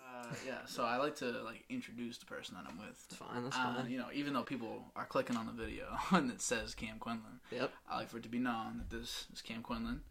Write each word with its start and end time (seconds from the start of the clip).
Uh, 0.00 0.26
yeah, 0.46 0.58
so 0.66 0.84
I 0.84 0.96
like 0.96 1.16
to 1.16 1.26
like 1.42 1.64
introduce 1.68 2.18
the 2.18 2.26
person 2.26 2.54
that 2.56 2.64
I'm 2.70 2.78
with. 2.78 2.88
It's 3.06 3.16
fine. 3.16 3.44
That's 3.44 3.56
Uh, 3.56 3.74
fine. 3.76 3.90
you 3.90 3.98
know, 3.98 4.08
even 4.12 4.32
though 4.32 4.42
people 4.42 4.84
are 4.94 5.06
clicking 5.06 5.36
on 5.36 5.46
the 5.46 5.52
video 5.52 5.86
and 6.10 6.30
it 6.30 6.40
says 6.40 6.74
Cam 6.74 6.98
Quinlan, 6.98 7.40
Yep. 7.50 7.72
I 7.88 7.96
like 7.98 8.08
for 8.08 8.18
it 8.18 8.22
to 8.24 8.28
be 8.28 8.38
known 8.38 8.78
that 8.78 8.90
this 8.90 9.26
is 9.32 9.42
Cam 9.42 9.62
Quinlan. 9.62 10.02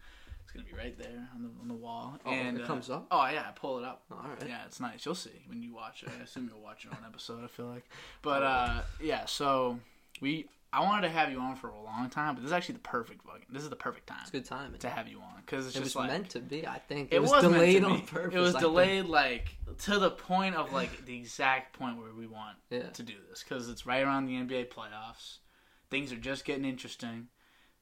It's 0.44 0.52
gonna 0.52 0.66
be 0.66 0.74
right 0.78 0.98
there 0.98 1.28
on 1.36 1.42
the 1.44 1.50
on 1.62 1.68
the 1.68 1.74
wall. 1.74 2.20
Oh, 2.26 2.32
and 2.32 2.58
it 2.60 2.64
uh, 2.64 2.68
comes 2.68 2.90
up? 2.90 3.08
Oh 3.12 3.26
yeah, 3.28 3.46
I 3.48 3.52
pull 3.52 3.80
it 3.80 3.84
up. 3.84 4.04
All 4.12 4.18
right. 4.30 4.48
Yeah, 4.48 4.64
it's 4.66 4.80
nice. 4.80 5.06
You'll 5.06 5.16
see 5.16 5.44
when 5.48 5.62
you 5.64 5.74
watch 5.74 6.04
it. 6.04 6.10
I 6.20 6.24
assume 6.24 6.50
you'll 6.52 6.62
watch 6.64 6.86
it 6.86 6.92
on 6.92 7.00
episode. 7.06 7.44
I 7.44 7.48
feel 7.48 7.66
like, 7.68 7.90
but 8.22 8.44
uh, 8.44 8.82
yeah. 9.02 9.26
So 9.26 9.80
we, 10.22 10.48
I 10.74 10.82
wanted 10.82 11.04
to 11.04 11.10
have 11.14 11.32
you 11.32 11.40
on 11.40 11.56
for 11.56 11.70
a 11.70 11.82
long 11.82 12.10
time, 12.10 12.36
but 12.36 12.42
this 12.42 12.50
is 12.50 12.54
actually 12.54 12.74
the 12.74 12.80
perfect 12.82 13.24
fucking. 13.26 13.46
This 13.50 13.64
is 13.64 13.70
the 13.70 13.76
perfect 13.78 14.08
time 14.08 14.18
It's 14.22 14.30
a 14.30 14.34
good 14.34 14.46
time 14.46 14.76
to 14.78 14.90
have 14.90 15.08
you 15.08 15.20
on 15.20 15.42
because 15.46 15.68
it's 15.68 15.76
It 15.76 15.80
just 15.84 15.96
was 15.96 16.02
like 16.04 16.10
meant 16.12 16.30
to 16.32 16.40
be. 16.40 16.68
I 16.68 16.80
think 16.80 17.14
it, 17.14 17.22
was, 17.22 17.32
was 17.32 17.44
delayed 17.44 17.84
on 17.84 18.02
purpose. 18.02 18.36
It 18.36 18.40
was 18.40 18.56
I 18.56 18.60
think. 18.60 18.72
delayed 18.74 19.06
like 19.06 19.56
to 19.84 20.00
the 20.00 20.12
point 20.12 20.56
of 20.56 20.74
like 20.74 21.06
the 21.06 21.16
exact 21.18 21.78
point 21.80 21.98
where 21.98 22.14
we 22.14 22.28
want 22.28 22.58
Yeah. 22.70 22.90
to 22.90 23.04
do 23.04 23.14
this 23.30 23.42
because 23.44 23.70
it's 23.70 23.86
right 23.86 24.04
around 24.04 24.26
the 24.26 24.34
NBA 24.34 24.68
playoffs. 24.70 25.38
Things 25.90 26.12
are 26.12 26.18
just 26.18 26.44
getting 26.44 26.66
interesting, 26.66 27.28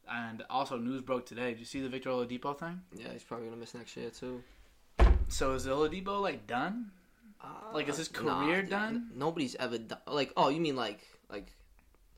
and 0.08 0.44
also 0.50 0.78
news 0.78 1.02
broke 1.02 1.26
today. 1.26 1.52
Did 1.52 1.60
you 1.60 1.66
see 1.66 1.82
the 1.82 1.90
Victor 1.90 2.10
Oladipo 2.12 2.56
thing? 2.60 2.82
Yeah, 2.96 3.12
he's 3.12 3.24
probably 3.24 3.48
gonna 3.48 3.58
miss 3.58 3.74
next 3.74 3.98
year 3.98 4.12
too. 4.12 4.44
So 5.30 5.54
is 5.54 5.66
Oladipo 5.66 6.22
like 6.22 6.46
done? 6.46 6.92
Like, 7.74 7.90
is 7.90 7.98
his 7.98 8.10
Uh, 8.16 8.22
nah, 8.22 8.46
career 8.46 8.62
dude, 8.62 8.70
done? 8.70 9.10
Nobody's 9.16 9.56
ever 9.56 9.78
done. 9.78 10.00
Like, 10.08 10.32
oh, 10.38 10.50
you 10.50 10.62
mean 10.62 10.76
like 10.76 11.00
like 11.30 11.52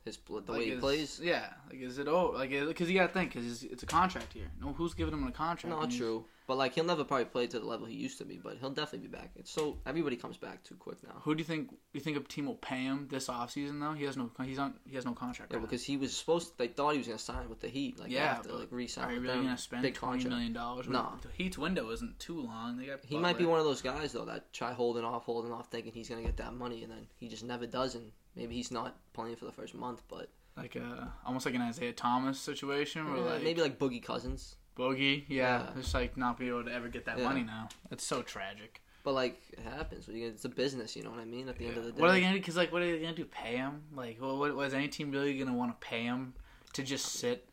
his 0.05 0.17
the 0.17 0.33
Like, 0.33 0.47
way 0.49 0.65
he 0.65 0.71
is- 0.71 0.79
plays? 0.79 1.19
Yeah, 1.23 1.51
like 1.69 1.81
is 1.81 1.97
it 1.97 2.07
oh 2.07 2.27
like 2.31 2.51
because 2.51 2.89
you 2.89 2.95
gotta 2.99 3.11
think 3.11 3.33
because 3.33 3.63
it's 3.63 3.83
a 3.83 3.87
contract 3.87 4.31
here. 4.33 4.49
No, 4.61 4.71
who's 4.73 4.93
giving 4.93 5.13
him 5.13 5.25
a 5.27 5.31
contract? 5.31 5.75
Not 5.75 5.91
true. 5.91 6.25
But 6.47 6.57
like, 6.57 6.75
he'll 6.75 6.84
never 6.84 7.03
probably 7.03 7.25
play 7.25 7.47
to 7.47 7.57
the 7.59 7.65
level 7.65 7.87
he 7.87 7.95
used 7.95 8.20
to 8.20 8.23
be. 8.23 8.37
But 8.37 8.57
he'll 8.59 8.70
definitely 8.70 9.07
be 9.07 9.17
back. 9.17 9.31
It's 9.35 9.49
so 9.49 9.79
everybody 9.87 10.15
comes 10.15 10.37
back 10.37 10.63
too 10.63 10.75
quick 10.75 10.97
now. 11.01 11.15
Who 11.23 11.34
do 11.34 11.39
you 11.39 11.43
think? 11.43 11.75
You 11.91 11.99
think 12.01 12.17
a 12.17 12.20
team 12.20 12.45
will 12.45 12.53
pay 12.53 12.84
him 12.84 13.07
this 13.09 13.29
offseason 13.29 13.79
though? 13.79 13.93
He 13.93 14.03
has 14.03 14.15
no. 14.15 14.29
He's 14.43 14.59
on. 14.59 14.75
He 14.87 14.95
has 14.95 15.05
no 15.05 15.13
contract. 15.13 15.51
Yeah, 15.51 15.57
right 15.57 15.62
now. 15.63 15.65
because 15.67 15.84
he 15.84 15.97
was 15.97 16.15
supposed. 16.15 16.55
They 16.59 16.67
thought 16.67 16.91
he 16.91 16.99
was 16.99 17.07
gonna 17.07 17.17
sign 17.17 17.49
with 17.49 17.62
the 17.62 17.67
Heat. 17.67 17.99
Like 17.99 18.12
Yeah, 18.12 18.25
after 18.25 18.53
like 18.53 18.67
re-sign. 18.69 19.09
Are 19.09 19.13
you 19.13 19.21
really 19.21 19.34
them. 19.37 19.45
gonna 19.45 19.57
spend 19.57 19.81
big 19.81 19.95
twenty 19.95 20.29
million 20.29 20.53
dollars? 20.53 20.87
No. 20.87 21.13
the 21.23 21.29
Heat's 21.29 21.57
window 21.57 21.90
isn't 21.90 22.19
too 22.19 22.40
long. 22.41 22.77
They 22.77 22.85
got. 22.85 22.99
He 23.03 23.17
might 23.17 23.40
be 23.40 23.45
one 23.47 23.57
of 23.57 23.65
those 23.65 23.81
guys 23.81 24.12
though 24.12 24.25
that 24.25 24.53
try 24.53 24.71
holding 24.71 25.03
off, 25.03 25.23
holding 25.25 25.51
off, 25.51 25.71
thinking 25.71 25.93
he's 25.93 26.09
gonna 26.09 26.21
get 26.21 26.37
that 26.37 26.53
money, 26.53 26.84
and 26.84 26.91
then 26.91 27.07
he 27.17 27.27
just 27.27 27.43
never 27.43 27.65
does, 27.65 27.95
and 27.95 28.12
maybe 28.35 28.55
he's 28.55 28.71
not 28.71 28.95
playing 29.13 29.35
for 29.35 29.45
the 29.45 29.51
first 29.51 29.73
month, 29.73 30.01
but 30.09 30.29
like 30.57 30.75
a 30.75 31.11
almost 31.25 31.45
like 31.45 31.55
an 31.55 31.61
Isaiah 31.61 31.93
Thomas 31.93 32.39
situation 32.39 33.11
where 33.11 33.21
uh, 33.21 33.33
like 33.33 33.43
maybe 33.43 33.61
like 33.61 33.77
Boogie 33.79 34.03
Cousins. 34.03 34.55
Boogie, 34.77 35.23
yeah, 35.29 35.63
Yeah. 35.63 35.69
just 35.75 35.93
like 35.93 36.17
not 36.17 36.37
be 36.37 36.47
able 36.49 36.65
to 36.65 36.71
ever 36.73 36.89
get 36.89 37.05
that 37.05 37.17
Yeah. 37.17 37.23
money 37.25 37.43
now. 37.43 37.69
It's 37.91 38.03
so 38.05 38.21
tragic. 38.21 38.81
But 39.03 39.13
like 39.13 39.39
it 39.51 39.59
happens. 39.59 40.07
What 40.07 40.15
you 40.15 40.23
gonna- 40.23 40.33
It's 40.33 40.45
a 40.45 40.49
business, 40.49 40.95
you 40.95 41.03
know 41.03 41.11
what 41.11 41.19
I 41.19 41.25
mean? 41.25 41.47
At 41.47 41.57
the 41.57 41.67
end 41.67 41.77
of 41.77 41.83
the 41.85 41.91
day, 41.91 42.01
What 42.01 42.09
are 42.09 42.13
they 42.13 42.21
gonna 42.21 42.33
do? 42.33 42.39
Because 42.39 42.57
like, 42.57 42.71
what 42.73 42.81
are 42.81 42.91
they 42.91 42.99
gonna 42.99 43.15
do? 43.15 43.25
Pay 43.25 43.57
him? 43.57 43.83
Like, 43.93 44.19
well, 44.19 44.37
what 44.37 44.55
was 44.55 44.73
any 44.73 44.87
team 44.87 45.11
really 45.11 45.37
gonna 45.37 45.53
want 45.53 45.79
to 45.79 45.85
pay 45.87 46.03
him 46.03 46.33
to 46.73 46.83
just 46.83 47.05
sit 47.05 47.47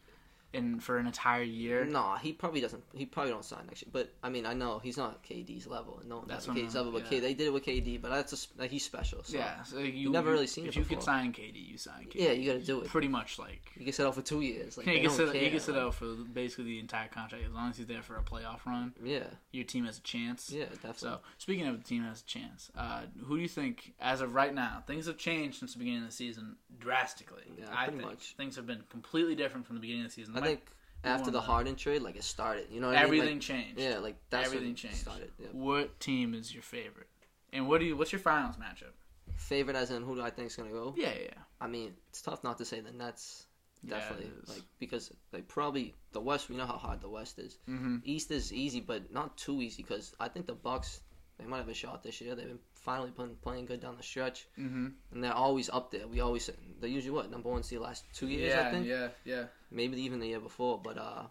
in 0.53 0.81
for 0.81 0.99
an 0.99 1.07
entire 1.07 1.43
year? 1.43 1.85
Nah, 1.85 2.17
he 2.19 2.33
probably 2.33 2.61
doesn't. 2.61 2.83
He 2.95 3.07
probably 3.07 3.31
don't 3.33 3.45
sign 3.45 3.65
next 3.67 3.83
year. 3.83 3.91
But 3.93 4.13
I 4.23 4.29
mean, 4.29 4.47
I 4.47 4.55
know 4.55 4.79
he's 4.79 4.97
not 4.97 5.23
KD's 5.25 5.67
level. 5.67 6.01
No, 6.07 6.25
That's 6.27 6.47
KD's 6.47 6.77
I'm- 6.77 6.87
level. 6.87 6.93
But 6.93 7.05
yeah. 7.05 7.11
K, 7.11 7.21
they 7.21 7.35
did 7.35 7.47
it 7.49 7.53
with 7.53 7.65
KD. 7.65 8.01
But 8.01 8.11
that's 8.11 8.33
a, 8.33 8.61
like, 8.61 8.71
he's 8.71 8.85
special. 8.85 9.23
So. 9.25 9.37
Yeah, 9.37 9.63
so 9.63 9.79
you 9.79 10.11
never 10.11 10.31
really 10.31 10.47
seen 10.47 10.67
If 10.67 10.77
you 10.77 10.85
could 10.85 11.03
sign 11.03 11.33
KD, 11.33 11.55
you 11.71 11.79
sign 11.79 12.05
KD. 12.11 12.15
Yeah, 12.17 12.33
you 12.33 12.53
got 12.53 12.59
to 12.61 12.65
do 12.67 12.81
it. 12.81 12.89
pretty 12.89 13.09
much 13.09 13.39
like 13.39 13.63
You 13.77 13.85
can 13.85 13.93
sit 13.93 14.07
out 14.07 14.15
for 14.15 14.23
two 14.23 14.41
years. 14.41 14.77
Like 14.77 14.87
Yeah, 14.87 14.93
you 14.95 15.01
can 15.09 15.11
sit, 15.11 15.33
care. 15.33 15.43
you 15.43 15.51
can 15.51 15.61
sit 15.61 15.77
out 15.77 15.95
for 15.95 16.07
basically 16.33 16.65
the 16.65 16.79
entire 16.81 17.09
contract 17.09 17.45
as 17.45 17.53
long 17.53 17.71
as 17.71 17.77
he's 17.79 17.87
there 17.87 18.03
for 18.03 18.17
a 18.17 18.23
playoff 18.23 18.65
run. 18.67 18.93
Yeah, 19.03 19.25
Your 19.53 19.65
team 19.65 19.85
has 19.87 19.99
a 19.99 20.03
chance. 20.03 20.51
yeah, 20.51 20.65
definitely. 20.67 20.99
So 20.99 21.19
speaking 21.39 21.67
of 21.67 21.79
the 21.79 21.85
team 21.85 22.03
has 22.05 22.21
a 22.23 22.25
chance, 22.25 22.71
uh, 22.77 23.03
who 23.25 23.37
do 23.37 23.43
you 23.43 23.49
think, 23.49 23.95
as 24.01 24.21
of 24.21 24.35
right 24.35 24.55
now, 24.55 24.83
things 24.87 25.07
have 25.07 25.17
changed 25.17 25.59
since 25.59 25.73
the 25.73 25.79
beginning 25.79 26.03
of 26.03 26.09
the 26.09 26.15
season 26.15 26.57
drastically? 26.79 27.43
Yeah, 27.59 27.67
I 27.71 27.85
pretty 27.85 27.99
think 27.99 28.11
much. 28.11 28.35
things 28.37 28.57
have 28.57 28.67
been 28.67 28.83
completely 28.91 29.35
different 29.35 29.67
from 29.67 29.77
the 29.77 29.81
beginning 29.81 30.05
of 30.05 30.09
the 30.11 30.15
season. 30.15 30.35
I 30.43 30.47
think 30.47 30.61
after 31.05 31.31
the 31.31 31.41
Harden 31.41 31.75
trade, 31.77 32.03
like 32.03 32.17
it 32.17 32.25
started. 32.25 32.67
You 32.71 32.81
know 32.81 32.89
what 32.89 32.97
I 32.97 33.01
mean? 33.01 33.07
everything 33.07 33.35
Like, 33.37 33.41
changed. 33.43 33.81
yeah, 33.81 33.99
like 33.99 34.17
that's 34.31 34.47
everything 34.47 34.75
changed. 34.75 34.99
started. 34.99 35.31
Yeah. 35.39 35.49
What 35.53 35.99
team 36.01 36.35
is 36.35 36.53
your 36.53 36.63
favorite? 36.63 37.09
And 37.53 37.69
what 37.69 37.81
do 37.81 37.87
you? 37.87 37.97
What's 37.97 38.13
your 38.13 38.21
finals 38.21 38.57
matchup? 38.57 38.93
Favorite 39.37 39.77
as 39.77 39.91
in 39.91 40.03
who 40.03 40.15
do 40.15 40.23
I 40.23 40.31
think 40.31 40.49
is 40.49 40.57
gonna 40.57 40.71
go? 40.71 40.95
Yeah, 40.97 41.13
yeah. 41.21 41.31
I 41.61 41.67
mean, 41.67 41.93
it's 42.09 42.23
tough 42.23 42.43
not 42.45 42.59
to 42.59 42.65
say 42.65 42.81
the 42.81 42.93
Nets. 42.93 43.47
Yeah, 43.85 43.97
it 43.97 43.99
Definitely, 43.99 44.31
is. 44.45 44.49
like 44.49 44.63
because 44.79 45.13
they 45.33 45.41
probably 45.41 45.95
the 46.13 46.21
West. 46.21 46.49
We 46.49 46.57
know 46.57 46.67
how 46.67 46.77
hard 46.77 47.01
the 47.01 47.09
West 47.09 47.39
is. 47.41 47.59
Mm-hmm. 47.69 47.97
East 48.05 48.31
is 48.31 48.53
easy, 48.53 48.81
but 48.81 49.13
not 49.13 49.37
too 49.37 49.61
easy 49.61 49.83
because 49.83 50.15
I 50.21 50.29
think 50.29 50.47
the 50.47 50.55
Bucks 50.55 51.01
they 51.39 51.47
might 51.47 51.59
have 51.59 51.69
a 51.69 51.75
shot 51.75 52.03
this 52.05 52.21
year. 52.21 52.37
They've 52.37 52.47
been 52.47 52.59
finally 52.83 53.11
been 53.11 53.37
playing 53.43 53.67
good 53.67 53.81
down 53.81 53.97
the 53.97 54.03
stretch, 54.03 54.47
Mm-hmm. 54.59 54.87
and 55.13 55.25
they're 55.25 55.33
always 55.35 55.69
up 55.71 55.91
there. 55.91 56.07
We 56.07 56.21
always 56.21 56.51
they're 56.81 56.91
usually 56.91 57.13
what 57.13 57.31
number 57.31 57.49
one 57.51 57.63
seed 57.63 57.79
last 57.81 58.05
two 58.15 58.29
years. 58.29 58.55
Yeah, 58.55 58.69
I 58.69 58.71
think 58.71 58.87
yeah, 58.87 59.09
yeah. 59.25 59.45
maybe 59.71 60.01
even 60.03 60.19
the 60.21 60.27
year 60.29 60.41
before, 60.41 60.81
but 60.83 60.99
uh, 60.99 61.23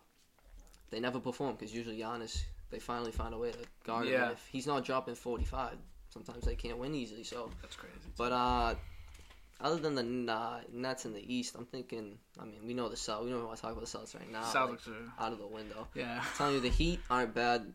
they 0.89 0.99
never 0.99 1.19
perform 1.19 1.55
because 1.55 1.73
usually 1.73 1.99
Giannis 1.99 2.41
they 2.71 2.79
finally 2.79 3.11
find 3.11 3.33
a 3.33 3.37
way 3.37 3.51
to 3.51 3.57
guard 3.85 4.05
him. 4.07 4.13
Yeah. 4.13 4.23
And 4.23 4.31
If 4.33 4.47
he's 4.51 4.65
not 4.67 4.83
dropping 4.85 5.15
forty 5.15 5.45
five, 5.45 5.75
sometimes 6.09 6.45
they 6.45 6.55
can't 6.55 6.77
win 6.77 6.95
easily. 6.95 7.23
So, 7.23 7.51
That's 7.61 7.75
crazy. 7.75 7.95
but 8.17 8.31
uh. 8.31 8.75
Other 9.63 9.77
than 9.77 9.93
the 10.25 10.33
uh, 10.33 10.59
Nets 10.73 11.05
in 11.05 11.13
the 11.13 11.21
East, 11.21 11.53
I'm 11.55 11.67
thinking. 11.67 12.17
I 12.39 12.45
mean, 12.45 12.65
we 12.65 12.73
know 12.73 12.89
the 12.89 12.95
Celtics. 12.95 13.25
We 13.25 13.29
don't 13.29 13.45
want 13.45 13.57
to 13.57 13.61
talk 13.61 13.73
about 13.73 13.85
the 13.85 13.95
Celtics 13.95 14.15
right 14.19 14.31
now. 14.31 14.41
like, 14.41 14.79
are. 14.87 15.13
out 15.23 15.33
of 15.33 15.37
the 15.37 15.45
window. 15.45 15.87
Yeah. 15.93 16.17
I'm 16.19 16.27
telling 16.35 16.55
you, 16.55 16.61
the 16.61 16.69
Heat 16.69 16.99
aren't 17.11 17.35
bad. 17.35 17.71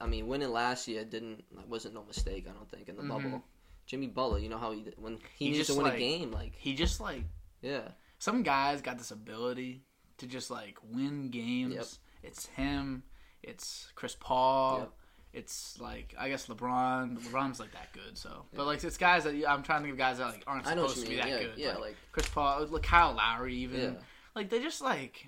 I 0.00 0.06
mean, 0.06 0.26
winning 0.26 0.50
last 0.52 0.86
year 0.88 1.04
didn't 1.04 1.44
wasn't 1.68 1.94
no 1.94 2.04
mistake. 2.04 2.46
I 2.48 2.52
don't 2.52 2.70
think 2.70 2.88
in 2.88 2.96
the 2.96 3.02
Mhm. 3.02 3.08
bubble. 3.08 3.44
Jimmy 3.86 4.08
Butler, 4.08 4.38
you 4.40 4.48
know 4.48 4.58
how 4.58 4.72
he 4.72 4.80
when 4.96 5.18
he, 5.36 5.44
He 5.46 5.50
needs 5.52 5.58
just, 5.66 5.70
to 5.70 5.76
win 5.76 5.84
like- 5.86 5.94
a 5.94 5.98
game, 5.98 6.32
like 6.32 6.54
He 6.56 6.74
just 6.74 7.00
like 7.00 7.22
yeah, 7.62 7.88
some 8.18 8.42
guys 8.42 8.82
got 8.82 8.98
this 8.98 9.10
ability 9.10 9.82
to 10.18 10.26
just 10.26 10.50
like 10.50 10.78
win 10.82 11.30
games. 11.30 11.74
Yep. 11.74 11.86
It's 12.24 12.46
him. 12.46 13.02
It's 13.42 13.90
Chris 13.94 14.16
Paul. 14.18 14.78
Yep. 14.80 14.92
It's 15.34 15.78
like 15.80 16.14
I 16.18 16.28
guess 16.28 16.46
LeBron. 16.46 17.18
LeBron's 17.18 17.60
like 17.60 17.72
that 17.72 17.92
good. 17.92 18.16
So, 18.18 18.46
but 18.54 18.66
like 18.66 18.82
it's 18.82 18.96
guys 18.96 19.24
that 19.24 19.34
I'm 19.48 19.62
trying 19.62 19.80
to 19.80 19.84
think 19.84 19.92
of 19.92 19.98
guys 19.98 20.18
that 20.18 20.26
like 20.28 20.42
aren't 20.46 20.66
I 20.66 20.74
know 20.74 20.82
what 20.82 20.90
supposed 20.90 21.06
to 21.06 21.10
be 21.12 21.16
that 21.20 21.28
Yeah, 21.28 21.38
good. 21.42 21.58
yeah, 21.58 21.68
like, 21.72 21.80
like 21.80 21.96
Chris 22.12 22.28
Paul, 22.28 22.66
like 22.66 22.82
Kyle 22.82 23.12
Lowry, 23.14 23.54
even 23.56 23.80
yeah, 23.80 23.90
like 24.34 24.48
they 24.50 24.60
just 24.60 24.80
like 24.80 25.26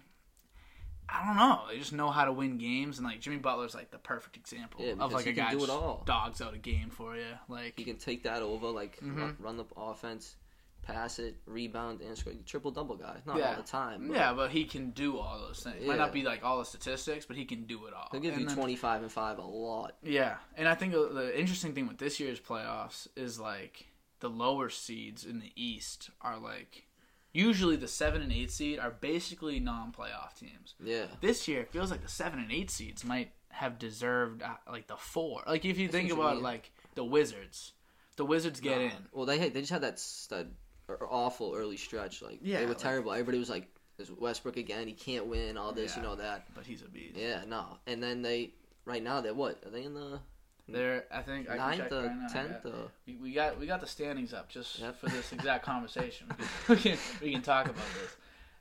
I 1.08 1.26
don't 1.26 1.36
know. 1.36 1.62
They 1.70 1.78
just 1.78 1.92
know 1.92 2.10
how 2.10 2.24
to 2.26 2.32
win 2.32 2.58
games, 2.58 2.98
and 2.98 3.06
like 3.06 3.20
Jimmy 3.20 3.38
Butler's 3.38 3.74
like 3.74 3.90
the 3.90 3.98
perfect 3.98 4.36
example 4.36 4.84
Yeah, 4.84 4.92
of 5.00 5.12
like 5.12 5.22
a 5.26 5.32
can 5.32 5.34
guy 5.34 5.50
do 5.52 5.56
it 5.58 5.60
just 5.60 5.70
all. 5.72 6.02
dogs 6.06 6.40
out 6.42 6.54
a 6.54 6.58
game 6.58 6.90
for 6.90 7.16
you. 7.16 7.24
Like 7.48 7.74
he 7.78 7.84
can 7.84 7.96
take 7.96 8.24
that 8.24 8.42
over, 8.42 8.68
like 8.68 9.00
Mhm. 9.00 9.16
run, 9.16 9.36
run 9.40 9.56
the 9.56 9.64
offense, 9.76 10.36
pass 10.82 11.18
it, 11.18 11.36
rebound, 11.46 12.00
and 12.02 12.16
score. 12.16 12.32
Triple 12.46 12.70
double 12.70 12.96
guy, 12.96 13.20
not 13.26 13.38
Yeah. 13.38 13.50
all 13.50 13.56
the 13.56 13.62
time. 13.62 14.08
But 14.08 14.16
yeah, 14.16 14.32
but 14.34 14.50
he 14.50 14.64
can 14.64 14.90
do 14.90 15.16
all 15.18 15.38
those 15.38 15.62
things. 15.62 15.76
It 15.82 15.86
might 15.86 15.98
not 15.98 16.12
be 16.12 16.22
like 16.22 16.44
all 16.44 16.58
the 16.58 16.64
statistics, 16.66 17.24
but 17.26 17.36
he 17.36 17.44
can 17.46 17.64
do 17.64 17.86
it 17.86 17.94
all. 17.94 18.08
he'll 18.12 18.20
give 18.20 18.32
And 18.34 18.42
you 18.42 18.46
then- 18.48 18.56
25 18.56 19.02
and 19.02 19.10
five 19.12 19.38
a 19.38 19.42
lot. 19.42 19.96
Yeah, 20.02 20.36
and 20.56 20.68
I 20.68 20.74
think 20.74 20.92
the- 20.92 21.08
the 21.08 21.38
interesting 21.38 21.74
thing 21.74 21.86
with 21.88 21.98
this 21.98 22.20
year's 22.20 22.40
playoffs 22.40 23.06
is 23.16 23.38
like 23.40 23.86
the 24.20 24.28
lower 24.30 24.68
seeds 24.68 25.24
in 25.24 25.38
the 25.40 25.52
East 25.56 26.10
are 26.20 26.38
like 26.38 26.87
usually 27.32 27.76
the 27.76 27.88
seven 27.88 28.22
and 28.22 28.32
eight 28.32 28.50
seed 28.50 28.78
are 28.78 28.90
basically 28.90 29.60
non-playoff 29.60 30.34
teams. 30.38 30.74
Yeah, 30.82 31.06
This 31.20 31.46
year, 31.48 31.60
it 31.60 31.70
feels 31.72 31.90
like 31.90 32.02
the 32.02 32.08
seven 32.08 32.38
and 32.38 32.50
eight 32.52 32.70
seeds 32.70 33.04
might 33.04 33.32
have 33.50 33.78
deserved 33.78 34.42
uh, 34.42 34.48
like 34.70 34.86
the 34.86 34.96
four. 34.96 35.42
Like 35.46 35.64
if 35.64 35.78
you 35.78 35.88
I 35.88 35.90
think 35.90 36.12
about 36.12 36.42
like 36.42 36.70
the 36.94 37.04
Wizards, 37.04 37.72
the 38.16 38.24
Wizards 38.24 38.60
get 38.60 38.80
in. 38.80 38.92
Well, 39.12 39.26
they 39.26 39.38
had, 39.38 39.54
they 39.54 39.60
just 39.60 39.72
had 39.72 39.82
that 39.82 39.94
s- 39.94 40.26
that 40.30 40.46
er- 40.88 41.06
awful 41.08 41.54
early 41.56 41.76
stretch. 41.76 42.22
Like 42.22 42.40
Yeah, 42.42 42.58
they 42.58 42.64
were 42.64 42.70
like- 42.70 42.78
terrible. 42.78 43.12
Everybody 43.12 43.38
was 43.38 43.50
like, 43.50 43.68
"Is 43.98 44.10
Westbrook 44.10 44.56
again? 44.56 44.86
He 44.86 44.92
can't 44.94 45.26
win. 45.26 45.56
All 45.56 45.72
this, 45.72 45.96
you 45.96 46.02
know 46.02 46.16
that." 46.16 46.46
But 46.54 46.66
he's 46.66 46.82
a 46.82 46.88
beast. 46.88 47.16
Yeah, 47.16 47.42
no. 47.48 47.78
And 47.86 48.02
then 48.02 48.22
they 48.22 48.52
right 48.84 49.02
now 49.02 49.20
they're 49.20 49.34
what? 49.34 49.62
Are 49.66 49.70
they 49.70 49.84
in 49.84 49.94
the 49.94 50.20
They're, 50.68 51.04
I 51.10 51.22
think, 51.22 51.48
ninth 51.48 51.90
or 51.92 52.02
right 52.02 52.30
tenth 52.30 52.56
Yeah. 52.64 52.70
or 52.72 52.90
We, 53.06 53.16
we 53.16 53.32
got 53.32 53.58
we 53.58 53.66
got 53.66 53.80
the 53.80 53.86
standings 53.86 54.32
up 54.34 54.48
just 54.50 54.78
Yep. 54.78 55.00
for 55.00 55.08
this 55.08 55.32
exact 55.32 55.64
conversation. 55.72 56.26
We 56.30 56.44
can, 56.44 56.48
we 56.68 56.76
can 56.76 56.98
we 57.22 57.32
can 57.32 57.42
talk 57.42 57.66
about 57.66 57.76
this. 58.00 58.16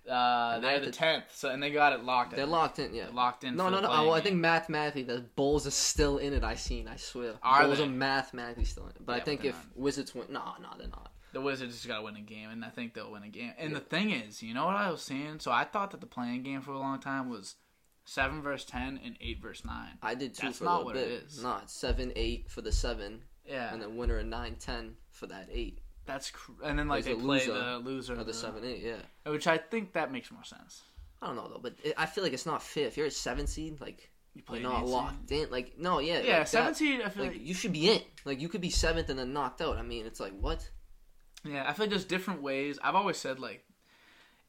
Uh, 0.09 0.59
they're 0.59 0.79
the 0.79 0.89
tenth, 0.89 1.25
so 1.33 1.49
and 1.49 1.61
they 1.61 1.69
got 1.69 1.91
it 1.91 2.01
locked. 2.05 2.31
they're 2.31 2.45
in. 2.45 2.49
locked 2.49 2.79
in? 2.79 2.93
Yeah. 2.93 3.07
locked 3.11 3.43
in. 3.43 3.57
No, 3.57 3.67
no, 3.67 3.81
no. 3.81 3.89
Well, 3.89 4.13
I 4.13 4.21
think 4.21 4.37
mathematically 4.37 5.03
the 5.03 5.25
Bulls 5.35 5.67
are 5.67 5.71
still 5.71 6.17
in 6.17 6.31
it. 6.33 6.45
I 6.45 6.55
seen. 6.55 6.87
I 6.87 6.95
swear. 6.95 7.33
Are 7.43 7.63
Bulls 7.65 7.79
they? 7.79 7.83
are 7.83 7.87
mathematically 7.87 8.63
still 8.63 8.83
in 8.85 8.91
it. 8.91 9.05
But 9.05 9.17
Yeah, 9.17 9.21
I 9.21 9.25
think 9.25 9.41
they're 9.41 9.49
if 9.49 9.55
not. 9.57 9.77
Wizards 9.77 10.15
win, 10.15 10.27
no, 10.29 10.43
no, 10.61 10.69
they're 10.77 10.87
not. 10.87 11.11
the 11.33 11.41
Wizards 11.41 11.73
just 11.75 11.89
got 11.89 11.97
to 11.97 12.03
win 12.03 12.15
a 12.15 12.21
game, 12.21 12.49
and 12.51 12.63
I 12.63 12.69
think 12.69 12.93
they'll 12.93 13.11
win 13.11 13.23
a 13.23 13.27
game. 13.27 13.51
And 13.59 13.71
Yeah. 13.73 13.79
the 13.79 13.83
thing 13.83 14.11
is, 14.11 14.41
you 14.41 14.53
know 14.53 14.65
what 14.65 14.77
I 14.77 14.89
was 14.89 15.01
saying? 15.01 15.39
So 15.39 15.51
I 15.51 15.65
thought 15.65 15.91
that 15.91 15.99
the 15.99 16.07
play-in 16.07 16.41
game 16.41 16.61
for 16.61 16.71
a 16.71 16.79
long 16.79 17.01
time 17.01 17.29
was 17.29 17.55
seven 18.07 18.41
verse 18.41 18.63
ten 18.65 18.99
and 19.03 19.17
eight 19.21 19.41
verse 19.41 19.63
nine. 19.65 19.97
I 20.01 20.15
did 20.15 20.33
two 20.33 20.47
That's 20.47 20.59
for 20.59 20.63
not 20.63 20.69
a 20.71 20.77
little 20.77 20.85
what 20.85 20.95
bit. 20.95 21.07
it 21.11 21.23
is. 21.27 21.43
No, 21.43 21.57
it's 21.61 21.73
seven, 21.73 22.13
eight 22.15 22.49
for 22.49 22.61
the 22.61 22.71
seven, 22.71 23.21
Yeah, 23.45 23.71
and 23.71 23.81
then 23.81 23.97
winner 23.97 24.17
a 24.17 24.23
nine, 24.23 24.55
ten 24.59 24.95
for 25.11 25.27
that 25.27 25.49
eight 25.51 25.79
that's 26.05 26.31
cr- 26.31 26.53
and 26.63 26.79
then 26.79 26.87
like 26.87 27.03
they 27.03 27.11
There's 27.11 27.21
a 27.21 27.25
play 27.25 27.39
loser 27.39 27.53
the 27.53 27.77
loser 27.79 28.13
or 28.15 28.19
of 28.21 28.27
the 28.27 28.33
seven, 28.33 28.63
eight. 28.63 28.81
Yeah. 28.81 29.29
which 29.29 29.45
I 29.45 29.57
think 29.57 29.91
that 29.93 30.09
makes 30.09 30.31
more 30.31 30.45
sense. 30.45 30.83
I 31.21 31.27
don't 31.27 31.35
know 31.35 31.49
though, 31.49 31.59
but 31.61 31.75
it, 31.83 31.95
I 31.97 32.05
feel 32.05 32.23
like 32.23 32.31
it's 32.31 32.45
not 32.45 32.63
fair. 32.63 32.87
If 32.87 32.95
you're 32.95 33.07
a 33.07 33.11
seven 33.11 33.45
seed, 33.45 33.81
like 33.81 34.09
You 34.33 34.41
play 34.41 34.59
you're 34.61 34.67
an 34.67 34.73
not 34.73 34.81
eight 34.83 34.85
seed? 34.85 34.93
locked 34.93 35.31
in. 35.33 35.49
Like 35.51 35.77
no, 35.77 35.99
yeah, 35.99 36.21
Yeah, 36.21 36.37
like, 36.39 36.51
that- 36.51 36.77
seed. 36.77 37.01
I 37.01 37.09
feel 37.09 37.23
Like 37.23 37.33
like, 37.33 37.45
you 37.45 37.53
should 37.53 37.73
be 37.73 37.89
in. 37.89 38.01
Like 38.23 38.39
you 38.39 38.47
could 38.47 38.61
be 38.61 38.69
seventh 38.69 39.09
and 39.09 39.19
then 39.19 39.33
knocked 39.33 39.61
out. 39.61 39.75
I 39.77 39.81
mean, 39.81 40.05
it's 40.05 40.21
like 40.21 40.31
what? 40.39 40.69
yeah, 41.43 41.65
I 41.67 41.73
feel 41.73 41.83
like 41.83 41.89
there's 41.89 42.05
different 42.05 42.41
ways. 42.41 42.79
I've 42.81 42.95
always 42.95 43.17
said 43.17 43.39
like 43.41 43.65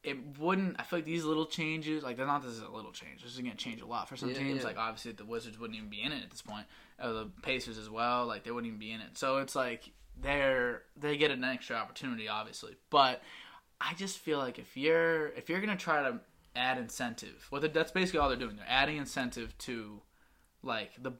it 0.03 0.37
wouldn't. 0.39 0.77
I 0.79 0.83
feel 0.83 0.99
like 0.99 1.05
these 1.05 1.25
little 1.25 1.45
changes, 1.45 2.03
like 2.03 2.15
they're 2.17 2.25
not 2.25 2.41
this 2.41 2.53
is 2.53 2.61
a 2.61 2.69
little 2.69 2.91
change. 2.91 3.21
This 3.23 3.33
is 3.33 3.39
gonna 3.39 3.55
change 3.55 3.81
a 3.81 3.85
lot 3.85 4.07
for 4.07 4.15
some 4.15 4.29
Yeah, 4.29 4.37
teams. 4.37 4.59
yeah. 4.61 4.67
Like 4.67 4.77
obviously 4.77 5.11
the 5.11 5.25
Wizards 5.25 5.59
wouldn't 5.59 5.77
even 5.77 5.89
be 5.89 6.01
in 6.01 6.11
it 6.11 6.23
at 6.23 6.29
this 6.31 6.41
point. 6.41 6.65
Uh, 6.99 7.11
the 7.13 7.25
Pacers 7.41 7.77
as 7.77 7.89
well. 7.89 8.25
Like 8.25 8.43
they 8.43 8.51
wouldn't 8.51 8.67
even 8.67 8.79
be 8.79 8.91
in 8.91 9.01
it. 9.01 9.17
So 9.17 9.37
it's 9.39 9.55
like 9.55 9.91
they're 10.21 10.83
they 10.97 11.17
get 11.17 11.31
an 11.31 11.43
extra 11.43 11.75
opportunity, 11.75 12.27
obviously. 12.27 12.77
But 12.89 13.21
I 13.81 13.93
just 13.95 14.19
feel 14.19 14.37
like 14.37 14.57
if 14.59 14.77
you're 14.77 15.27
if 15.29 15.49
you're 15.49 15.59
gonna 15.59 15.75
try 15.75 16.01
to 16.09 16.19
add 16.55 16.77
incentive, 16.77 17.47
well, 17.51 17.61
that's 17.61 17.91
basically 17.91 18.19
all 18.19 18.29
they're 18.29 18.37
doing. 18.37 18.55
They're 18.55 18.65
adding 18.67 18.97
incentive 18.97 19.57
to 19.59 20.01
like 20.63 20.91
the 21.01 21.11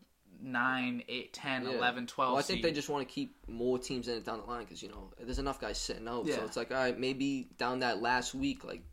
9, 0.41 1.03
8, 1.07 1.33
10, 1.33 1.63
Yeah. 1.65 1.71
11, 1.71 2.07
12 2.07 2.31
Well, 2.31 2.39
I 2.39 2.41
think 2.41 2.57
seed. 2.57 2.65
they 2.65 2.71
just 2.71 2.89
want 2.89 3.07
to 3.07 3.13
keep 3.13 3.35
more 3.47 3.77
teams 3.79 4.07
in 4.07 4.17
it 4.17 4.25
down 4.25 4.39
the 4.39 4.45
line 4.45 4.63
because 4.63 4.81
you 4.81 4.89
know 4.89 5.11
there's 5.19 5.39
enough 5.39 5.59
guys 5.59 5.77
sitting 5.77 6.07
out. 6.07 6.25
Yeah. 6.25 6.35
So 6.37 6.45
it's 6.45 6.57
like 6.57 6.71
all 6.71 6.77
right, 6.77 6.97
maybe 6.97 7.49
down 7.57 7.79
that 7.79 8.01
last 8.01 8.33
week, 8.33 8.63
like 8.63 8.83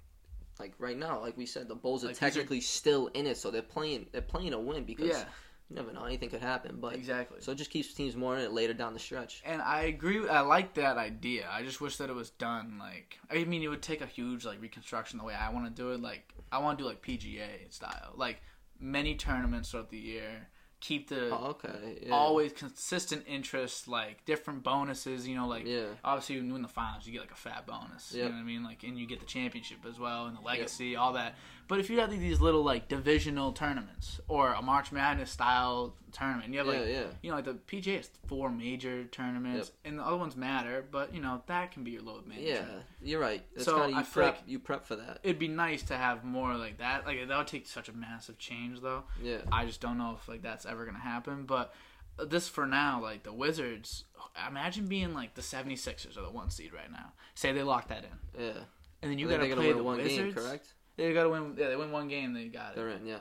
like 0.59 0.73
right 0.79 0.97
now, 0.99 1.21
like 1.21 1.37
we 1.37 1.47
said, 1.47 1.69
the 1.69 1.75
Bulls 1.75 2.03
are 2.03 2.09
Like, 2.09 2.17
these 2.17 2.23
are- 2.23 2.31
technically 2.31 2.61
still 2.61 3.09
in 3.09 3.27
it, 3.27 3.37
so 3.37 3.51
they're 3.51 3.63
playing 3.63 4.07
they're 4.13 4.23
playing 4.23 4.53
a 4.55 4.59
win 4.59 4.85
because 4.85 5.09
yeah, 5.09 5.25
you 5.69 5.77
never 5.77 5.93
know 5.93 6.05
anything 6.05 6.31
could 6.31 6.41
happen. 6.41 6.79
But 6.81 6.95
exactly. 6.95 7.41
so 7.41 7.53
it 7.53 7.57
just 7.57 7.71
keeps 7.71 7.93
teams 7.95 8.17
more 8.17 8.37
in 8.37 8.43
it 8.43 8.53
later 8.53 8.73
down 8.73 8.93
the 8.95 8.99
stretch. 8.99 9.43
And 9.45 9.61
I 9.61 9.83
agree. 9.83 10.27
I 10.29 10.41
like 10.41 10.75
that 10.75 10.97
idea. 10.97 11.49
I 11.53 11.63
just 11.63 11.81
wish 11.81 11.97
that 11.99 12.09
it 12.11 12.15
was 12.15 12.31
done 12.31 12.79
like. 12.79 13.19
I 13.31 13.45
mean, 13.45 13.63
it 13.63 13.69
would 13.69 13.83
take 13.83 14.01
a 14.01 14.07
huge 14.07 14.45
like 14.45 14.61
reconstruction 14.63 15.19
the 15.19 15.25
way 15.25 15.35
I 15.35 15.51
want 15.53 15.67
to 15.67 15.71
do 15.83 15.91
it. 15.91 16.01
Like 16.01 16.33
I 16.51 16.59
want 16.59 16.79
to 16.79 16.85
do 16.85 16.89
like 16.89 17.03
PGA 17.03 17.71
style, 17.71 18.13
like 18.17 18.41
many 18.81 19.15
tournaments 19.15 19.71
throughout 19.71 19.91
the 19.91 19.99
year. 19.99 20.49
Keep 20.87 21.09
the 21.09 21.31
Oh, 21.35 21.47
okay. 21.51 21.99
Yeah. 22.03 22.13
always 22.15 22.53
consistent 22.53 23.25
interest, 23.27 23.89
like 23.89 24.25
different 24.25 24.63
bonuses. 24.63 25.27
You 25.27 25.35
know, 25.35 25.49
like 25.49 25.65
Yeah. 25.67 25.87
obviously 26.05 26.37
when 26.37 26.47
you 26.47 26.53
win 26.53 26.63
the 26.63 26.69
finals, 26.69 27.05
you 27.07 27.13
get 27.13 27.23
like 27.23 27.33
a 27.33 27.35
fat 27.35 27.67
bonus. 27.67 28.13
You 28.15 28.23
know 28.23 28.29
what 28.31 28.37
I 28.37 28.43
mean? 28.45 28.63
Like, 28.63 28.85
and 28.85 28.97
you 28.97 29.05
get 29.05 29.19
the 29.19 29.27
championship 29.27 29.79
as 29.85 29.99
well, 29.99 30.27
and 30.27 30.37
the 30.37 30.41
legacy, 30.43 30.95
all 30.95 31.15
that. 31.15 31.35
But 31.69 31.81
if 31.81 31.91
you 31.91 31.99
have 32.01 32.11
these 32.11 32.41
little 32.41 32.63
like 32.63 32.87
divisional 32.89 33.53
tournaments 33.53 34.21
or 34.29 34.53
a 34.53 34.63
March 34.63 34.93
Madness 34.93 35.31
style 35.33 35.95
tournament, 36.13 36.53
you 36.53 36.59
have 36.59 36.67
like 36.69 36.79
yeah, 36.81 36.85
yeah. 36.87 37.05
you 37.23 37.31
know, 37.31 37.37
like 37.37 37.45
the 37.45 37.55
PGA 37.55 37.97
has 37.97 38.11
four 38.27 38.51
major 38.51 39.05
tournaments, 39.05 39.73
and 39.85 39.99
the 39.99 40.03
other 40.05 40.17
ones 40.17 40.37
matter, 40.37 40.85
but 40.91 41.13
you 41.15 41.21
know 41.21 41.43
that 41.47 41.73
can 41.73 41.83
be 41.83 41.91
your 41.93 42.03
load 42.03 42.27
management. 42.27 42.67
Yeah, 42.69 42.79
you're 43.03 43.21
right. 43.21 43.43
It's 43.55 43.65
So, 43.65 43.79
kind 43.79 43.91
of 43.91 43.97
I 43.97 43.99
you 44.01 44.05
feel 44.05 44.23
prep 44.23 44.35
like- 44.37 44.43
you 44.47 44.59
prep 44.61 44.87
for 44.87 44.97
that. 44.97 45.19
It'd 45.25 45.39
be 45.41 45.49
nice 45.49 45.83
to 45.85 45.97
have 45.97 46.23
more 46.25 46.55
like 46.55 46.79
that. 46.79 47.05
Like 47.05 47.27
that 47.27 47.37
would 47.37 47.47
take 47.49 47.67
such 47.67 47.89
a 47.89 47.93
massive 47.93 48.39
change, 48.39 48.81
though. 48.81 49.03
Yeah. 49.21 49.39
I 49.51 49.67
just 49.67 49.81
don't 49.81 49.99
know 49.99 50.17
if 50.21 50.29
like 50.29 50.43
that's 50.43 50.67
ever 50.67 50.87
gonna 50.87 50.99
happen. 51.01 51.45
But 51.47 51.75
this 52.17 52.49
for 52.49 52.65
now, 52.67 53.03
like 53.03 53.25
the 53.25 53.33
Wizards, 53.33 54.05
imagine 54.49 54.87
being 54.87 55.15
like 55.15 55.35
the 55.35 55.43
76ers 55.43 56.17
or 56.17 56.23
the 56.23 56.31
one 56.31 56.51
seed 56.51 56.73
right 56.73 56.91
now. 56.93 57.13
Say 57.35 57.53
they 57.53 57.63
lock 57.65 57.89
that 57.89 58.05
in, 58.05 58.43
Yeah. 58.45 58.53
and 59.03 59.11
then 59.11 59.19
you 59.19 59.29
gotta 59.29 59.47
play 59.47 59.67
win 59.69 59.77
the 59.79 59.83
one 59.83 59.97
Wizards. 59.99 60.35
game, 60.35 60.45
correct? 60.45 60.73
They 60.97 61.13
gotta 61.13 61.29
win. 61.29 61.55
Yeah, 61.59 61.69
they 61.69 61.77
win 61.77 61.91
one 61.93 62.09
game, 62.09 62.33
they 62.33 62.47
got 62.47 62.73
it, 62.73 62.77
They're 62.77 62.89
in, 62.91 63.07
yeah. 63.07 63.19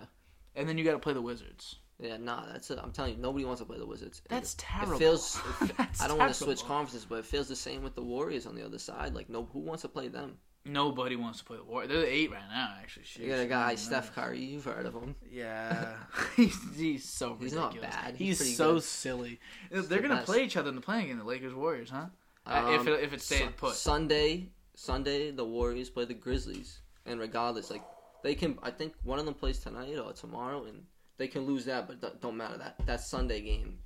and 0.55 0.67
then 0.67 0.77
you 0.77 0.83
gotta 0.85 0.99
play 0.99 1.13
the 1.13 1.21
Wizards. 1.21 1.75
Yeah, 1.99 2.17
nah, 2.17 2.45
that's 2.51 2.69
it. 2.71 2.79
I'm 2.81 2.91
telling 2.91 3.15
you, 3.15 3.21
nobody 3.21 3.45
wants 3.45 3.61
to 3.61 3.65
play 3.65 3.77
the 3.77 3.85
Wizards. 3.85 4.21
And 4.29 4.37
That's 4.37 4.53
it- 4.53 4.57
terrible. 4.57 4.95
It 4.95 4.99
feels. 4.99 5.39
It, 5.61 5.71
That's 5.77 6.01
I 6.01 6.07
don't 6.09 6.17
want 6.17 6.29
to 6.29 6.33
switch 6.33 6.59
terrible. 6.59 6.75
conferences, 6.75 7.05
but 7.07 7.19
it 7.19 7.25
feels 7.25 7.47
the 7.47 7.55
same 7.55 7.83
with 7.83 7.95
the 7.95 8.01
Warriors 8.01 8.45
on 8.45 8.53
the 8.55 8.65
other 8.65 8.79
side. 8.79 9.15
Like, 9.15 9.29
no, 9.29 9.47
who 9.53 9.59
wants 9.59 9.83
to 9.83 9.87
play 9.87 10.09
them? 10.09 10.37
Nobody 10.65 11.15
wants 11.15 11.39
to 11.39 11.45
play 11.45 11.55
the 11.57 11.63
Warriors. 11.63 11.89
They're 11.91 12.01
the 12.01 12.11
eight 12.13 12.31
right 12.31 12.41
now, 12.51 12.73
actually. 12.81 13.05
You 13.23 13.29
got 13.29 13.39
a 13.39 13.45
guy, 13.45 13.75
Steph. 13.75 14.13
Curry. 14.13 14.43
You've 14.43 14.65
heard 14.65 14.85
of 14.85 14.93
him. 14.93 15.15
Yeah, 15.31 15.93
he's, 16.35 16.57
he's 16.75 17.05
so 17.07 17.37
He's 17.39 17.53
ridiculous. 17.53 17.81
not 17.83 17.91
bad. 18.03 18.15
He's, 18.17 18.27
He's 18.29 18.37
pretty 18.39 18.53
so 18.55 18.73
good. 18.73 18.83
silly. 18.83 19.39
They're 19.71 19.81
the 19.83 19.99
gonna 19.99 20.15
best. 20.15 20.25
play 20.25 20.43
each 20.43 20.57
other 20.57 20.69
in 20.69 20.75
the 20.75 20.81
play-in 20.81 21.07
game, 21.07 21.17
the 21.19 21.23
Lakers 21.23 21.53
Warriors, 21.53 21.91
huh? 21.91 22.07
Uh, 22.45 22.71
if 22.73 22.81
Um, 22.81 22.87
it, 22.89 23.03
if 23.03 23.13
it 23.13 23.21
stays 23.21 23.39
Sun- 23.39 23.53
put. 23.55 23.75
Sunday, 23.75 24.49
Sunday, 24.75 25.31
the 25.31 25.45
Warriors 25.45 25.89
play 25.89 26.03
the 26.05 26.13
Grizzlies, 26.13 26.79
and 27.05 27.19
regardless, 27.19 27.69
like 27.71 27.83
they 28.23 28.35
can. 28.35 28.57
I 28.63 28.71
think 28.71 28.93
one 29.03 29.19
of 29.19 29.25
them 29.25 29.33
plays 29.35 29.59
tonight 29.59 29.97
or 29.97 30.13
tomorrow, 30.13 30.65
and 30.65 30.83
they 31.17 31.27
can 31.27 31.45
lose 31.45 31.65
that, 31.65 31.87
but 31.87 32.21
don't 32.21 32.37
matter. 32.37 32.57
That 32.57 32.75
that 32.85 33.01
Sunday 33.01 33.41
game 33.41 33.79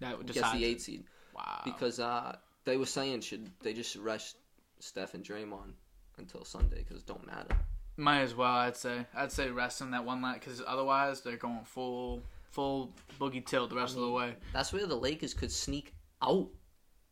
that 0.00 0.16
would 0.16 0.26
gets 0.32 0.52
the 0.52 0.64
eight 0.64 0.80
seed 0.80 1.04
Wow. 1.34 1.62
because 1.64 2.00
uh, 2.00 2.36
they 2.64 2.76
were 2.76 2.86
saying 2.86 3.20
should 3.20 3.50
they 3.62 3.72
just 3.72 3.96
rest 3.96 4.36
Steph 4.80 5.14
and 5.14 5.24
Draymond 5.24 5.72
until 6.18 6.44
Sunday 6.44 6.78
because 6.78 6.98
it 7.02 7.06
don't 7.06 7.26
matter. 7.26 7.56
Might 7.96 8.20
as 8.20 8.34
well, 8.34 8.52
I'd 8.52 8.76
say. 8.76 9.06
I'd 9.14 9.32
say 9.32 9.50
rest 9.50 9.80
them 9.80 9.90
that 9.90 10.04
one 10.04 10.22
lat 10.22 10.34
because 10.40 10.62
otherwise 10.66 11.20
they're 11.22 11.36
going 11.36 11.64
full 11.64 12.22
full 12.50 12.92
boogie 13.20 13.44
tilt 13.44 13.70
the 13.70 13.76
rest 13.76 13.94
of 13.96 14.02
the 14.02 14.10
way. 14.10 14.34
That's 14.52 14.72
where 14.72 14.86
the 14.86 14.96
Lakers 14.96 15.34
could 15.34 15.50
sneak 15.52 15.94
out. 16.22 16.48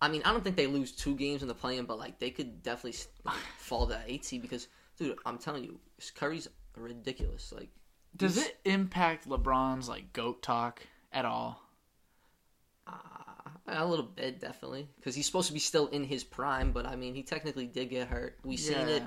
I 0.01 0.09
mean, 0.09 0.23
I 0.25 0.33
don't 0.33 0.45
think 0.45 0.57
they 0.57 0.67
lose 0.67 0.93
two 0.93 1.15
games 1.17 1.43
in 1.43 1.49
the 1.49 1.55
play-in, 1.55 1.87
but 1.87 1.99
like 1.99 2.19
they 2.19 2.31
could 2.31 2.63
definitely 2.63 2.99
fall 3.59 3.87
to 3.87 3.95
that 3.95 4.05
eight 4.07 4.25
seed 4.25 4.43
because, 4.43 4.69
dude, 4.99 5.19
I'm 5.27 5.39
telling 5.39 5.65
you, 5.65 5.79
Curry's 6.15 6.49
ridiculous. 6.77 7.53
Like, 7.55 7.71
Does 8.17 8.37
it 8.39 8.59
impact 8.65 9.29
LeBron's 9.29 9.89
like 9.89 10.13
goat 10.13 10.43
talk 10.43 10.83
at 11.13 11.25
all? 11.25 11.63
Uh, 12.87 12.93
a 13.69 13.85
little 13.87 14.05
bit, 14.05 14.41
definitely, 14.41 14.89
because 14.97 15.15
he's 15.15 15.27
supposed 15.27 15.49
to 15.49 15.53
be 15.53 15.59
still 15.59 15.89
in 15.89 16.05
his 16.05 16.23
prime. 16.23 16.73
But 16.73 16.87
I 16.87 16.95
mean, 16.97 17.15
he 17.15 17.23
technically 17.23 17.67
did 17.67 17.91
get 17.91 18.09
hurt. 18.09 18.39
We 18.45 18.57
seen 18.57 18.77
it 18.89 19.03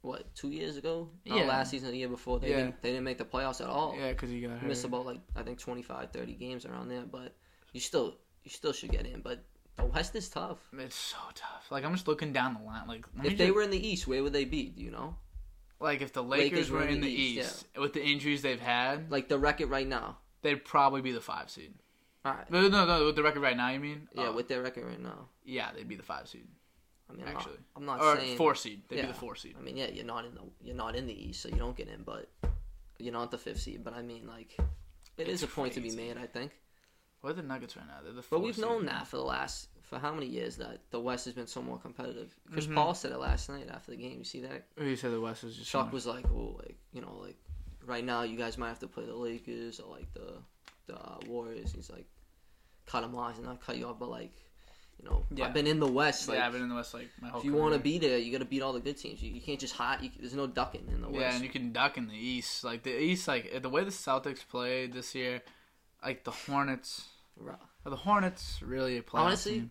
what 0.00 0.34
two 0.34 0.50
years 0.50 0.76
ago? 0.76 1.08
Not 1.24 1.38
Yeah. 1.38 1.44
last 1.44 1.70
season, 1.70 1.92
the 1.92 1.98
year 1.98 2.08
before. 2.08 2.40
They 2.40 2.50
Yeah. 2.50 2.56
didn't. 2.56 2.82
They 2.82 2.90
didn't 2.90 3.04
make 3.04 3.18
the 3.18 3.24
playoffs 3.24 3.60
at 3.60 3.68
all. 3.68 3.94
Yeah, 3.96 4.10
because 4.10 4.30
he 4.30 4.40
got 4.40 4.58
hurt. 4.58 4.68
missed 4.68 4.84
about 4.84 5.06
like 5.06 5.20
I 5.36 5.42
think 5.44 5.58
25, 5.60 6.10
30 6.12 6.34
games 6.34 6.66
around 6.66 6.88
there. 6.88 7.02
But 7.02 7.36
you 7.72 7.78
still, 7.80 8.16
you 8.42 8.50
still 8.50 8.72
should 8.72 8.90
get 8.90 9.06
in. 9.06 9.20
But 9.20 9.44
the 9.76 9.84
West 9.84 10.16
is 10.16 10.28
tough. 10.28 10.58
It's 10.72 10.96
so 10.96 11.16
tough. 11.36 11.70
Like 11.70 11.84
I'm 11.84 11.92
just 11.94 12.08
looking 12.08 12.32
down 12.32 12.54
the 12.54 12.60
line. 12.60 12.88
Like 12.88 13.06
If 13.22 13.38
they 13.38 13.46
just- 13.46 13.54
were 13.54 13.62
in 13.62 13.70
the 13.70 13.86
East, 13.86 14.08
where 14.08 14.22
would 14.24 14.32
they 14.32 14.44
be? 14.44 14.70
Do 14.70 14.82
you 14.82 14.90
know? 14.90 15.16
Like 15.82 16.00
if 16.00 16.12
the 16.12 16.22
Lakers, 16.22 16.70
were 16.70 16.86
in 16.86 17.00
the 17.00 17.08
East, 17.10 17.66
East, 17.74 17.78
with 17.78 17.92
the 17.92 18.02
injuries 18.02 18.42
they've 18.42 18.60
had, 18.60 19.10
Like 19.10 19.28
the 19.28 19.38
record 19.38 19.68
right 19.70 19.86
now. 19.86 20.18
they'd 20.42 20.64
probably 20.64 21.00
be 21.00 21.12
the 21.12 21.20
five 21.20 21.50
seed. 21.50 21.74
All 22.24 22.32
right. 22.32 22.48
No, 22.50 22.68
no, 22.68 22.86
no. 22.86 23.06
With 23.06 23.16
the 23.16 23.22
record 23.22 23.40
right 23.40 23.56
now, 23.56 23.70
you 23.70 23.80
mean? 23.80 24.08
Yeah, 24.14 24.28
Oh, 24.28 24.32
with 24.32 24.48
their 24.48 24.62
record 24.62 24.84
right 24.86 25.00
now. 25.00 25.28
yeah, 25.44 25.70
they'd 25.74 25.88
be 25.88 25.96
the 25.96 26.02
five 26.02 26.28
seed 26.28 26.46
I 27.10 27.14
mean, 27.14 27.26
actually, 27.26 27.58
I'm 27.76 27.84
not, 27.84 28.00
I'm 28.00 28.06
or 28.06 28.16
saying 28.16 28.36
four 28.38 28.54
seed. 28.54 28.82
They'd 28.88 28.96
Yeah. 28.96 29.02
be 29.02 29.08
the 29.08 29.18
four 29.18 29.36
seed. 29.36 29.54
I 29.58 29.62
mean, 29.62 29.76
yeah, 29.76 29.88
you're 29.88 30.04
not 30.04 30.24
in 30.24 30.34
the 30.34 30.40
you're 30.62 30.76
not 30.76 30.96
in 30.96 31.06
the 31.06 31.28
East, 31.28 31.42
so 31.42 31.48
you 31.50 31.56
don't 31.56 31.76
get 31.76 31.88
in. 31.88 32.04
But 32.04 32.30
you're 32.98 33.12
not 33.12 33.30
the 33.30 33.36
fifth 33.38 33.60
seed. 33.60 33.84
But 33.84 33.92
I 33.92 34.00
mean, 34.02 34.26
like, 34.26 34.56
it 35.18 35.28
is 35.28 35.42
It's 35.42 35.52
a 35.52 35.54
point 35.54 35.74
to 35.74 35.80
be 35.80 35.90
made. 35.90 36.16
I 36.16 36.26
think. 36.26 36.52
What 37.20 37.30
are 37.30 37.34
the 37.34 37.42
Nuggets 37.42 37.76
right 37.76 37.86
now? 37.86 37.98
They're 38.02 38.12
the. 38.14 38.22
But 38.30 38.40
we've 38.40 38.54
seed. 38.54 38.64
known 38.64 38.86
that 38.86 39.06
for 39.08 39.16
the 39.16 39.24
last 39.24 39.68
for 39.92 39.98
how 39.98 40.10
many 40.14 40.24
years 40.26 40.56
that 40.56 40.78
the 40.90 40.98
West 40.98 41.26
has 41.26 41.34
been 41.34 41.46
so 41.46 41.60
more 41.60 41.78
competitive. 41.78 42.34
Chris 42.50 42.66
Mhm. 42.66 42.74
Paul 42.74 42.94
said 42.94 43.12
it 43.12 43.18
last 43.18 43.50
night 43.50 43.68
after 43.70 43.90
the 43.90 43.98
game. 43.98 44.16
You 44.16 44.24
see 44.24 44.40
that? 44.40 44.66
Who 44.78 44.86
you 44.86 44.96
said 44.96 45.12
the 45.12 45.20
West 45.20 45.44
is 45.44 45.54
just. 45.54 45.70
Chuck 45.70 45.92
was 45.92 46.06
like, 46.06 46.24
"Well, 46.30 46.54
like 46.64 46.76
you 46.94 47.02
know, 47.02 47.14
like 47.20 47.36
right 47.84 48.02
now 48.02 48.22
you 48.22 48.38
guys 48.38 48.56
might 48.56 48.68
have 48.68 48.78
to 48.78 48.86
play 48.88 49.04
the 49.04 49.14
Lakers 49.14 49.80
or 49.80 49.94
like 49.94 50.10
the 50.14 50.32
the 50.86 50.96
uh, 50.98 51.18
Warriors." 51.26 51.72
He's 51.72 51.90
like, 51.90 52.06
"Cut 52.86 53.04
him 53.04 53.14
off, 53.14 53.36
and 53.36 53.44
not 53.44 53.60
cut 53.60 53.76
you 53.76 53.86
off, 53.86 53.98
but 53.98 54.08
like, 54.08 54.32
you 54.98 55.04
know, 55.10 55.26
Yeah. 55.30 55.44
I've 55.44 55.52
been 55.52 55.66
in 55.66 55.78
the 55.78 55.86
West. 55.92 56.26
Like, 56.26 56.38
yeah, 56.38 56.46
I've 56.46 56.52
been 56.52 56.62
in 56.62 56.70
the 56.70 56.74
West 56.74 56.94
like 56.94 57.10
my 57.20 57.28
whole. 57.28 57.40
if 57.40 57.44
you 57.44 57.52
want 57.52 57.74
to 57.74 57.78
be 57.78 57.98
there, 57.98 58.16
you 58.16 58.32
got 58.32 58.38
to 58.38 58.46
beat 58.46 58.62
all 58.62 58.72
the 58.72 58.80
good 58.80 58.96
teams. 58.96 59.22
You, 59.22 59.30
you 59.32 59.42
can't 59.42 59.60
just 59.60 59.74
hot. 59.74 60.02
You, 60.02 60.08
there's 60.18 60.32
no 60.34 60.46
ducking 60.46 60.88
in 60.88 61.02
the 61.02 61.08
West. 61.10 61.20
Yeah, 61.20 61.34
and 61.34 61.44
you 61.44 61.50
can 61.50 61.70
duck 61.74 61.98
in 61.98 62.06
the 62.08 62.16
East. 62.16 62.64
Like 62.64 62.82
the 62.82 62.98
East, 62.98 63.28
like 63.28 63.60
the 63.60 63.68
way 63.68 63.84
the 63.84 63.90
Celtics 63.90 64.40
played 64.48 64.94
this 64.94 65.14
year, 65.14 65.42
like 66.02 66.24
the 66.24 66.30
Hornets. 66.30 67.08
Right. 67.36 67.58
The 67.84 67.96
Hornets 67.96 68.62
really 68.62 68.96
a 68.96 69.02
playoff 69.02 69.18
Honestly. 69.26 69.68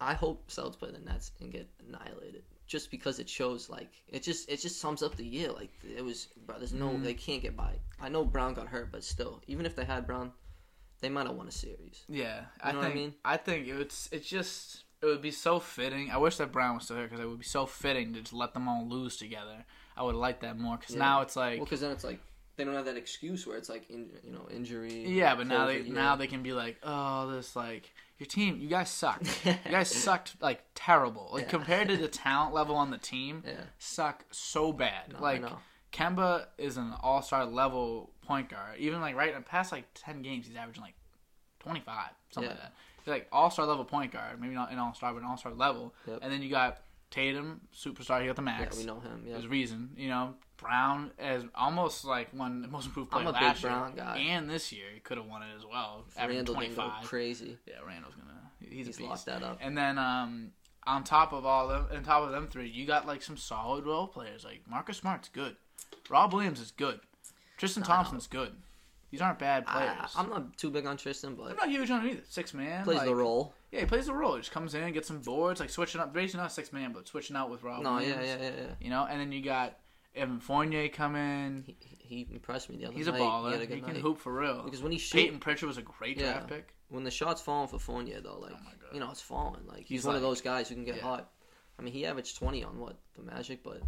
I 0.00 0.14
hope 0.14 0.48
Celtics 0.50 0.78
play 0.78 0.90
the 0.90 0.98
Nets 0.98 1.32
and 1.40 1.50
get 1.52 1.68
annihilated. 1.86 2.42
Just 2.66 2.90
because 2.90 3.18
it 3.20 3.28
shows 3.28 3.70
like 3.70 3.90
it 4.08 4.22
just 4.24 4.48
it 4.50 4.60
just 4.60 4.80
sums 4.80 5.02
up 5.02 5.14
the 5.16 5.24
year. 5.24 5.52
Like 5.52 5.70
it 5.84 6.04
was, 6.04 6.28
bro. 6.46 6.58
There's 6.58 6.72
no 6.72 6.88
Mhm. 6.90 7.04
they 7.04 7.14
can't 7.14 7.40
get 7.40 7.56
by. 7.56 7.78
I 8.00 8.08
know 8.08 8.24
Brown 8.24 8.54
got 8.54 8.66
hurt, 8.66 8.90
but 8.90 9.04
still, 9.04 9.40
even 9.46 9.64
if 9.66 9.76
they 9.76 9.84
had 9.84 10.04
Brown, 10.06 10.32
they 11.00 11.08
might 11.08 11.26
have 11.28 11.36
won 11.36 11.46
a 11.46 11.52
series. 11.52 12.02
Yeah, 12.08 12.46
I 12.60 12.72
know 12.72 12.78
what 12.78 12.86
I 12.88 12.92
think. 12.92 13.14
I 13.24 13.30
mean? 13.36 13.44
think 13.44 13.68
it's 13.68 14.08
it's 14.10 14.28
just 14.28 14.82
it 15.00 15.06
would 15.06 15.22
be 15.22 15.30
so 15.30 15.60
fitting. 15.60 16.10
I 16.10 16.16
wish 16.16 16.38
that 16.38 16.50
Brown 16.50 16.74
was 16.74 16.84
still 16.84 16.96
here 16.96 17.06
because 17.06 17.20
it 17.20 17.28
would 17.28 17.38
be 17.38 17.44
so 17.44 17.66
fitting 17.66 18.12
to 18.14 18.20
just 18.20 18.32
let 18.32 18.52
them 18.52 18.66
all 18.68 18.84
lose 18.88 19.16
together. 19.16 19.64
I 19.96 20.02
would 20.02 20.16
like 20.16 20.40
that 20.40 20.58
more 20.58 20.76
because 20.76 20.96
Yeah. 20.96 21.02
now 21.02 21.20
it's 21.20 21.36
like. 21.36 21.58
Well, 21.58 21.66
because 21.66 21.82
then 21.82 21.92
it's 21.92 22.02
like 22.04 22.18
they 22.56 22.64
don't 22.64 22.74
have 22.74 22.86
that 22.86 22.96
excuse 22.96 23.46
where 23.46 23.58
it's 23.58 23.68
like 23.68 23.88
in, 23.90 24.10
you 24.24 24.32
know 24.32 24.48
injury. 24.50 25.06
yeah, 25.06 25.36
but 25.36 25.46
now 25.46 25.66
they 25.66 25.82
now 25.82 26.16
they 26.16 26.26
can 26.26 26.42
be 26.42 26.52
like, 26.52 26.78
oh, 26.82 27.30
this 27.30 27.54
like 27.54 27.92
your 28.18 28.26
team, 28.26 28.58
you 28.60 28.68
guys 28.68 28.88
suck. 28.90 29.22
you 29.44 29.54
guys 29.70 29.90
sucked 29.90 30.36
like 30.40 30.62
terrible. 30.74 31.30
Like 31.32 31.44
Yeah. 31.44 31.48
compared 31.50 31.88
to 31.88 31.96
the 31.96 32.08
talent 32.08 32.54
level 32.54 32.76
on 32.76 32.90
the 32.90 32.98
team, 32.98 33.42
Yeah. 33.46 33.54
suck 33.78 34.24
so 34.30 34.72
bad. 34.72 35.12
No, 35.12 35.20
like. 35.22 35.42
Kemba 35.92 36.46
is 36.58 36.76
an 36.76 36.92
all 37.02 37.22
star 37.22 37.46
level 37.46 38.10
point 38.26 38.50
guard. 38.50 38.78
Even 38.78 39.00
like 39.00 39.16
right 39.16 39.30
in 39.30 39.34
the 39.36 39.40
past 39.40 39.72
like 39.72 39.84
ten 39.94 40.20
games, 40.20 40.46
he's 40.46 40.56
averaging 40.56 40.82
like 40.82 40.94
twenty 41.58 41.80
five, 41.80 42.10
something 42.30 42.50
like 42.50 42.60
that. 42.60 42.72
He's 43.02 43.12
like 43.12 43.28
all 43.32 43.50
star 43.50 43.64
level 43.64 43.84
point 43.84 44.12
guard, 44.12 44.38
maybe 44.40 44.52
not 44.54 44.70
an 44.72 44.78
all 44.78 44.92
star, 44.94 45.12
but 45.14 45.22
an 45.22 45.28
all 45.28 45.38
star 45.38 45.52
level. 45.54 45.94
Yep. 46.06 46.18
And 46.22 46.30
then 46.32 46.42
you 46.42 46.50
got 46.50 46.82
Tatum, 47.10 47.62
superstar, 47.74 48.20
he 48.20 48.26
got 48.26 48.36
the 48.36 48.42
Yeah, 48.42 48.58
max. 48.58 48.76
we 48.76 48.84
know 48.84 49.00
him. 49.00 49.22
Yeah. 49.24 49.34
There's 49.34 49.46
reason, 49.46 49.90
you 49.96 50.08
know. 50.08 50.34
Brown 50.56 51.10
as 51.18 51.42
almost 51.54 52.04
like 52.04 52.32
one 52.32 52.62
the 52.62 52.68
most 52.68 52.86
improved 52.86 53.10
player 53.10 53.22
I'm 53.22 53.28
a 53.28 53.32
big 53.32 53.42
last 53.42 53.62
Brown 53.62 53.94
year, 53.94 54.04
guy. 54.04 54.16
and 54.18 54.48
this 54.48 54.72
year 54.72 54.86
he 54.94 55.00
could 55.00 55.18
have 55.18 55.26
won 55.26 55.42
it 55.42 55.48
as 55.56 55.64
well. 55.64 56.06
Randle 56.18 56.54
go 56.54 56.60
25. 56.60 57.04
crazy. 57.04 57.58
Yeah, 57.66 57.74
Randle's 57.86 58.14
gonna. 58.14 58.32
He's, 58.60 58.86
He's 58.86 59.00
locked 59.00 59.26
that 59.26 59.42
up. 59.42 59.58
And 59.60 59.76
then 59.76 59.98
um, 59.98 60.50
on 60.86 61.04
top 61.04 61.32
of 61.32 61.44
all 61.44 61.68
them, 61.68 61.86
on 61.92 62.02
top 62.02 62.22
of 62.22 62.32
them 62.32 62.48
three, 62.48 62.68
you 62.68 62.86
got 62.86 63.06
like 63.06 63.22
some 63.22 63.36
solid 63.36 63.84
role 63.84 64.06
players. 64.06 64.44
Like 64.44 64.62
Marcus 64.68 64.98
Smart's 64.98 65.28
good. 65.28 65.56
Rob 66.08 66.32
Williams 66.32 66.60
is 66.60 66.70
good. 66.70 67.00
Tristan 67.56 67.82
Thompson's 67.82 68.26
good. 68.26 68.52
These 69.10 69.20
aren't 69.20 69.38
bad 69.38 69.66
players. 69.66 70.12
I, 70.14 70.20
I'm 70.20 70.28
not 70.28 70.56
too 70.56 70.70
big 70.70 70.84
on 70.84 70.96
Tristan, 70.96 71.36
but 71.36 71.50
I'm 71.50 71.56
not 71.56 71.68
huge 71.70 71.90
on 71.90 72.02
him 72.02 72.10
either. 72.10 72.22
Six 72.28 72.52
man 72.52 72.84
plays 72.84 72.98
like, 72.98 73.06
the 73.06 73.14
role. 73.14 73.54
Yeah, 73.70 73.80
he 73.80 73.86
plays 73.86 74.06
the 74.06 74.12
role. 74.12 74.34
He 74.34 74.40
just 74.40 74.50
comes 74.50 74.74
in, 74.74 74.92
gets 74.92 75.08
some 75.08 75.20
boards, 75.20 75.60
like 75.60 75.70
switching 75.70 76.00
up. 76.00 76.12
Basically 76.12 76.40
not 76.40 76.52
six 76.52 76.72
man, 76.72 76.92
but 76.92 77.06
switching 77.06 77.36
out 77.36 77.48
with 77.48 77.62
Rob. 77.62 77.82
No, 77.82 77.94
Williams, 77.94 78.16
yeah, 78.20 78.36
yeah, 78.36 78.42
yeah, 78.42 78.50
yeah. 78.56 78.74
You 78.80 78.90
know, 78.90 79.06
and 79.08 79.20
then 79.20 79.32
you 79.32 79.42
got 79.42 79.78
Evan 80.16 80.40
Fournier 80.40 80.88
come 80.88 81.14
in. 81.16 81.64
He, 81.66 81.76
he 81.98 82.28
impressed 82.32 82.70
me 82.70 82.76
the 82.76 82.84
other 82.86 82.92
day. 82.92 82.98
He's 82.98 83.06
a 83.08 83.12
night. 83.12 83.20
baller. 83.20 83.50
He, 83.50 83.56
a 83.72 83.76
He, 83.76 83.80
can 83.82 83.94
night. 83.94 83.96
hoop 84.02 84.18
for 84.18 84.32
real. 84.32 84.62
Because 84.62 84.82
when 84.82 84.92
he 84.92 84.98
shoot, 84.98 85.18
Payton 85.18 85.38
Pritchard 85.40 85.66
was 85.68 85.78
a 85.78 85.82
great 85.82 86.16
Yeah. 86.18 86.32
draft 86.32 86.48
pick. 86.48 86.74
when 86.88 87.04
the 87.04 87.10
shots 87.10 87.42
falling 87.42 87.68
for 87.68 87.78
Fournier 87.78 88.20
though, 88.20 88.38
like 88.38 88.52
Oh 88.54 88.94
you 88.94 89.00
know, 89.00 89.10
it's 89.10 89.20
falling. 89.20 89.66
Like 89.66 89.80
he's, 89.80 89.88
He's 89.88 90.04
one 90.04 90.14
of 90.16 90.22
those 90.22 90.40
guys 90.40 90.68
who 90.68 90.74
can 90.76 90.84
get 90.84 90.96
yeah. 90.96 91.02
hot. 91.02 91.30
I 91.78 91.82
mean, 91.82 91.92
he 91.92 92.06
averaged 92.06 92.38
20 92.38 92.64
on 92.64 92.78
what 92.78 92.96
the 93.16 93.22
Magic, 93.22 93.62
but 93.62 93.82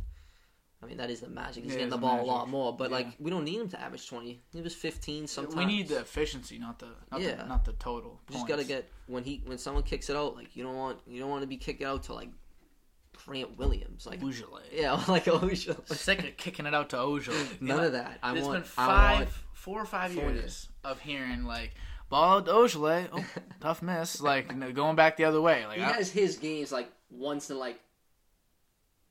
I 0.82 0.86
mean 0.86 0.96
that 0.98 1.08
is 1.10 1.20
the 1.20 1.28
Magic. 1.28 1.62
He's 1.64 1.72
Yeah, 1.72 1.78
getting 1.78 1.90
the 1.90 1.96
ball 1.98 2.16
Magic. 2.16 2.24
a 2.28 2.32
lot 2.32 2.48
more, 2.48 2.76
but 2.76 2.90
like 2.90 3.06
we 3.18 3.30
don't 3.30 3.44
need 3.44 3.60
him 3.60 3.68
to 3.70 3.80
average 3.80 4.06
20. 4.08 4.40
He 4.52 4.60
was 4.60 4.74
15 4.74 5.26
sometimes. 5.26 5.56
We 5.56 5.64
need 5.64 5.88
the 5.88 6.00
efficiency, 6.00 6.58
not 6.58 6.78
the 6.80 6.88
not, 7.10 7.20
Yeah. 7.20 7.36
the, 7.36 7.46
not 7.46 7.64
the 7.64 7.72
total. 7.74 8.20
You 8.28 8.34
just 8.34 8.48
gotta 8.48 8.64
get 8.64 8.90
when 9.06 9.22
he 9.24 9.42
when 9.46 9.58
someone 9.58 9.84
kicks 9.84 10.10
it 10.10 10.16
out, 10.16 10.34
like 10.36 10.54
you 10.56 10.62
don't 10.64 10.76
want 10.76 10.98
you 11.06 11.20
don't 11.20 11.30
want 11.30 11.42
to 11.42 11.48
be 11.48 11.56
kicked 11.56 11.82
out 11.82 12.02
to 12.04 12.14
like 12.14 12.28
Grant 13.28 13.58
Williams, 13.58 14.06
like 14.06 14.20
Ojeleye. 14.20 14.62
yeah, 14.72 14.92
like 15.08 15.26
Osha. 15.26 15.86
Sick 15.94 16.18
of 16.20 16.36
kicking 16.38 16.64
it 16.66 16.74
out 16.74 16.88
to 16.90 16.96
Ojeleye. 16.96 17.60
None 17.60 17.84
of 17.84 17.92
that. 17.92 18.18
I 18.22 18.34
It's 18.36 18.46
want. 18.46 18.54
been 18.54 18.62
five, 18.64 19.18
want- 19.18 19.28
four 19.52 19.80
or 19.82 19.84
five 19.84 20.12
Four 20.12 20.30
years 20.30 20.68
of 20.82 20.98
hearing 21.00 21.44
like 21.44 21.74
ball 22.08 22.38
out 22.38 22.46
to 22.46 22.52
Ojeleye. 22.52 23.08
Oh, 23.12 23.24
tough 23.60 23.82
miss. 23.82 24.20
Like 24.22 24.48
going 24.74 24.96
back 24.96 25.16
the 25.18 25.24
other 25.24 25.40
way. 25.42 25.66
Like 25.66 25.76
he 25.78 25.84
I- 25.84 25.92
has 25.92 26.10
his 26.10 26.38
games 26.38 26.72
like 26.72 26.90
once 27.10 27.50
in 27.50 27.58
like 27.58 27.78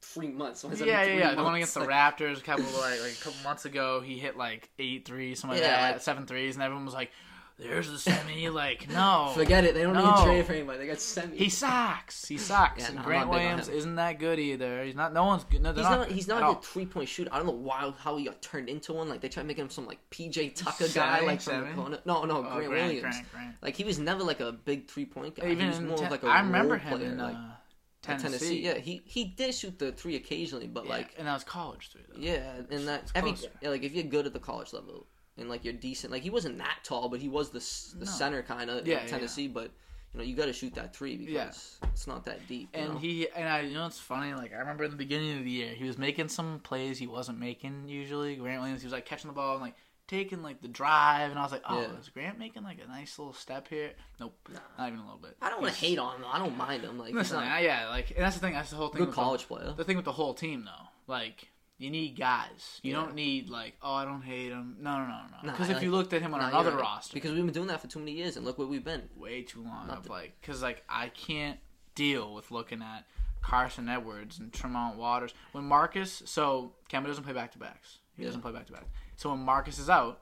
three 0.01 0.29
months. 0.29 0.63
Once 0.63 0.79
yeah, 0.81 1.03
yeah, 1.03 1.13
yeah. 1.17 1.36
The 1.36 1.43
one 1.43 1.55
against 1.55 1.74
the 1.74 1.81
Raptors 1.81 2.39
a 2.39 2.41
couple 2.41 2.63
like, 2.65 3.00
like 3.01 3.12
a 3.19 3.24
couple 3.24 3.43
months 3.43 3.65
ago, 3.65 4.01
he 4.01 4.17
hit 4.17 4.38
like 4.38 4.69
eight 4.79 5.05
threes, 5.05 5.39
something 5.39 5.59
like 5.59 5.67
Yeah, 5.67 5.81
that, 5.81 5.91
like- 5.93 6.01
seven 6.01 6.25
threes, 6.25 6.55
and 6.55 6.63
everyone 6.63 6.86
was 6.86 6.93
like, 6.93 7.12
"There's 7.58 7.90
the 7.92 7.98
semi." 7.98 8.50
like, 8.64 8.90
no, 8.90 9.32
Forget 9.34 9.64
it. 9.66 9.74
They 9.74 9.84
don't 9.84 9.94
No. 9.94 10.16
need 10.16 10.24
trade 10.26 10.46
for 10.46 10.54
anybody. 10.54 10.80
They 10.80 10.88
got 10.88 11.00
semi. 11.00 11.36
He 11.38 11.50
sucks. 11.50 12.26
He 12.28 12.38
sucks. 12.38 12.82
Yeah, 12.82 12.88
and 12.88 12.96
no, 12.98 13.02
Grant 13.04 13.28
not 13.28 13.34
big 13.34 13.42
on 13.42 13.46
Williams 13.48 13.70
isn't 13.70 13.96
that 13.96 14.20
good 14.20 14.40
either. 14.40 14.84
He's 14.84 14.96
not. 14.96 15.14
No 15.14 15.26
one's. 15.26 15.44
good. 15.44 15.62
No, 15.62 15.74
He's 15.74 15.84
not. 15.84 16.00
not. 16.00 16.12
He's 16.12 16.28
not 16.28 16.44
a 16.44 16.54
good 16.54 16.64
three 16.64 16.86
point 16.86 17.10
shooter. 17.10 17.30
I 17.34 17.38
don't 17.38 17.48
know 17.48 17.54
why 17.54 17.92
how 18.00 18.18
he 18.18 18.26
got 18.26 18.42
turned 18.42 18.70
into 18.70 18.94
one. 18.94 19.10
Like 19.10 19.22
they 19.22 19.30
tried 19.30 19.46
making 19.48 19.64
him 19.66 19.70
some 19.70 19.86
like 19.88 20.00
PJ 20.12 20.56
Tucker 20.56 20.88
guy, 20.94 21.22
like 21.22 21.42
from 21.42 21.54
seven? 21.54 21.70
the 21.70 21.76
corner. 21.76 22.00
No, 22.06 22.24
no, 22.26 22.38
Oh, 22.38 22.42
Grant, 22.44 22.68
Grant, 22.68 22.70
Williams. 22.72 23.02
Grant, 23.02 23.32
Grant. 23.32 23.56
Like 23.62 23.76
he 23.76 23.84
was 23.84 24.00
never 24.00 24.24
like 24.24 24.40
a 24.40 24.52
big 24.52 24.88
three 24.88 25.06
point 25.06 25.36
guy. 25.36 25.48
Even 25.52 25.60
he 25.60 25.68
was 25.70 25.82
more 25.82 25.98
ten- 25.98 26.06
of 26.06 26.12
like 26.12 26.24
a 26.24 26.28
I 26.28 26.40
remember 26.42 26.78
him 26.78 26.98
player, 26.98 27.12
in 27.12 27.18
like, 27.18 27.36
uh, 27.36 28.10
at 28.12 28.20
Tennessee. 28.20 28.62
Yeah, 28.64 28.76
he 28.78 29.02
he 29.06 29.26
did 29.26 29.54
shoot 29.54 29.78
the 29.80 29.92
three 29.92 30.16
occasionally, 30.16 30.68
but 30.68 30.86
Yeah, 30.86 30.92
like 30.92 31.16
and 31.18 31.28
that 31.28 31.34
was 31.34 31.44
college 31.44 31.90
three 31.92 32.04
though. 32.08 32.20
yeah, 32.20 32.54
and 32.70 32.88
that 32.88 33.12
every 33.16 33.34
yeah, 33.62 33.70
like 33.70 33.84
if 33.84 33.94
you're 33.94 34.04
good 34.06 34.26
at 34.28 34.34
the 34.34 34.40
college 34.40 34.72
level 34.74 35.08
and 35.38 35.50
like 35.50 35.63
you're 35.63 35.74
decent, 35.74 36.12
like 36.12 36.24
he 36.24 36.29
wasn't 36.29 36.58
that 36.60 36.79
tall, 36.84 37.10
but 37.10 37.20
he 37.20 37.29
was 37.29 37.50
the 37.51 37.60
the 38.00 38.06
No. 38.06 38.12
center 38.12 38.41
kind 38.44 38.70
of 38.70 38.88
Yeah, 38.88 39.00
in 39.00 39.03
yeah, 39.06 39.10
Tennessee. 39.10 39.48
But 39.48 39.72
you 40.13 40.20
know 40.20 40.24
you 40.24 40.36
got 40.36 40.46
to 40.46 40.53
shoot 40.53 40.74
that 40.75 40.96
three 40.96 41.17
because 41.17 41.34
Yeah. 41.82 41.89
it's 41.89 42.08
not 42.08 42.25
that 42.25 42.48
deep. 42.48 42.70
And 42.74 42.94
know? 42.94 42.98
he 43.00 43.29
and 43.29 43.48
I, 43.48 43.62
you 43.62 43.74
know, 43.75 43.86
it's 43.88 44.00
funny. 44.00 44.34
Like 44.34 44.53
I 44.53 44.58
remember 44.58 44.84
in 44.84 44.91
the 44.91 44.98
beginning 44.98 45.38
of 45.38 45.44
the 45.44 45.51
year, 45.51 45.74
he 45.74 45.84
was 45.84 45.98
making 45.98 46.29
some 46.29 46.60
plays 46.60 46.98
he 46.98 47.08
wasn't 47.08 47.39
making 47.39 47.88
usually. 47.88 48.36
Grant 48.36 48.62
Williams, 48.62 48.82
he 48.82 48.86
was 48.86 48.94
like 48.94 49.06
catching 49.06 49.27
the 49.29 49.34
ball 49.36 49.53
and 49.53 49.62
like 49.62 49.75
taking 50.08 50.41
like 50.41 50.62
the 50.62 50.70
drive, 50.70 51.32
and 51.32 51.38
I 51.38 51.44
was 51.44 51.51
like, 51.51 51.63
oh, 51.67 51.82
Yeah. 51.82 52.00
is 52.00 52.08
Grant 52.08 52.39
making 52.39 52.63
like 52.63 52.79
a 52.82 52.88
nice 52.88 53.20
little 53.20 53.34
step 53.34 53.67
here? 53.67 53.91
Nope, 54.22 54.34
Nah. 54.50 54.60
not 54.77 54.88
even 54.88 55.00
a 55.00 55.03
little 55.03 55.20
bit. 55.20 55.36
I 55.41 55.50
don't 55.50 55.62
want 55.62 55.74
to 55.74 55.79
hate 55.79 56.00
on 56.00 56.15
him. 56.15 56.25
I 56.32 56.39
don't 56.39 56.56
mind 56.58 56.84
him. 56.84 56.98
Like 56.98 57.13
Listen, 57.13 57.38
not 57.41 57.46
I- 57.48 57.60
yeah, 57.60 57.89
like 57.89 58.12
and 58.12 58.20
that's 58.20 58.36
the 58.36 58.41
thing. 58.41 58.53
That's 58.53 58.70
the 58.70 58.77
whole 58.77 58.88
thing. 58.88 59.00
good 59.00 59.08
with 59.08 59.15
the- 59.15 59.22
college 59.22 59.46
player. 59.48 59.74
The 59.75 59.84
thing 59.84 59.98
with 59.98 60.06
the 60.06 60.13
whole 60.13 60.34
team, 60.34 60.63
though, 60.63 60.88
like 61.13 61.50
you 61.77 61.89
need 61.91 62.17
guys. 62.17 62.79
You 62.81 62.91
Yeah. 62.93 63.01
don't 63.01 63.15
need 63.15 63.50
like, 63.50 63.75
oh, 63.81 63.93
I 63.93 64.05
don't 64.05 64.22
hate 64.24 64.51
him. 64.51 64.77
No, 64.79 64.98
no, 65.00 65.05
no, 65.07 65.22
no. 65.43 65.51
Because 65.51 65.69
I 65.69 65.74
if 65.77 65.84
you 65.84 65.91
looked 65.91 66.12
at 66.13 66.22
him 66.22 66.34
on 66.34 66.39
Nah, 66.39 66.48
another 66.50 66.72
right. 66.72 66.81
roster, 66.81 67.13
because 67.13 67.34
we've 67.34 67.46
been 67.46 67.53
doing 67.53 67.67
that 67.67 67.81
for 67.81 67.88
too 67.88 68.00
many 68.00 68.13
years, 68.13 68.36
and 68.38 68.46
look 68.46 68.57
where 68.57 68.67
we've 68.67 68.84
been. 68.84 69.10
way 69.15 69.43
too 69.43 69.62
long. 69.63 69.88
Not 69.88 69.98
Of 70.00 70.03
the- 70.05 70.10
like, 70.12 70.38
because 70.41 70.62
like 70.62 70.84
I 70.89 71.10
can't 71.10 71.60
deal 71.96 72.34
with 72.34 72.50
looking 72.51 72.81
at 72.81 73.05
Carson 73.41 73.88
Edwards 73.89 74.39
and 74.39 74.51
Tremont 74.51 74.98
Waters 74.98 75.34
when 75.51 75.63
Marcus. 75.65 76.24
So 76.25 76.74
Kemba 76.89 77.05
doesn't 77.07 77.24
play 77.24 77.34
back 77.34 77.51
to 77.53 77.60
backs. 77.60 78.00
He 78.15 78.24
Yeah. 78.24 78.29
doesn't 78.29 78.41
play 78.41 78.51
back 78.51 78.65
to 78.67 78.74
back. 78.74 78.86
So 79.15 79.29
when 79.29 79.39
Marcus 79.39 79.77
is 79.79 79.89
out 79.89 80.22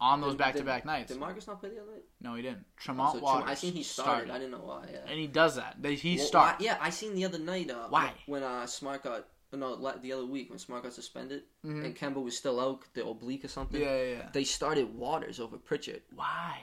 on 0.00 0.22
those 0.22 0.34
back 0.34 0.54
to 0.56 0.62
back 0.64 0.84
nights, 0.86 1.12
Did 1.12 1.20
Marcus 1.20 1.46
not 1.46 1.60
play 1.60 1.68
the 1.70 1.82
other 1.82 1.92
night? 1.92 2.04
no, 2.22 2.34
he 2.34 2.42
didn't. 2.42 2.64
Tremont 2.78 3.16
So, 3.16 3.20
Waters. 3.20 3.50
I 3.50 3.54
seen 3.54 3.74
he 3.74 3.82
started. 3.82 4.30
I 4.30 4.38
didn't 4.38 4.52
know 4.52 4.58
why. 4.64 4.86
Yeah. 4.90 5.00
and 5.06 5.18
he 5.20 5.26
does 5.26 5.56
that. 5.56 5.76
He 5.84 6.16
Well, 6.16 6.26
starts. 6.26 6.64
yeah, 6.64 6.78
I 6.80 6.88
seen 6.88 7.14
the 7.14 7.26
other 7.26 7.38
night. 7.38 7.70
Uh, 7.70 7.88
Why? 7.88 8.14
When 8.26 8.42
uh, 8.42 8.66
Smart 8.66 9.02
got 9.04 9.26
no 9.58 9.76
the 10.00 10.12
other 10.12 10.26
week 10.26 10.50
when 10.50 10.58
Smart 10.58 10.82
got 10.84 10.92
suspended 10.92 11.42
Mhm. 11.64 11.84
and 11.84 11.96
Kemba 11.96 12.22
was 12.22 12.36
still 12.36 12.60
out, 12.60 12.82
the 12.94 13.04
oblique 13.06 13.44
or 13.44 13.48
something. 13.48 13.80
Yeah, 13.80 13.96
yeah, 14.02 14.10
yeah. 14.16 14.28
They 14.32 14.44
started 14.44 14.94
Waters 14.94 15.40
over 15.40 15.56
Pritchard. 15.58 16.02
Why? 16.14 16.58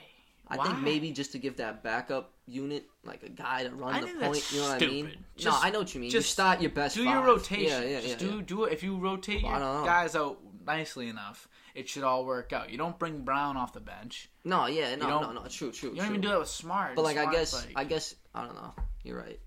I 0.50 0.56
Why? 0.56 0.66
think 0.66 0.78
maybe 0.78 1.10
just 1.12 1.32
to 1.32 1.38
give 1.38 1.58
that 1.58 1.82
backup 1.82 2.32
unit 2.46 2.88
like 3.04 3.22
a 3.22 3.28
guy 3.28 3.64
to 3.64 3.70
run 3.70 3.94
I 3.94 4.00
the 4.00 4.06
point. 4.18 4.50
you 4.52 4.60
know 4.60 4.68
what 4.70 4.82
I 4.82 4.86
mean? 4.86 5.06
stupid. 5.10 5.24
no, 5.44 5.58
I 5.60 5.70
know 5.70 5.78
what 5.80 5.94
you 5.94 6.00
mean. 6.00 6.10
just 6.10 6.28
you 6.28 6.32
start 6.32 6.62
your 6.62 6.70
best. 6.70 6.94
do 6.96 7.04
your 7.04 7.22
rotation. 7.22 7.82
Yeah, 7.82 7.88
yeah, 7.88 8.00
Just 8.00 8.22
yeah, 8.22 8.28
do 8.30 8.40
do 8.42 8.64
it. 8.64 8.72
If 8.72 8.82
you 8.82 8.96
rotate 8.96 9.42
Well, 9.42 9.60
your 9.60 9.84
guys 9.84 10.16
out 10.16 10.38
nicely 10.64 11.08
enough, 11.08 11.48
it 11.74 11.86
should 11.88 12.02
all 12.02 12.24
work 12.24 12.54
out. 12.54 12.70
You 12.70 12.78
don't 12.78 12.98
bring 12.98 13.24
Brown 13.24 13.58
off 13.58 13.74
the 13.74 13.80
bench. 13.80 14.30
No, 14.44 14.64
yeah, 14.66 14.94
no, 14.96 15.20
no, 15.20 15.32
no. 15.32 15.44
True, 15.48 15.70
true. 15.70 15.90
You 15.90 15.96
don't 15.96 16.06
true. 16.06 16.14
even 16.14 16.20
do 16.22 16.28
that 16.28 16.38
with 16.38 16.48
Smart. 16.48 16.96
But 16.96 17.04
like, 17.04 17.18
I 17.18 17.30
guess, 17.30 17.52
like- 17.52 17.72
I 17.76 17.84
guess, 17.84 18.14
I 18.34 18.46
don't 18.46 18.54
know. 18.54 18.72
You're 19.04 19.18
right. 19.18 19.38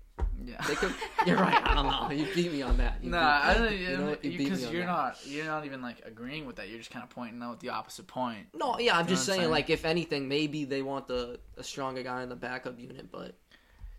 Yeah. 0.46 0.60
They 0.66 0.74
could. 0.74 0.94
You're 1.26 1.36
right. 1.38 1.60
I 1.66 1.74
don't 1.74 1.86
know. 1.86 2.10
You 2.10 2.26
beat 2.34 2.52
me 2.52 2.62
on 2.62 2.76
that. 2.78 2.96
You 3.02 3.10
Nah, 3.10 3.40
I 3.42 3.54
don't. 3.54 3.72
you 3.76 3.96
know? 3.96 4.16
You 4.22 4.38
because 4.38 4.62
you're 4.70 4.82
that. 4.82 4.86
not. 4.86 5.18
You're 5.26 5.46
not 5.46 5.64
even 5.66 5.82
like 5.82 6.02
agreeing 6.04 6.46
with 6.46 6.56
that. 6.56 6.68
You're 6.68 6.78
just 6.78 6.90
kind 6.90 7.02
of 7.02 7.10
pointing 7.10 7.42
out 7.42 7.60
the 7.60 7.70
opposite 7.70 8.06
point. 8.06 8.46
No, 8.54 8.78
yeah, 8.78 8.96
I'm 8.98 9.04
You 9.04 9.10
just 9.10 9.24
saying, 9.26 9.40
saying? 9.40 9.50
like, 9.50 9.70
if 9.70 9.84
anything, 9.84 10.28
maybe 10.28 10.64
they 10.64 10.82
want 10.82 11.08
the 11.08 11.38
a 11.56 11.62
stronger 11.64 12.02
guy 12.02 12.22
in 12.22 12.28
the 12.28 12.36
backup 12.36 12.78
unit, 12.78 13.10
but. 13.10 13.34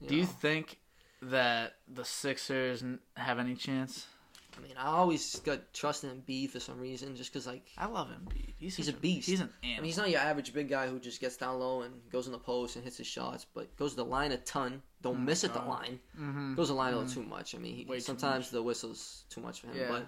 You 0.02 0.10
Do 0.10 0.16
you 0.16 0.26
think 0.26 0.80
that 1.22 1.76
the 1.88 2.04
Sixers 2.04 2.84
have 3.16 3.40
any 3.40 3.56
chance? 3.56 4.08
I 4.56 4.62
mean, 4.62 4.74
I 4.78 4.86
always 4.88 5.38
got 5.40 5.74
trust 5.74 6.04
in 6.04 6.12
Embiid 6.12 6.52
for 6.52 6.60
some 6.60 6.80
reason, 6.80 7.16
just 7.16 7.34
because, 7.34 7.48
like, 7.48 7.66
I 7.76 7.88
love 7.88 8.10
Embiid. 8.10 8.54
He's, 8.60 8.76
He's 8.76 8.86
such 8.86 8.94
a 8.94 8.98
beast. 8.98 9.28
He's 9.28 9.40
an 9.40 9.50
I 9.64 9.68
mean, 9.78 9.86
he's 9.86 9.98
not 9.98 10.12
your 10.12 10.20
average 10.20 10.54
big 10.54 10.70
guy 10.70 10.88
who 10.88 11.00
just 11.00 11.20
gets 11.20 11.38
down 11.38 11.60
low 11.60 11.82
and 11.82 11.94
goes 12.12 12.28
in 12.28 12.34
the 12.34 12.38
post 12.38 12.76
and 12.76 12.84
hits 12.84 12.98
his 12.98 13.08
shots, 13.08 13.48
but 13.52 13.76
goes 13.78 13.92
to 13.92 13.96
the 13.98 14.06
line 14.06 14.32
a 14.32 14.38
ton. 14.38 14.84
Don't 15.04 15.20
my 15.20 15.26
miss 15.26 15.44
at 15.44 15.54
the 15.54 15.60
line. 15.62 16.00
mm-hmm. 16.20 16.56
The 16.56 16.74
line 16.74 16.94
a 16.94 16.98
little 16.98 17.14
too 17.14 17.24
much. 17.24 17.54
I 17.54 17.60
mean, 17.60 17.76
he, 17.88 18.00
sometimes 18.00 18.50
the 18.50 18.64
whistle's 18.64 19.26
too 19.30 19.42
much 19.42 19.62
for 19.62 19.68
him, 19.68 19.76
Yeah. 19.78 19.90
but 19.90 20.08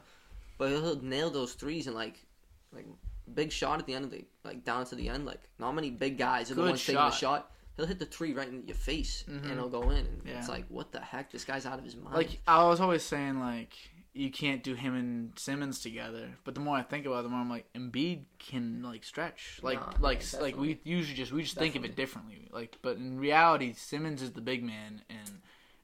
but 0.58 0.70
he'll 0.72 1.02
nail 1.02 1.30
those 1.30 1.54
threes 1.54 1.86
and 1.88 1.96
like 1.96 2.16
like 2.74 2.88
big 3.34 3.52
shot 3.52 3.80
at 3.80 3.86
the 3.86 3.94
end 3.94 4.06
of 4.06 4.12
the 4.12 4.26
like 4.44 4.64
down 4.66 4.86
to 4.86 4.96
the 4.96 5.10
end. 5.10 5.26
Like 5.26 5.44
not 5.60 5.74
many 5.76 5.92
big 5.92 6.18
guys 6.18 6.50
are 6.50 6.56
the 6.56 6.62
Good 6.62 6.70
ones 6.72 6.82
taking 6.86 6.96
the 6.96 7.12
shot. 7.12 7.20
shot. 7.20 7.52
He'll 7.76 7.86
hit 7.86 8.00
the 8.00 8.06
three 8.06 8.34
right 8.34 8.48
in 8.48 8.64
your 8.66 8.78
face 8.78 9.26
Mhm. 9.28 9.44
and 9.44 9.52
it'll 9.52 9.68
go 9.70 9.90
in. 9.90 10.06
And 10.06 10.22
Yeah. 10.26 10.40
It's 10.40 10.48
like 10.50 10.66
what 10.70 10.92
the 10.94 11.02
heck? 11.02 11.30
This 11.32 11.44
guy's 11.44 11.66
out 11.66 11.78
of 11.78 11.84
his 11.84 11.96
mind. 11.98 12.16
Like 12.16 12.40
I 12.48 12.64
was 12.66 12.80
always 12.80 13.04
saying, 13.04 13.40
like 13.40 13.74
you 14.18 14.32
can't 14.32 14.64
do 14.64 14.76
him 14.76 14.96
and 14.96 15.38
Simmons 15.38 15.82
together. 15.82 16.30
But 16.46 16.56
the 16.56 16.62
more 16.62 16.78
I 16.78 16.82
think 16.84 17.06
about 17.06 17.20
it, 17.20 17.24
the 17.24 17.30
more 17.30 17.42
I'm 17.42 17.50
like, 17.50 17.66
Embiid 17.74 18.22
can 18.40 18.82
like 18.82 19.04
stretch, 19.04 19.60
like 19.62 19.80
Nah, 19.80 19.94
like 20.00 20.24
yeah, 20.34 20.40
like 20.40 20.58
we 20.58 20.80
usually 20.84 21.16
just 21.16 21.32
we 21.32 21.44
just 21.44 21.56
think 21.58 21.76
of 21.76 21.84
it 21.86 21.96
differently. 21.96 22.48
Like, 22.52 22.78
but 22.82 22.98
in 22.98 23.20
reality, 23.20 23.74
Simmons 23.74 24.22
is 24.22 24.32
the 24.32 24.42
big 24.42 24.64
man, 24.64 25.02
and 25.10 25.42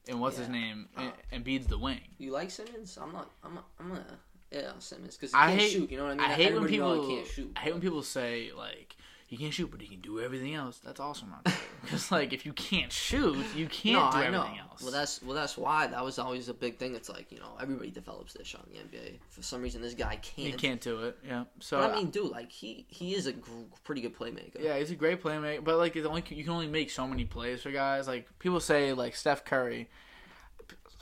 and 0.08 0.20
what's 0.22 0.38
his 0.38 0.50
name? 0.50 0.88
Uh, 0.98 1.10
And 1.32 1.44
Embiid's 1.46 1.68
the 1.68 1.78
wing. 1.78 2.02
you 2.18 2.32
like 2.32 2.50
Simmons? 2.50 2.98
I'm 3.02 3.12
not. 3.12 3.30
I'm. 3.44 3.56
Not, 3.56 3.66
I'm 3.80 3.90
gonna. 3.90 4.06
Yeah, 4.52 4.72
Simmons 4.80 5.16
because 5.16 5.32
he 5.32 5.38
I 5.38 5.48
can't 5.48 5.60
hate- 5.62 5.72
shoot. 5.72 5.92
You 5.92 5.98
know 5.98 6.04
what 6.06 6.12
I 6.14 6.16
mean? 6.16 6.26
I 6.26 6.34
hate 6.34 6.54
when 6.54 6.64
Everybody 6.64 6.78
know 6.80 7.02
people. 7.02 7.16
can't 7.16 7.28
shoot. 7.28 7.52
I 7.56 7.60
hate 7.60 7.72
when 7.74 7.82
people 7.82 8.04
say 8.04 8.52
like 8.58 8.96
he 9.32 9.38
can't 9.38 9.54
shoot, 9.54 9.72
but 9.72 9.80
he 9.82 9.88
can 9.88 10.02
do 10.02 10.20
everything 10.20 10.56
else. 10.56 10.80
That's 10.80 11.00
also 11.00 11.26
not 11.26 11.46
true. 11.46 11.54
Because 11.84 12.12
like 12.12 12.34
if 12.34 12.46
you 12.46 12.52
can't 12.52 12.92
shoot, 12.92 13.38
you 13.56 13.66
can't 13.66 13.96
no, 13.96 14.12
do 14.12 14.18
I 14.18 14.30
know. 14.30 14.42
everything 14.42 14.60
else. 14.60 14.84
Well, 14.84 14.92
that's 14.92 15.24
well, 15.24 15.34
that's 15.34 15.58
why 15.58 15.88
that 15.88 16.04
was 16.04 16.20
always 16.20 16.50
a 16.50 16.54
big 16.54 16.78
thing. 16.78 16.96
It's 16.96 17.08
like 17.08 17.32
you 17.32 17.40
know 17.40 17.54
everybody 17.62 17.90
develops 17.92 18.34
this 18.34 18.46
shot 18.46 18.68
in 18.68 18.74
the 18.74 18.98
NBA. 18.98 19.20
For 19.30 19.42
some 19.42 19.62
reason, 19.62 19.82
this 19.82 19.94
guy 19.94 20.18
can't. 20.18 20.26
he 20.36 20.52
can't 20.52 20.82
do 20.82 21.04
it. 21.06 21.18
Yeah. 21.26 21.46
So 21.62 21.80
But 21.80 21.92
I 21.92 21.96
mean, 21.96 22.08
uh, 22.08 22.12
dude, 22.12 22.30
like 22.30 22.52
he 22.52 22.86
he 22.90 23.16
is 23.16 23.26
a 23.26 23.32
gr- 23.32 23.50
pretty 23.86 24.02
good 24.02 24.16
playmaker. 24.16 24.60
Yeah, 24.60 24.78
he's 24.78 24.92
a 24.92 24.96
great 24.96 25.24
playmaker, 25.24 25.64
but 25.64 25.78
like 25.78 25.96
it's 25.96 26.06
only 26.06 26.24
you 26.30 26.44
can 26.44 26.52
only 26.52 26.68
make 26.68 26.92
so 26.92 27.08
many 27.08 27.24
plays 27.24 27.62
for 27.62 27.72
guys. 27.72 28.06
Like 28.06 28.28
people 28.38 28.60
say, 28.60 28.92
like 28.92 29.16
Steph 29.16 29.46
Curry. 29.46 29.90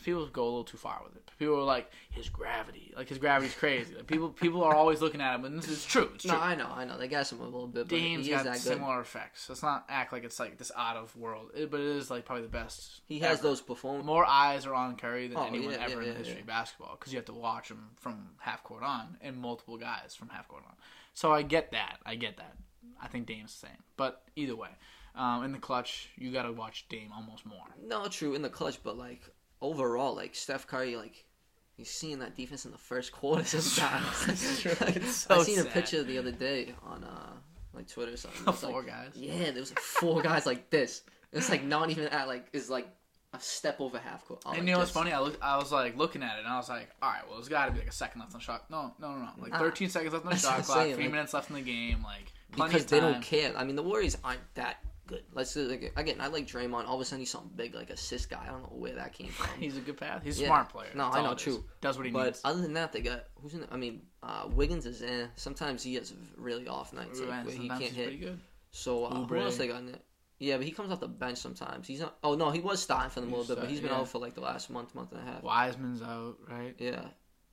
People 0.03 0.25
go 0.27 0.43
a 0.43 0.45
little 0.45 0.63
too 0.63 0.77
far 0.77 1.01
with 1.03 1.15
it. 1.15 1.29
People 1.37 1.55
are 1.57 1.63
like 1.63 1.91
his 2.11 2.27
gravity, 2.29 2.93
like 2.97 3.07
his 3.07 3.17
gravity's 3.17 3.55
crazy. 3.55 3.95
Like 3.95 4.07
people 4.07 4.29
people 4.29 4.63
are 4.63 4.75
always 4.75 5.01
looking 5.01 5.21
at 5.21 5.35
him, 5.35 5.45
and 5.45 5.57
this 5.57 5.69
is 5.69 5.85
true. 5.85 6.09
It's 6.15 6.23
true. 6.23 6.33
No, 6.33 6.39
I 6.39 6.55
know, 6.55 6.67
I 6.73 6.85
know. 6.85 6.97
They 6.97 7.07
got 7.07 7.31
him 7.31 7.39
a 7.39 7.45
little 7.45 7.67
bit, 7.67 7.87
but 7.87 7.95
Dame's 7.95 8.27
is 8.27 8.33
got 8.33 8.43
that 8.45 8.53
good. 8.53 8.61
similar 8.61 8.99
effects. 8.99 9.47
Let's 9.47 9.63
not 9.63 9.85
act 9.89 10.11
like 10.11 10.23
it's 10.23 10.39
like 10.39 10.57
this 10.57 10.71
out 10.75 10.97
of 10.97 11.15
world, 11.15 11.51
it, 11.55 11.71
but 11.71 11.79
it 11.79 11.85
is 11.85 12.09
like 12.11 12.25
probably 12.25 12.43
the 12.43 12.49
best. 12.49 13.01
He 13.07 13.19
has 13.19 13.39
ever. 13.39 13.47
those 13.49 13.61
perform. 13.61 14.05
more 14.05 14.25
eyes 14.25 14.65
are 14.65 14.73
on 14.73 14.95
Curry 14.95 15.27
than 15.27 15.37
Oh, 15.37 15.45
anyone 15.45 15.71
yeah, 15.71 15.85
ever 15.85 16.01
yeah, 16.01 16.07
in 16.09 16.13
the 16.13 16.17
history 16.19 16.35
yeah. 16.35 16.41
of 16.41 16.47
basketball 16.47 16.97
because 16.99 17.13
you 17.13 17.17
have 17.17 17.25
to 17.25 17.33
watch 17.33 17.69
him 17.69 17.89
from 17.97 18.29
half 18.39 18.63
court 18.63 18.83
on 18.83 19.17
and 19.21 19.37
multiple 19.37 19.77
guys 19.77 20.15
from 20.15 20.29
half 20.29 20.47
court 20.47 20.63
on. 20.67 20.75
So 21.13 21.31
I 21.33 21.41
get 21.41 21.71
that. 21.71 21.97
I 22.05 22.15
get 22.15 22.37
that. 22.37 22.55
I 23.01 23.07
think 23.07 23.27
Dame's 23.27 23.53
the 23.59 23.67
same, 23.67 23.77
but 23.97 24.23
either 24.35 24.55
way, 24.55 24.69
um, 25.15 25.43
in 25.43 25.51
the 25.51 25.57
clutch, 25.57 26.09
you 26.17 26.31
got 26.31 26.43
to 26.43 26.51
watch 26.51 26.85
Dame 26.89 27.11
almost 27.15 27.45
more. 27.45 27.65
No, 27.85 28.07
true 28.07 28.35
in 28.35 28.41
the 28.41 28.49
clutch, 28.49 28.79
but 28.83 28.97
like 28.97 29.21
overall, 29.61 30.15
like 30.15 30.35
Steph 30.35 30.67
Curry, 30.67 30.95
like 30.95 31.25
he's 31.75 31.89
seeing 31.89 32.19
that 32.19 32.35
defense 32.35 32.65
in 32.65 32.71
the 32.71 32.77
first 32.77 33.11
quarter 33.19 33.43
sometimes. 33.43 34.65
Like, 34.81 35.01
so 35.03 35.39
I 35.39 35.43
seen 35.43 35.59
a 35.59 35.65
picture 35.65 36.03
the 36.03 36.17
other 36.17 36.31
day 36.31 36.73
on 36.83 37.03
uh 37.03 37.31
like 37.73 37.87
Twitter 37.87 38.13
or 38.13 38.17
something. 38.17 38.43
The 38.45 38.51
It's 38.51 38.63
like- 38.63 38.71
four 38.71 38.83
guys. 38.83 39.11
Yeah, 39.15 39.51
there 39.51 39.59
was 39.61 39.71
like 39.71 39.79
four 39.79 40.21
guys 40.21 40.45
like 40.45 40.69
this. 40.69 41.03
It's 41.31 41.49
like 41.49 41.63
not 41.63 41.89
even 41.91 42.05
at 42.07 42.27
like 42.27 42.47
is 42.53 42.69
like 42.69 42.87
a 43.33 43.39
step 43.39 43.79
over 43.79 43.99
half 43.99 44.25
court. 44.25 44.41
Oh, 44.43 44.49
And 44.49 44.59
like 44.61 44.67
you 44.67 44.73
know 44.73 44.79
what's 44.79 44.89
funny? 44.89 45.11
I 45.11 45.19
looked, 45.19 45.37
I 45.43 45.55
was 45.57 45.71
like 45.71 45.95
looking 45.95 46.23
at 46.23 46.37
it, 46.37 46.39
and 46.39 46.47
I 46.47 46.57
was 46.57 46.67
like, 46.67 46.89
"All 46.99 47.11
right, 47.11 47.21
well, 47.27 47.37
there's 47.37 47.47
got 47.47 47.67
to 47.67 47.71
be 47.71 47.77
like 47.77 47.87
a 47.87 47.91
second 47.91 48.21
left 48.21 48.33
on 48.33 48.39
the 48.39 48.43
shot." 48.43 48.65
No, 48.71 48.91
no, 48.99 49.11
no, 49.11 49.19
no. 49.19 49.29
Like 49.37 49.51
Nah. 49.51 49.59
13 49.59 49.87
seconds 49.89 50.13
left 50.13 50.25
on 50.25 50.31
the 50.31 50.37
shot 50.39 50.63
clock, 50.63 50.77
saying, 50.79 50.95
three 50.95 51.03
like- 51.03 51.11
minutes 51.11 51.33
left 51.35 51.49
in 51.51 51.55
the 51.55 51.61
game, 51.61 52.01
like 52.03 52.33
plenty 52.53 52.71
because 52.71 52.85
of 52.85 52.89
they 52.89 52.99
don't 52.99 53.21
care. 53.21 53.53
I 53.55 53.63
mean, 53.65 53.75
the 53.75 53.83
Warriors 53.83 54.17
aren't 54.23 54.39
that 54.55 54.77
good. 55.09 55.23
Let's 55.33 55.51
say, 55.51 55.61
like, 55.61 55.91
again. 55.95 56.17
I 56.19 56.27
like 56.27 56.47
Draymond. 56.47 56.87
All 56.87 56.95
of 56.95 57.01
a 57.01 57.05
sudden, 57.05 57.19
he's 57.19 57.31
something 57.31 57.51
big, 57.55 57.75
like 57.75 57.89
assist 57.89 58.29
guy. 58.29 58.43
I 58.43 58.51
don't 58.51 58.61
know 58.61 58.77
where 58.77 58.93
that 58.95 59.13
came 59.13 59.27
from. 59.27 59.47
He's 59.59 59.75
a 59.75 59.81
good 59.81 59.97
pass. 59.97 60.21
He's 60.23 60.39
a 60.39 60.43
Yeah. 60.43 60.47
smart 60.47 60.69
player. 60.69 60.89
No, 60.95 61.05
That's 61.05 61.17
I 61.17 61.23
know, 61.23 61.35
true. 61.35 61.65
Does 61.81 61.97
what 61.97 62.05
he 62.05 62.11
But 62.11 62.25
needs. 62.25 62.41
other 62.45 62.61
than 62.61 62.73
that, 62.73 62.93
they 62.93 63.01
got 63.01 63.25
who's 63.41 63.53
in? 63.53 63.61
The, 63.61 63.73
I 63.73 63.77
mean, 63.77 64.03
uh, 64.23 64.47
Wiggins 64.51 64.85
is 64.85 65.01
eh. 65.01 65.27
Sometimes 65.35 65.83
he 65.83 65.95
has 65.95 66.13
really 66.37 66.67
off 66.67 66.93
nights 66.93 67.19
like, 67.19 67.45
where 67.45 67.55
he 67.55 67.67
can't 67.67 67.81
hit. 67.83 68.37
So 68.71 69.05
uh, 69.05 69.25
who 69.25 69.37
else 69.37 69.57
they 69.57 69.67
got 69.67 69.79
in 69.79 69.87
there? 69.87 69.99
Yeah, 70.37 70.55
but 70.55 70.65
he 70.65 70.71
comes 70.71 70.91
off 70.91 71.01
the 71.01 71.07
bench 71.07 71.37
sometimes. 71.37 71.87
He's 71.87 71.99
not. 71.99 72.17
Oh 72.23 72.35
no, 72.35 72.49
he 72.49 72.61
was 72.61 72.81
starting 72.81 73.09
for 73.09 73.19
them 73.19 73.33
a 73.33 73.37
little 73.37 73.55
bit, 73.55 73.61
but 73.61 73.69
he's 73.69 73.81
been 73.81 73.89
yeah. 73.89 73.97
out 73.97 74.07
for 74.07 74.19
like 74.19 74.35
the 74.35 74.41
last 74.41 74.69
month, 74.69 74.95
month 74.95 75.11
and 75.11 75.21
a 75.21 75.23
half. 75.25 75.43
Wiseman's 75.43 76.01
out, 76.01 76.37
right? 76.47 76.75
Yeah, 76.79 77.01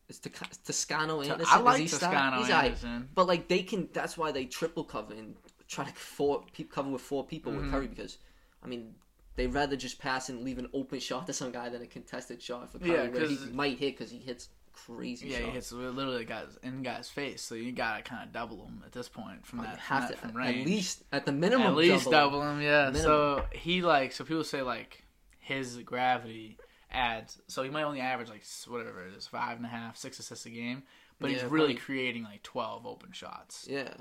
it's 0.08 0.20
Tos- 0.20 0.58
Toscano 0.64 1.20
Anderson. 1.20 1.46
I 1.48 1.58
like? 1.60 1.88
Toscano 1.88 2.38
He's 2.38 2.48
aight. 2.48 3.06
But 3.14 3.26
like 3.26 3.48
they 3.48 3.62
can, 3.62 3.88
that's 3.92 4.16
why 4.16 4.30
they 4.30 4.44
triple 4.44 4.84
cover 4.84 5.14
and 5.14 5.34
try 5.68 5.84
to 5.84 5.92
four 5.92 6.44
cover 6.70 6.90
with 6.90 7.02
four 7.02 7.24
people 7.26 7.52
Mhm. 7.52 7.60
with 7.62 7.70
Curry 7.70 7.88
because, 7.88 8.18
I 8.62 8.66
mean, 8.66 8.94
they'd 9.36 9.48
rather 9.52 9.76
just 9.76 9.98
pass 9.98 10.28
and 10.28 10.42
leave 10.44 10.58
an 10.58 10.68
open 10.72 10.98
shot 11.00 11.26
to 11.26 11.32
some 11.32 11.50
guy 11.52 11.68
than 11.68 11.82
a 11.82 11.86
contested 11.86 12.40
shot 12.42 12.70
for 12.70 12.78
Curry 12.78 12.90
Yeah, 12.90 13.08
where 13.08 13.26
he 13.28 13.36
might 13.52 13.78
hit 13.78 13.96
because 13.98 14.10
he 14.10 14.18
hits 14.18 14.48
crazy 14.72 15.28
Yeah, 15.28 15.38
shots. 15.38 15.46
he 15.46 15.52
hits 15.52 15.72
literally 15.72 16.24
guys 16.24 16.58
in 16.62 16.82
guy's 16.82 17.08
face, 17.08 17.42
so 17.42 17.54
you 17.54 17.72
gotta 17.72 18.02
kind 18.02 18.22
of 18.22 18.32
double 18.32 18.64
him 18.66 18.82
at 18.84 18.92
this 18.92 19.08
point 19.08 19.46
from 19.46 19.60
Oh, 19.60 19.62
you 19.64 19.68
that, 19.70 19.78
have 19.78 20.04
from, 20.04 20.08
to 20.08 20.14
that, 20.14 20.20
from 20.32 20.40
at 20.42 20.46
range. 20.46 20.66
least 20.66 21.02
at 21.12 21.24
the 21.26 21.32
minimum. 21.32 21.66
At 21.68 21.74
least 21.76 22.04
double. 22.04 22.10
double 22.12 22.42
him, 22.50 22.60
yeah. 22.60 22.84
Minimum. 22.90 23.02
So 23.02 23.46
he 23.52 23.82
like 23.82 24.12
so 24.12 24.24
people 24.24 24.44
say 24.44 24.62
like 24.62 25.02
his 25.38 25.78
gravity 25.78 26.58
adds 26.90 27.40
so 27.48 27.62
he 27.62 27.70
might 27.70 27.82
only 27.84 28.00
average 28.00 28.28
like 28.28 28.44
whatever 28.68 29.06
it 29.06 29.14
is 29.14 29.26
five 29.26 29.56
and 29.56 29.66
a 29.66 29.68
half 29.68 29.96
six 29.96 30.18
assists 30.18 30.44
a 30.46 30.50
game, 30.50 30.82
but 31.20 31.30
he's 31.30 31.42
really 31.42 31.48
probably. 31.68 31.74
creating 31.76 32.22
like 32.24 32.42
twelve 32.42 32.86
open 32.86 33.12
shots, 33.12 33.66
Yeah. 33.70 33.94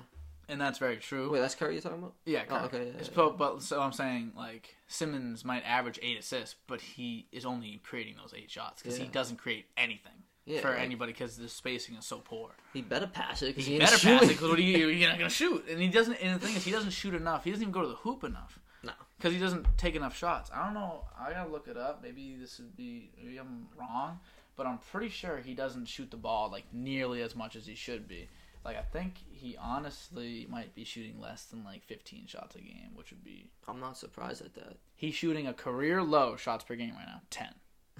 And 0.49 0.59
that's 0.61 0.77
very 0.79 0.97
true. 0.97 1.31
Wait, 1.31 1.39
that's 1.39 1.55
Curry 1.55 1.73
you're 1.73 1.81
talking 1.81 1.99
about? 1.99 2.13
Yeah, 2.25 2.43
Oh, 2.49 2.65
okay, 2.65 2.87
yeah, 2.87 2.99
It's 2.99 3.09
yeah, 3.09 3.15
po- 3.15 3.31
but 3.31 3.61
so 3.61 3.81
I'm 3.81 3.91
saying 3.93 4.31
like 4.37 4.75
Simmons 4.87 5.43
might 5.45 5.63
average 5.65 5.99
eight 6.01 6.17
assists, 6.19 6.55
but 6.67 6.81
he 6.81 7.27
is 7.31 7.45
only 7.45 7.81
creating 7.83 8.15
those 8.21 8.33
eight 8.35 8.49
shots 8.51 8.81
because 8.81 8.97
he 8.97 9.05
doesn't 9.07 9.37
create 9.37 9.65
anything 9.77 10.11
Yeah, 10.45 10.61
for 10.61 10.69
like, 10.69 10.79
anybody 10.79 11.11
because 11.13 11.37
the 11.37 11.49
spacing 11.49 11.95
is 11.95 12.05
so 12.05 12.19
poor. 12.19 12.51
He 12.73 12.81
better 12.81 13.07
pass 13.07 13.41
it 13.41 13.47
because 13.47 13.65
He 13.65 13.73
he, 13.73 13.79
better 13.79 13.93
ain't 13.93 14.01
pass 14.19 14.23
it 14.23 14.27
because 14.29 14.49
what 14.49 14.59
are 14.59 14.61
you? 14.61 14.87
You're 14.89 15.09
not 15.09 15.17
gonna 15.17 15.29
shoot, 15.29 15.65
and 15.69 15.79
he 15.79 15.87
doesn't. 15.87 16.15
And 16.21 16.39
the 16.39 16.45
thing 16.45 16.55
is, 16.55 16.63
he 16.63 16.71
doesn't 16.71 16.91
shoot 16.91 17.13
enough. 17.13 17.43
He 17.43 17.51
doesn't 17.51 17.61
even 17.63 17.73
go 17.73 17.81
to 17.81 17.87
the 17.87 17.95
hoop 17.95 18.23
enough. 18.23 18.59
No. 18.83 18.91
because 19.17 19.33
he 19.33 19.39
doesn't 19.39 19.65
take 19.79 19.95
enough 19.95 20.15
shots. 20.15 20.51
I 20.53 20.63
don't 20.63 20.75
know. 20.75 21.05
I 21.19 21.31
gotta 21.31 21.49
look 21.49 21.67
it 21.67 21.75
up. 21.75 22.03
Maybe 22.03 22.35
this 22.39 22.59
would 22.59 22.77
be. 22.77 23.09
Maybe 23.17 23.37
I'm 23.39 23.65
wrong, 23.79 24.19
but 24.55 24.67
I'm 24.67 24.77
pretty 24.77 25.09
sure 25.09 25.37
he 25.37 25.55
doesn't 25.55 25.85
shoot 25.87 26.11
the 26.11 26.17
ball 26.17 26.51
like 26.51 26.65
nearly 26.71 27.23
as 27.23 27.35
much 27.35 27.55
as 27.55 27.65
he 27.65 27.73
should 27.73 28.07
be. 28.07 28.29
Like 28.65 28.77
I 28.77 28.81
think 28.81 29.13
he 29.31 29.55
honestly 29.61 30.47
might 30.49 30.73
be 30.73 30.83
shooting 30.83 31.21
less 31.21 31.45
than 31.45 31.63
like 31.63 31.85
15 31.85 32.25
shots 32.25 32.55
a 32.55 32.59
game, 32.59 32.89
which 32.95 33.11
would 33.11 33.23
be. 33.23 33.51
I'm 33.67 33.79
not 33.79 33.97
surprised 33.97 34.41
at 34.43 34.55
that. 34.55 34.77
He's 34.95 35.13
shooting 35.13 35.45
a 35.47 35.53
career 35.53 36.01
low 36.01 36.35
shots 36.35 36.63
per 36.63 36.75
game 36.75 36.95
right 36.95 37.05
now, 37.07 37.21
10. 37.29 37.47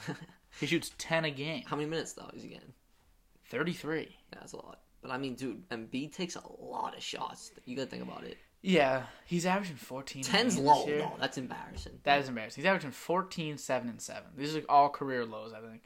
He 0.60 0.68
shoots 0.68 0.92
10 0.98 1.26
a 1.26 1.32
game, 1.32 1.64
How 1.68 1.76
many 1.76 1.90
minutes 1.90 2.14
though 2.14 2.30
is 2.34 2.42
he 2.42 2.48
getting? 2.48 2.72
33. 3.50 4.00
Yeah, 4.00 4.40
that's 4.40 4.54
a 4.54 4.58
lot. 4.58 4.80
But 5.02 5.12
I 5.12 5.18
mean, 5.18 5.36
dude, 5.36 5.68
Embiid 5.70 6.14
takes 6.14 6.36
a 6.36 6.42
lot 6.60 6.96
of 6.96 7.04
shots. 7.04 7.52
You 7.66 7.76
gotta 7.76 7.90
think 7.90 8.04
about 8.04 8.24
it. 8.24 8.38
Yeah, 8.62 9.04
he's 9.26 9.46
averaging 9.46 9.76
14. 9.76 10.22
a 10.22 10.24
Ten's 10.24 10.56
game 10.56 10.66
low. 10.66 10.78
this 10.80 10.88
year. 10.88 10.98
No, 11.00 11.14
that's 11.20 11.38
embarrassing. 11.38 12.00
That 12.04 12.22
is 12.22 12.30
embarrassing. 12.30 12.64
He's 12.64 12.68
averaging 12.68 12.92
14, 12.92 13.58
7, 13.58 13.90
and 13.90 14.02
7. 14.02 14.24
These 14.36 14.56
are 14.56 14.62
all 14.68 14.90
career 14.90 15.24
lows, 15.26 15.54
I 15.54 15.60
think. 15.60 15.84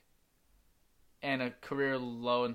And 1.21 1.41
a 1.41 1.49
career 1.49 1.97
low 1.97 2.45
in 2.45 2.53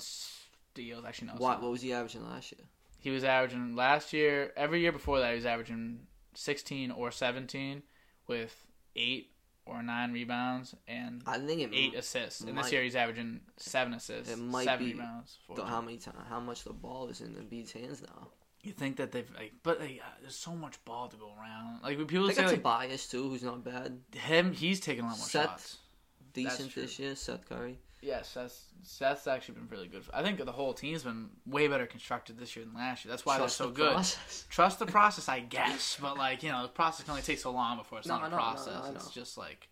steals. 0.75 1.05
Actually, 1.05 1.29
no. 1.29 1.35
What? 1.35 1.63
What 1.63 1.71
was 1.71 1.83
he 1.83 1.93
averaging 1.93 2.25
last 2.29 2.53
year? 2.53 2.65
He 2.99 3.11
was 3.11 3.23
averaging 3.25 3.77
last 3.77 4.13
year, 4.13 4.53
every 4.57 4.81
year 4.81 4.93
before 4.93 5.21
that, 5.21 5.31
he 5.31 5.37
was 5.37 5.47
averaging 5.47 6.01
16 6.35 6.91
or 6.91 7.11
17 7.11 7.83
with 8.27 8.67
8 8.97 9.31
or 9.67 9.83
9 9.83 10.13
rebounds 10.13 10.75
and 10.89 11.23
I 11.27 11.39
think 11.39 11.61
it 11.61 11.71
8 11.73 11.95
assists. 11.95 12.41
And 12.41 12.57
this 12.57 12.73
year 12.73 12.83
he's 12.83 12.97
averaging 12.97 13.41
7 13.59 13.93
assists, 13.95 14.33
It 14.33 14.39
might 14.39 14.65
7 14.65 14.85
be 14.87 14.93
rebounds. 14.95 15.37
the, 15.55 15.65
how 15.65 15.81
many 15.83 15.99
times, 15.99 16.17
how 16.29 16.41
much 16.41 16.65
the 16.65 16.73
ball 16.73 17.09
is 17.09 17.21
in 17.21 17.35
the 17.35 17.41
Embiid's 17.41 17.73
hands 17.73 18.03
now. 18.03 18.29
You 18.63 18.73
think 18.73 18.97
that 18.97 19.13
they've, 19.13 19.31
like, 19.37 19.53
but 19.63 19.79
like, 19.81 20.01
uh, 20.03 20.09
there's 20.23 20.35
so 20.37 20.55
much 20.55 20.83
ball 20.87 21.09
to 21.09 21.17
go 21.19 21.31
around. 21.39 21.83
Like, 21.83 21.99
when 21.99 22.07
people 22.07 22.27
They 22.27 22.33
say, 22.33 22.41
got 22.43 22.49
like, 22.53 22.57
Tobias 22.63 23.07
too, 23.07 23.29
who's 23.29 23.43
not 23.43 23.63
bad, 23.63 23.99
him, 24.15 24.53
he's 24.55 24.81
taking 24.81 25.05
a 25.05 25.09
lot 25.09 25.19
more 25.19 25.27
Seth- 25.27 25.45
shots. 25.51 25.79
decent 26.33 26.75
this 26.75 26.99
year. 26.99 27.15
Seth 27.15 27.47
Curry. 27.47 27.79
Yes, 28.05 28.29
Seth's, 28.29 28.65
Seth's 28.83 29.27
actually 29.27 29.55
been 29.55 29.69
really 29.71 29.89
good. 29.89 30.03
I 30.13 30.23
think 30.23 30.45
the 30.45 30.53
whole 30.53 30.75
team's 30.75 31.03
been 31.05 31.31
way 31.47 31.69
better 31.69 31.87
constructed 31.87 32.39
this 32.39 32.55
year 32.55 32.65
than 32.67 32.75
last 32.75 33.05
year. 33.05 33.11
That's 33.11 33.25
why 33.25 33.39
Trust 33.39 33.59
they're 33.59 33.67
so 33.67 33.71
the 33.73 33.77
good. 33.77 33.93
process. 33.93 34.47
Trust 34.51 34.79
the 34.79 34.87
process, 34.87 35.29
I 35.29 35.41
guess, 35.41 35.97
but 36.01 36.19
like 36.19 36.43
you 36.43 36.53
know, 36.53 36.63
the 36.63 36.69
process 36.69 37.05
can 37.05 37.13
only 37.13 37.23
take 37.23 37.39
so 37.39 37.51
long 37.51 37.79
before 37.79 37.99
it's 38.01 38.07
No, 38.09 38.19
not 38.19 38.31
a 38.33 38.37
process. 38.37 38.85
Know. 38.85 38.93
It's 38.95 39.11
just 39.11 39.39
like 39.39 39.69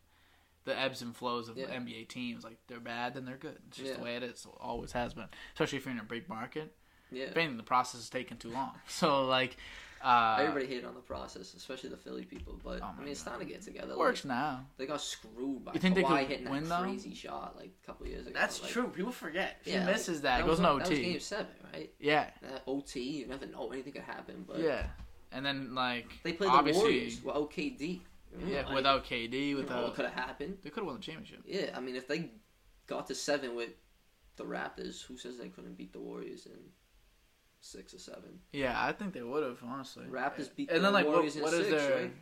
the 0.65 0.79
ebbs 0.79 1.03
and 1.03 1.15
flows 1.15 1.49
of 1.51 1.59
Yeah. 1.59 1.67
NBA 1.67 2.09
teams. 2.09 2.43
Like 2.43 2.57
they're 2.69 2.81
bad, 2.81 3.13
then 3.15 3.27
they're 3.27 3.37
good. 3.37 3.59
It's 3.69 3.77
just 3.77 3.91
Yeah. 3.91 3.97
the 3.99 4.03
way 4.03 4.17
it 4.17 4.23
is. 4.23 4.47
It 4.47 4.53
always 4.61 4.93
has 4.93 5.13
been. 5.13 5.29
Especially 5.53 5.77
if 5.79 5.85
you're 5.85 5.93
in 5.93 6.01
a 6.01 6.05
big 6.05 6.29
market. 6.29 6.75
Yeah. 7.11 7.25
If 7.27 7.37
anything, 7.37 7.59
the 7.59 7.63
process 7.63 8.01
is 8.01 8.09
taking 8.09 8.39
too 8.39 8.51
long. 8.51 8.73
So 8.89 9.27
like, 9.27 9.59
uh, 10.03 10.37
Everybody 10.41 10.67
hated 10.67 10.85
on 10.85 10.95
the 10.95 11.01
process, 11.01 11.55
especially 11.55 11.91
the 11.91 11.97
Philly 11.97 12.25
people. 12.25 12.59
But 12.63 12.81
Oh 12.83 12.87
I 12.87 12.93
my 12.97 13.03
mean, 13.03 13.09
it's 13.13 13.23
God. 13.23 13.31
starting 13.31 13.47
to 13.49 13.53
get 13.53 13.63
together. 13.63 13.93
it 13.93 13.99
works 13.99 14.25
Like, 14.25 14.37
now. 14.37 14.67
they 14.77 14.87
got 14.87 15.01
screwed 15.01 15.65
by 15.65 15.73
You 15.75 15.81
think 15.81 15.95
they 15.95 16.03
Kawhi 16.03 16.21
could 16.21 16.29
hitting 16.29 16.51
win, 16.51 16.65
that 16.65 16.69
though? 16.81 16.83
crazy 16.85 17.15
shot 17.15 17.55
like 17.57 17.71
a 17.83 17.87
couple 17.87 18.07
years 18.07 18.27
ago. 18.27 18.35
That's 18.39 18.63
like, 18.63 18.71
true. 18.73 18.89
People 18.89 19.13
forget. 19.13 19.59
If 19.65 19.73
Yeah, 19.73 19.81
he 19.81 19.87
misses 19.93 20.17
like, 20.17 20.23
that, 20.25 20.41
it 20.41 20.47
was, 20.47 20.59
goes 20.59 20.63
no 20.63 20.79
That 20.79 20.89
was 20.91 20.99
game 20.99 21.21
seven, 21.21 21.47
right? 21.73 21.93
Yeah, 22.01 22.31
That 22.43 22.63
OT, 22.67 23.01
you 23.03 23.27
never 23.27 23.47
know 23.47 23.71
anything 23.73 23.93
could 23.93 24.03
happen. 24.03 24.45
But 24.47 24.59
yeah. 24.61 24.87
And 25.31 25.47
then 25.47 25.75
like 25.75 26.07
they 26.25 26.33
played 26.33 26.51
the 26.51 26.55
obviously, 26.57 26.83
Warriors 26.83 27.23
with 27.23 27.35
OKD. 27.35 28.01
Yeah, 28.47 28.65
Like, 28.67 28.75
without 28.75 29.05
KD, 29.05 29.33
you 29.49 29.55
know 29.57 29.61
without 29.63 29.83
what 29.85 29.95
could 29.95 30.05
have 30.07 30.15
happened. 30.15 30.59
they 30.63 30.71
could 30.71 30.81
have 30.81 30.87
won 30.87 30.97
the 30.97 31.03
championship. 31.03 31.41
Yeah, 31.47 31.67
I 31.77 31.81
mean, 31.81 31.97
if 31.97 32.09
they 32.09 32.31
got 32.87 33.07
to 33.09 33.15
seven 33.15 33.55
with 33.55 33.71
the 34.37 34.45
Raptors, 34.45 35.03
who 35.05 35.17
says 35.19 35.37
they 35.39 35.49
couldn't 35.49 35.77
beat 35.77 35.93
the 35.93 36.01
Warriors 36.01 36.47
in 36.47 36.53
six 37.63 37.95
or 37.95 37.99
seven? 37.99 38.41
Yeah, 38.53 38.75
I 38.77 38.93
think 38.93 39.15
they 39.15 39.23
would 39.23 39.43
have 39.43 39.59
honestly. 39.67 40.05
Raptors 40.11 40.55
beat 40.55 40.69
and 40.69 40.79
the 40.79 40.83
then 40.83 40.93
like 40.93 41.07
Warriors 41.07 41.35
what, 41.37 41.45
what 41.45 41.55
is 41.55 41.67
six, 41.69 41.83
their 41.83 41.97
right? 42.03 42.13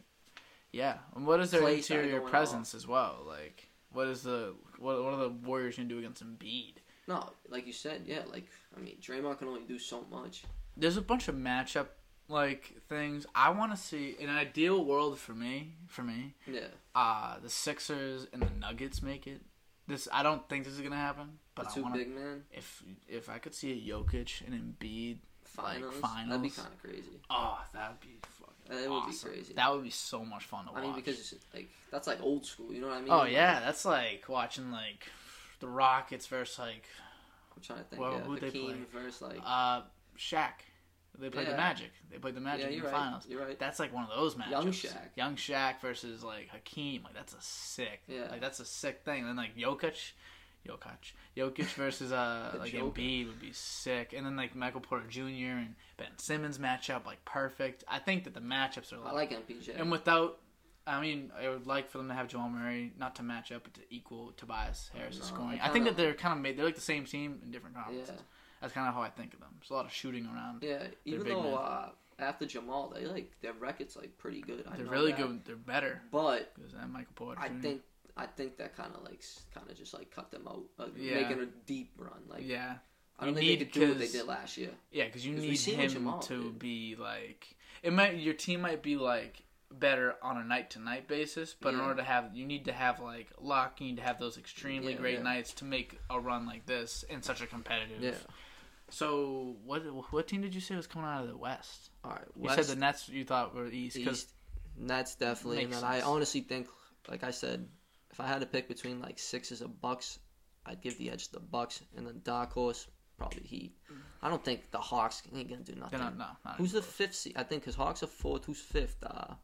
yeah, 0.73 0.99
and 1.17 1.27
what 1.27 1.41
is 1.41 1.51
their 1.51 1.61
started 1.61 1.79
interior 1.79 2.21
presence 2.21 2.75
as 2.75 2.87
well? 2.87 3.25
Like 3.27 3.69
what 3.93 4.07
is 4.07 4.23
the 4.23 4.55
what 4.79 5.03
what 5.03 5.15
are 5.15 5.19
the 5.21 5.29
Warriors 5.31 5.77
gonna 5.77 5.89
do 5.89 5.99
against 5.99 6.25
Embiid? 6.25 6.75
No, 7.09 7.29
like 7.49 7.67
you 7.67 7.73
said, 7.73 8.03
yeah. 8.07 8.21
Like 8.31 8.47
I 8.77 8.81
mean, 8.81 8.97
Draymond 9.01 9.39
can 9.39 9.49
only 9.49 9.63
do 9.67 9.79
so 9.79 10.05
much. 10.11 10.45
There's 10.77 10.97
a 10.97 11.03
bunch 11.03 11.27
of 11.29 11.35
matchup 11.35 11.87
like 12.29 12.75
things 12.89 13.27
I 13.35 13.51
want 13.51 13.73
to 13.73 13.77
see. 13.77 14.15
In 14.21 14.29
an 14.29 14.37
ideal 14.37 14.85
world 14.85 15.19
for 15.19 15.33
me, 15.33 15.75
for 15.89 16.03
me, 16.03 16.35
Yeah, 16.47 16.69
uh 16.95 17.39
the 17.43 17.51
Sixers 17.51 18.29
and 18.33 18.41
the 18.43 18.51
Nuggets 18.61 19.03
make 19.03 19.27
it. 19.27 19.41
This 19.89 20.07
I 20.13 20.23
don't 20.23 20.49
think 20.49 20.65
this 20.65 20.75
is 20.75 20.81
gonna 20.83 20.95
happen, 20.95 21.39
but 21.57 21.75
the 21.75 21.81
I 21.81 21.83
want 21.83 21.95
to. 21.95 21.99
big 21.99 22.15
men 22.15 22.45
If 22.53 22.85
if 23.09 23.29
I 23.29 23.39
could 23.39 23.55
see 23.55 23.73
a 23.73 23.93
Jokic 23.93 24.47
and 24.47 24.55
Embiid, 24.55 25.19
finals. 25.55 25.95
That'd 26.29 26.43
be 26.43 26.51
kind 26.51 26.69
of 26.69 26.79
crazy. 26.83 27.21
oh, 27.31 27.59
that'd 27.75 28.01
be 28.01 28.19
fucking 28.39 28.55
That 28.69 28.91
would 28.91 29.01
be 29.07 29.11
awesome. 29.11 29.31
That 29.57 29.73
would 29.73 29.85
be 29.85 29.91
so 29.91 30.25
much 30.25 30.45
fun 30.45 30.65
to 30.67 30.71
I 30.71 30.75
watch. 30.75 30.83
mean, 30.85 30.95
because 30.95 31.19
it's, 31.19 31.35
like 31.55 31.69
that's 31.91 32.07
like 32.07 32.23
old 32.23 32.47
school. 32.47 32.73
You 32.73 32.81
know 32.83 32.89
what 32.89 32.97
I 32.97 33.01
mean? 33.01 33.11
Oh 33.11 33.19
Like, 33.19 33.33
yeah, 33.33 33.61
that's 33.61 33.85
like 33.85 34.25
watching 34.29 34.71
like 34.71 35.07
the 35.61 35.69
Rockets 35.69 36.27
versus 36.27 36.59
like 36.59 36.85
I'm 37.57 37.63
trying 37.63 37.79
to 37.79 37.85
think. 37.85 38.01
Well, 38.01 38.13
yeah, 38.15 38.21
who'd 38.21 38.41
they 38.41 38.51
play? 38.51 38.75
versus 38.93 39.21
like 39.23 39.41
uh 39.45 39.83
Shaq. 40.19 40.53
They 41.19 41.29
played 41.29 41.47
Yeah. 41.49 41.51
the 41.53 41.57
Magic. 41.59 41.91
They 42.11 42.19
played 42.19 42.35
the 42.37 42.41
Magic 42.41 42.67
Yeah, 42.67 42.73
in 42.73 42.79
the 42.79 42.85
right. 42.87 42.95
finals. 42.95 43.27
You're 43.29 43.45
right. 43.45 43.59
That's 43.59 43.79
like 43.81 43.93
one 43.93 44.05
of 44.05 44.11
those 44.17 44.37
matchups. 44.37 44.51
Young 44.51 44.67
Shaq. 44.69 45.09
Young 45.17 45.37
Shaq 45.37 45.81
versus 45.81 46.23
like 46.23 46.49
Hakeem. 46.51 47.03
Like 47.03 47.15
that's 47.15 47.35
a 47.35 47.41
sick. 47.41 48.03
Yeah. 48.07 48.29
Like 48.31 48.41
that's 48.41 48.61
a 48.61 48.65
sick 48.65 49.03
thing. 49.05 49.21
And 49.21 49.29
then 49.29 49.37
like 49.37 49.57
Jokic, 49.57 50.13
Jokic, 50.69 51.13
Jokic 51.37 51.67
versus 51.75 52.13
uh 52.13 52.55
like 52.59 52.73
Joker. 52.73 53.01
Embiid 53.01 53.27
would 53.29 53.41
be 53.41 53.53
sick. 53.53 54.13
And 54.17 54.25
then 54.27 54.37
like 54.37 54.55
Michael 54.55 54.81
Porter 54.81 55.07
Jr. 55.09 55.21
and 55.59 55.75
Ben 55.97 56.09
Simmons 56.19 56.59
matchup 56.59 57.07
like 57.07 57.25
perfect. 57.25 57.85
I 57.89 57.99
think 57.99 58.25
that 58.25 58.35
the 58.35 58.41
matchups 58.41 58.93
are 58.93 59.07
I 59.07 59.13
like 59.13 59.31
MPJ. 59.31 59.81
and 59.81 59.91
without. 59.91 60.39
I 60.87 61.01
mean, 61.01 61.31
I 61.39 61.49
would 61.49 61.67
like 61.67 61.91
for 61.91 61.99
them 61.99 62.09
to 62.09 62.15
have 62.15 62.27
Jamal 62.27 62.49
Murray, 62.49 62.93
not 62.99 63.15
to 63.17 63.23
match 63.23 63.53
up, 63.53 63.63
but 63.65 63.75
to 63.75 63.81
equal 63.91 64.33
Tobias 64.37 64.91
Harris' 64.97 65.19
No, 65.21 65.25
scoring. 65.27 65.61
I 65.61 65.67
I 65.67 65.69
think 65.69 65.85
that 65.85 65.97
they're 65.97 66.15
kind 66.15 66.35
of 66.35 66.43
made. 66.43 66.57
They're 66.57 66.65
like 66.65 66.75
the 66.75 66.81
same 66.81 67.05
team 67.05 67.39
in 67.45 67.51
different 67.53 67.77
conferences. 67.77 68.09
yeah, 68.17 68.23
That's 68.61 68.73
kind 68.73 68.89
of 68.89 68.95
how 68.95 69.03
I 69.03 69.11
think 69.11 69.35
of 69.35 69.41
them. 69.41 69.51
There's 69.61 69.71
a 69.71 69.75
lot 69.75 69.85
of 69.85 69.93
shooting 69.93 70.27
around. 70.27 70.63
yeah. 70.63 70.85
Even 71.05 71.29
though 71.29 71.55
uh, 71.55 71.91
after 72.19 72.47
Jamal, 72.47 72.93
they 72.97 73.05
like 73.07 73.31
their 73.43 73.53
record's 73.53 73.95
like 73.95 74.17
pretty 74.19 74.41
good. 74.41 74.65
I 74.69 74.77
They're 74.77 74.87
know 74.87 74.91
really 74.91 75.13
that. 75.13 75.21
good. 75.21 75.45
They're 75.45 75.55
better 75.57 76.01
But 76.11 76.51
Michael 76.91 77.13
Porter. 77.15 77.41
I 77.41 77.49
Jr. 77.49 77.61
think 77.61 77.83
I 78.17 78.27
think 78.27 78.57
that 78.59 78.77
kind 78.77 78.93
of 78.95 79.03
like 79.05 79.23
kind 79.55 79.71
of 79.71 79.77
just 79.77 79.95
like 79.95 80.11
cut 80.11 80.31
them 80.31 80.47
out, 80.49 80.65
like 80.79 80.93
Yeah. 80.97 81.15
making 81.23 81.41
a 81.41 81.47
deep 81.67 81.93
run. 81.97 82.23
Like 82.29 82.43
yeah, 82.47 82.77
I 83.19 83.25
don't 83.27 83.35
You 83.35 83.41
think 83.41 83.49
need- 83.49 83.61
they 83.61 83.65
could 83.65 83.73
do 83.73 83.89
what 83.89 83.99
they 83.99 84.09
did 84.09 84.27
last 84.27 84.57
year. 84.57 84.71
yeah, 84.91 85.05
because 85.07 85.25
you 85.27 85.35
need 85.35 85.59
him 85.59 85.89
Jamal 85.91 86.21
to 86.21 86.43
did. 86.45 86.59
be 86.59 86.97
like 86.97 87.57
it 87.83 87.93
might. 87.93 88.17
Your 88.17 88.35
team 88.35 88.61
might 88.63 88.83
be 88.83 88.97
like 88.97 89.43
better 89.73 90.17
on 90.21 90.37
a 90.37 90.43
night 90.45 90.71
to 90.71 90.79
night 90.81 91.07
basis, 91.07 91.55
but 91.61 91.73
in 91.75 91.81
order 91.81 91.95
to 91.97 92.03
have, 92.03 92.35
you 92.35 92.45
need 92.45 92.65
to 92.65 92.73
have 92.73 92.99
like 93.01 93.29
luck. 93.41 93.81
You 93.81 93.87
need 93.89 93.97
to 93.99 94.03
have 94.03 94.19
those 94.19 94.37
extremely 94.37 94.93
Yeah, 94.95 94.99
great 94.99 95.19
yeah. 95.19 95.23
nights 95.23 95.53
to 95.55 95.65
make 95.65 95.99
a 96.11 96.19
run 96.19 96.45
like 96.47 96.67
this 96.67 97.05
in 97.09 97.23
such 97.23 97.41
a 97.41 97.47
competitive. 97.47 98.03
Yeah. 98.03 98.15
So 98.91 99.57
what 99.65 99.83
what 100.13 100.27
team 100.27 100.41
did 100.43 100.55
you 100.55 100.61
say 100.61 100.75
was 100.75 100.87
coming 100.87 101.09
out 101.09 101.23
of 101.23 101.29
the 101.29 101.37
West? 101.37 101.91
All 102.05 102.11
right. 102.11 102.25
You 102.41 102.51
said 102.51 102.65
the 102.67 102.77
Nets. 102.81 103.09
You 103.09 103.25
thought 103.25 103.55
were 103.55 103.67
East 103.67 103.97
because 103.97 104.23
East. 104.25 104.33
Nets 104.77 105.15
definitely, 105.15 105.65
and 105.65 105.75
I 105.75 106.01
honestly 106.01 106.41
think, 106.41 106.67
like 107.09 107.23
I 107.23 107.31
said, 107.31 107.69
if 108.21 108.27
I 108.27 108.29
had 108.29 108.41
to 108.41 108.47
pick 108.47 108.69
between 108.69 109.01
like 109.01 109.19
sixes 109.19 109.63
or 109.63 109.69
Bucks, 109.69 110.19
I'd 110.67 110.81
give 110.81 110.99
the 110.99 111.11
edge 111.11 111.29
to 111.29 111.33
the 111.35 111.41
Bucks, 111.41 111.83
and 111.97 112.07
then 112.07 112.21
dark 112.25 112.53
horse 112.53 112.87
probably 113.21 113.43
Heat. 113.43 113.73
I 114.23 114.29
don't 114.29 114.43
think 114.43 114.71
the 114.71 114.79
Hawks 114.79 115.23
ain't 115.35 115.49
gonna 115.49 115.63
do 115.63 115.75
nothing. 115.75 115.99
not. 115.99 116.17
No, 116.19 116.27
not 116.45 116.57
Who's 116.57 116.73
the 116.73 116.83
fifth 116.83 117.15
seed? 117.15 117.35
I 117.37 117.43
think 117.43 117.63
because 117.63 117.75
Hawks 117.75 118.03
are 118.03 118.07
fourth. 118.07 118.47
Who's 118.47 118.61
fifth? 118.61 118.97
Uh, 119.03 119.35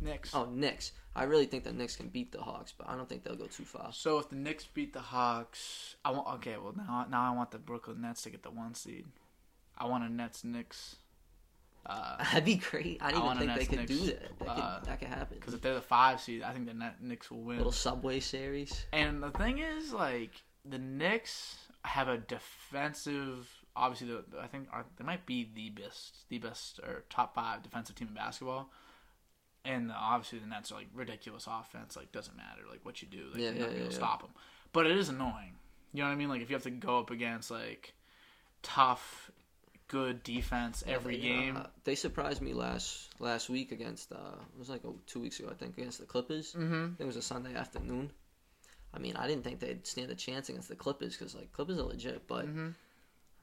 Knicks? 0.00 0.34
oh, 0.34 0.46
Knicks. 0.46 0.92
I 1.14 1.24
really 1.24 1.46
think 1.46 1.64
the 1.64 1.72
Knicks 1.72 1.96
can 1.96 2.08
beat 2.08 2.30
the 2.30 2.40
Hawks, 2.40 2.72
but 2.76 2.88
I 2.88 2.96
don't 2.96 3.08
think 3.08 3.24
they'll 3.24 3.36
go 3.36 3.46
too 3.46 3.64
far. 3.64 3.90
So 3.92 4.18
if 4.18 4.28
the 4.28 4.36
Knicks 4.36 4.66
beat 4.66 4.92
the 4.92 5.00
Hawks, 5.00 5.96
I 6.04 6.10
want 6.10 6.28
okay. 6.34 6.56
Well 6.56 6.74
now, 6.76 7.06
now 7.10 7.32
I 7.32 7.34
want 7.34 7.50
the 7.50 7.58
Brooklyn 7.58 8.02
Nets 8.02 8.22
to 8.22 8.30
get 8.30 8.42
the 8.42 8.50
one 8.50 8.74
seed. 8.74 9.06
I 9.76 9.86
want 9.86 10.04
a 10.04 10.08
Nets 10.12 10.44
Knicks. 10.44 10.96
Uh, 11.88 12.16
That'd 12.18 12.44
be 12.44 12.56
great. 12.56 12.98
I 13.00 13.06
I 13.06 13.10
didn't 13.10 13.24
want 13.24 13.42
even 13.42 13.56
think 13.56 13.70
they 13.70 13.76
could 13.76 13.86
do 13.86 14.06
that. 14.06 14.38
That 14.40 14.48
uh, 14.48 14.78
could 14.78 14.88
that 14.88 14.98
could 14.98 15.08
happen. 15.08 15.36
because 15.38 15.54
if 15.54 15.60
they're 15.62 15.74
the 15.74 15.80
five 15.80 16.20
seed, 16.20 16.42
I 16.42 16.52
think 16.52 16.66
the 16.66 16.92
Knicks 17.00 17.30
will 17.30 17.42
win. 17.42 17.58
Little 17.58 17.72
Subway 17.72 18.20
series. 18.20 18.86
And 18.92 19.22
the 19.22 19.30
thing 19.30 19.58
is, 19.58 19.92
like 19.92 20.32
the 20.64 20.78
Knicks 20.78 21.56
have 21.82 22.08
a 22.08 22.18
defensive. 22.18 23.48
Obviously, 23.76 24.08
the, 24.08 24.24
I 24.40 24.46
think 24.46 24.68
are, 24.72 24.84
they 24.98 25.04
might 25.04 25.26
be 25.26 25.48
the 25.54 25.70
best, 25.70 26.28
the 26.28 26.38
best 26.38 26.80
or 26.80 27.04
top 27.10 27.34
five 27.34 27.62
defensive 27.62 27.94
team 27.94 28.08
in 28.08 28.14
basketball. 28.14 28.70
And 29.64 29.92
obviously, 29.96 30.38
the 30.38 30.46
Nets 30.46 30.72
are 30.72 30.76
like 30.76 30.88
ridiculous 30.94 31.46
offense. 31.46 31.96
Like 31.96 32.10
doesn't 32.10 32.36
matter 32.36 32.62
like 32.70 32.84
what 32.84 33.02
you 33.02 33.08
do, 33.08 33.24
like 33.32 33.40
Yeah, 33.40 33.50
you're 33.50 33.52
not 33.52 33.60
yeah, 33.60 33.66
gonna 33.66 33.78
yeah, 33.78 33.84
yeah. 33.90 33.96
stop 33.96 34.22
them. 34.22 34.30
But 34.72 34.86
it 34.86 34.96
is 34.96 35.08
annoying. 35.08 35.54
You 35.92 36.02
know 36.02 36.08
what 36.08 36.14
I 36.14 36.16
mean? 36.16 36.28
Like 36.28 36.42
if 36.42 36.50
you 36.50 36.54
have 36.54 36.62
to 36.64 36.70
go 36.70 36.98
up 36.98 37.10
against 37.10 37.50
like 37.50 37.94
tough, 38.62 39.30
good 39.88 40.22
defense 40.22 40.82
every 40.86 41.16
They, 41.16 41.22
game. 41.22 41.56
uh, 41.56 41.66
they 41.84 41.94
surprised 41.94 42.42
me 42.42 42.52
last 42.54 43.08
last 43.20 43.48
week 43.48 43.72
against. 43.72 44.12
Uh, 44.12 44.16
it 44.54 44.58
was 44.58 44.68
like 44.68 44.82
two 45.06 45.20
weeks 45.20 45.38
ago, 45.40 45.48
I 45.50 45.54
think, 45.54 45.76
against 45.78 46.00
the 46.00 46.06
Clippers. 46.06 46.52
mm-hmm. 46.54 47.00
It 47.00 47.04
was 47.06 47.16
a 47.16 47.22
Sunday 47.22 47.54
afternoon. 47.54 48.10
I 48.94 48.98
mean, 48.98 49.16
I 49.16 49.26
didn't 49.26 49.44
think 49.44 49.60
they'd 49.60 49.86
stand 49.86 50.10
a 50.10 50.14
chance 50.14 50.48
against 50.48 50.68
the 50.68 50.76
Clippers 50.76 51.16
because 51.16 51.34
like 51.34 51.52
Clippers 51.52 51.78
are 51.78 51.82
legit, 51.82 52.26
but 52.26 52.46
Mhm. 52.46 52.74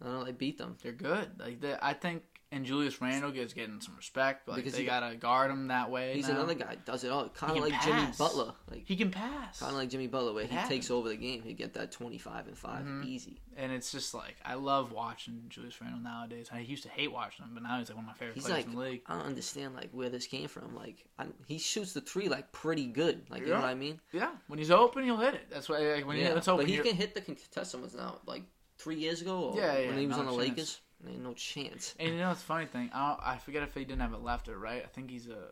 I 0.02 0.06
don't 0.06 0.14
know. 0.20 0.24
They 0.26 0.32
beat 0.32 0.58
them. 0.58 0.78
They're 0.82 0.92
good. 0.92 1.40
Like 1.40 1.62
they, 1.62 1.76
I 1.82 1.94
think, 1.94 2.24
and 2.54 2.66
Julius 2.66 3.02
Randle 3.02 3.32
gets 3.32 3.54
getting 3.54 3.82
some 3.82 3.96
respect. 3.96 4.48
Like 4.48 4.58
Because 4.58 4.74
they 4.74 4.80
he- 4.80 4.86
gotta 4.86 5.16
guard 5.16 5.52
him 5.52 5.68
that 5.68 5.90
way. 5.90 6.14
He's 6.14 6.28
now. 6.28 6.36
another 6.36 6.54
guy 6.54 6.76
does 6.86 7.04
it 7.04 7.12
all, 7.12 7.28
kind 7.30 7.58
of 7.58 7.64
like 7.64 7.82
Jimmy. 7.82 8.08
Butler, 8.18 8.54
like 8.70 8.84
He 8.86 8.96
can 8.96 9.12
pass. 9.12 9.60
kind 9.60 9.72
of 9.72 9.78
like 9.78 9.90
Jimmy 9.90 10.08
Butler, 10.08 10.34
where 10.34 10.44
It 10.44 10.52
he 10.52 10.58
takes 10.68 10.90
over 10.92 11.10
the 11.10 11.16
game. 11.18 11.42
He 11.42 11.54
get 11.54 11.74
that 11.74 11.92
twenty 11.92 12.18
five 12.18 12.48
and 12.48 12.58
5 12.58 12.86
Mhm. 12.86 13.06
easy. 13.06 13.40
and 13.58 13.72
it's 13.72 13.92
just 13.92 14.14
like 14.14 14.36
I 14.46 14.54
love 14.56 14.92
watching 14.92 15.44
Julius 15.50 15.80
Randle 15.82 16.00
nowadays. 16.02 16.50
I 16.52 16.60
used 16.60 16.84
to 16.84 16.90
hate 16.90 17.12
watching 17.12 17.46
him, 17.46 17.52
but 17.54 17.64
now 17.64 17.78
he's 17.80 17.90
like 17.90 17.98
one 17.98 18.06
of 18.06 18.08
my 18.08 18.14
favorite 18.14 18.36
He's 18.36 18.46
players 18.46 18.58
like 18.60 18.66
in 18.68 18.76
the 18.76 18.80
league. 18.82 19.02
I 19.08 19.14
don't 19.18 19.26
understand 19.26 19.76
like 19.76 19.90
where 19.92 20.10
this 20.10 20.26
came 20.28 20.48
from. 20.48 20.76
Like 20.76 21.06
I, 21.20 21.26
he 21.48 21.58
shoots 21.58 21.94
the 21.94 22.02
three 22.02 22.30
like 22.30 22.52
pretty 22.52 22.88
good. 22.88 23.22
Like 23.30 23.42
you 23.42 23.48
know 23.50 23.56
what 23.56 23.66
I 23.66 23.76
mean? 23.76 24.00
Yeah, 24.12 24.32
when 24.48 24.60
he's 24.60 24.72
open, 24.72 25.04
he'll 25.04 25.18
hit 25.18 25.34
it. 25.36 25.48
That's 25.50 25.68
why 25.70 25.80
like, 25.80 26.08
when 26.08 26.18
yeah, 26.18 26.36
it's 26.38 26.48
open, 26.48 26.66
but 26.66 26.70
he 26.70 26.76
you're- 26.76 26.88
can 26.88 26.96
hit 26.98 27.14
the 27.16 27.22
contested 27.22 27.80
ones 27.80 27.94
now. 27.96 28.20
Like 28.26 28.44
three 28.80 28.96
years 28.98 29.22
ago, 29.22 29.52
or 29.52 29.58
Yeah, 29.58 29.78
yeah, 29.78 29.88
when 29.90 29.98
he 30.00 30.08
was 30.08 30.18
on 30.18 30.26
the. 30.26 30.32
Lakers, 30.34 30.82
ain't 31.08 31.24
no 31.24 31.34
chance. 31.34 31.96
And 32.00 32.14
you 32.14 32.18
know, 32.18 32.32
it's 32.32 32.42
funny 32.42 32.66
thing. 32.66 32.90
I, 32.94 33.18
I 33.22 33.38
forget 33.38 33.64
if 33.64 33.74
he 33.74 33.86
didn't 33.86 34.02
have 34.02 34.14
a 34.14 34.18
left 34.18 34.48
or 34.48 34.58
right. 34.58 34.84
I 34.84 34.88
think 34.88 35.10
he's 35.10 35.28
a 35.28 35.50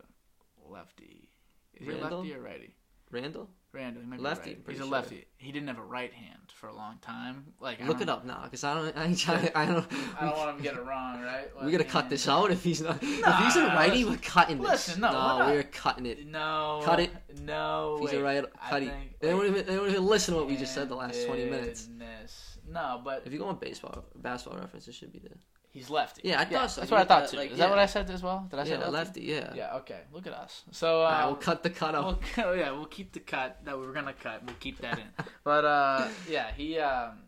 lefty. 0.69 1.29
Is 1.73 1.87
he 1.87 1.93
a 1.93 1.97
lefty 1.97 2.33
or 2.33 2.41
righty? 2.41 2.75
Randle, 3.11 3.49
Randle, 3.73 4.01
he 4.03 4.07
might 4.09 4.19
Lefty, 4.19 4.51
righty. 4.51 4.61
I'm 4.65 4.71
He's 4.71 4.79
a 4.79 4.83
sure. 4.83 4.91
lefty. 4.91 5.25
He 5.37 5.51
didn't 5.51 5.67
have 5.69 5.77
a 5.77 5.83
right 5.83 6.11
hand 6.13 6.39
for 6.53 6.67
a 6.67 6.75
long 6.75 6.97
time. 7.01 7.45
Like 7.59 7.81
I 7.81 7.87
look 7.87 8.01
it 8.01 8.09
up 8.09 8.25
now, 8.25 8.41
because 8.43 8.63
I 8.63 8.73
don't. 8.73 8.97
I 8.97 9.13
trying. 9.13 9.49
I 9.55 9.65
don't. 9.65 9.85
I 10.19 10.25
don't 10.25 10.37
want 10.37 10.49
him 10.51 10.57
to 10.57 10.63
get 10.63 10.75
it 10.75 10.83
wrong, 10.85 11.21
right? 11.21 11.47
We 11.63 11.71
gotta 11.71 11.83
cut 11.85 12.09
this 12.09 12.27
out 12.27 12.51
if 12.51 12.63
he's 12.63 12.81
not. 12.81 12.97
if 13.01 13.09
he's 13.09 13.55
a 13.55 13.61
Nah, 13.63 13.75
righty, 13.75 14.03
we're 14.03 14.17
cutting 14.17 14.59
this. 14.61 14.69
listen, 14.69 15.01
no, 15.01 15.37
we're 15.47 15.53
we're 15.55 15.63
cutting 15.63 16.05
it. 16.05 16.27
No. 16.27 16.81
Cut 16.83 16.99
it. 16.99 17.11
No. 17.41 17.95
If 17.95 18.01
he's 18.01 18.11
wait. 18.11 18.19
a 18.19 18.23
right, 18.23 18.45
I 18.61 18.69
cut 18.69 18.83
it. 18.83 18.93
They 19.21 19.29
don't 19.29 19.45
even. 19.45 19.65
They 19.65 19.75
don't 19.75 19.89
even 19.89 20.05
listen 20.05 20.33
to 20.33 20.39
what 20.41 20.49
we 20.49 20.57
just 20.57 20.73
said 20.73 20.89
the 20.89 20.95
last 20.95 21.25
twenty 21.25 21.45
minutes. 21.45 21.87
No, 22.69 23.01
but 23.03 23.23
If 23.25 23.33
you 23.33 23.39
go 23.39 23.45
on 23.47 23.57
baseball, 23.57 24.05
basketball 24.15 24.59
reference, 24.59 24.87
it 24.87 24.93
should 24.95 25.11
be 25.11 25.19
there. 25.19 25.37
He's 25.71 25.89
lefty. 25.89 26.21
Yeah, 26.25 26.39
I 26.39 26.45
thought 26.45 26.71
so. 26.71 26.81
That's 26.81 26.91
what 26.91 27.01
I 27.01 27.03
thought 27.05 27.29
too. 27.29 27.37
like, 27.37 27.51
Is 27.51 27.57
that 27.57 27.69
what. 27.69 27.79
I 27.79 27.85
said 27.85 28.09
as 28.09 28.21
well? 28.21 28.47
Did 28.49 28.59
I 28.59 28.63
say 28.63 28.69
yeah, 28.71 28.87
lefty? 28.87 28.91
lefty. 28.91 29.21
Yeah. 29.21 29.53
Yeah. 29.55 29.75
Okay. 29.77 30.01
Look 30.13 30.27
at 30.27 30.33
us. 30.33 30.63
So 30.71 31.01
uh, 31.01 31.05
Alright, 31.05 31.25
we'll 31.27 31.35
cut 31.35 31.63
the 31.63 31.69
cut 31.69 31.95
off. 31.95 32.19
We'll, 32.37 32.55
yeah, 32.55 32.71
we'll 32.71 32.85
keep 32.85 33.11
the 33.13 33.19
cut 33.19 33.59
that 33.65 33.77
we 33.79 33.85
were 33.85 33.93
gonna 33.93 34.13
cut. 34.13 34.43
We'll 34.45 34.55
keep 34.59 34.79
that 34.81 34.99
in. 34.99 35.05
But 35.43 35.65
uh, 35.65 36.07
yeah, 36.29 36.51
he 36.55 36.77
um, 36.79 37.19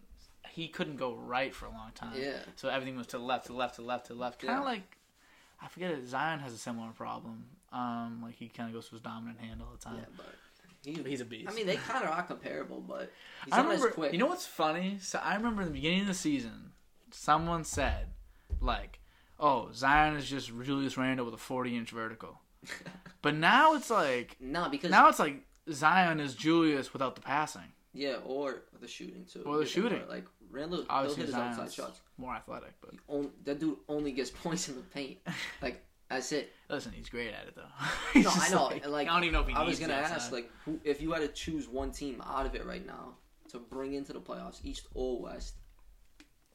he 0.51 0.67
couldn't 0.67 0.97
go 0.97 1.15
right 1.15 1.53
for 1.53 1.65
a 1.65 1.71
long 1.71 1.91
time. 1.95 2.13
Yeah. 2.15 2.37
So 2.55 2.69
everything 2.69 2.95
was 2.95 3.07
to 3.07 3.17
the 3.17 3.23
left, 3.23 3.47
to 3.47 3.51
the 3.53 3.57
left, 3.57 3.75
to 3.77 3.81
the 3.81 3.87
left, 3.87 4.07
to 4.07 4.13
the 4.13 4.19
left. 4.19 4.39
Kind 4.39 4.53
of 4.53 4.59
Yeah. 4.59 4.65
like 4.69 4.97
I 5.61 5.67
forget 5.67 5.91
it. 5.91 6.07
Zion 6.07 6.39
has 6.39 6.53
a 6.53 6.57
similar 6.57 6.91
problem. 6.91 7.45
Um, 7.71 8.19
like 8.23 8.35
he 8.35 8.49
kind 8.49 8.69
of 8.69 8.75
goes 8.75 8.85
to 8.89 8.91
his 8.91 9.01
dominant 9.01 9.39
hand 9.39 9.61
all 9.61 9.71
the 9.71 9.83
time. 9.83 9.95
Yeah, 9.97 10.05
but 10.17 10.25
he, 10.83 11.09
he's 11.09 11.21
a 11.21 11.25
beast. 11.25 11.49
I 11.49 11.55
mean, 11.55 11.65
they 11.65 11.77
kind 11.77 12.03
of 12.03 12.11
are 12.11 12.21
comparable, 12.23 12.81
but 12.81 13.11
he's 13.45 13.53
I 13.53 13.61
remember. 13.61 13.89
quick. 13.89 14.11
You 14.13 14.19
know 14.19 14.27
what's 14.27 14.45
funny? 14.45 14.97
So 15.01 15.19
I 15.23 15.35
remember 15.35 15.61
in 15.63 15.69
the 15.69 15.73
beginning 15.73 16.01
of 16.01 16.07
the 16.07 16.13
season, 16.13 16.73
someone 17.11 17.63
said, 17.63 18.07
like, 18.63 18.99
"Oh, 19.39 19.69
Zion 19.73 20.15
is 20.15 20.29
just 20.29 20.51
Julius 20.63 20.97
Randle 20.97 21.25
with 21.25 21.33
a 21.35 21.37
forty-inch 21.37 21.91
vertical." 21.91 22.39
But 23.21 23.35
now 23.35 23.73
it's 23.75 23.89
like 23.89 24.35
no, 24.41 24.67
because 24.69 24.91
now 24.91 25.07
it's 25.07 25.19
like 25.19 25.45
Zion 25.71 26.19
is 26.19 26.35
Julius 26.35 26.91
without 26.91 27.15
the 27.15 27.21
passing. 27.21 27.71
yeah, 27.93 28.15
or 28.25 28.63
the 28.81 28.87
shooting 28.87 29.25
too. 29.31 29.43
Or 29.45 29.57
the 29.59 29.65
shooting. 29.65 30.01
Like 30.09 30.25
Randle, 30.51 30.85
Obviously, 30.89 31.21
hit 31.21 31.25
his 31.27 31.35
outside 31.35 31.55
Zion's 31.57 31.73
shots. 31.73 32.01
more 32.17 32.35
athletic, 32.35 32.73
but 32.81 32.91
He 32.91 32.99
on- 33.07 33.31
that 33.45 33.59
dude 33.61 33.77
only 33.87 34.11
gets 34.11 34.29
points 34.43 34.67
in 34.67 34.75
the 34.75 34.81
paint. 34.81 35.19
Like 35.61 35.85
that's 36.09 36.31
it. 36.33 36.51
listen, 36.69 36.91
he's 36.91 37.07
great 37.09 37.33
at 37.33 37.47
it 37.47 37.55
though. 37.55 38.21
No, 38.21 38.29
I 38.33 38.49
know. 38.49 38.65
Like, 38.65 38.87
Like, 38.87 39.07
I 39.07 39.13
don't 39.13 39.23
even 39.23 39.33
know 39.35 39.41
if 39.41 39.47
he 39.47 39.53
I 39.55 39.63
was 39.63 39.79
gonna 39.79 39.93
ask, 39.93 40.31
like, 40.33 40.51
who, 40.65 40.79
if 40.83 41.01
you 41.01 41.11
had 41.13 41.21
to 41.21 41.29
choose 41.29 41.67
one 41.69 41.91
team 41.91 42.21
out 42.27 42.45
of 42.45 42.55
it 42.55 42.65
right 42.65 42.85
now 42.85 43.13
to 43.51 43.57
bring 43.59 43.93
into 43.93 44.11
the 44.13 44.19
playoffs, 44.19 44.59
East 44.65 44.87
or 44.93 45.19
West, 45.21 45.55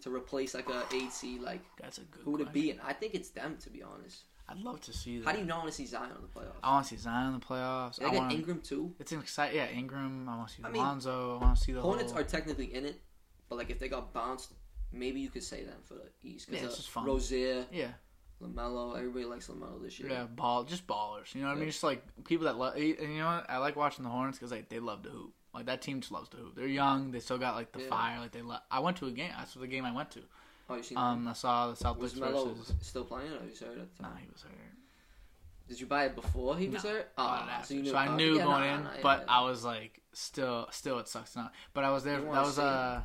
to 0.02 0.14
replace 0.14 0.54
like 0.54 0.68
a 0.68 0.84
eight 0.94 1.12
seed, 1.12 1.40
like 1.42 1.60
that's 1.80 1.98
a 1.98 2.02
good. 2.02 2.22
who 2.24 2.32
would 2.32 2.40
it 2.40 2.52
be? 2.52 2.70
And 2.70 2.80
I 2.86 2.92
think 2.92 3.14
it's 3.14 3.30
them, 3.30 3.56
to 3.62 3.70
be 3.70 3.82
honest. 3.82 4.24
I'd 4.50 4.58
love 4.58 4.80
to 4.82 4.92
see 4.94 5.18
that. 5.18 5.26
How 5.26 5.32
do 5.32 5.40
you 5.40 5.44
not 5.44 5.58
want 5.58 5.70
to 5.70 5.74
see 5.76 5.84
Zion 5.84 6.10
in 6.10 6.22
the 6.22 6.40
playoffs? 6.40 6.56
I 6.62 6.72
want 6.72 6.86
to 6.86 6.90
see 6.94 6.96
Zion 6.96 7.26
in 7.26 7.32
the 7.34 7.44
playoffs. 7.44 8.00
I 8.00 8.04
got 8.04 8.14
want. 8.14 8.32
Ingram 8.32 8.60
too. 8.62 8.94
It's 8.98 9.12
an 9.12 9.20
exciting. 9.20 9.56
Yeah, 9.56 9.68
Ingram. 9.68 10.26
I 10.28 10.36
want 10.36 10.48
to 10.48 10.54
see 10.54 10.62
I 10.64 10.70
mean, 10.70 10.82
Lonzo. 10.82 11.38
I 11.38 11.44
want 11.44 11.58
to 11.58 11.64
see 11.64 11.72
the 11.72 11.82
Hornets 11.82 12.12
whole. 12.12 12.20
are 12.22 12.24
technically 12.24 12.74
in 12.74 12.86
it, 12.86 13.00
but 13.48 13.56
like 13.56 13.68
if 13.70 13.78
they 13.78 13.88
got 13.88 14.14
bounced, 14.14 14.52
maybe 14.90 15.20
you 15.20 15.28
could 15.28 15.42
say 15.42 15.64
them 15.64 15.76
for 15.84 15.94
the 15.94 16.08
East. 16.22 16.48
Yeah, 16.48 16.54
it's 16.54 16.62
Because 16.62 16.76
just 16.76 16.90
fun. 16.90 17.04
Rozier, 17.04 17.66
yeah. 17.70 17.88
Lamelo, 18.42 18.96
everybody 18.96 19.24
likes 19.24 19.48
Lamelo 19.48 19.82
this 19.82 19.98
year. 19.98 20.10
Yeah, 20.10 20.24
ball, 20.24 20.64
just 20.64 20.86
ballers. 20.86 21.34
You 21.34 21.42
know 21.42 21.48
what 21.48 21.56
I 21.56 21.60
mean? 21.60 21.68
Just 21.68 21.82
like 21.82 22.02
people 22.24 22.46
that 22.46 22.56
love. 22.56 22.76
And 22.76 22.84
you 22.86 23.18
know 23.18 23.26
what? 23.26 23.50
I 23.50 23.58
like 23.58 23.76
watching 23.76 24.04
the 24.04 24.10
Hornets 24.10 24.38
because 24.38 24.52
like 24.52 24.68
they 24.68 24.78
love 24.78 25.02
to 25.02 25.10
hoop. 25.10 25.34
Like 25.58 25.66
that 25.66 25.82
team 25.82 25.98
just 26.00 26.12
loves 26.12 26.28
to 26.28 26.36
hoop. 26.36 26.54
They're 26.54 26.68
young. 26.68 27.10
They 27.10 27.18
still 27.18 27.36
got 27.36 27.56
like 27.56 27.72
the 27.72 27.80
Yeah. 27.80 27.88
fire. 27.88 28.20
Like 28.20 28.30
they. 28.30 28.42
Lo- 28.42 28.60
I 28.70 28.78
went 28.78 28.96
to 28.98 29.06
a 29.06 29.10
game. 29.10 29.32
That's 29.36 29.54
the 29.54 29.66
game 29.66 29.84
I 29.84 29.90
went 29.90 30.12
to. 30.12 30.20
Oh, 30.70 30.76
you 30.76 30.84
seen 30.84 30.96
Um, 30.96 31.26
I 31.26 31.32
saw 31.32 31.72
the 31.72 31.82
that? 31.82 31.98
Was 31.98 32.14
Melo 32.14 32.54
versus. 32.54 32.74
still 32.80 33.04
playing, 33.04 33.32
or 33.32 33.40
was 33.44 33.58
he 33.58 33.64
hurt 33.64 33.78
Nah, 34.00 34.14
he 34.14 34.28
was 34.32 34.42
hurt. 34.42 34.52
Did 35.66 35.80
you 35.80 35.86
buy 35.86 36.04
it 36.04 36.14
before 36.14 36.56
he 36.56 36.68
was 36.68 36.84
No, 36.84 36.90
hurt? 36.90 37.12
Oh, 37.18 37.60
so 37.64 37.74
you 37.74 37.82
knew. 37.82 37.90
So 37.90 37.96
I 37.96 38.06
oh, 38.06 38.14
knew 38.14 38.36
yeah, 38.36 38.44
going 38.44 38.60
nah, 38.60 38.74
in, 38.76 38.84
nah, 38.84 38.90
yeah, 38.94 39.00
but. 39.02 39.24
I 39.28 39.42
was 39.42 39.64
like, 39.64 40.00
still, 40.12 40.68
still, 40.70 41.00
it 41.00 41.08
sucks 41.08 41.34
now. 41.34 41.50
But 41.74 41.82
I 41.82 41.90
was 41.90 42.04
there. 42.04 42.20
That 42.20 42.30
was 42.30 42.58
uh, 42.60 43.02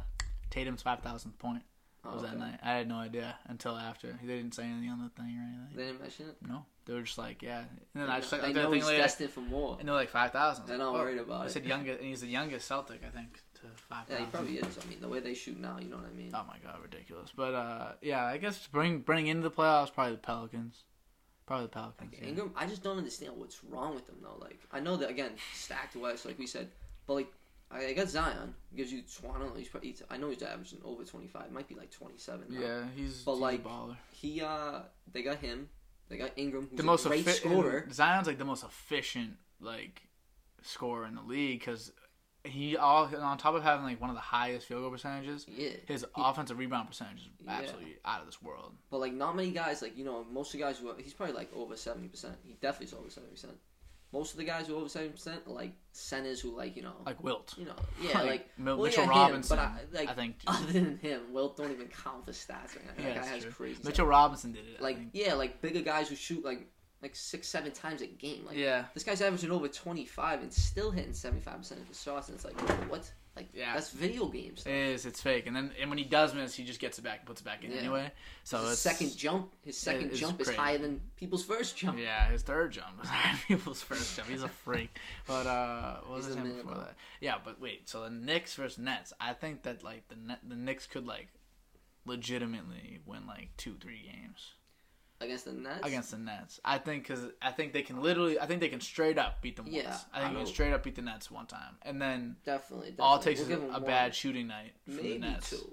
Tatum's 0.52 0.84
five 0.84 1.00
thousandth 1.00 1.40
point. 1.40 1.64
was 2.06 2.22
that 2.22 2.38
night. 2.38 2.60
I 2.62 2.74
had 2.74 2.88
no 2.88 2.98
idea 2.98 3.36
until 3.48 3.76
after. 3.76 4.20
They 4.22 4.36
didn't 4.36 4.54
say 4.54 4.66
anything 4.66 4.90
on 4.92 5.00
the 5.02 5.10
thing 5.10 5.36
or 5.36 5.44
anything. 5.44 5.76
They 5.76 5.86
didn't 5.88 6.02
mention 6.02 6.30
it. 6.30 6.38
No, 6.48 6.66
they 6.86 6.94
were 6.94 7.02
just 7.02 7.18
like, 7.18 7.42
yeah. 7.42 7.60
And 7.94 8.04
then 8.04 8.10
I 8.10 8.20
just 8.20 8.32
they 8.32 8.38
like, 8.38 8.58
I 8.58 8.64
know 8.64 8.72
he's 8.72 8.86
like, 8.86 8.98
destined 8.98 9.30
for 9.32 9.42
more. 9.42 9.78
and 9.80 9.88
they're 9.88 9.96
like 9.96 10.10
five 10.10 10.32
thousand. 10.32 10.66
They're 10.68 10.78
not 10.78 10.94
worried 10.94 11.18
about 11.18 11.42
I 11.42 11.46
it. 11.46 11.52
said 11.52 11.66
youngest, 11.66 12.00
and 12.00 12.10
he's 12.10 12.22
the 12.22 12.28
youngest 12.28 12.68
Celtic, 12.68 13.02
I 13.06 13.10
think, 13.10 13.42
to 13.56 13.62
five 13.90 14.06
Yeah, 14.10 14.20
he 14.20 14.26
probably 14.26 14.58
is. 14.58 14.78
I 14.78 14.90
mean, 14.90 15.00
the 15.00 15.08
way 15.08 15.20
they 15.20 15.34
shoot 15.34 15.60
now, 15.60 15.78
you 15.80 15.90
know 15.90 15.98
what 15.98 16.08
I 16.08 16.18
mean. 16.18 16.32
Oh 16.34 16.44
my 16.48 16.58
god, 16.64 16.82
ridiculous! 16.82 17.32
But 17.36 17.54
uh, 17.54 17.92
yeah, 18.02 18.26
I 18.26 18.38
guess 18.38 18.68
bring 18.68 19.00
bring 19.00 19.28
into 19.28 19.44
the 19.44 19.52
playoffs 19.52 19.94
probably 19.94 20.14
the 20.14 20.20
Pelicans, 20.20 20.84
probably 21.46 21.68
the 21.68 21.70
Pelicans. 21.70 22.12
Like, 22.12 22.22
yeah. 22.22 22.28
Ingram, 22.28 22.52
I 22.56 22.66
just 22.66 22.84
don't 22.84 22.98
understand 22.98 23.34
what's 23.38 23.64
wrong 23.64 23.96
with 23.96 24.06
them 24.06 24.18
though. 24.22 24.38
Like, 24.40 24.60
I 24.72 24.80
know 24.80 24.98
that 24.98 25.10
again, 25.10 25.32
stacked 25.54 25.96
West, 25.96 26.26
like 26.26 26.38
we 26.38 26.48
said, 26.48 26.68
but 27.08 27.14
like, 27.14 27.32
I, 27.72 27.94
got 27.94 28.10
Zion 28.10 28.54
gives 28.76 28.92
you. 28.92 29.04
I 29.24 29.40
don't 29.40 29.50
know. 29.50 29.56
He's 29.58 29.70
probably. 29.70 29.96
I 30.10 30.18
know 30.18 30.30
he's 30.30 30.44
averaging 30.44 30.80
over 30.84 31.04
twenty 31.04 31.28
five. 31.28 31.50
Might 31.52 31.68
be 31.70 31.76
like 31.76 31.92
twenty 31.92 32.18
seven. 32.18 32.46
Yeah, 32.50 32.84
he's, 32.96 33.24
But, 33.24 33.34
he's 33.34 33.42
like, 33.42 33.60
a 33.62 33.68
baller. 33.68 33.96
He 34.12 34.42
uh, 34.42 34.80
they 35.12 35.24
got 35.24 35.38
him. 35.38 35.70
They 36.10 36.20
uh, 36.20 36.28
got 36.28 36.38
Ingram, 36.38 36.68
who's 36.70 36.78
The 36.78 36.84
a 36.84 36.86
most 36.86 37.06
great 37.06 37.28
effi- 37.28 37.38
scorer. 37.40 37.88
Zion's 37.92 38.28
like 38.28 38.38
the 38.38 38.46
most 38.46 38.64
efficient 38.64 39.38
like 39.60 40.04
scorer 40.62 41.06
in 41.06 41.16
the 41.16 41.22
league 41.22 41.60
because 41.60 41.92
he 42.46 42.76
all 42.76 43.10
on 43.16 43.38
top 43.38 43.56
of 43.56 43.64
having 43.64 43.86
like 43.86 44.02
one 44.02 44.10
of 44.10 44.16
the 44.18 44.22
highest 44.22 44.68
field 44.68 44.82
goal 44.82 44.92
percentages, 44.92 45.46
Yeah, 45.48 45.70
his 45.86 46.06
offensive 46.16 46.58
rebound 46.58 46.90
percentage 46.90 47.20
is 47.22 47.30
Yeah. 47.46 47.52
absolutely 47.54 47.96
out 48.04 48.20
of 48.20 48.26
this 48.26 48.42
world. 48.42 48.74
but 48.92 49.00
like 49.00 49.14
not 49.14 49.36
many 49.36 49.52
guys. 49.52 49.82
Like 49.82 49.98
you 49.98 50.04
know, 50.04 50.26
most 50.32 50.54
of 50.54 50.60
the 50.60 50.66
guys 50.66 50.78
who 50.78 50.94
he's 50.98 51.14
probably 51.14 51.36
like 51.36 51.52
over 51.56 51.76
seventy 51.78 52.10
percent. 52.10 52.36
He 52.44 52.54
definitely 52.62 52.88
is 52.88 52.94
over 52.94 53.10
seventy 53.10 53.32
percent. 53.32 53.54
Most 54.14 54.34
of 54.34 54.38
the 54.38 54.46
guys 54.46 54.68
who 54.68 54.76
are 54.76 54.78
over 54.78 54.88
seventy 54.90 55.12
percent 55.12 55.42
are 55.48 55.54
like 55.54 55.74
centers 55.92 56.40
who 56.40 56.56
like 56.56 56.76
you 56.78 56.84
know, 56.84 56.94
Like 57.06 57.24
Wilt, 57.24 57.56
you 57.58 57.66
know, 57.66 57.76
yeah, 58.00 58.22
like, 58.22 58.48
well, 58.60 58.78
Mitchell 58.78 59.06
yeah, 59.06 59.10
him, 59.12 59.18
Robinson. 59.18 59.58
but 59.58 59.64
I, 59.64 59.80
like 59.92 60.10
I 60.10 60.14
think 60.14 60.36
other 60.48 60.72
than 60.72 60.98
him, 60.98 61.22
Wilt 61.32 61.58
don't 61.58 61.72
even 61.72 61.88
count 61.88 62.24
for 62.24 62.32
stats. 62.32 62.76
Right 62.76 62.86
now. 62.98 63.04
Yeah, 63.04 63.14
that 63.16 63.24
guy 63.24 63.28
has 63.28 63.46
crazy. 63.46 63.80
Mitchell 63.84 64.06
Robinson 64.06 64.52
did 64.52 64.66
it. 64.68 64.82
Like 64.82 65.00
yeah, 65.14 65.34
like 65.34 65.62
bigger 65.62 65.82
guys 65.82 66.10
who 66.10 66.16
shoot 66.16 66.46
like 66.46 66.68
like 67.04 67.16
six, 67.16 67.48
seven 67.48 67.72
times 67.72 68.02
a 68.02 68.08
game. 68.08 68.46
Like 68.48 68.58
yeah, 68.58 68.86
this 68.96 69.04
guy's 69.04 69.22
averaging 69.22 69.52
over 69.52 69.68
twenty 69.68 70.06
five 70.06 70.42
and 70.42 70.52
still 70.52 70.90
hitting 70.90 71.14
seventy 71.14 71.42
five 71.42 71.58
percent 71.58 71.82
of 71.82 71.88
his 71.88 72.02
shots, 72.02 72.30
and 72.30 72.36
it's 72.36 72.46
like 72.46 72.60
what? 72.90 73.12
Like 73.36 73.50
Yeah. 73.52 73.74
that's 73.74 73.90
video 73.90 74.28
games. 74.28 74.64
it 74.66 74.72
is. 74.72 75.06
It's 75.08 75.20
fake, 75.20 75.48
and 75.48 75.56
then 75.56 75.72
and 75.82 75.90
when 75.90 75.98
he 75.98 76.04
does 76.04 76.36
miss, 76.36 76.54
he 76.54 76.64
just 76.64 76.80
gets 76.80 77.00
it 77.00 77.02
back 77.02 77.20
and 77.20 77.28
puts 77.28 77.42
it 77.42 77.44
back 77.44 77.64
in 77.64 77.72
Yeah. 77.72 77.78
anyway. 77.80 78.12
So 78.44 78.60
his 78.60 78.78
second 78.80 79.18
jump, 79.18 79.52
his 79.66 79.76
second 79.78 80.12
it's 80.12 80.20
jump 80.20 80.40
is 80.40 80.50
higher 80.50 80.78
than 80.78 81.02
people's 81.18 81.44
first 81.44 81.76
jump. 81.76 81.98
Yeah, 82.00 82.30
his 82.30 82.44
third 82.44 82.72
jump 82.72 83.00
was 83.00 83.10
people's 83.48 83.82
first 83.82 84.16
jump. 84.16 84.30
He's 84.30 84.44
a 84.44 84.50
freak. 84.50 84.96
But 85.28 85.48
uh, 85.48 85.98
what 86.06 86.18
was 86.18 86.26
his 86.28 86.36
name 86.36 86.54
before 86.58 86.76
that? 86.76 86.94
Yeah, 87.22 87.36
but 87.44 87.60
wait. 87.60 87.90
So 87.90 88.04
the 88.04 88.12
Knicks 88.12 88.54
versus 88.56 88.78
Nets. 88.78 89.14
I 89.20 89.34
think 89.34 89.64
that 89.64 89.84
like 89.84 90.08
the 90.10 90.16
Net, 90.16 90.40
the 90.48 90.56
Knicks 90.56 90.86
could 90.88 91.08
like 91.08 91.30
legitimately 92.06 93.00
win 93.06 93.26
like 93.26 93.50
two, 93.58 93.76
three 93.82 94.02
games 94.04 94.52
Against 95.24 95.46
the 95.46 95.54
Nets. 95.54 95.80
against 95.88 96.12
the 96.12 96.18
Nets. 96.18 96.60
I 96.66 96.78
think 96.78 97.04
because 97.08 97.26
I 97.42 97.52
think 97.52 97.74
they 97.74 97.82
can 97.82 98.02
literally. 98.02 98.40
I 98.40 98.46
think 98.46 98.60
they 98.62 98.70
can 98.70 98.82
straight 98.82 99.18
up 99.18 99.42
beat 99.42 99.56
them 99.56 99.66
Yeah, 99.70 99.86
once. 99.90 100.06
I 100.14 100.20
I 100.20 100.22
think 100.24 100.34
they 100.34 100.40
can 100.44 100.54
straight 100.54 100.74
up 100.74 100.84
beat 100.84 100.96
the 100.96 101.02
Nets 101.02 101.32
one 101.32 101.46
time, 101.48 101.76
and 101.84 102.02
then 102.02 102.36
definitely, 102.46 102.92
definitely. 102.92 102.96
all 103.06 103.16
it 103.18 103.22
takes 103.24 103.40
We'll 103.42 103.52
is 103.70 103.74
a, 103.74 103.78
a 103.78 103.80
bad 103.82 104.14
shooting 104.14 104.48
night 104.48 104.74
for 104.86 104.92
maybe 104.92 105.14
the 105.14 105.20
Nets, 105.20 105.50
two. 105.52 105.70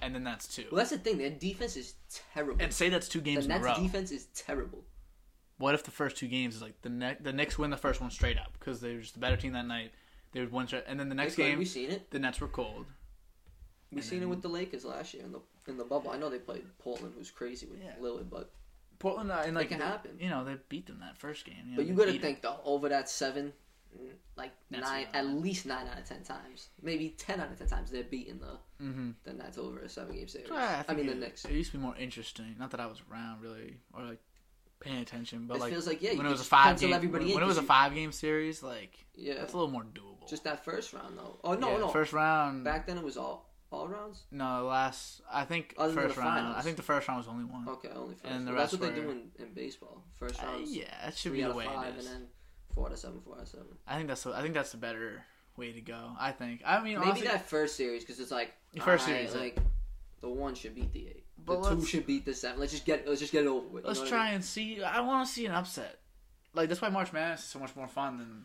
and 0.00 0.14
then 0.14 0.24
that's 0.24 0.48
two. 0.48 0.64
Well, 0.70 0.78
that's 0.78 0.90
the 0.90 0.98
thing. 0.98 1.18
Their 1.18 1.30
defense 1.30 1.76
is 1.76 1.94
terrible. 2.34 2.62
and 2.62 2.72
say 2.72 2.88
that's 2.88 3.08
two 3.08 3.18
the 3.20 3.24
games 3.24 3.44
in 3.46 3.50
a 3.52 3.54
Nets' 3.58 3.64
row. 3.78 3.82
defense 3.82 4.10
is 4.10 4.26
terrible. 4.34 4.84
What 5.58 5.74
if 5.74 5.84
the 5.84 5.90
first 5.90 6.16
two 6.16 6.28
games 6.28 6.54
is 6.56 6.62
like 6.62 6.80
the 6.82 6.90
ne- 6.90 7.16
the 7.20 7.32
Knicks 7.32 7.58
win 7.58 7.70
the 7.70 7.76
first 7.76 8.00
one 8.00 8.10
straight 8.10 8.38
up 8.38 8.52
because 8.58 8.80
they 8.80 8.94
were 8.94 9.00
just 9.00 9.16
a 9.16 9.18
better 9.18 9.36
team 9.36 9.52
that 9.52 9.66
night. 9.66 9.92
They 10.32 10.40
would 10.40 10.52
win 10.52 10.66
straight, 10.66 10.84
and 10.86 10.98
then 11.00 11.08
the 11.08 11.14
next 11.14 11.34
game 11.36 11.58
we 11.58 11.64
seen 11.64 11.90
it. 11.90 12.10
the 12.10 12.18
Nets 12.18 12.40
were 12.40 12.48
cold. 12.48 12.86
We 13.92 14.02
seen 14.02 14.22
it 14.22 14.26
with 14.26 14.42
the 14.42 14.48
Lakers 14.48 14.84
last 14.84 15.14
year 15.14 15.22
in 15.24 15.32
the 15.32 15.40
in 15.68 15.78
the 15.78 15.84
bubble. 15.84 16.10
I 16.10 16.18
know 16.18 16.28
they 16.28 16.38
played 16.38 16.64
Portland, 16.78 17.14
who's 17.16 17.30
crazy 17.30 17.66
with 17.66 17.78
Yeah. 17.82 17.94
Lillard, 18.00 18.28
but 18.28 18.50
Portland 18.98 19.30
uh, 19.30 19.42
and 19.44 19.54
like 19.54 19.68
can 19.68 19.78
they- 19.78 19.84
happen. 19.84 20.12
You 20.18 20.30
know 20.30 20.44
they 20.44 20.56
beat 20.68 20.86
them 20.86 21.00
that 21.00 21.18
first 21.18 21.44
game. 21.44 21.56
You 21.66 21.70
know, 21.72 21.76
but 21.76 21.86
you 21.86 21.94
got 21.94 22.06
to 22.06 22.18
think 22.18 22.42
though 22.42 22.60
over 22.64 22.88
that 22.88 23.08
seven, 23.08 23.52
like 24.36 24.52
nine, 24.70 25.06
at 25.14 25.26
least 25.26 25.66
nine 25.66 25.86
out 25.86 25.98
of 25.98 26.04
ten 26.04 26.22
times, 26.22 26.68
maybe 26.82 27.10
ten 27.18 27.40
out 27.40 27.50
of 27.50 27.58
ten 27.58 27.66
times 27.68 27.90
they're 27.90 28.02
beating 28.04 28.38
the 28.38 28.58
Mhm. 28.84 29.14
the 29.24 29.32
Nets 29.32 29.56
over 29.58 29.78
a 29.80 29.88
seven 29.88 30.14
game 30.14 30.28
series. 30.28 30.48
So, 30.48 30.54
I, 30.54 30.84
I, 30.88 30.94
mean 30.94 31.08
it, 31.08 31.14
the 31.14 31.20
Knicks. 31.20 31.44
It 31.44 31.52
used 31.52 31.72
to 31.72 31.78
be 31.78 31.82
more 31.82 31.96
interesting. 31.96 32.54
Not 32.58 32.70
that 32.72 32.80
I 32.80 32.86
was 32.86 33.00
around 33.10 33.40
really 33.42 33.78
or 33.94 34.02
like 34.02 34.20
paying 34.80 34.98
attention, 34.98 35.46
but 35.46 35.56
It 35.56 35.60
like 35.60 35.72
feels 35.72 35.86
like, 35.86 36.02
yeah, 36.02 36.14
when 36.14 36.26
it 36.26 36.30
was 36.30 36.42
a 36.42 36.44
five 36.44 36.78
game 36.78 36.92
everybody 36.92 37.24
when, 37.26 37.34
when 37.36 37.42
it 37.42 37.46
was 37.46 37.56
a 37.56 37.62
five 37.62 37.94
game 37.94 38.12
series, 38.12 38.62
like 38.62 39.06
Yeah, 39.14 39.34
it's 39.34 39.54
a 39.54 39.56
little 39.56 39.70
more 39.72 39.84
doable. 39.84 40.28
just 40.28 40.44
that 40.44 40.64
first 40.64 40.92
round 40.92 41.16
though. 41.18 41.38
Oh 41.42 41.54
no, 41.54 41.70
Yeah, 41.72 41.78
no. 41.78 41.88
first 41.88 42.12
round. 42.12 42.64
Back 42.64 42.86
then 42.86 42.98
it 42.98 43.04
was 43.04 43.16
all 43.16 43.45
all 43.70 43.88
rounds. 43.88 44.22
no, 44.30 44.64
last 44.66 45.20
I 45.32 45.44
think 45.44 45.74
Other 45.76 45.92
first 45.92 46.14
the 46.14 46.20
round. 46.20 46.36
finals. 46.38 46.56
I 46.58 46.62
think 46.62 46.76
the 46.76 46.82
first 46.82 47.08
round 47.08 47.18
was 47.18 47.28
only 47.28 47.44
one. 47.44 47.68
Okay, 47.68 47.88
only 47.94 48.14
first. 48.14 48.24
And 48.32 48.46
the 48.46 48.52
Well, 48.52 48.60
that's 48.60 48.72
rest 48.72 48.82
what 48.82 48.94
they 48.94 49.00
do 49.00 49.10
in, 49.10 49.30
in 49.38 49.52
baseball. 49.54 50.02
First 50.18 50.42
Uh, 50.42 50.46
rounds. 50.46 50.74
yeah, 50.74 50.84
that 51.04 51.16
should 51.16 51.32
be 51.32 51.42
the 51.42 51.52
way 51.52 51.66
five, 51.66 51.94
it 51.94 51.98
is. 51.98 52.06
and 52.06 52.14
then 52.14 52.28
four 52.74 52.88
to 52.88 52.96
seven, 52.96 53.20
four 53.20 53.36
to 53.36 53.46
seven. 53.46 53.66
I 53.86 53.96
think 53.96 54.08
that's 54.08 54.22
the, 54.22 54.32
I 54.32 54.42
think 54.42 54.54
that's 54.54 54.70
the 54.72 54.78
better 54.78 55.24
way 55.56 55.72
to 55.72 55.80
go. 55.80 56.12
I 56.18 56.32
think. 56.32 56.62
I 56.64 56.76
mean, 56.82 56.98
Maybe 56.98 57.10
honestly, 57.10 57.26
that 57.28 57.48
first 57.48 57.76
series 57.76 58.02
because 58.02 58.20
it's 58.20 58.30
like 58.30 58.52
The 58.72 58.80
first 58.80 59.06
alright, 59.08 59.28
series, 59.30 59.42
like 59.42 59.58
the 60.20 60.28
one 60.28 60.54
should 60.54 60.74
beat 60.74 60.92
the 60.92 61.08
eight. 61.08 61.24
But 61.38 61.62
the 61.62 61.76
two 61.76 61.84
should 61.84 62.06
beat 62.06 62.24
the 62.24 62.34
seven. 62.34 62.58
Let's 62.60 62.72
just 62.72 62.84
get 62.86 63.06
let's 63.06 63.20
just 63.20 63.32
get 63.32 63.44
it 63.44 63.48
over 63.48 63.66
with. 63.68 63.84
let's 63.84 63.98
know 63.98 64.04
what 64.04 64.12
I 64.12 64.16
try 64.16 64.24
mean? 64.26 64.34
and 64.36 64.44
see. 64.44 64.82
I 64.82 65.00
want 65.00 65.26
to 65.26 65.32
see 65.32 65.46
an 65.46 65.52
upset. 65.52 65.98
Like 66.54 66.68
that's 66.68 66.80
why 66.80 66.88
March 66.88 67.12
Madness 67.12 67.40
is 67.40 67.46
so 67.46 67.58
much 67.58 67.74
more 67.76 67.86
fun 67.88 68.16
than 68.18 68.44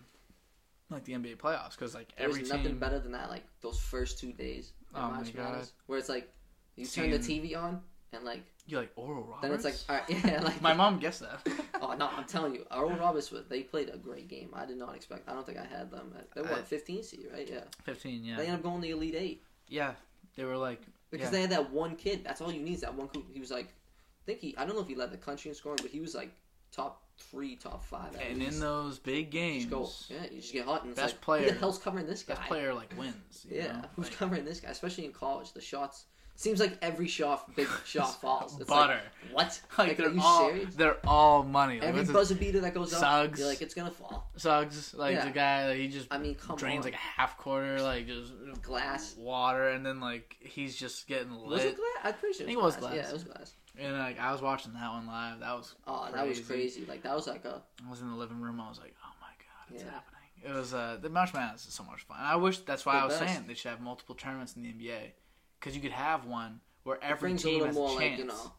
like 0.90 1.06
the 1.06 1.14
NBA 1.14 1.38
playoffs 1.38 1.72
because 1.72 1.96
like 1.96 2.14
There's 2.18 2.36
every 2.36 2.48
nothing 2.48 2.64
team. 2.74 2.80
better 2.80 3.00
than 3.00 3.14
that. 3.14 3.30
Like 3.30 3.44
those 3.62 3.80
first 3.80 4.20
two 4.20 4.34
days. 4.34 4.74
Oh 4.96 5.10
my 5.12 5.24
God. 5.32 5.68
Where 5.88 6.00
it's 6.00 6.10
like 6.10 6.30
you 6.76 6.86
turn 6.86 7.12
the 7.12 7.20
TV 7.20 7.56
on 7.58 7.82
and 8.14 8.24
like 8.24 8.44
You 8.68 8.78
like 8.78 8.92
Oral 8.96 9.24
Roberts? 9.24 9.42
then 9.42 9.52
it's 9.54 9.64
like 9.64 9.76
uh, 9.90 9.94
all 9.94 10.00
right, 10.16 10.26
yeah, 10.32 10.42
like 10.42 10.62
my 10.70 10.74
mom 10.74 11.00
guessed 11.00 11.22
that. 11.22 11.40
Oh 11.84 11.94
no, 11.96 12.08
I'm 12.16 12.26
telling 12.26 12.54
you, 12.54 12.66
Oral 12.72 12.92
Roberts. 12.92 13.32
was- 13.32 13.46
They 13.50 13.64
played 13.64 13.90
a 13.90 13.98
great 13.98 14.28
game. 14.28 14.50
I 14.54 14.66
did 14.68 14.78
not 14.78 14.96
expect. 14.96 15.28
I 15.28 15.34
don't 15.34 15.46
think 15.46 15.58
I 15.58 15.66
had 15.66 15.90
them. 15.90 16.14
At, 16.18 16.32
they 16.36 16.42
were 16.42 16.54
I- 16.54 16.62
15 16.62 17.04
seed, 17.04 17.26
right? 17.34 17.50
Yeah. 17.52 17.62
Fifteen, 17.84 18.24
yeah, 18.24 18.36
They 18.38 18.44
ended 18.44 18.60
up 18.60 18.64
going 18.64 18.76
to 18.82 18.82
the 18.88 18.92
Elite 18.92 19.16
Eight 19.18 19.44
yeah. 19.68 19.94
They 20.36 20.44
were 20.44 20.58
like, 20.58 20.82
because 21.10 21.26
Yeah. 21.28 21.32
they 21.32 21.42
had 21.42 21.50
that 21.52 21.72
one 21.72 21.96
kid. 21.96 22.24
That's 22.24 22.40
all 22.42 22.52
you 22.52 22.62
need 22.62 22.76
is 22.76 22.82
that 22.82 22.94
one. 22.94 23.10
He 23.34 23.40
was 23.40 23.50
like, 23.52 23.66
I 23.68 24.24
think 24.26 24.40
he. 24.40 24.56
I 24.58 24.66
don't 24.66 24.76
know 24.76 24.82
if 24.82 24.88
he 24.88 24.96
led 24.96 25.12
the 25.12 25.18
country 25.18 25.50
in 25.50 25.56
scoring, 25.56 25.80
but 25.82 25.90
he 25.92 26.00
was 26.00 26.14
like 26.14 26.32
top 26.72 27.04
three, 27.18 27.56
top 27.56 27.84
five. 27.84 28.16
And 28.30 28.40
least. 28.40 28.54
in 28.56 28.60
those 28.60 28.98
big 29.00 29.30
games, 29.30 29.66
just 29.66 30.10
go, 30.10 30.16
yeah, 30.16 30.24
you 30.32 30.42
just 30.42 30.54
get 30.54 30.66
hot 30.66 30.84
and 30.84 30.96
Best 30.96 31.14
like, 31.16 31.22
player. 31.22 31.44
Who 31.44 31.52
the 31.52 31.60
hell's 31.60 31.78
covering 31.78 32.08
this 32.08 32.24
guy? 32.24 32.36
best 32.36 32.48
player 32.48 32.74
like 32.74 32.94
wins. 32.98 33.46
you 33.50 33.58
Yeah, 33.58 33.68
know? 33.74 33.82
who's 33.96 34.10
Like, 34.10 34.18
covering 34.18 34.46
this 34.46 34.60
guy? 34.60 34.70
Especially 34.70 35.06
in 35.06 35.12
college, 35.12 35.54
the 35.54 35.62
shots. 35.62 36.06
Seems 36.38 36.60
like 36.60 36.76
every 36.82 37.08
shot, 37.08 37.56
big 37.56 37.68
shot 37.86 38.20
falls. 38.20 38.60
It's 38.60 38.68
butter. 38.68 39.00
Like, 39.26 39.34
what? 39.36 39.62
Like, 39.78 39.88
Like, 39.90 39.98
they're 39.98 40.08
are 40.08 40.12
you 40.12 40.22
all 40.24 40.48
serious? 40.50 40.76
they're 40.76 40.98
all 41.06 41.44
money. 41.44 41.80
Like, 41.80 41.90
Every 41.90 42.06
buzzer 42.12 42.34
beater 42.34 42.62
that 42.62 42.74
goes 42.74 42.94
up, 42.94 43.02
Suggs. 43.02 43.38
you're 43.40 43.48
like, 43.48 43.62
it's 43.62 43.76
gonna 43.76 43.92
fall. 43.92 44.32
Suggs, 44.38 44.96
like 44.96 45.14
Yeah. 45.16 45.26
the 45.26 45.32
guy, 45.32 45.68
like, 45.68 45.78
he 45.78 45.88
just 45.90 46.08
I 46.10 46.18
mean, 46.18 46.36
drains 46.56 46.80
on. 46.86 46.92
like 46.92 46.94
a 46.96 46.98
half 46.98 47.38
quarter, 47.38 47.80
like 47.82 48.08
just 48.08 48.32
Glass. 48.64 49.16
water, 49.18 49.70
and 49.70 49.86
then 49.86 50.00
like 50.00 50.36
he's 50.40 50.76
just 50.76 51.06
getting 51.08 51.32
lit. 51.32 51.48
Was 51.50 51.64
it 51.64 51.76
glass? 51.76 51.86
I'm 52.06 52.14
pretty 52.16 52.38
sure 52.40 52.50
it 52.50 52.58
was 52.60 52.76
glass. 52.78 52.92
glass. 52.94 53.04
Yeah, 53.04 53.10
it 53.10 53.14
was 53.14 53.24
glass. 53.24 53.54
And 53.80 53.98
like 53.98 54.20
I 54.20 54.32
was 54.32 54.42
watching 54.42 54.74
that 54.74 54.92
one 54.92 55.08
live. 55.08 55.40
That 55.40 55.54
was 55.54 55.76
Oh, 55.88 56.10
that 56.14 56.28
was 56.28 56.40
Crazy. 56.40 56.44
crazy. 56.82 56.86
Like 56.88 57.04
that 57.04 57.16
was 57.16 57.28
like 57.28 57.46
a 57.46 57.62
I 57.86 57.90
was 57.90 58.02
in 58.02 58.10
the 58.10 58.16
living 58.16 58.42
room. 58.42 58.60
I 58.60 58.68
was 58.70 58.80
like, 58.80 58.94
oh 59.04 59.14
my 59.22 59.28
god, 59.40 59.74
it's 59.76 59.84
Yeah. 59.84 59.92
happening. 59.92 60.18
It 60.44 60.52
was 60.54 60.74
uh 60.74 60.98
the 61.02 61.10
March 61.10 61.34
Madness 61.34 61.68
is 61.68 61.74
so 61.74 61.84
much 61.84 62.02
fun. 62.02 62.18
I 62.20 62.36
wish 62.36 62.60
that's 62.60 62.86
why 62.86 62.94
The 62.96 63.00
I 63.02 63.06
was 63.06 63.18
best. 63.20 63.34
saying 63.34 63.46
they 63.48 63.54
should 63.54 63.70
have 63.72 63.82
multiple 63.82 64.16
tournaments 64.16 64.56
in 64.56 64.64
the 64.64 64.70
NBA 64.70 65.12
because 65.60 65.76
you 65.76 65.82
could 65.82 65.92
have 65.92 66.26
one 66.26 66.60
where 66.84 67.02
every 67.04 67.34
a 67.34 67.38
team 67.38 67.54
little 67.60 67.68
has 67.68 67.76
more 67.76 67.90
a 67.90 68.00
chance. 68.00 68.10
like 68.12 68.20
you 68.20 68.26
know. 68.26 68.52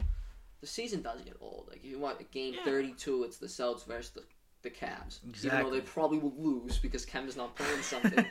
The 0.61 0.67
season 0.69 1.03
does 1.03 1.21
get 1.23 1.37
old. 1.41 1.67
Like 1.69 1.79
if 1.79 1.85
you 1.91 1.99
want 1.99 2.21
a 2.21 2.25
game 2.25 2.55
Yeah. 2.55 2.65
32, 2.65 3.25
it's 3.25 3.37
the 3.39 3.49
Celtics 3.49 3.85
versus 3.85 4.13
the 4.13 4.23
the 4.63 4.71
Cavs. 4.71 5.19
Even 5.25 5.33
though 5.33 5.39
Exactly. 5.57 5.71
they 5.81 5.85
probably 5.85 6.19
will 6.19 6.35
lose 6.39 6.79
because 6.79 7.05
Kem 7.05 7.27
is 7.27 7.37
not 7.37 7.57
playing 7.57 7.83
something. 7.83 8.25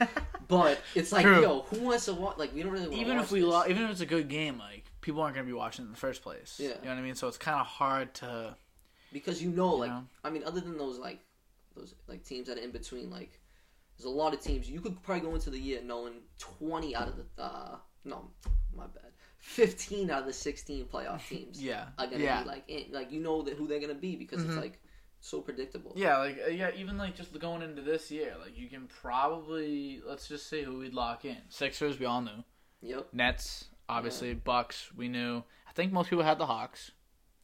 but 0.47 0.79
it's 0.95 1.11
like, 1.11 1.25
True. 1.25 1.41
yo, 1.41 1.61
who 1.63 1.81
wants 1.81 2.05
to 2.05 2.13
watch? 2.13 2.37
Like 2.37 2.55
we 2.55 2.63
don't 2.63 2.71
really 2.71 2.87
want 2.87 3.01
even 3.01 3.17
watch 3.17 3.25
if 3.25 3.31
we 3.33 3.41
this. 3.41 3.49
lo- 3.49 3.65
even 3.67 3.83
if 3.83 3.91
it's 3.91 3.99
a 3.99 4.05
good 4.05 4.29
game, 4.29 4.57
like 4.57 4.85
people 5.01 5.21
aren't 5.21 5.35
gonna 5.35 5.47
be 5.47 5.53
watching 5.53 5.83
it 5.83 5.87
in 5.87 5.91
the 5.91 5.97
first 5.99 6.21
place. 6.23 6.57
Yeah. 6.59 6.69
you 6.69 6.73
know 6.85 6.91
what 6.91 6.97
I 6.97 7.01
mean. 7.01 7.15
So 7.15 7.27
it's 7.27 7.37
kind 7.37 7.59
of 7.59 7.65
hard 7.65 8.13
to. 8.15 8.55
because 9.11 9.41
you 9.41 9.49
know, 9.51 9.73
You 9.73 9.79
like 9.81 9.89
know? 9.91 10.03
I 10.23 10.29
mean, 10.29 10.43
other 10.45 10.61
than 10.61 10.77
those 10.77 10.97
like 10.99 11.19
those 11.75 11.95
like 12.07 12.23
teams 12.23 12.47
that 12.47 12.57
are 12.57 12.61
in 12.61 12.71
between, 12.71 13.09
like 13.09 13.39
there's 13.97 14.05
a 14.05 14.09
lot 14.09 14.33
of 14.33 14.41
teams 14.41 14.69
you 14.69 14.81
could 14.81 15.01
probably 15.03 15.21
go 15.21 15.35
into 15.35 15.49
the 15.49 15.59
year 15.59 15.81
knowing 15.83 16.13
20 16.39 16.95
out 16.95 17.07
of 17.07 17.15
the 17.17 17.25
uh 17.43 17.75
no, 18.03 18.31
my 18.75 18.87
bad, 18.87 19.11
15 19.39 20.09
out 20.09 20.21
of 20.21 20.25
the 20.25 20.33
16 20.33 20.85
playoff 20.85 21.27
teams 21.29 21.61
Yeah, 21.61 21.85
are 21.99 22.07
gonna 22.07 22.23
yeah, 22.23 22.41
be 22.43 22.47
like 22.49 22.63
in, 22.67 22.85
like 22.91 23.11
you 23.11 23.21
know 23.21 23.41
that 23.43 23.55
who 23.55 23.67
they're 23.67 23.79
gonna 23.79 23.93
be 23.93 24.15
because 24.15 24.41
Mhm. 24.43 24.47
it's 24.47 24.55
like 24.57 24.79
so 25.23 25.39
predictable. 25.39 25.93
yeah. 25.95 26.17
Like 26.17 26.39
uh, 26.45 26.49
yeah, 26.49 26.71
even 26.75 26.97
like 26.97 27.15
just 27.15 27.37
going 27.39 27.61
into 27.61 27.81
this 27.83 28.09
year, 28.11 28.33
like 28.43 28.57
you 28.57 28.67
can 28.69 28.87
probably 28.87 30.01
let's 30.05 30.27
just 30.27 30.47
say 30.47 30.63
who 30.63 30.79
we'd 30.79 30.93
lock 30.93 31.25
in. 31.25 31.37
Sixers, 31.49 31.99
we 31.99 32.05
all 32.05 32.21
knew. 32.21 32.43
Yep. 32.81 33.09
Nets, 33.13 33.65
obviously. 33.91 34.33
Bucks, 34.33 34.89
we 34.95 35.07
knew. 35.07 35.43
I 35.67 35.71
think 35.73 35.91
most 35.91 36.09
people 36.09 36.23
had 36.23 36.37
the 36.37 36.45
Hawks. 36.45 36.91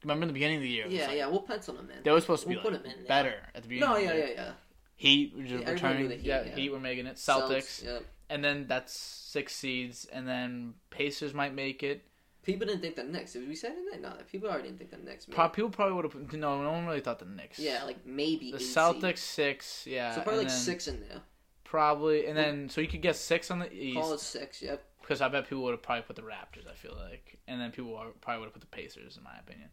Remember 0.04 0.24
in 0.24 0.28
the 0.28 0.34
beginning 0.34 0.58
of 0.58 0.62
the 0.64 0.70
year? 0.70 0.86
Yeah, 0.88 1.08
like- 1.08 1.18
yeah, 1.18 1.28
we'll 1.28 1.42
pencil 1.42 1.74
them 1.76 1.90
in. 1.90 2.04
They 2.04 2.12
were 2.12 2.22
supposed 2.22 2.44
to 2.44 2.50
be 2.50 2.56
We'll 2.56 2.64
put 2.64 2.74
like, 2.74 2.86
in, 2.86 2.92
yeah. 3.02 3.08
better 3.08 3.36
at 3.56 3.64
the 3.64 3.70
beginning. 3.70 3.90
No, 3.90 3.96
of 3.96 4.02
the 4.02 4.06
yeah, 4.08 4.14
year. 4.14 4.28
yeah, 4.28 4.34
yeah. 4.44 4.52
Heat, 4.96 5.34
were 5.36 5.44
just 5.44 5.64
Yeah, 5.64 5.72
returning. 5.72 6.10
Heat, 6.10 6.20
yeah, 6.22 6.44
yeah. 6.46 6.56
Heat 6.56 6.70
were 6.72 6.80
making 6.80 7.08
it. 7.08 7.16
Celtics, 7.18 7.50
Celtics, 7.50 7.84
yep. 7.86 8.06
and 8.30 8.44
then 8.44 8.66
that's 8.68 8.98
six 8.98 9.56
seeds, 9.56 10.06
and 10.06 10.28
then 10.28 10.74
Pacers 10.90 11.34
might 11.34 11.54
make 11.54 11.84
it. 11.84 12.04
People 12.44 12.66
didn't 12.68 12.82
think 12.82 12.96
the 12.96 13.04
Knicks. 13.04 13.34
Did 13.34 13.48
we 13.48 13.56
say 13.56 13.70
that? 13.92 14.02
No, 14.02 14.14
people 14.32 14.50
already 14.50 14.70
didn't 14.70 14.78
think 14.80 14.92
the 14.92 14.98
Knicks. 14.98 15.26
Pro- 15.26 15.50
people 15.50 15.70
probably 15.70 15.96
would 15.96 16.06
have. 16.06 16.16
No, 16.34 16.62
no 16.64 16.72
one 16.72 16.86
really 16.86 17.02
thought 17.02 17.20
the 17.20 17.26
Knicks. 17.26 17.60
Yeah, 17.60 17.84
like 17.84 18.06
maybe 18.06 18.52
The 18.52 18.58
Celtics 18.60 19.18
seed. 19.18 19.18
six. 19.18 19.84
Yeah. 19.86 20.16
So 20.16 20.22
probably 20.22 20.40
and 20.42 20.48
like 20.48 20.54
then 20.56 20.58
six 20.64 20.88
in 20.88 21.00
there. 21.02 21.22
Probably, 21.64 22.26
and 22.28 22.38
then 22.38 22.70
so 22.70 22.80
you 22.82 22.88
could 22.88 23.02
get 23.02 23.18
six 23.18 23.52
on 23.52 23.60
the 23.60 23.72
East. 23.74 23.98
Call 24.00 24.14
it 24.14 24.20
six. 24.22 24.62
Yep. 24.62 24.82
Because 25.08 25.22
I 25.22 25.30
bet 25.30 25.48
people 25.48 25.64
would 25.64 25.72
have 25.72 25.82
probably 25.82 26.02
put 26.02 26.18
the 26.18 26.22
Raptors. 26.22 26.70
I 26.70 26.74
feel 26.74 26.94
like, 27.10 27.40
and 27.48 27.62
then 27.62 27.72
people 27.72 27.98
probably 28.20 28.40
would 28.40 28.48
have 28.48 28.54
put 28.54 28.60
the 28.60 28.68
Pacers, 28.68 29.16
in 29.16 29.24
my 29.24 29.38
opinion. 29.40 29.70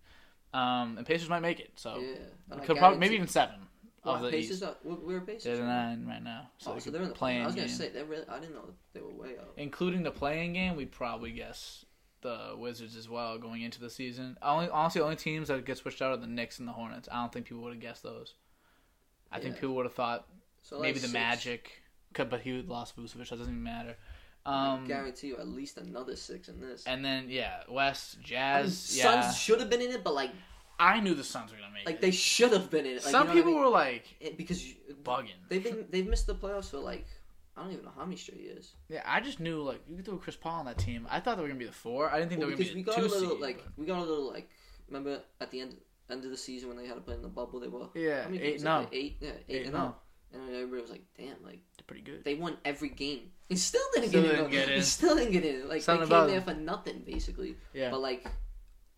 Um, 0.53 0.97
and 0.97 1.05
Pacers 1.05 1.29
might 1.29 1.40
make 1.40 1.59
it. 1.59 1.73
So 1.75 1.99
yeah. 1.99 2.59
Could 2.61 2.77
probably 2.77 2.99
maybe 3.01 3.16
even 3.16 3.27
seven 3.27 3.57
of 4.05 4.23
the 4.23 4.31
Pacers 4.31 4.59
East. 4.59 4.62
Are, 4.62 4.77
we're, 4.85 5.20
Pacers. 5.23 5.42
They're 5.42 5.57
right? 5.57 5.88
nine 5.88 6.07
right 6.07 6.23
now, 6.23 6.51
so, 6.59 6.70
Oh, 6.70 6.75
they 6.75 6.81
so 6.81 6.90
they're 6.92 7.03
in 7.03 7.09
the 7.09 7.14
play 7.14 7.35
play. 7.35 7.42
I 7.42 7.47
was 7.47 7.57
gonna 7.57 7.68
say 7.68 7.88
they 7.88 8.05
really. 8.05 8.25
I 8.29 8.38
didn't 8.38 8.55
know 8.55 8.66
they 8.92 9.01
were 9.01 9.11
way 9.11 9.37
up. 9.37 9.55
including 9.57 10.05
the 10.05 10.12
play-in 10.12 10.53
game, 10.53 10.77
we'd 10.77 10.92
probably 10.92 11.33
guess 11.33 11.85
the 12.20 12.55
Wizards 12.57 12.97
as 12.97 13.09
well 13.09 13.37
going 13.37 13.62
into 13.62 13.81
the 13.81 13.90
season. 13.90 14.38
Only 14.40 14.68
honestly, 14.68 15.01
the 15.01 15.05
only 15.05 15.16
teams 15.16 15.49
that 15.49 15.64
get 15.64 15.79
switched 15.79 16.01
out 16.01 16.12
are 16.12 16.16
the 16.16 16.29
Knicks 16.29 16.61
and 16.61 16.68
the 16.68 16.73
Hornets. 16.73 17.09
I 17.11 17.20
don't 17.20 17.33
think 17.33 17.47
people 17.47 17.64
would 17.64 17.73
have 17.73 17.83
guessed 17.83 18.05
those. 18.05 18.35
I 19.33 19.40
think 19.40 19.57
people 19.57 19.75
would 19.75 19.87
have 19.87 19.94
thought 19.94 20.29
So 20.62 20.77
like 20.77 20.83
maybe 20.83 21.01
the 21.01 21.09
six. 21.09 21.12
Magic, 21.12 21.83
but 22.14 22.40
he 22.40 22.62
lost 22.62 22.97
Vucevic. 22.97 23.31
That 23.31 23.38
doesn't 23.38 23.53
even 23.53 23.62
matter. 23.64 23.97
I 24.47 24.75
Um, 24.75 24.87
guarantee 24.87 25.29
you 25.29 25.37
at 25.39 25.49
least 25.49 25.79
another 25.79 26.17
six 26.17 26.49
in 26.49 26.61
this. 26.61 26.85
and 26.87 27.05
then 27.05 27.29
yeah, 27.31 27.63
West 27.69 28.17
I 28.17 28.19
mean, 28.19 28.27
Jazz. 28.27 28.97
yeah, 28.97 29.23
Suns 29.23 29.39
should 29.39 29.61
have 29.61 29.71
been 29.71 29.81
in 29.81 29.91
it, 29.91 30.05
but 30.05 30.15
like, 30.15 30.33
I 30.79 31.01
knew 31.01 31.15
the 31.15 31.25
Suns 31.25 31.51
were 31.53 31.57
gonna 31.59 31.73
make 31.73 31.83
it. 31.85 31.87
like 31.87 31.95
it. 31.97 32.01
they 32.03 32.11
should 32.11 32.53
have 32.53 32.69
been 32.71 32.85
in 32.85 32.97
it. 32.97 33.05
Like, 33.05 33.13
Some 33.13 33.13
you 33.13 33.13
know 33.13 33.27
what 33.27 33.31
I 33.31 33.35
people 33.35 33.53
mean? 33.53 33.61
were 33.63 33.69
like 33.71 34.05
It- 34.21 34.37
because 34.37 34.67
you, 34.69 34.75
bugging. 35.03 35.31
they've 35.49 35.63
been 35.65 35.87
they've 35.91 36.07
missed 36.07 36.27
the 36.27 36.35
playoffs 36.35 36.71
for 36.71 36.79
like 36.79 37.07
I 37.57 37.63
don't 37.63 37.73
even 37.73 37.85
know 37.85 37.93
how 37.97 38.05
many 38.05 38.17
straight 38.17 38.41
years. 38.41 38.75
Yeah, 38.89 39.03
I 39.07 39.21
just 39.21 39.39
knew 39.41 39.63
like 39.63 39.81
you 39.89 39.97
could 39.97 40.05
throw 40.05 40.19
Chris 40.19 40.37
Paul 40.37 40.59
on 40.59 40.65
that 40.67 40.77
team. 40.79 41.07
I 41.09 41.21
thought 41.21 41.37
they 41.37 41.43
were 41.43 41.49
gonna 41.49 41.59
be 41.61 41.67
the 41.67 41.73
four. 41.73 42.11
I 42.11 42.19
didn't 42.19 42.31
think 42.31 42.41
Well, 42.41 42.51
they 42.51 42.57
were 42.57 42.63
gonna 42.65 42.75
be 42.75 42.83
the 42.83 42.87
got 42.91 42.99
a 42.99 43.01
two 43.03 43.09
little 43.09 43.31
seed. 43.31 43.41
like 43.41 43.65
we 43.77 43.87
got 43.87 43.99
a 43.99 44.05
little 44.05 44.31
like 44.31 44.51
remember 44.89 45.23
at 45.41 45.51
the 45.53 45.61
end 45.61 45.77
end 46.11 46.25
of 46.25 46.31
the 46.31 46.37
season 46.37 46.69
when 46.69 46.77
they 46.77 46.87
had 46.87 46.95
to 46.97 47.01
play 47.01 47.15
in 47.15 47.23
the 47.23 47.29
bubble 47.29 47.61
they 47.61 47.69
were 47.69 47.87
yeah, 47.95 48.27
eight 48.31 48.61
no, 48.63 48.81
did 48.83 48.91
they- 48.91 48.97
eight 48.97 49.17
yeah 49.21 49.31
eight, 49.31 49.45
Eight 49.49 49.63
and 49.67 49.73
no. 49.73 49.95
no. 50.33 50.41
and 50.41 50.51
everybody 50.55 50.83
was 50.83 50.91
like 50.91 51.05
damn 51.17 51.43
like 51.45 51.61
they're 51.79 51.85
pretty 51.87 52.03
good. 52.03 52.25
they 52.25 52.35
won 52.35 52.59
every 52.65 52.89
game 52.91 53.31
and 53.51 53.59
still 53.59 53.83
didn't 53.95 54.09
Still 54.11 54.23
get 54.23 54.31
didn't 54.31 54.45
in. 54.47 54.51
get 54.51 54.69
in. 54.71 54.83
still 54.83 55.17
didn't 55.17 55.33
get 55.33 55.45
in. 55.45 55.69
Like 55.69 55.83
Something 55.83 56.09
they 56.09 56.15
came 56.15 56.27
there 56.29 56.41
for 56.41 56.55
nothing 56.55 57.03
basically. 57.07 57.57
Yeah, 57.73 57.91
But 57.91 58.01
like, 58.01 58.27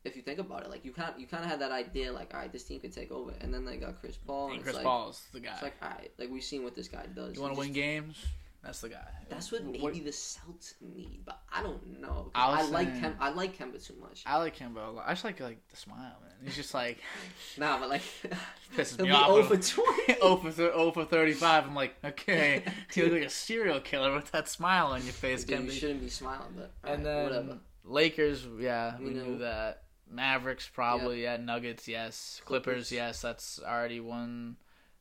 if 0.05 0.15
you 0.17 0.23
think 0.23 0.39
about 0.39 0.63
it, 0.63 0.71
like 0.71 0.85
you 0.85 0.93
kind 0.93 1.15
you 1.19 1.27
kind 1.27 1.45
of 1.45 1.51
had 1.51 1.61
that 1.61 1.73
idea 1.73 2.13
like, 2.13 2.33
all 2.33 2.41
right, 2.41 2.53
this 2.53 2.63
team 2.65 2.79
could 2.81 2.93
take 2.93 3.11
over, 3.11 3.33
and 3.41 3.53
then 3.53 3.65
they 3.65 3.77
got 3.77 4.01
Chris 4.01 4.17
Paul, 4.17 4.45
and, 4.47 4.51
and 4.53 4.61
it's 4.61 4.65
Chris 4.65 4.77
like, 4.77 4.85
Paul's 4.85 5.25
the 5.33 5.41
guy. 5.41 5.53
It's 5.55 5.63
like, 5.63 5.75
all 5.83 5.89
right, 5.91 6.13
like 6.19 6.31
we've 6.31 6.45
seen 6.45 6.63
what 6.63 6.75
this 6.77 6.87
guy 6.89 7.07
does. 7.15 7.35
you 7.35 7.43
want 7.43 7.55
to 7.55 7.59
win 7.59 7.73
games? 7.73 8.25
That's 8.67 8.81
the 8.81 8.89
guy. 8.91 9.09
That's 9.29 9.51
what 9.53 9.65
maybe 9.65 9.79
What- 9.79 9.95
the 9.95 10.01
Celtics 10.11 10.75
need, 10.81 11.21
but 11.25 11.41
I 11.53 11.63
don't 11.63 12.01
know. 12.01 12.31
I 12.35 12.61
I, 12.61 12.63
like 12.63 12.89
saying- 12.89 13.01
Kem- 13.01 13.17
I 13.21 13.31
like 13.31 13.57
Kemba 13.57 13.85
too 13.85 13.95
much. 14.01 14.23
I 14.27 14.37
like 14.39 14.57
him, 14.57 14.75
but 14.75 14.97
I 15.07 15.13
just 15.13 15.25
like 15.25 15.41
like 15.41 15.67
the 15.69 15.77
smile, 15.77 16.17
man. 16.21 16.33
He's 16.45 16.57
just 16.57 16.75
like 16.75 16.99
Nah, 17.59 17.79
but 17.79 17.89
like 17.89 18.03
pisses 18.77 18.97
he'll 18.97 19.07
me 19.07 19.13
off. 19.13 19.29
0 19.29 19.43
for 19.45 19.57
20. 19.57 20.15
0 20.21 20.37
for, 20.37 20.51
th- 20.53 20.95
for 20.95 21.05
35. 21.05 21.65
I'm 21.67 21.75
like, 21.75 21.95
okay. 22.05 22.63
You 22.95 23.05
look 23.05 23.13
like 23.13 23.23
a 23.23 23.31
serial 23.31 23.81
killer 23.81 24.13
with 24.15 24.31
that 24.33 24.49
smile 24.49 24.89
on 24.89 25.03
your 25.05 25.13
face, 25.13 25.45
Dude, 25.45 25.65
you 25.65 25.71
shouldn't 25.71 26.01
be 26.03 26.09
smiling, 26.09 26.53
but 26.57 26.73
all 26.85 26.93
And 26.95 27.05
right, 27.05 27.13
then 27.15 27.25
whatever. 27.25 27.59
Lakers, 27.85 28.47
yeah, 28.59 28.99
we 28.99 29.07
We 29.07 29.11
know. 29.15 29.25
knew 29.25 29.39
that. 29.39 29.83
Mavericks, 30.11 30.69
probably, 30.73 31.23
yeah. 31.25 31.37
Nuggets, 31.37 31.89
yes. 31.89 32.41
Clippers, 32.45 32.65
Clippers. 32.75 32.93
yes. 32.93 33.21
That's 33.23 33.61
already 33.61 34.01
one. 34.01 34.57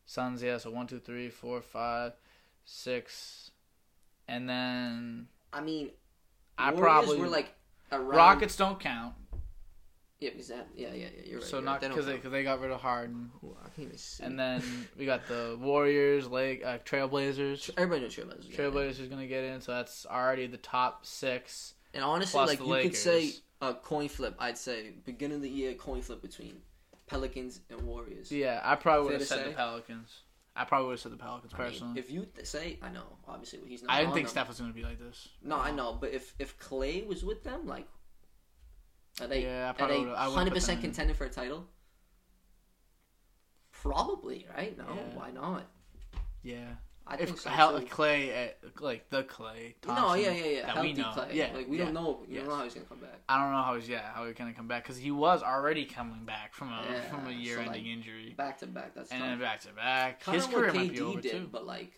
Suns, 0.07 0.41
yeah. 0.43 0.57
So 0.57 0.71
one, 0.71 0.87
two, 0.87 0.99
three, 0.99 1.29
four, 1.29 1.61
five, 1.61 2.13
six. 2.63 3.44
And 4.27 4.49
then 4.49 5.27
I 5.53 5.61
mean, 5.61 5.91
I 6.57 6.71
Warriors 6.71 6.81
probably. 6.81 7.17
were 7.19 7.27
like 7.27 7.53
around. 7.91 8.07
Rockets 8.17 8.55
don't 8.55 8.79
count. 8.79 9.13
Yeah, 10.19 10.29
because 10.31 10.47
that. 10.47 10.67
Yeah, 10.75 10.87
yeah, 10.93 11.07
yeah. 11.15 11.23
You're 11.25 11.39
right. 11.39 11.47
so 11.47 11.57
you're 11.57 11.65
not 11.65 11.71
right. 11.73 11.81
They 11.81 11.87
because 11.89 12.05
they. 12.05 12.17
'cause 12.17 12.31
they 12.31 12.43
got 12.43 12.61
rid 12.61 12.71
of 12.71 12.79
Harden. 12.81 13.29
Ooh, 13.43 13.55
I 13.61 13.67
can't 13.69 13.87
even 13.87 13.97
see. 13.97 14.23
And 14.23 14.39
then 14.39 14.63
we 14.97 15.05
got 15.05 15.27
the 15.27 15.57
Warriors, 15.59 16.27
Lake, 16.27 16.63
uh, 16.65 16.77
Trailblazers. 16.79 17.69
everybody 17.77 18.01
knows 18.03 18.15
Trailblazers. 18.15 18.49
yeah. 18.49 18.57
Trailblazers 18.57 18.99
is 19.01 19.07
gonna 19.09 19.27
get 19.27 19.43
in, 19.43 19.61
so 19.61 19.73
that's 19.73 20.05
already 20.05 20.47
the 20.47 20.57
top 20.57 21.05
six. 21.05 21.73
And 21.93 22.03
honestly, 22.03 22.39
like 22.39 22.59
you 22.59 22.65
could 22.89 22.95
say 22.95 23.33
a 23.61 23.73
coin 23.73 24.07
flip. 24.07 24.35
I'd 24.39 24.57
say 24.57 24.93
beginning 25.05 25.37
of 25.37 25.41
the 25.43 25.49
year 25.49 25.73
coin 25.75 26.01
flip 26.01 26.21
between 26.21 26.61
Pelicans 27.07 27.59
and 27.69 27.81
Warriors. 27.83 28.31
Yeah, 28.31 28.61
I 28.63 28.75
probably 28.75 29.11
would 29.11 29.19
have 29.19 29.27
said 29.27 29.49
the? 29.49 29.53
Pelicans. 29.53 30.21
I 30.55 30.63
probably 30.63 30.87
would 30.87 30.93
have 30.93 30.99
said 31.01 31.11
the 31.11 31.17
Pelicans 31.17 31.53
I 31.53 31.57
mean, 31.57 31.67
personally. 31.71 31.99
if 31.99 32.09
you 32.09 32.25
th- 32.33 32.47
say, 32.47 32.79
I 32.81 32.89
know, 32.89 33.03
obviously 33.27 33.59
he's 33.67 33.83
not. 33.83 33.91
I 33.91 33.97
didn't 33.97 34.09
on 34.09 34.13
think 34.15 34.27
them. 34.27 34.31
Steph 34.31 34.47
was 34.47 34.59
gonna 34.59 34.71
be 34.73 34.83
like 34.83 34.99
this. 34.99 35.27
No, 35.43 35.57
I 35.57 35.71
know, 35.71 35.93
but 35.99 36.11
if 36.11 36.33
if 36.39 36.57
Clay 36.59 37.01
was 37.03 37.25
with 37.25 37.43
them, 37.43 37.67
like, 37.67 37.87
are 39.19 39.27
they 39.27 39.43
Yeah, 39.43 39.73
I 39.77 39.83
are 39.83 39.87
they 39.87 39.99
would've- 39.99 40.13
I 40.13 40.23
would've 40.27 40.33
hundred 40.37 40.53
percent 40.53 40.81
contending 40.81 41.15
for 41.15 41.25
a 41.25 41.29
title? 41.29 41.67
Probably, 43.71 44.47
right? 44.55 44.77
No, 44.77 44.85
Yeah. 44.87 45.15
why 45.15 45.31
not? 45.31 45.65
Yeah, 46.41 46.75
I 47.07 47.17
think 47.17 47.29
if 47.29 47.39
so. 47.41 47.49
hell, 47.51 47.79
too. 47.79 47.85
Clay, 47.85 48.31
at, 48.31 48.57
like 48.81 49.09
the 49.11 49.23
Clay, 49.23 49.75
Thompson, 49.81 50.05
no, 50.07 50.13
yeah, 50.15 50.31
yeah, 50.31 50.45
yeah. 50.45 50.61
that 50.65 50.69
Healthy 50.75 50.87
we 50.87 50.93
know. 51.01 51.11
Clay. 51.13 51.27
Yeah, 51.33 51.49
like 51.53 51.67
we 51.67 51.77
yeah. 51.77 51.85
don't 51.85 51.93
know. 51.93 52.23
You 52.27 52.35
Yes. 52.35 52.39
don't 52.41 52.49
know 52.49 52.55
how 52.55 52.63
he's 52.63 52.73
gonna 52.73 52.85
come 52.87 52.99
back. 52.99 53.19
I 53.29 53.41
don't 53.43 53.51
know 53.51 53.61
how 53.61 53.75
he's 53.75 53.87
yeah 53.87 54.11
how 54.13 54.25
he's 54.25 54.35
gonna 54.35 54.53
come 54.53 54.67
back 54.67 54.83
because 54.83 54.97
he 54.97 55.11
was 55.11 55.43
already 55.43 55.85
coming 55.85 56.25
back 56.25 56.53
from 56.55 56.69
a 56.69 56.83
Yeah, 56.89 57.01
from 57.01 57.21
a 57.21 57.25
so, 57.25 57.29
year-ending 57.29 57.73
like, 57.73 57.85
injury, 57.85 58.33
Back 58.35 58.57
to 58.59 58.67
back. 58.67 58.95
That's 58.95 59.11
and 59.11 59.19
tough. 59.19 59.29
then 59.29 59.39
back 59.39 59.61
to 59.61 59.73
back. 59.73 60.19
Kind 60.21 60.35
His 60.37 60.47
career 60.47 60.73
might 60.73 60.91
be 60.93 60.99
over 61.01 61.21
did, 61.21 61.31
too. 61.31 61.49
but 61.51 61.65
like, 61.67 61.91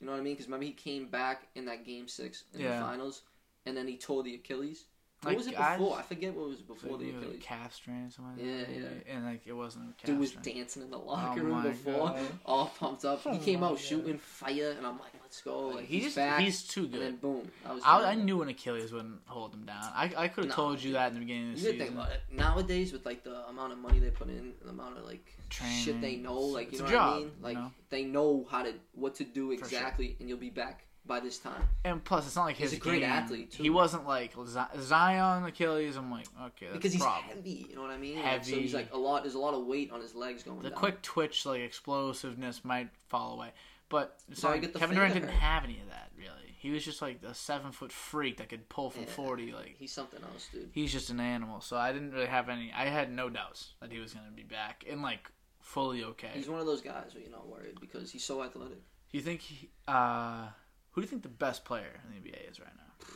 you 0.00 0.06
know 0.06 0.12
what 0.12 0.18
I 0.20 0.22
mean? 0.22 0.34
Because 0.34 0.46
remember 0.46 0.66
he 0.66 0.72
came 0.72 1.06
back 1.06 1.46
in 1.54 1.64
that 1.66 1.86
game 1.86 2.06
six 2.06 2.44
in 2.52 2.60
Yeah. 2.60 2.78
the 2.80 2.84
finals, 2.84 3.22
and 3.64 3.74
then 3.76 3.88
he 3.88 3.96
tore 3.96 4.22
the 4.22 4.34
Achilles. 4.34 4.84
What 5.24 5.30
Like, 5.30 5.36
was 5.38 5.46
it 5.46 5.58
I- 5.58 5.76
before? 5.76 5.98
I 5.98 6.02
forget 6.02 6.34
what 6.34 6.48
was 6.48 6.60
before 6.62 6.98
the 6.98 7.10
Achilles. 7.10 7.40
calf 7.42 7.74
strain, 7.74 8.06
or 8.06 8.10
something. 8.10 8.46
Yeah, 8.46 8.56
like 8.58 8.66
that, 8.68 8.74
yeah. 9.06 9.14
And 9.14 9.24
like 9.24 9.46
it 9.46 9.52
wasn't 9.52 9.84
a 9.90 9.92
calf 9.94 10.06
Dude 10.06 10.18
was 10.20 10.30
strain. 10.30 10.56
dancing 10.56 10.82
in 10.82 10.90
the 10.90 10.98
locker 10.98 11.40
Oh 11.40 11.44
room 11.44 11.62
before, 11.62 12.08
God. 12.08 12.20
all 12.44 12.66
pumped 12.78 13.04
up. 13.04 13.22
Oh 13.26 13.32
he 13.32 13.38
came 13.38 13.62
out 13.64 13.78
shooting 13.78 14.18
fire, 14.18 14.74
and 14.76 14.86
I'm 14.86 14.98
like, 14.98 15.12
let's 15.22 15.40
go. 15.40 15.68
Like, 15.68 15.86
he 15.86 15.94
he's 15.96 16.04
just 16.04 16.16
back. 16.16 16.40
he's 16.40 16.62
too 16.62 16.84
and 16.84 16.92
then 16.92 17.00
good. 17.12 17.20
boom. 17.20 17.50
That 17.64 17.74
was 17.74 17.82
I, 17.84 18.10
I 18.10 18.14
knew 18.14 18.42
an 18.42 18.48
Achilles 18.48 18.92
wouldn't 18.92 19.20
hold 19.26 19.54
him 19.54 19.64
down. 19.64 19.82
I, 19.94 20.12
I 20.16 20.28
could 20.28 20.44
have 20.44 20.50
No, 20.50 20.54
told 20.54 20.82
you 20.82 20.92
that 20.92 21.08
in 21.08 21.14
the 21.14 21.20
beginning 21.20 21.50
of 21.52 21.56
the 21.56 21.60
You 21.62 21.72
season. 21.72 21.78
think 21.86 21.90
about 21.98 22.12
it. 22.12 22.20
Nowadays, 22.30 22.92
with 22.92 23.04
like 23.06 23.24
the 23.24 23.46
amount 23.48 23.72
of 23.72 23.78
money 23.78 23.98
they 23.98 24.10
put 24.10 24.28
in, 24.28 24.52
the 24.62 24.70
amount 24.70 24.98
of 24.98 25.04
like 25.04 25.26
shit 25.50 26.00
they 26.00 26.16
know, 26.16 26.38
like 26.38 26.66
you 26.72 26.78
It's 26.78 26.78
know 26.80 26.84
what 26.86 26.92
job, 26.92 27.12
I 27.14 27.16
mean? 27.18 27.26
you 27.26 27.32
Like 27.42 27.56
know? 27.56 27.72
they 27.90 28.04
know 28.04 28.46
how 28.50 28.62
to 28.62 28.74
what 28.94 29.14
to 29.16 29.24
do 29.24 29.50
For 29.56 29.68
sure. 29.68 29.78
exactly, 29.78 30.16
and 30.20 30.28
you'll 30.28 30.38
be 30.38 30.50
back 30.50 30.86
by 31.06 31.20
this 31.20 31.38
time. 31.38 31.62
And 31.84 32.02
plus, 32.02 32.26
it's 32.26 32.36
not 32.36 32.44
like 32.44 32.56
He's 32.56 32.70
his 32.70 32.78
a 32.78 32.82
great 32.82 33.00
game. 33.00 33.10
athlete, 33.10 33.52
too. 33.52 33.62
He 33.62 33.70
wasn't 33.70 34.06
like 34.06 34.32
Zion 34.80 35.44
Achilles. 35.44 35.96
I'm 35.96 36.10
like, 36.10 36.26
okay, 36.46 36.66
that's 36.66 36.72
because 36.76 36.92
he's 36.92 37.02
problem. 37.02 37.24
heavy. 37.36 37.66
You 37.68 37.76
know 37.76 37.82
what 37.82 37.90
I 37.90 37.98
mean? 37.98 38.20
Like, 38.22 38.44
so 38.44 38.56
he's 38.56 38.74
like 38.74 38.92
a 38.92 38.96
lot. 38.98 39.22
There's 39.22 39.34
a 39.34 39.38
lot 39.38 39.54
of 39.54 39.66
weight 39.66 39.90
on 39.92 40.00
his 40.00 40.14
legs 40.14 40.42
going 40.42 40.62
The 40.62 40.70
down. 40.70 40.78
quick 40.78 41.02
twitch, 41.02 41.44
like 41.46 41.60
explosiveness, 41.60 42.64
might 42.64 42.88
fall 43.08 43.34
away. 43.34 43.52
But 43.88 44.18
So 44.32 44.48
like 44.48 44.72
Kevin 44.74 44.96
Durant 44.96 45.14
didn't 45.14 45.28
have 45.28 45.64
any 45.64 45.78
of 45.80 45.88
that 45.90 46.10
really. 46.18 46.30
He 46.58 46.70
was 46.70 46.82
just 46.84 47.02
like 47.02 47.20
a 47.22 47.34
seven 47.34 47.70
foot 47.70 47.92
freak 47.92 48.38
that 48.38 48.48
could 48.48 48.66
pull 48.70 48.88
from 48.90 49.02
Yeah. 49.02 49.10
forty. 49.10 49.52
Like 49.52 49.76
He's 49.78 49.92
something 49.92 50.20
else, 50.22 50.48
dude. 50.50 50.70
he's 50.72 50.90
just 50.90 51.10
an 51.10 51.20
animal. 51.20 51.60
So 51.60 51.76
I 51.76 51.92
didn't 51.92 52.12
really 52.12 52.26
have 52.26 52.48
any. 52.48 52.72
I 52.74 52.86
had 52.86 53.12
no 53.12 53.28
doubts 53.28 53.74
that 53.80 53.92
he 53.92 53.98
was 53.98 54.14
going 54.14 54.24
to 54.26 54.32
be 54.32 54.42
back 54.42 54.84
and 54.90 55.02
like 55.02 55.30
fully 55.60 56.02
okay. 56.02 56.30
He's 56.32 56.48
one 56.48 56.60
of 56.60 56.66
those 56.66 56.80
guys 56.80 57.10
where 57.14 57.22
you're 57.22 57.30
not 57.30 57.46
worried 57.46 57.78
because 57.80 58.10
he's 58.10 58.24
so 58.24 58.42
athletic. 58.42 58.78
Do 59.12 59.18
you 59.18 59.20
think? 59.22 59.42
He, 59.42 59.68
uh, 59.86 60.46
who 60.94 61.00
do 61.00 61.04
you 61.04 61.08
think 61.08 61.22
the 61.22 61.28
best 61.28 61.64
player 61.64 62.00
in 62.04 62.22
the 62.22 62.30
NBA 62.30 62.50
is 62.50 62.60
right 62.60 62.68
now? 62.76 63.06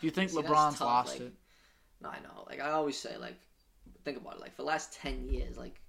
Do 0.00 0.06
you 0.06 0.10
think 0.12 0.30
See, 0.30 0.36
LeBron's 0.36 0.80
lost 0.80 1.14
like, 1.14 1.28
it? 1.28 1.34
No, 2.00 2.08
I 2.10 2.18
know. 2.20 2.44
Like 2.48 2.60
I 2.60 2.70
always 2.70 2.96
say, 2.96 3.16
like 3.16 3.34
think 4.04 4.18
about 4.18 4.36
it. 4.36 4.40
Like 4.40 4.54
for 4.54 4.62
the 4.62 4.68
last 4.68 4.92
ten 4.92 5.28
years, 5.28 5.56
like 5.56 5.80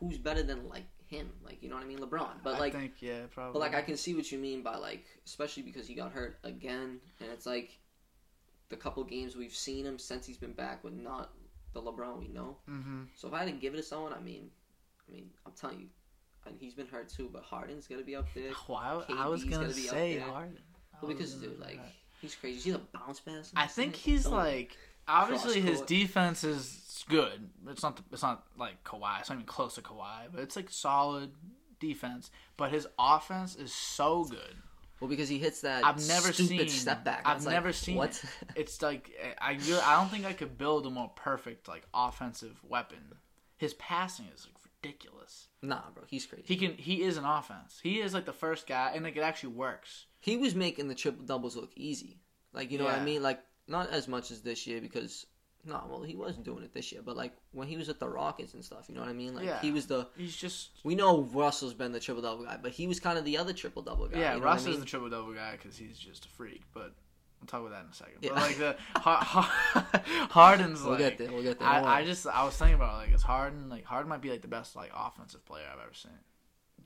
who's 0.00 0.16
better 0.16 0.42
than 0.42 0.66
like 0.68 0.86
him? 1.06 1.30
Like 1.44 1.62
you 1.62 1.68
know 1.68 1.76
what 1.76 1.84
I 1.84 1.88
mean? 1.88 1.98
LeBron. 1.98 2.42
But 2.42 2.58
like, 2.58 2.74
I 2.74 2.78
think 2.78 2.92
yeah, 3.00 3.22
probably. 3.30 3.52
but 3.52 3.58
like 3.58 3.74
I 3.74 3.82
can 3.82 3.96
see 3.96 4.14
what 4.14 4.32
you 4.32 4.38
mean 4.38 4.62
by 4.62 4.76
like, 4.76 5.04
especially 5.26 5.62
because 5.62 5.86
he 5.86 5.94
got 5.94 6.12
hurt 6.12 6.38
again, 6.42 7.00
and 7.20 7.30
it's 7.30 7.44
like 7.46 7.78
the 8.70 8.76
couple 8.76 9.04
games 9.04 9.36
we've 9.36 9.54
seen 9.54 9.84
him 9.84 9.98
since 9.98 10.26
he's 10.26 10.38
been 10.38 10.52
back 10.52 10.84
with 10.84 10.94
not 10.94 11.32
the 11.74 11.82
LeBron 11.82 12.18
we 12.18 12.28
know. 12.28 12.56
hmm 12.66 13.02
So 13.14 13.28
if 13.28 13.34
I 13.34 13.40
had 13.40 13.46
to 13.46 13.52
give 13.52 13.74
it 13.74 13.78
to 13.78 13.82
someone, 13.82 14.12
I 14.12 14.20
mean, 14.20 14.50
I 15.06 15.12
mean, 15.12 15.30
I'm 15.44 15.52
telling 15.52 15.80
you, 15.80 15.86
and 16.46 16.56
he's 16.58 16.74
been 16.74 16.86
hurt 16.86 17.08
too. 17.08 17.28
But 17.32 17.42
Harden's 17.42 17.86
gonna 17.86 18.02
be 18.02 18.16
up 18.16 18.26
there. 18.34 18.52
Wow, 18.68 19.04
I 19.08 19.28
was 19.28 19.44
gonna 19.44 19.66
gonna 19.66 19.74
say. 19.74 20.18
Harden. 20.18 20.58
I 21.00 21.04
Well, 21.06 21.12
because 21.14 21.34
dude, 21.34 21.56
oh, 21.58 21.64
like 21.64 21.76
that. 21.76 21.92
he's 22.20 22.34
crazy. 22.34 22.56
You 22.56 22.60
see 22.60 22.70
the 22.72 22.98
bounce 22.98 23.20
pass? 23.20 23.52
I 23.56 23.66
think 23.66 23.94
he's 23.96 24.26
Oh. 24.26 24.30
like 24.30 24.76
obviously 25.06 25.60
his 25.60 25.80
defense 25.82 26.44
is 26.44 27.04
good. 27.08 27.48
It's 27.68 27.82
not 27.82 28.00
it's 28.12 28.22
not 28.22 28.44
like 28.58 28.82
Kawhi. 28.84 29.20
It's 29.20 29.28
not 29.30 29.36
even 29.36 29.46
close 29.46 29.74
to 29.76 29.82
Kawhi, 29.82 30.26
but 30.32 30.40
it's 30.42 30.56
like 30.56 30.70
solid 30.70 31.30
defense. 31.80 32.30
But 32.56 32.70
his 32.70 32.86
offense 32.98 33.56
is 33.56 33.72
so 33.72 34.24
good. 34.24 34.56
Well, 35.00 35.08
because 35.08 35.28
he 35.28 35.38
hits 35.38 35.60
that 35.60 35.84
I've 35.84 36.04
never 36.08 36.32
stupid 36.32 36.68
seen- 36.70 36.80
step 36.80 37.04
back. 37.04 37.22
I've 37.24 37.36
It's 37.36 37.46
like, 37.46 37.52
never 37.54 37.72
seen 37.72 37.96
what. 37.96 38.10
it. 38.10 38.24
It's 38.56 38.82
like 38.82 39.10
I 39.40 39.52
I 39.52 39.96
don't 39.96 40.08
think 40.10 40.24
I 40.26 40.32
could 40.32 40.58
build 40.58 40.86
a 40.86 40.90
more 40.90 41.10
perfect 41.14 41.68
like 41.68 41.84
offensive 41.94 42.58
weapon. 42.68 42.98
His 43.58 43.74
passing 43.74 44.26
is 44.34 44.46
like 44.46 44.57
ridiculous. 44.82 45.48
nah, 45.62 45.82
bro, 45.94 46.04
he's 46.08 46.26
crazy. 46.26 46.44
He 46.46 46.56
can 46.56 46.72
he 46.76 47.02
is 47.02 47.16
an 47.16 47.24
offense. 47.24 47.78
He 47.82 48.00
is 48.00 48.14
like 48.14 48.24
the 48.26 48.32
first 48.32 48.66
guy, 48.66 48.92
and 48.94 49.04
like 49.04 49.16
it 49.16 49.20
actually 49.22 49.54
works. 49.54 50.06
He 50.20 50.36
was 50.36 50.54
making 50.54 50.88
the 50.88 50.94
triple 50.94 51.24
doubles 51.24 51.56
look 51.56 51.72
easy. 51.76 52.20
Like 52.52 52.70
you 52.70 52.78
know 52.78 52.84
what 52.84 52.94
I 52.98 53.04
mean? 53.04 53.22
Like 53.22 53.40
not 53.66 53.90
as 53.90 54.08
much 54.08 54.30
as 54.30 54.40
this 54.40 54.66
year 54.66 54.80
because 54.80 55.26
No, 55.64 55.82
well, 55.90 56.02
he 56.02 56.16
wasn't 56.16 56.44
doing 56.44 56.64
it 56.64 56.72
this 56.72 56.92
year, 56.92 57.02
but 57.04 57.16
like 57.16 57.32
when 57.52 57.68
he 57.68 57.76
was 57.76 57.88
at 57.88 57.98
the 58.00 58.08
Rockets 58.08 58.54
and 58.54 58.64
stuff, 58.64 58.86
you 58.88 58.94
know 58.94 59.00
what 59.02 59.10
I 59.10 59.12
mean? 59.12 59.34
Like 59.34 59.44
Yeah. 59.44 59.60
he 59.60 59.70
was 59.70 59.86
the. 59.86 60.06
He's 60.16 60.36
just 60.36 60.70
We 60.84 60.94
know 60.94 61.22
Russell's 61.32 61.74
been 61.74 61.92
the 61.92 62.00
triple 62.00 62.22
double 62.22 62.44
guy, 62.44 62.58
but 62.62 62.72
he 62.72 62.86
was 62.86 63.00
kind 63.00 63.18
of 63.18 63.24
the 63.24 63.36
other 63.38 63.52
triple 63.52 63.82
double 63.82 64.08
guy. 64.08 64.18
yeah. 64.18 64.34
you 64.34 64.38
know 64.40 64.44
Russ 64.46 64.62
what 64.62 64.68
I 64.68 64.70
mean? 64.72 64.80
the 64.80 64.86
triple 64.86 65.10
double 65.10 65.34
guy 65.34 65.52
because 65.52 65.76
he's 65.76 65.98
just 65.98 66.24
a 66.24 66.28
freak. 66.28 66.62
But 66.72 66.94
we'll 67.40 67.46
talk 67.46 67.60
about 67.60 67.72
that 67.72 67.84
in 67.84 67.90
a 67.90 67.94
second. 67.94 68.14
Yeah. 68.20 68.30
But 68.34 68.42
like 68.42 68.58
the 68.58 68.76
Har- 68.96 69.24
Har- 69.24 69.90
Harden's 70.30 70.82
We'll 70.82 70.90
like 70.92 70.98
get 71.00 71.18
there. 71.18 71.32
We'll 71.32 71.42
get 71.42 71.58
there. 71.58 71.68
I, 71.68 72.00
I 72.00 72.04
just 72.04 72.26
I 72.26 72.44
was 72.44 72.56
thinking 72.56 72.76
about 72.76 72.98
like 72.98 73.14
is 73.14 73.22
Harden 73.22 73.68
like 73.68 73.84
Harden 73.84 74.08
might 74.08 74.20
be 74.20 74.30
like 74.30 74.42
the 74.42 74.48
best 74.48 74.76
like 74.76 74.90
offensive 74.94 75.44
player 75.44 75.64
I've 75.72 75.80
ever 75.80 75.94
seen. 75.94 76.12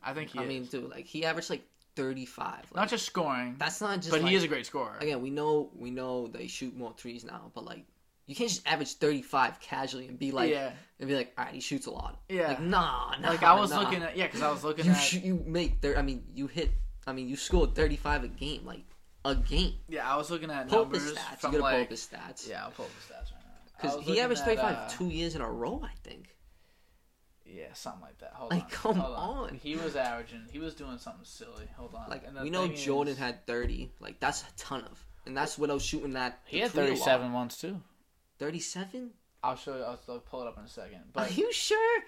I 0.02 0.14
think 0.14 0.30
he 0.30 0.38
I 0.38 0.42
is. 0.42 0.48
mean, 0.48 0.64
dude, 0.64 0.90
like 0.90 1.06
he 1.06 1.24
averaged 1.24 1.50
like 1.50 1.62
thirty 1.94 2.26
five. 2.26 2.64
Like, 2.70 2.76
not 2.76 2.88
just 2.88 3.06
scoring, 3.06 3.56
that's 3.58 3.80
not 3.80 3.96
just. 3.98 4.10
but 4.10 4.22
like, 4.22 4.30
he 4.30 4.36
is 4.36 4.44
a 4.44 4.48
great 4.48 4.66
scorer. 4.66 4.96
Again, 5.00 5.20
we 5.22 5.30
know 5.30 5.70
we 5.76 5.90
know 5.90 6.26
they 6.28 6.46
shoot 6.46 6.76
more 6.76 6.92
threes 6.96 7.24
now, 7.24 7.50
but 7.54 7.64
like 7.64 7.84
you 8.26 8.34
can't 8.34 8.48
just 8.48 8.66
average 8.66 8.94
thirty 8.94 9.22
five 9.22 9.60
casually 9.60 10.08
and 10.08 10.18
be 10.18 10.32
like 10.32 10.50
yeah, 10.50 10.70
and 11.00 11.08
be 11.08 11.14
like, 11.14 11.32
all 11.36 11.44
right, 11.44 11.54
he 11.54 11.60
shoots 11.60 11.86
a 11.86 11.90
lot. 11.90 12.20
yeah. 12.28 12.48
Like 12.48 12.62
nah, 12.62 13.14
nah. 13.20 13.28
like 13.28 13.42
I 13.42 13.54
was 13.58 13.70
nah. 13.70 13.80
looking 13.80 14.02
at 14.02 14.16
yeah, 14.16 14.26
because 14.26 14.42
I 14.42 14.50
was 14.50 14.64
looking 14.64 14.86
you 14.86 14.92
at 14.92 15.12
you 15.12 15.42
make 15.46 15.80
there. 15.80 15.98
I 15.98 16.02
mean, 16.02 16.24
you 16.34 16.46
hit. 16.46 16.70
I 17.06 17.12
mean, 17.12 17.28
you 17.28 17.36
scored 17.36 17.74
thirty 17.74 17.96
five 17.96 18.24
a 18.24 18.28
game, 18.28 18.64
like 18.64 18.84
a 19.24 19.34
game. 19.34 19.74
yeah, 19.88 20.12
I 20.12 20.16
was 20.16 20.30
looking 20.30 20.50
at 20.50 20.68
Pull 20.68 20.78
up 20.80 20.84
numbers 20.86 21.04
his 21.10 21.18
stats. 21.18 21.38
from 21.38 21.52
You 21.54 21.60
gotta 21.60 21.74
pull 21.74 21.82
up 21.82 21.90
his 21.90 22.08
stats. 22.12 22.48
yeah, 22.48 22.64
I'll 22.64 22.70
pull 22.70 22.84
up 22.86 22.90
the 22.92 23.14
stats 23.14 23.32
right 23.32 23.42
now. 23.44 23.52
Because 23.96 24.06
he 24.06 24.20
averaged 24.20 24.40
at, 24.42 24.46
35 24.46 24.74
uh, 24.76 24.88
two 24.88 25.08
years 25.08 25.34
in 25.34 25.40
a 25.40 25.50
row, 25.50 25.80
I 25.84 25.92
think. 26.02 26.36
Yeah, 27.44 27.72
something 27.74 28.00
like 28.02 28.18
that. 28.18 28.32
Hold 28.34 28.50
Like, 28.52 28.62
on. 28.62 28.70
come 28.70 28.96
hold 28.96 29.16
on. 29.50 29.60
He 29.62 29.76
was 29.76 29.94
averaging. 29.96 30.42
He 30.50 30.58
was 30.58 30.74
doing 30.74 30.96
something 30.98 31.24
silly. 31.24 31.68
Hold 31.76 31.94
on. 31.94 32.08
Like, 32.08 32.22
we 32.42 32.48
know 32.50 32.66
Jordan 32.68 33.12
is, 33.12 33.18
had 33.18 33.46
30. 33.46 33.90
Like, 34.00 34.18
that's 34.20 34.42
a 34.42 34.46
ton 34.56 34.82
of. 34.90 35.04
And 35.26 35.36
that's 35.36 35.58
without 35.58 35.82
shooting 35.82 36.14
that. 36.14 36.40
He 36.46 36.60
had 36.60 36.74
lot. 36.74 36.86
37 36.86 37.32
once 37.32 37.58
too. 37.60 37.80
37? 38.38 39.10
I'll 39.44 39.56
show 39.56 39.76
you. 39.76 39.82
I'll, 39.82 39.98
I'll 40.08 40.18
pull 40.20 40.42
it 40.42 40.48
up 40.48 40.56
in 40.58 40.64
a 40.64 40.68
second. 40.68 41.00
But, 41.12 41.30
Are 41.30 41.34
you 41.34 41.52
sure? 41.52 42.02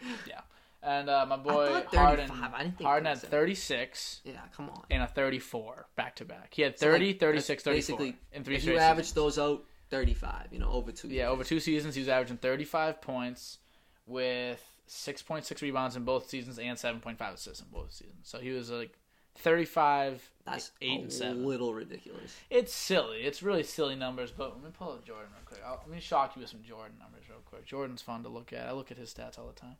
And 0.85 1.09
uh, 1.11 1.24
my 1.26 1.37
boy 1.37 1.82
Harden. 1.93 2.28
35. 2.28 2.55
I 2.55 2.62
didn't 2.62 2.76
think 2.78 2.87
Harden 2.89 3.07
had 3.07 3.18
36 3.18 4.20
Yeah, 4.24 4.32
come 4.57 4.68
on. 4.70 4.82
and 4.91 5.03
a 5.03 5.07
34 5.07 5.87
back 5.97 6.16
to 6.16 6.24
back. 6.24 6.53
He 6.55 6.62
had 6.62 6.78
So, 6.78 6.87
30, 6.91 7.07
like, 7.09 7.20
36, 7.20 7.62
34 7.62 7.74
basically, 7.99 8.16
in 8.32 8.45
three 8.45 8.57
if 8.57 8.62
straight 8.62 8.74
you 8.74 8.78
average 8.80 9.07
seasons. 9.07 9.37
those 9.37 9.39
out, 9.39 9.64
35, 9.91 10.49
you 10.53 10.59
know, 10.59 10.70
over 10.70 10.93
two 10.93 11.09
Yeah, 11.09 11.14
years. 11.24 11.28
over 11.30 11.45
two 11.45 11.61
seasons, 11.61 11.95
he 11.95 12.01
was 12.01 12.09
averaging 12.09 12.37
35 12.39 13.01
points 13.01 13.59
with 14.07 14.62
6.6 14.89 15.62
rebounds 15.62 15.97
in 15.97 16.05
both 16.05 16.28
seasons 16.28 16.59
and 16.59 16.76
7.5 16.76 17.20
assists 17.35 17.61
in 17.62 17.68
both 17.72 17.93
seasons. 17.93 18.18
So 18.24 18.39
he 18.39 18.51
was 18.51 18.70
like 18.70 18.99
35, 19.39 20.30
That's 20.45 20.70
8 20.82 20.91
a 20.91 21.03
and 21.03 21.12
7. 21.12 21.47
little 21.47 21.74
ridiculous. 21.74 22.37
It's 22.51 22.72
silly. 22.74 23.18
It's 23.22 23.43
really 23.43 23.62
silly 23.62 23.95
numbers, 23.97 24.30
but 24.30 24.55
let 24.55 24.62
me 24.64 24.70
pull 24.76 24.93
up 24.93 25.05
Jordan 25.05 25.28
real 25.32 25.43
quick. 25.47 25.61
I'll, 25.64 25.80
let 25.87 25.89
me 25.95 26.01
shock 26.01 26.37
you 26.37 26.41
with 26.41 26.51
some 26.51 26.62
Jordan 26.62 26.97
numbers 27.01 27.24
real 27.28 27.41
quick. 27.45 27.64
Jordan's 27.66 28.03
fun 28.03 28.22
to 28.24 28.28
look 28.28 28.53
at. 28.53 28.66
I 28.66 28.72
look 28.72 28.91
at 28.91 28.97
his 28.99 29.12
stats 29.12 29.39
all 29.39 29.47
the 29.47 29.59
time. 29.61 29.76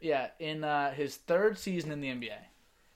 Yeah, 0.00 0.28
in 0.38 0.64
uh, 0.64 0.92
his 0.92 1.16
third 1.16 1.58
season 1.58 1.90
in 1.90 2.00
the 2.00 2.08
NBA, 2.08 2.36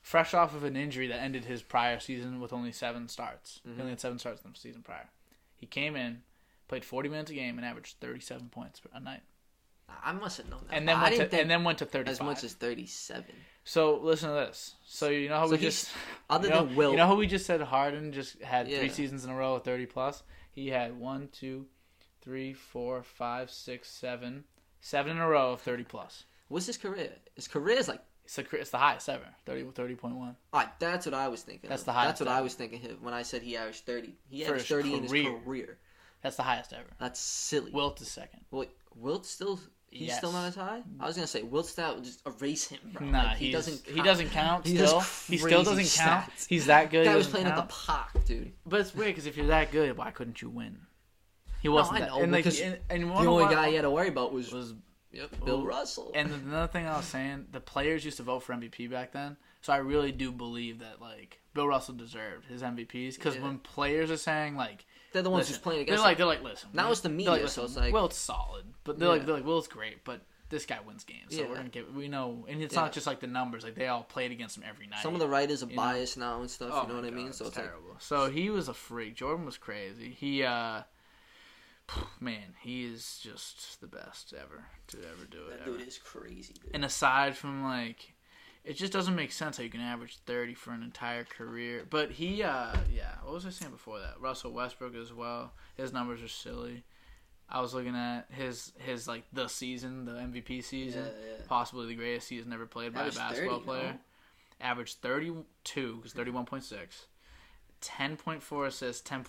fresh 0.00 0.34
off 0.34 0.54
of 0.54 0.64
an 0.64 0.76
injury 0.76 1.06
that 1.08 1.20
ended 1.20 1.44
his 1.44 1.62
prior 1.62 1.98
season 2.00 2.40
with 2.40 2.52
only 2.52 2.72
seven 2.72 3.08
starts. 3.08 3.60
He 3.64 3.72
only 3.80 3.90
had 3.90 4.00
seven 4.00 4.18
starts 4.18 4.42
in 4.44 4.52
the 4.52 4.58
season 4.58 4.82
prior. 4.82 5.08
He 5.56 5.66
came 5.66 5.96
in, 5.96 6.22
played 6.68 6.84
40 6.84 7.08
minutes 7.08 7.30
a 7.30 7.34
game, 7.34 7.56
and 7.58 7.66
averaged 7.66 7.96
37 8.00 8.48
points 8.50 8.80
a 8.92 9.00
night. 9.00 9.22
I 10.02 10.12
must 10.12 10.38
have 10.38 10.48
known 10.48 10.60
that. 10.68 10.76
And 10.76 10.88
then 10.88 10.96
I 10.96 11.10
went 11.10 11.30
to 11.30 11.40
and 11.40 11.50
then 11.50 11.64
went 11.64 11.78
to 11.78 11.84
35. 11.84 12.12
as 12.12 12.20
much 12.20 12.44
as 12.44 12.54
37. 12.54 13.24
so 13.64 13.98
listen 14.02 14.28
to 14.30 14.34
this. 14.34 14.74
So 14.86 15.08
you 15.08 15.28
know 15.28 15.38
how 15.38 15.46
So 15.46 15.52
we 15.52 15.58
just 15.58 15.90
Other 16.30 16.48
you 16.48 16.54
know, 16.54 16.64
than 16.66 16.76
Will. 16.76 16.90
you 16.90 16.96
know 16.96 17.06
how 17.06 17.14
we 17.16 17.26
just 17.26 17.46
said 17.46 17.60
Harden 17.60 18.12
just 18.12 18.40
had 18.42 18.66
three 18.66 18.88
seasons 18.88 19.24
in 19.24 19.30
a 19.30 19.36
row 19.36 19.54
of 19.56 19.62
thirty 19.64 19.86
plus. 19.86 20.22
He 20.50 20.68
had 20.68 20.98
one, 20.98 21.28
two, 21.32 21.66
three, 22.22 22.52
four, 22.54 23.02
five, 23.02 23.50
six, 23.50 23.90
seven, 23.90 24.44
seven 24.80 25.12
in 25.12 25.18
a 25.18 25.28
row 25.28 25.52
of 25.52 25.60
thirty 25.60 25.84
plus. 25.84 26.24
What's 26.54 26.66
his 26.66 26.76
career? 26.76 27.10
His 27.34 27.48
career 27.48 27.76
is 27.78 27.88
like 27.88 28.00
It's 28.24 28.36
the 28.36 28.46
it's 28.52 28.70
the 28.70 28.78
highest 28.78 29.08
ever. 29.08 29.24
30, 29.44 29.64
30.1. 29.64 30.14
All 30.14 30.36
right, 30.52 30.68
that's 30.78 31.04
what 31.04 31.12
I 31.12 31.26
was 31.26 31.42
thinking. 31.42 31.68
That's 31.68 31.82
of. 31.82 31.86
the 31.86 31.92
highest 31.92 32.20
That's 32.20 32.28
what 32.30 32.38
I 32.38 32.42
was 32.42 32.54
thinking 32.54 32.88
of 32.92 33.02
when 33.02 33.12
I 33.12 33.22
said 33.22 33.42
he 33.42 33.56
averaged 33.56 33.84
thirty. 33.86 34.14
He 34.28 34.42
For 34.44 34.50
averaged 34.50 34.68
his 34.68 34.68
thirty 34.76 34.94
in 34.94 35.02
his 35.02 35.10
career. 35.10 35.40
career. 35.44 35.78
That's 36.22 36.36
the 36.36 36.44
highest 36.44 36.72
ever. 36.72 36.86
That's 37.00 37.18
silly. 37.18 37.72
Wilt 37.72 38.00
is 38.00 38.06
second. 38.06 38.42
Wait, 38.52 38.70
Wilt 38.94 39.26
still? 39.26 39.58
He's 39.90 40.08
Yes. 40.08 40.18
still 40.18 40.30
not 40.30 40.44
as 40.46 40.54
high. 40.54 40.84
I 41.00 41.06
was 41.06 41.16
gonna 41.16 41.26
say 41.26 41.42
Wilt 41.42 41.66
stat 41.66 41.92
would 41.96 42.04
just 42.04 42.22
erase 42.24 42.68
him, 42.68 42.78
bro. 42.92 43.04
Nah, 43.04 43.22
Like, 43.24 43.36
he 43.38 43.50
doesn't. 43.50 43.84
he 43.88 44.00
doesn't 44.00 44.30
count. 44.30 44.64
He 44.64 44.76
Still, 44.76 45.00
he 45.26 45.38
still 45.38 45.64
doesn't 45.64 46.00
count. 46.00 46.30
He's 46.48 46.66
that 46.66 46.88
good. 46.92 47.08
He 47.08 47.14
was 47.16 47.26
playing 47.26 47.46
count. 47.46 47.58
at 47.58 47.68
the 47.68 47.74
park, 47.74 48.24
dude. 48.26 48.52
But 48.64 48.78
it's 48.80 48.94
weird 48.94 49.08
because 49.08 49.26
if 49.26 49.36
you're 49.36 49.48
that 49.48 49.72
good, 49.72 49.96
why 49.98 50.12
couldn't 50.12 50.40
you 50.40 50.50
win? 50.50 50.78
He 51.62 51.68
wasn't. 51.68 51.96
I 51.96 52.00
that, 52.06 52.12
and 52.12 52.30
like, 52.30 52.46
and, 52.46 52.78
and 52.90 53.10
The 53.10 53.14
only 53.26 53.52
guy 53.52 53.70
he 53.70 53.74
had 53.74 53.82
to 53.82 53.90
worry 53.90 54.08
about 54.08 54.32
was, 54.32 54.52
was 54.52 54.74
yep, 55.14 55.30
Bill 55.44 55.64
Russell. 55.64 56.12
And 56.14 56.30
another 56.32 56.66
thing 56.72 56.86
I 56.86 56.96
was 56.96 57.06
saying, 57.06 57.46
the 57.52 57.60
players 57.60 58.04
used 58.04 58.16
to 58.18 58.22
vote 58.22 58.40
for 58.40 58.52
MVP 58.54 58.90
back 58.90 59.12
then, 59.12 59.36
so 59.62 59.72
I 59.72 59.78
really 59.78 60.12
do 60.12 60.30
believe 60.32 60.80
that 60.80 61.00
like 61.00 61.40
Bill 61.54 61.66
Russell 61.68 61.94
deserved 61.94 62.46
his 62.46 62.62
MVPs 62.62 63.14
because 63.16 63.36
Yeah. 63.36 63.42
when 63.42 63.58
players 63.58 64.10
are 64.10 64.16
saying 64.16 64.56
like, 64.56 64.84
they're 65.12 65.22
the 65.22 65.30
ones 65.30 65.42
listen, 65.42 65.54
who's 65.54 65.62
playing 65.62 65.86
they're 65.86 65.98
like 65.98 66.16
they're 66.18 66.26
like, 66.26 66.42
listen, 66.42 66.70
Now 66.72 66.90
it's 66.90 67.00
the 67.00 67.08
media, 67.08 67.46
so 67.48 67.64
it's 67.64 67.76
like- 67.76 67.92
Wilt's 67.92 68.16
solid, 68.16 68.64
but 68.84 68.98
they're 68.98 69.08
like 69.08 69.20
Yeah. 69.20 69.26
they're 69.26 69.36
like 69.36 69.44
Will's 69.46 69.68
great, 69.68 70.04
but 70.04 70.20
this 70.50 70.66
guy 70.66 70.78
wins 70.86 71.04
games, 71.04 71.34
so 71.34 71.40
Yeah. 71.42 71.48
we're 71.48 71.56
gonna 71.56 71.68
get 71.68 71.92
we 71.92 72.06
know, 72.08 72.44
and 72.48 72.62
it's 72.62 72.74
not 72.74 72.92
just 72.92 73.06
like 73.06 73.20
the 73.20 73.26
numbers, 73.26 73.64
like 73.64 73.74
they 73.74 73.88
all 73.88 74.02
played 74.04 74.30
against 74.30 74.56
him 74.56 74.64
every 74.68 74.86
night. 74.86 75.02
Some 75.02 75.14
of 75.14 75.20
the 75.20 75.28
writers 75.28 75.62
are 75.62 75.66
you 75.66 75.74
know. 75.76 75.82
biased 75.82 76.16
now 76.18 76.40
and 76.40 76.50
stuff. 76.50 76.70
Oh 76.72 76.82
you 76.82 76.88
know 76.88 76.94
what 76.96 77.04
I 77.04 77.10
mean? 77.10 77.32
So 77.32 77.46
it's 77.46 77.48
it's 77.50 77.56
like, 77.56 77.66
terrible. 77.66 77.96
So 77.98 78.30
he 78.30 78.50
was 78.50 78.68
a 78.68 78.74
freak. 78.74 79.14
Jordan 79.16 79.46
was 79.46 79.56
crazy. 79.58 80.10
He, 80.10 80.42
uh, 80.44 80.82
man, 82.20 82.54
he 82.60 82.84
is 82.84 83.18
just 83.22 83.80
the 83.80 83.86
best 83.86 84.32
ever 84.36 84.64
to 84.88 84.98
ever 84.98 85.24
do 85.30 85.38
it. 85.48 85.58
that 85.58 85.68
ever. 85.68 85.78
dude 85.78 85.88
is 85.88 85.98
crazy, 85.98 86.54
dude. 86.54 86.74
And 86.74 86.84
aside 86.84 87.36
from 87.36 87.62
like, 87.64 88.14
it 88.64 88.74
just 88.76 88.92
doesn't 88.92 89.14
make 89.14 89.32
sense 89.32 89.56
how 89.58 89.62
you 89.62 89.70
can 89.70 89.80
average 89.80 90.18
thirty 90.26 90.54
for 90.54 90.70
an 90.72 90.82
entire 90.82 91.24
career. 91.24 91.86
But 91.88 92.12
he, 92.12 92.42
uh, 92.42 92.74
yeah, 92.94 93.16
what 93.22 93.34
was 93.34 93.46
I 93.46 93.50
saying 93.50 93.72
before 93.72 93.98
that? 94.00 94.14
Russell 94.20 94.52
Westbrook 94.52 94.94
as 94.96 95.12
well. 95.12 95.52
His 95.76 95.92
numbers 95.92 96.22
are 96.22 96.28
silly. 96.28 96.84
I 97.50 97.60
was 97.60 97.74
looking 97.74 97.94
at 97.94 98.26
his 98.30 98.72
his 98.78 99.06
like 99.06 99.24
the 99.32 99.48
season, 99.48 100.06
the 100.06 100.12
MVP 100.12 100.64
season, 100.64 101.04
Yeah, 101.04 101.10
yeah. 101.38 101.44
possibly 101.46 101.86
the 101.86 101.94
greatest 101.94 102.26
season 102.28 102.52
ever 102.54 102.64
played 102.66 102.94
by 102.94 103.02
a 103.02 103.12
basketball 103.12 103.58
30, 103.58 103.64
player. 103.66 103.82
no? 103.92 103.98
Averaged 104.66 104.96
thirty 105.02 105.30
two, 105.62 105.96
because 105.96 106.14
thirty 106.14 106.30
one 106.30 106.46
point 106.46 106.64
six. 106.64 107.06
10.4 107.82 108.66
assists, 108.66 109.06
10.7 109.06 109.28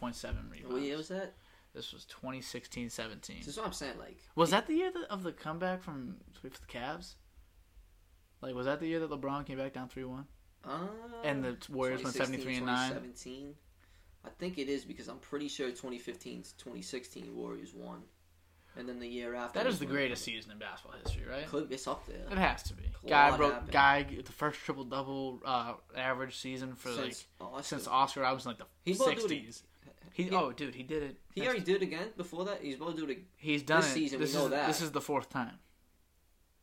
rebounds. 0.49 0.72
What 0.72 0.82
year 0.82 0.95
was 0.95 1.10
that? 1.10 1.34
This 1.76 1.91
was 1.91 2.05
2016 2.05 2.89
17. 2.89 3.36
This 3.39 3.47
is 3.49 3.57
what 3.57 3.65
I'm 3.67 3.73
saying. 3.73 3.99
Like, 3.99 4.17
Was 4.36 4.51
that 4.51 4.65
the 4.65 4.73
year 4.76 4.91
of 5.09 5.23
the 5.23 5.34
comeback 5.34 5.84
from 5.84 6.15
the 6.41 6.49
Cavs? 6.71 7.15
Like, 8.41 8.55
was 8.55 8.65
that 8.65 8.80
the 8.80 8.88
year 8.88 8.99
that 9.01 9.09
LeBron 9.09 9.45
came 9.45 9.57
back 9.57 9.73
down 9.73 9.89
3 9.89 10.05
1? 10.05 10.26
uh, 10.63 10.69
And 11.23 11.43
the 11.43 11.57
Warriors 11.69 12.01
went 12.03 12.15
73 12.15 12.57
and 12.57 12.65
9? 12.65 12.89
2017. 12.89 13.53
I 14.26 14.30
think 14.39 14.57
it 14.57 14.69
is 14.69 14.86
because 14.86 15.07
I'm 15.07 15.19
pretty 15.19 15.47
sure 15.47 15.67
2015 15.67 16.43
2016 16.57 17.36
Warriors 17.36 17.73
won, 17.76 18.01
and 18.76 18.89
then 18.89 18.99
the 18.99 19.07
year 19.07 19.36
after. 19.36 19.59
That 19.59 19.67
is 19.67 19.78
the 19.78 19.86
greatest 19.86 20.23
season 20.23 20.51
in 20.51 20.57
basketball 20.57 20.97
history, 21.03 21.23
right? 21.30 21.45
Could 21.45 21.71
it's 21.71 21.88
up 21.88 22.07
there. 22.07 22.26
It 22.32 22.38
has 22.38 22.63
to 22.63 22.73
be. 22.73 22.84
Guy 23.07 23.36
broke 23.38 23.53
happened. 23.53 23.71
guy 23.71 24.03
the 24.26 24.32
first 24.32 24.59
triple 24.61 24.84
double 24.86 25.41
uh, 25.45 25.73
average 25.95 26.38
season 26.38 26.73
for 26.73 26.89
like 26.89 27.13
Since 27.13 27.26
Oscar. 27.39 27.63
since 27.63 27.88
Oscar 27.88 28.21
Robertson 28.21 28.49
like 28.51 28.57
the 28.59 28.65
He's 28.84 28.99
about 30.06 30.16
to 30.16 30.24
do 30.24 30.28
it- 30.28 30.28
60s. 30.28 30.30
He, 30.30 30.36
oh 30.36 30.51
dude, 30.51 30.76
he 30.76 30.84
did 30.84 31.03
it. 31.03 31.18
He 31.34 31.41
already 31.45 31.62
did 31.62 31.76
it 31.78 31.82
again 31.84 32.08
before 32.18 32.45
that. 32.45 32.62
He's 32.62 32.76
about 32.76 32.95
to 32.97 33.06
do 33.06 33.12
it. 33.12 33.20
He's 33.36 33.64
done 33.64 33.82
this 33.82 33.91
it. 33.91 33.93
season, 33.93 34.20
This 34.20 34.34
we 34.34 34.39
know 34.39 34.45
is 34.45 34.51
that. 34.51 34.68
this 34.68 34.82
is 34.82 34.91
the 34.91 35.01
fourth 35.01 35.30
time. 35.30 35.58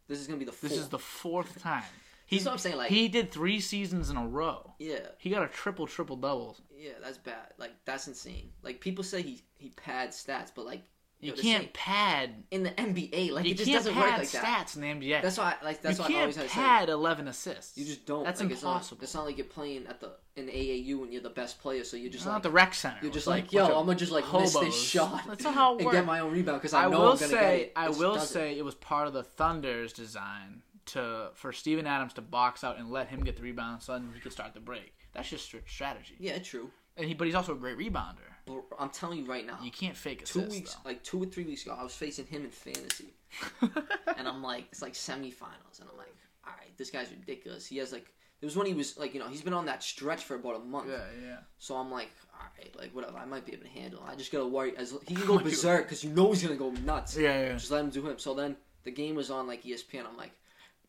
This 0.08 0.18
is 0.20 0.26
gonna 0.26 0.38
be 0.38 0.44
the. 0.44 0.52
Fourth. 0.52 0.70
This 0.72 0.78
is 0.80 0.88
the 0.88 0.98
fourth 0.98 1.60
time. 1.62 1.82
This 1.82 1.90
He 2.26 2.36
is 2.36 2.44
what 2.46 2.52
I'm 2.52 2.58
saying. 2.58 2.76
Like, 2.76 2.90
he 2.90 3.08
did 3.08 3.30
three 3.30 3.60
seasons 3.60 4.08
in 4.10 4.16
a 4.16 4.26
row. 4.26 4.74
yeah, 4.78 5.00
He 5.18 5.28
got 5.30 5.42
a 5.42 5.48
triple 5.48 5.86
triple 5.86 6.16
double. 6.16 6.56
yeah, 6.74 6.92
that's 7.02 7.18
bad. 7.18 7.52
Like, 7.58 7.72
that's 7.84 8.08
insane. 8.08 8.52
Like, 8.62 8.80
people 8.80 9.04
say 9.04 9.20
he 9.22 9.42
he 9.58 9.68
pads 9.70 10.22
stats, 10.24 10.50
but 10.54 10.64
like, 10.64 10.82
You 11.22 11.34
yo, 11.34 11.40
can't 11.40 11.72
pad. 11.72 12.30
in 12.50 12.64
the 12.64 12.70
NBA. 12.70 13.30
Like, 13.30 13.44
you 13.44 13.52
it 13.52 13.56
just 13.56 13.70
can't 13.70 13.78
doesn't 13.78 13.94
pad 13.94 14.02
work 14.02 14.18
like 14.18 14.30
that. 14.32 14.66
stats 14.66 14.74
in 14.74 14.82
the 14.82 14.88
NBA. 14.88 15.22
That's 15.22 15.38
why. 15.38 15.54
Like, 15.62 15.80
that's 15.80 15.98
you 15.98 16.04
why 16.04 16.18
I 16.18 16.20
always 16.20 16.34
had 16.36 16.42
to 16.42 16.48
say. 16.48 16.54
pad 16.54 16.88
11 16.88 17.28
assists. 17.28 17.78
You 17.78 17.84
just 17.84 18.04
don't. 18.04 18.24
That's 18.24 18.40
like, 18.40 18.50
impossible. 18.50 18.76
It's 18.76 18.90
not, 18.90 19.02
it's 19.04 19.14
not 19.14 19.26
like 19.26 19.38
you're 19.38 19.46
playing 19.46 19.86
at 19.86 20.00
the 20.00 20.10
in 20.34 20.46
the 20.46 20.52
AAU 20.52 21.02
and 21.02 21.12
you're 21.12 21.22
the 21.22 21.30
best 21.30 21.60
player, 21.60 21.84
so 21.84 21.96
you're 21.96 22.10
just 22.10 22.26
not 22.26 22.34
like 22.34 22.42
the 22.42 22.50
rec 22.50 22.74
center. 22.74 22.96
you're 23.02 23.12
just 23.12 23.26
like, 23.26 23.44
like, 23.44 23.52
yo, 23.52 23.66
I'm 23.66 23.86
gonna 23.86 23.94
just 23.94 24.10
like 24.10 24.30
miss 24.32 24.54
this 24.54 24.74
shot 24.74 25.22
That's 25.28 25.44
not 25.44 25.54
how 25.54 25.76
it 25.78 25.82
and 25.82 25.92
get 25.92 26.06
my 26.06 26.20
own 26.20 26.32
rebound 26.32 26.58
because 26.58 26.74
I, 26.74 26.86
I 26.86 26.88
know 26.88 27.00
will 27.00 27.12
I'm 27.12 27.18
gonna 27.18 27.28
say. 27.28 27.70
I 27.76 27.88
will 27.90 28.18
say, 28.18 28.58
it 28.58 28.64
was 28.64 28.74
part 28.74 29.06
of 29.06 29.12
the 29.12 29.22
Thunder's 29.22 29.92
design 29.92 30.62
to 30.86 31.30
for 31.34 31.52
Steven 31.52 31.86
Adams 31.86 32.14
to 32.14 32.22
box 32.22 32.64
out 32.64 32.78
and 32.78 32.90
let 32.90 33.08
him 33.08 33.22
get 33.22 33.36
the 33.36 33.42
rebound, 33.42 33.82
so 33.82 33.92
then 33.92 34.10
he 34.12 34.20
could 34.20 34.32
start 34.32 34.54
the 34.54 34.60
break. 34.60 34.94
That's 35.12 35.28
just 35.28 35.54
strategy. 35.66 36.16
Yeah, 36.18 36.38
true. 36.38 36.70
And 36.96 37.06
he, 37.06 37.14
but 37.14 37.26
he's 37.26 37.34
also 37.34 37.52
a 37.52 37.56
great 37.56 37.78
rebounder. 37.78 38.31
But 38.46 38.62
I'm 38.78 38.90
telling 38.90 39.18
you 39.20 39.26
right 39.26 39.46
now, 39.46 39.58
You 39.62 39.70
can't 39.70 39.96
fake 39.96 40.24
two 40.24 40.40
assists. 40.40 40.58
weeks, 40.58 40.76
like 40.84 41.02
two 41.04 41.22
or 41.22 41.26
three 41.26 41.44
weeks 41.44 41.64
ago, 41.64 41.76
I 41.78 41.82
was 41.84 41.94
facing 41.94 42.26
him 42.26 42.44
in 42.44 42.50
fantasy, 42.50 43.14
and 43.60 44.26
I'm 44.28 44.42
like, 44.42 44.66
it's 44.72 44.82
like 44.82 44.94
semifinals, 44.94 45.80
and 45.80 45.88
I'm 45.90 45.96
like, 45.96 46.14
all 46.46 46.52
right, 46.58 46.76
this 46.76 46.90
guy's 46.90 47.10
ridiculous. 47.10 47.66
He 47.66 47.78
has 47.78 47.92
like 47.92 48.06
It 48.40 48.44
was 48.44 48.56
when 48.56 48.66
he 48.66 48.74
was 48.74 48.98
like, 48.98 49.14
you 49.14 49.20
know, 49.20 49.28
he's 49.28 49.42
been 49.42 49.52
on 49.54 49.66
that 49.66 49.82
stretch 49.84 50.24
for 50.24 50.34
about 50.34 50.56
a 50.56 50.58
month. 50.58 50.88
Yeah, 50.90 51.04
yeah. 51.24 51.36
So 51.58 51.76
I'm 51.76 51.90
like, 51.90 52.10
all 52.34 52.46
right, 52.58 52.74
like 52.76 52.92
whatever, 52.94 53.16
I 53.18 53.24
might 53.26 53.46
be 53.46 53.52
able 53.52 53.62
to 53.64 53.68
handle. 53.70 54.00
it. 54.04 54.10
I 54.10 54.16
just 54.16 54.32
gotta 54.32 54.46
worry 54.46 54.76
as 54.76 54.92
he 55.06 55.14
can 55.14 55.26
go 55.26 55.34
Might 55.36 55.44
be- 55.44 55.50
berserk 55.50 55.84
because 55.84 56.02
you 56.02 56.10
know 56.10 56.32
he's 56.32 56.42
gonna 56.42 56.56
go 56.56 56.70
nuts. 56.84 57.16
Yeah, 57.16 57.40
yeah. 57.42 57.52
Just 57.52 57.70
let 57.70 57.84
him 57.84 57.90
do 57.90 58.06
him. 58.08 58.18
So 58.18 58.34
then 58.34 58.56
the 58.82 58.90
game 58.90 59.14
was 59.14 59.30
on 59.30 59.46
like 59.46 59.62
ESPN. 59.62 60.04
I'm 60.04 60.16
like, 60.16 60.32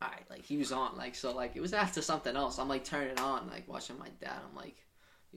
all 0.02 0.10
right, 0.10 0.24
like 0.30 0.44
he 0.44 0.58
was 0.58 0.72
on 0.72 0.98
like 0.98 1.14
so 1.14 1.36
like 1.36 1.56
it 1.56 1.62
was 1.62 1.74
after 1.74 2.02
something 2.02 2.36
else. 2.36 2.58
I'm 2.58 2.68
like 2.68 2.84
turning 2.84 3.10
it 3.10 3.20
on 3.22 3.48
like 3.48 3.68
watching 3.68 4.00
my 4.00 4.10
dad. 4.20 4.40
I'm 4.50 4.56
like. 4.56 4.78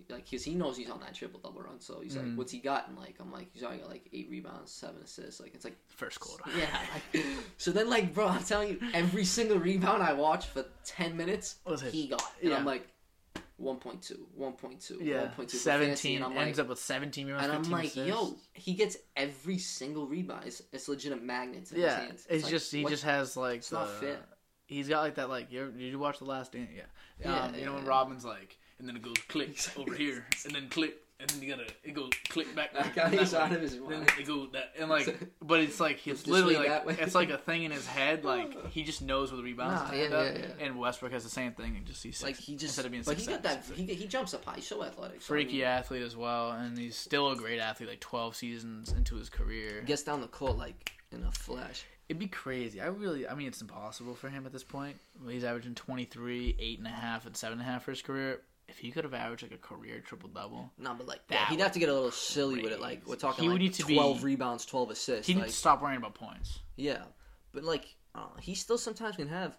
Like, 0.09 0.31
cause 0.31 0.45
he 0.45 0.55
knows 0.55 0.77
he's 0.77 0.91
on 0.91 1.01
that 1.01 1.15
triple 1.15 1.41
double 1.41 1.63
run, 1.63 1.81
so 1.81 2.01
he's 2.01 2.15
Mhm. 2.17 2.29
like, 2.31 2.39
"What's 2.39 2.53
he 2.53 2.59
got?" 2.59 2.89
And 2.89 2.97
like, 2.99 3.17
I'm 3.21 3.33
like, 3.33 3.49
"He's 3.53 3.63
already 3.63 3.81
got 3.81 3.91
like 3.91 4.09
eight 4.13 4.29
rebounds, 4.31 4.71
seven 4.73 5.03
assists." 5.03 5.41
Like, 5.41 5.55
it's 5.55 5.65
like 5.65 5.77
First 5.89 6.21
quarter. 6.21 6.45
yeah. 6.57 6.87
Like, 7.15 7.25
so 7.59 7.71
then, 7.73 7.89
like, 7.89 8.13
bro, 8.15 8.29
I'm 8.29 8.45
telling 8.45 8.69
you, 8.71 8.81
every 8.93 9.25
single 9.25 9.59
rebound 9.59 10.03
I 10.03 10.13
watched 10.13 10.49
for 10.49 10.65
10 10.85 11.17
minutes, 11.17 11.57
he 11.91 12.09
got. 12.09 12.23
And 12.43 12.51
Yeah. 12.51 12.57
I'm 12.59 12.65
like, 12.65 12.87
1.2, 13.59 14.27
1.2, 14.39 14.99
Yeah, 15.01 15.29
1.2. 15.29 15.31
for 15.31 15.37
fantasy, 15.37 15.57
seventeen 15.59 16.17
And 16.17 16.25
I'm 16.27 16.37
ends 16.37 16.59
like, 16.59 16.65
up 16.65 16.69
with 16.69 16.79
seventeen 16.79 17.27
rebounds. 17.29 17.45
and 17.47 17.53
I'm 17.55 17.71
like 17.71 17.87
assists. 17.87 18.07
yo, 18.09 18.37
he 18.53 18.75
gets 18.75 18.99
every 19.17 19.57
single 19.59 20.07
rebound. 20.07 20.45
It's, 20.47 20.63
it's 20.73 20.89
legitimate 20.89 21.25
magnets 21.25 21.73
in 21.73 21.81
Yeah, 21.81 21.87
his 22.01 22.07
hands. 22.07 22.27
it's 22.29 22.45
like, 22.45 22.51
just 22.51 22.71
he 22.73 22.83
what- 22.85 22.91
just 22.91 23.05
has 23.05 23.35
like 23.37 23.59
It's 23.59 23.73
not 23.73 23.87
the- 23.87 24.07
fair. 24.07 24.19
He's 24.67 24.89
got 24.89 25.01
like 25.03 25.15
that 25.15 25.29
like 25.31 25.51
you 25.53 25.71
did 25.71 25.81
you 25.81 25.99
watch 25.99 26.19
the 26.19 26.25
last 26.27 26.53
dance? 26.53 26.69
Yeah. 26.75 26.83
Yeah, 27.21 27.45
Um, 27.45 27.55
you 27.55 27.65
know 27.65 27.71
yeah, 27.71 27.77
when. 27.77 27.87
Robin's 27.87 28.25
like, 28.27 28.59
and 28.79 28.89
then 28.89 28.97
it 28.97 29.03
goes 29.03 29.17
click 29.29 29.59
over 29.77 29.95
here, 29.95 30.27
and 30.45 30.55
then 30.55 30.69
click, 30.69 30.97
and 31.19 31.29
then 31.31 31.43
you 31.43 31.49
gotta 31.55 31.67
it 31.83 31.95
goes 31.95 32.11
click 32.29 32.55
back. 32.55 32.73
That 32.75 32.95
guy 32.95 33.11
is 33.13 33.33
out 33.35 33.53
of 33.53 33.61
his 33.61 33.73
Then 33.75 33.83
mind. 34.01 34.13
it 34.19 34.27
goes 34.27 34.49
that 34.53 34.73
and 34.79 34.91
like, 34.91 35.19
but 35.43 35.61
it's 35.61 35.81
like 35.81 35.97
It's 36.07 36.23
he's 36.23 36.27
literally 36.29 36.57
like 36.57 36.99
it's 37.01 37.15
like 37.15 37.31
a 37.31 37.39
thing 37.39 37.63
in 37.65 37.71
his 37.73 37.87
head. 37.87 38.23
Like 38.25 38.71
he 38.71 38.83
just 38.83 39.03
knows 39.03 39.31
where 39.31 39.37
the 39.39 39.43
rebounds 39.45 39.81
Nah, 39.83 39.89
are. 39.91 39.95
yeah, 39.95 40.09
yeah, 40.09 40.39
yeah. 40.59 40.65
And 40.67 40.79
Westbrook 40.79 41.13
has 41.13 41.25
the 41.25 41.31
same 41.31 41.53
thing. 41.53 41.77
And 41.77 41.87
just 41.87 42.03
he's 42.03 42.23
Like, 42.23 42.37
he 42.37 42.53
just. 42.55 42.65
instead 42.73 42.85
of 42.85 42.91
being 42.91 43.03
but 43.05 43.17
six 43.17 43.27
he 43.27 43.33
got 43.33 43.43
that. 43.45 43.65
He, 43.75 43.85
he 43.95 44.07
jumps 44.07 44.35
up 44.35 44.45
high. 44.45 44.57
He's 44.57 44.67
so 44.67 44.83
athletic. 44.85 45.23
so, 45.23 45.27
I 45.27 45.29
freaky 45.39 45.59
mean, 45.59 45.65
athlete 45.65 46.03
as 46.03 46.17
well, 46.17 46.51
and 46.53 46.77
he's 46.77 46.97
still 46.97 47.31
a 47.31 47.37
great 47.37 47.61
athlete. 47.61 47.89
Like 47.89 48.01
twelve 48.01 48.37
seasons 48.37 48.93
into 48.93 49.17
his 49.17 49.29
career, 49.31 49.83
Gets 49.87 50.03
down 50.03 50.21
the 50.21 50.29
court 50.29 50.59
like 50.59 50.93
in 51.13 51.23
a 51.25 51.31
flash. 51.33 51.85
It'd 52.09 52.21
be 52.21 52.29
crazy. 52.29 52.81
I 52.81 52.87
really, 52.87 53.27
I 53.27 53.35
mean, 53.35 53.49
it's 53.49 53.61
impossible 53.61 54.15
for 54.15 54.29
him 54.29 54.47
at 54.47 54.53
this 54.53 54.63
point. 54.63 54.97
He's 55.29 55.43
averaging 55.43 55.75
23, 55.75 56.79
8.5, 56.81 57.27
and 57.27 57.35
7.5 57.35 57.83
for 57.83 57.91
his 57.91 58.01
career. 58.03 58.43
If 58.69 58.79
he 58.79 58.91
could 58.91 59.05
have 59.05 59.15
averaged 59.15 59.43
like 59.45 59.53
a 59.53 59.59
career 59.59 60.01
triple 60.01 60.29
double, 60.29 60.73
No, 60.79 60.95
but 60.95 61.07
like 61.07 61.27
That 61.29 61.35
yeah, 61.35 61.47
he'd 61.49 61.61
have 61.61 61.73
to 61.73 61.79
get 61.79 61.89
a 61.89 61.95
little 61.95 62.11
silly 62.11 62.63
with 62.63 62.73
it. 62.73 62.81
Like 62.81 63.07
we're 63.07 63.15
talking 63.17 63.43
He 63.45 63.49
would 63.49 63.55
like 63.55 63.63
need 63.63 63.75
to 63.75 63.87
be- 63.87 63.95
twelve 63.95 64.25
rebounds, 64.25 64.67
twelve 64.67 64.91
assists. 64.91 65.27
he 65.27 65.35
like, 65.35 65.45
needs 65.45 65.55
to 65.55 65.59
stop 65.61 65.81
worrying 65.83 65.99
about 65.99 66.15
points. 66.15 66.59
Yeah, 66.77 67.03
but 67.53 67.63
like 67.65 67.95
uh, 68.15 68.27
he 68.41 68.55
still 68.55 68.79
sometimes 68.79 69.17
can 69.17 69.29
have. 69.29 69.57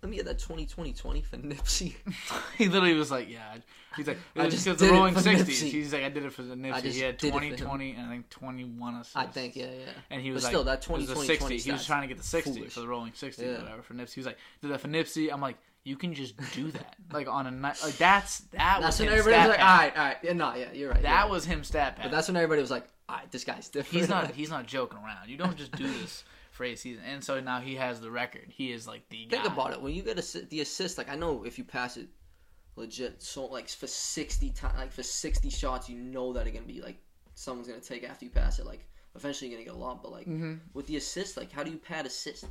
Let 0.00 0.10
me 0.10 0.16
get 0.16 0.26
that 0.26 0.38
20 0.38 0.64
20 0.66 0.92
20 0.92 1.22
for 1.22 1.36
Nipsey. 1.38 1.96
he 2.56 2.68
literally 2.68 2.94
was 2.94 3.10
like, 3.10 3.28
yeah. 3.28 3.56
He's 3.96 4.06
like, 4.06 4.18
I 4.36 4.48
just 4.48 4.64
because 4.64 4.78
did 4.78 4.90
the 4.90 4.94
it 4.94 4.96
rolling 4.96 5.12
for 5.14 5.20
60s. 5.20 5.38
Nipsey. 5.40 5.70
He's 5.72 5.92
like, 5.92 6.04
I 6.04 6.08
did 6.08 6.24
it 6.24 6.32
for 6.32 6.42
the 6.42 6.54
Nipsey. 6.54 6.92
He 6.92 7.00
had 7.00 7.16
did 7.16 7.28
it 7.28 7.30
20, 7.32 7.50
for 7.50 7.56
him. 7.56 7.66
20, 7.66 7.90
and 7.94 8.06
I 8.06 8.08
think 8.10 8.30
21 8.30 8.94
assists. 8.94 9.16
I 9.16 9.26
think 9.26 9.56
yeah 9.56 9.64
yeah. 9.66 9.86
And 10.10 10.22
he 10.22 10.30
was 10.30 10.42
But 10.44 10.46
like, 10.46 10.52
still, 10.52 10.64
that 10.64 10.82
it 10.84 10.88
was 10.88 11.06
the 11.08 11.14
20, 11.14 11.26
60. 11.26 11.38
20 11.48 11.58
He 11.58 11.72
was 11.72 11.84
trying 11.84 12.02
to 12.02 12.06
get 12.06 12.16
the 12.16 12.22
60 12.22 12.52
foolish. 12.54 12.72
for 12.74 12.80
the 12.80 12.86
rolling 12.86 13.12
60 13.12 13.44
Yeah. 13.44 13.60
whatever 13.60 13.82
for 13.82 13.94
Nipsey. 13.94 14.14
He 14.14 14.20
was 14.20 14.26
like, 14.26 14.38
did 14.62 14.70
that 14.70 14.80
for 14.80 14.86
Nipsey. 14.88 15.32
I'm 15.32 15.40
like, 15.40 15.56
you 15.88 15.96
can 15.96 16.12
just 16.14 16.34
do 16.52 16.70
that. 16.78 16.96
like 17.12 17.26
on 17.28 17.46
a 17.46 17.50
night, 17.50 17.78
like 17.82 17.96
that's, 17.96 18.40
that 18.52 18.78
That's 18.80 18.98
was 18.98 19.00
when 19.00 19.08
him 19.08 19.18
everybody 19.18 19.48
was 19.48 19.54
stat 19.56 19.60
like, 19.60 19.70
all 19.72 19.78
right, 19.78 19.96
all 19.98 20.04
right, 20.04 20.16
yeah, 20.22 20.32
no, 20.34 20.54
yeah, 20.54 20.56
you're 20.56 20.90
right. 20.90 20.98
you're 21.00 21.02
That 21.10 21.22
right. 21.22 21.30
was 21.30 21.44
him 21.44 21.64
stat. 21.64 21.98
But 22.02 22.10
that's 22.10 22.28
when 22.28 22.36
everybody 22.36 22.60
was 22.60 22.70
like, 22.70 22.86
all 23.08 23.16
right, 23.16 23.30
this 23.32 23.44
guy's 23.44 23.68
different. 23.68 23.98
he's 24.00 24.08
not 24.08 24.30
he's 24.40 24.50
not 24.50 24.66
joking 24.66 24.98
around. 24.98 25.28
You 25.28 25.36
don't 25.38 25.56
just 25.56 25.72
do 25.72 25.86
this 26.00 26.24
for 26.50 26.64
a 26.64 26.74
season. 26.74 27.02
And 27.06 27.22
so 27.24 27.40
now 27.40 27.60
he 27.60 27.74
has 27.76 28.00
the 28.00 28.10
record. 28.10 28.44
He 28.48 28.70
is 28.72 28.86
like 28.86 29.08
the 29.08 29.26
Think 29.30 29.44
guy. 29.44 29.52
about 29.52 29.72
it. 29.72 29.80
When 29.80 29.94
you 29.94 30.02
get 30.02 30.18
a, 30.18 30.46
the 30.46 30.60
assist, 30.60 30.98
like 30.98 31.08
I 31.08 31.16
know 31.16 31.44
if 31.44 31.56
you 31.58 31.64
pass 31.64 31.96
it, 31.96 32.08
legit, 32.76 33.22
so 33.22 33.46
like 33.46 33.68
for 33.68 33.86
sixty 33.86 34.50
times, 34.50 34.76
like 34.78 34.92
for 34.92 35.02
sixty 35.02 35.50
shots, 35.50 35.88
you 35.88 35.96
know 35.98 36.32
that 36.34 36.46
it's 36.46 36.54
gonna 36.56 36.66
be 36.66 36.80
like 36.80 36.98
someone's 37.34 37.68
gonna 37.68 37.80
take 37.80 38.04
after 38.04 38.24
you 38.24 38.30
pass 38.30 38.58
it. 38.58 38.66
Like 38.66 38.84
eventually 39.14 39.50
you're 39.50 39.58
gonna 39.58 39.70
get 39.70 39.74
a 39.74 39.84
lot, 39.84 40.02
but 40.02 40.12
like 40.12 40.26
Mm-hmm. 40.26 40.54
with 40.74 40.86
the 40.86 40.96
assist, 40.96 41.36
like 41.36 41.50
how 41.50 41.62
do 41.62 41.70
you 41.70 41.78
pad 41.78 42.06
assist? 42.06 42.44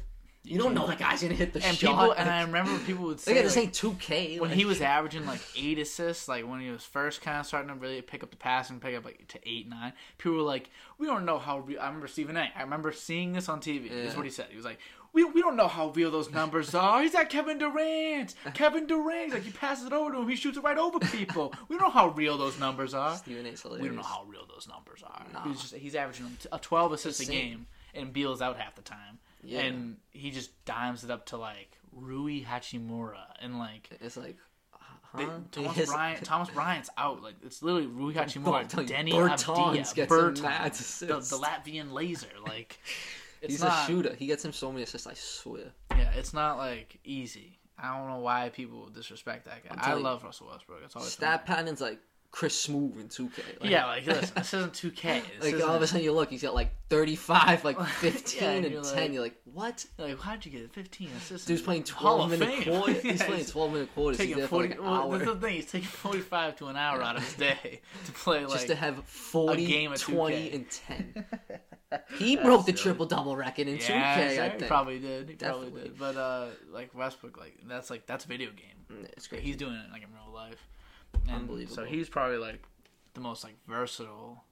You 0.47 0.57
don't 0.59 0.73
know 0.73 0.87
that 0.87 0.97
guy's 0.99 1.21
gonna 1.21 1.33
hit 1.33 1.53
the 1.53 1.63
And 1.65 1.77
shot. 1.77 1.89
people 1.91 2.11
and 2.11 2.29
I 2.29 2.41
remember 2.41 2.77
people 2.85 3.03
would 3.05 3.11
Look 3.17 3.19
say 3.19 3.37
at 3.37 3.43
this 3.43 3.57
ain't 3.57 3.73
two 3.73 3.95
K. 3.99 4.39
when 4.39 4.49
he 4.51 4.65
was 4.65 4.81
averaging 4.81 5.25
like 5.25 5.41
eight 5.55 5.77
assists, 5.79 6.27
like 6.27 6.47
when 6.47 6.59
he 6.61 6.69
was 6.69 6.83
first 6.83 7.21
kind 7.21 7.39
of 7.39 7.45
starting 7.45 7.69
to 7.69 7.75
really 7.75 8.01
pick 8.01 8.23
up 8.23 8.31
the 8.31 8.37
pass 8.37 8.69
and 8.69 8.81
pick 8.81 8.95
up 8.95 9.05
like 9.05 9.27
to 9.29 9.39
eight 9.49 9.67
nine, 9.69 9.93
people 10.17 10.37
were 10.37 10.43
like, 10.43 10.69
"We 10.97 11.07
don't 11.07 11.25
know 11.25 11.37
how." 11.39 11.59
Re-. 11.59 11.77
I 11.77 11.87
remember 11.87 12.07
Stephen 12.07 12.37
A. 12.37 12.49
I 12.55 12.61
remember 12.61 12.91
seeing 12.91 13.33
this 13.33 13.49
on 13.49 13.59
TV. 13.59 13.89
This 13.89 14.11
is 14.11 14.15
what 14.17 14.25
he 14.25 14.31
said. 14.31 14.47
He 14.49 14.55
was 14.55 14.65
like, 14.65 14.79
"We 15.13 15.23
we 15.25 15.41
don't 15.41 15.55
know 15.57 15.67
how 15.67 15.89
real 15.89 16.11
those 16.11 16.31
numbers 16.31 16.73
are." 16.75 17.01
He's 17.01 17.13
like 17.13 17.29
Kevin 17.29 17.57
Durant. 17.57 18.33
Kevin 18.53 18.87
Durant. 18.87 19.33
Like 19.33 19.43
he 19.43 19.51
passes 19.51 19.85
it 19.87 19.93
over 19.93 20.11
to 20.13 20.19
him. 20.21 20.29
He 20.29 20.35
shoots 20.35 20.57
it 20.57 20.63
right 20.63 20.77
over 20.77 20.99
people. 20.99 21.53
we 21.67 21.77
don't 21.77 21.87
know 21.87 21.91
how 21.91 22.09
real 22.09 22.37
those 22.37 22.59
numbers 22.59 22.93
are. 22.93 23.15
Stephen 23.17 23.45
A's 23.45 23.61
hilarious. 23.61 23.81
We 23.83 23.87
don't 23.89 23.97
know 23.97 24.03
how 24.03 24.23
real 24.27 24.45
those 24.47 24.67
numbers 24.67 25.03
are. 25.03 25.25
He's 25.47 25.61
just 25.61 25.75
he's 25.75 25.95
averaging 25.95 26.37
a 26.51 26.59
twelve 26.59 26.91
assists 26.93 27.21
a 27.21 27.25
game, 27.29 27.67
and 27.93 28.13
Beal's 28.13 28.41
out 28.41 28.57
half 28.57 28.75
the 28.75 28.81
time, 28.81 29.19
Yeah. 29.47 29.61
and 29.61 29.97
he 30.11 30.31
just 30.31 30.65
dimes 30.65 31.03
it 31.03 31.11
up 31.11 31.25
to 31.27 31.37
like 31.37 31.77
Rui 31.91 32.43
Hachimura 32.43 33.23
and 33.41 33.57
like 33.57 33.89
It's 34.01 34.17
like, 34.17 34.37
they. 35.15 35.25
Thomas 35.51 35.89
Bryant. 35.89 36.23
Thomas 36.25 36.49
Bryant's 36.49 36.89
out. 36.97 37.23
Like 37.23 37.35
it's 37.43 37.63
literally 37.63 37.87
Rui 37.87 38.13
I'm 38.17 38.27
Hachimura, 38.27 38.61
you, 38.73 38.93
Deni 38.95 39.11
Bertans 39.11 39.93
Avdija, 39.93 40.07
Bertans, 40.07 40.99
the, 40.99 41.05
the 41.07 41.43
Latvian 41.43 41.93
laser. 41.93 42.27
Like 42.45 42.77
He's 43.41 43.61
not. 43.61 43.83
a 43.83 43.87
shooter. 43.87 44.15
He 44.15 44.25
gets 44.25 44.43
him 44.43 44.51
so 44.51 44.71
many 44.71 44.83
assists. 44.83 45.07
I 45.07 45.13
swear. 45.13 45.71
Yeah, 45.91 46.11
it's 46.15 46.33
not 46.33 46.57
like 46.57 46.99
easy. 47.03 47.59
I 47.79 47.97
don't 47.97 48.09
know 48.09 48.19
why 48.19 48.49
people 48.49 48.87
disrespect 48.87 49.45
that 49.45 49.67
guy. 49.67 49.95
You, 49.95 50.01
love 50.01 50.23
Russell 50.23 50.47
Westbrook. 50.51 50.79
It's 50.83 50.95
always 50.95 51.11
Stat 51.11 51.45
pattern's 51.45 51.79
like 51.79 51.99
Chris 52.29 52.59
Smooth 52.59 52.99
in 52.99 53.07
2K. 53.07 53.61
Like, 53.61 53.69
Yeah, 53.71 53.85
like 53.87 54.05
listen, 54.05 54.31
this 54.35 54.53
isn't 54.53 54.73
2K. 54.73 55.21
This 55.41 55.53
Like 55.53 55.63
all 55.63 55.75
of 55.75 55.81
a 55.81 55.87
sudden 55.87 56.03
you 56.03 56.11
look, 56.11 56.29
he's 56.29 56.41
got 56.43 56.53
like 56.53 56.71
35, 56.89 57.63
like 57.63 57.81
15 57.85 58.41
Yeah, 58.43 58.49
and 58.51 58.71
you're 58.71 58.83
10. 58.83 58.93
like- 58.95 59.13
You're 59.13 59.21
like, 59.23 59.41
what? 59.45 59.85
like 59.97 60.19
how'd 60.19 60.45
you 60.45 60.51
get 60.51 60.71
15 60.71 61.09
assists? 61.17 61.47
Dude's 61.47 61.61
playing 61.63 61.83
12 61.85 62.29
minute 62.29 62.63
quarters. 62.63 63.01
He's 63.01 63.23
playing 63.23 63.45
12 63.45 63.71
minute 63.73 63.93
quarters. 63.95 64.17
He's 64.19 64.27
taking 64.27 64.39
there 64.39 64.47
40. 64.47 64.67
for 64.75 64.81
like 64.81 64.89
well, 65.07 65.09
that's 65.09 65.25
the 65.25 65.35
thing. 65.39 65.53
He's 65.55 65.65
taking 65.71 65.87
45 65.87 66.55
to 66.57 66.67
an 66.67 66.75
hour 66.75 67.01
out 67.01 67.15
of 67.17 67.23
his 67.23 67.33
day 67.35 67.81
to 68.05 68.11
play 68.11 68.41
like. 68.41 68.53
just 68.53 68.67
to 68.67 68.75
have 68.75 69.03
40, 69.05 69.65
game 69.65 69.91
of 69.93 69.99
20, 70.01 70.35
2K. 70.35 70.53
and 70.55 70.69
10. 70.69 71.25
He 72.19 72.35
broke 72.35 72.65
the 72.65 72.73
triple 72.73 73.05
double 73.05 73.35
record 73.37 73.67
in 73.67 73.77
yeah, 73.77 73.81
2K, 73.81 74.35
sure, 74.35 74.43
I 74.43 74.49
he 74.49 74.57
think. 74.57 74.67
probably 74.67 74.99
did. 74.99 75.29
He 75.29 75.35
probably 75.35 75.69
Definitely. 75.69 75.89
did. 75.89 75.97
But 75.97 76.17
uh, 76.17 76.47
like 76.71 76.93
Westbrook, 76.93 77.37
like 77.37 77.57
that's 77.67 77.89
like 77.89 78.05
that's 78.05 78.25
video 78.25 78.49
game. 78.49 79.03
It's 79.15 79.27
great. 79.27 79.41
He's 79.41 79.55
doing 79.55 79.73
it 79.73 79.91
like 79.91 80.03
in 80.03 80.09
real 80.13 80.33
life. 80.33 80.67
And 81.13 81.31
Unbelievable. 81.41 81.75
So 81.75 81.83
he's 81.83 82.09
probably 82.09 82.37
like 82.37 82.61
the 83.13 83.21
most 83.21 83.43
like 83.43 83.55
versatile. 83.67 84.43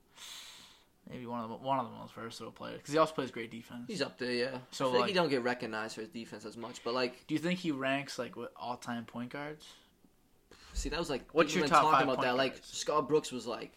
Maybe 1.10 1.28
one 1.28 1.42
of 1.42 1.50
the 1.50 1.56
one 1.58 1.78
of 1.80 1.86
the 1.92 1.96
most 1.98 2.14
versatile 2.16 2.52
players 2.52 2.78
because 2.78 2.92
he 2.94 2.98
also 2.98 3.14
plays 3.14 3.30
great 3.30 3.52
defense. 3.52 3.84
He's 3.88 4.02
up 4.02 4.18
there, 4.18 4.32
yeah. 4.32 4.58
So, 4.72 4.88
I 4.88 4.92
think 4.92 5.02
like- 5.02 5.08
he 5.10 5.14
don't 5.14 5.30
get 5.30 5.44
recognized 5.44 5.96
for 5.96 6.02
his 6.02 6.10
defense 6.10 6.46
as 6.46 6.58
much, 6.58 6.84
but 6.84 6.94
like, 6.96 7.28
Do 7.28 7.36
you 7.36 7.40
think 7.40 7.60
he 7.60 7.72
ranks 7.72 8.18
like 8.18 8.36
with 8.36 8.50
all 8.56 8.76
time 8.78 9.06
point 9.06 9.30
guards? 9.32 9.66
see, 10.74 10.90
that 10.90 10.98
was 11.00 11.10
like 11.10 11.22
What's 11.32 11.54
your 11.56 11.68
top 11.68 11.84
talking 11.84 12.00
five 12.00 12.10
about 12.10 12.22
that. 12.24 12.36
Like. 12.36 12.58
Scott 12.64 13.08
Brooks 13.08 13.32
was 13.32 13.46
like, 13.46 13.72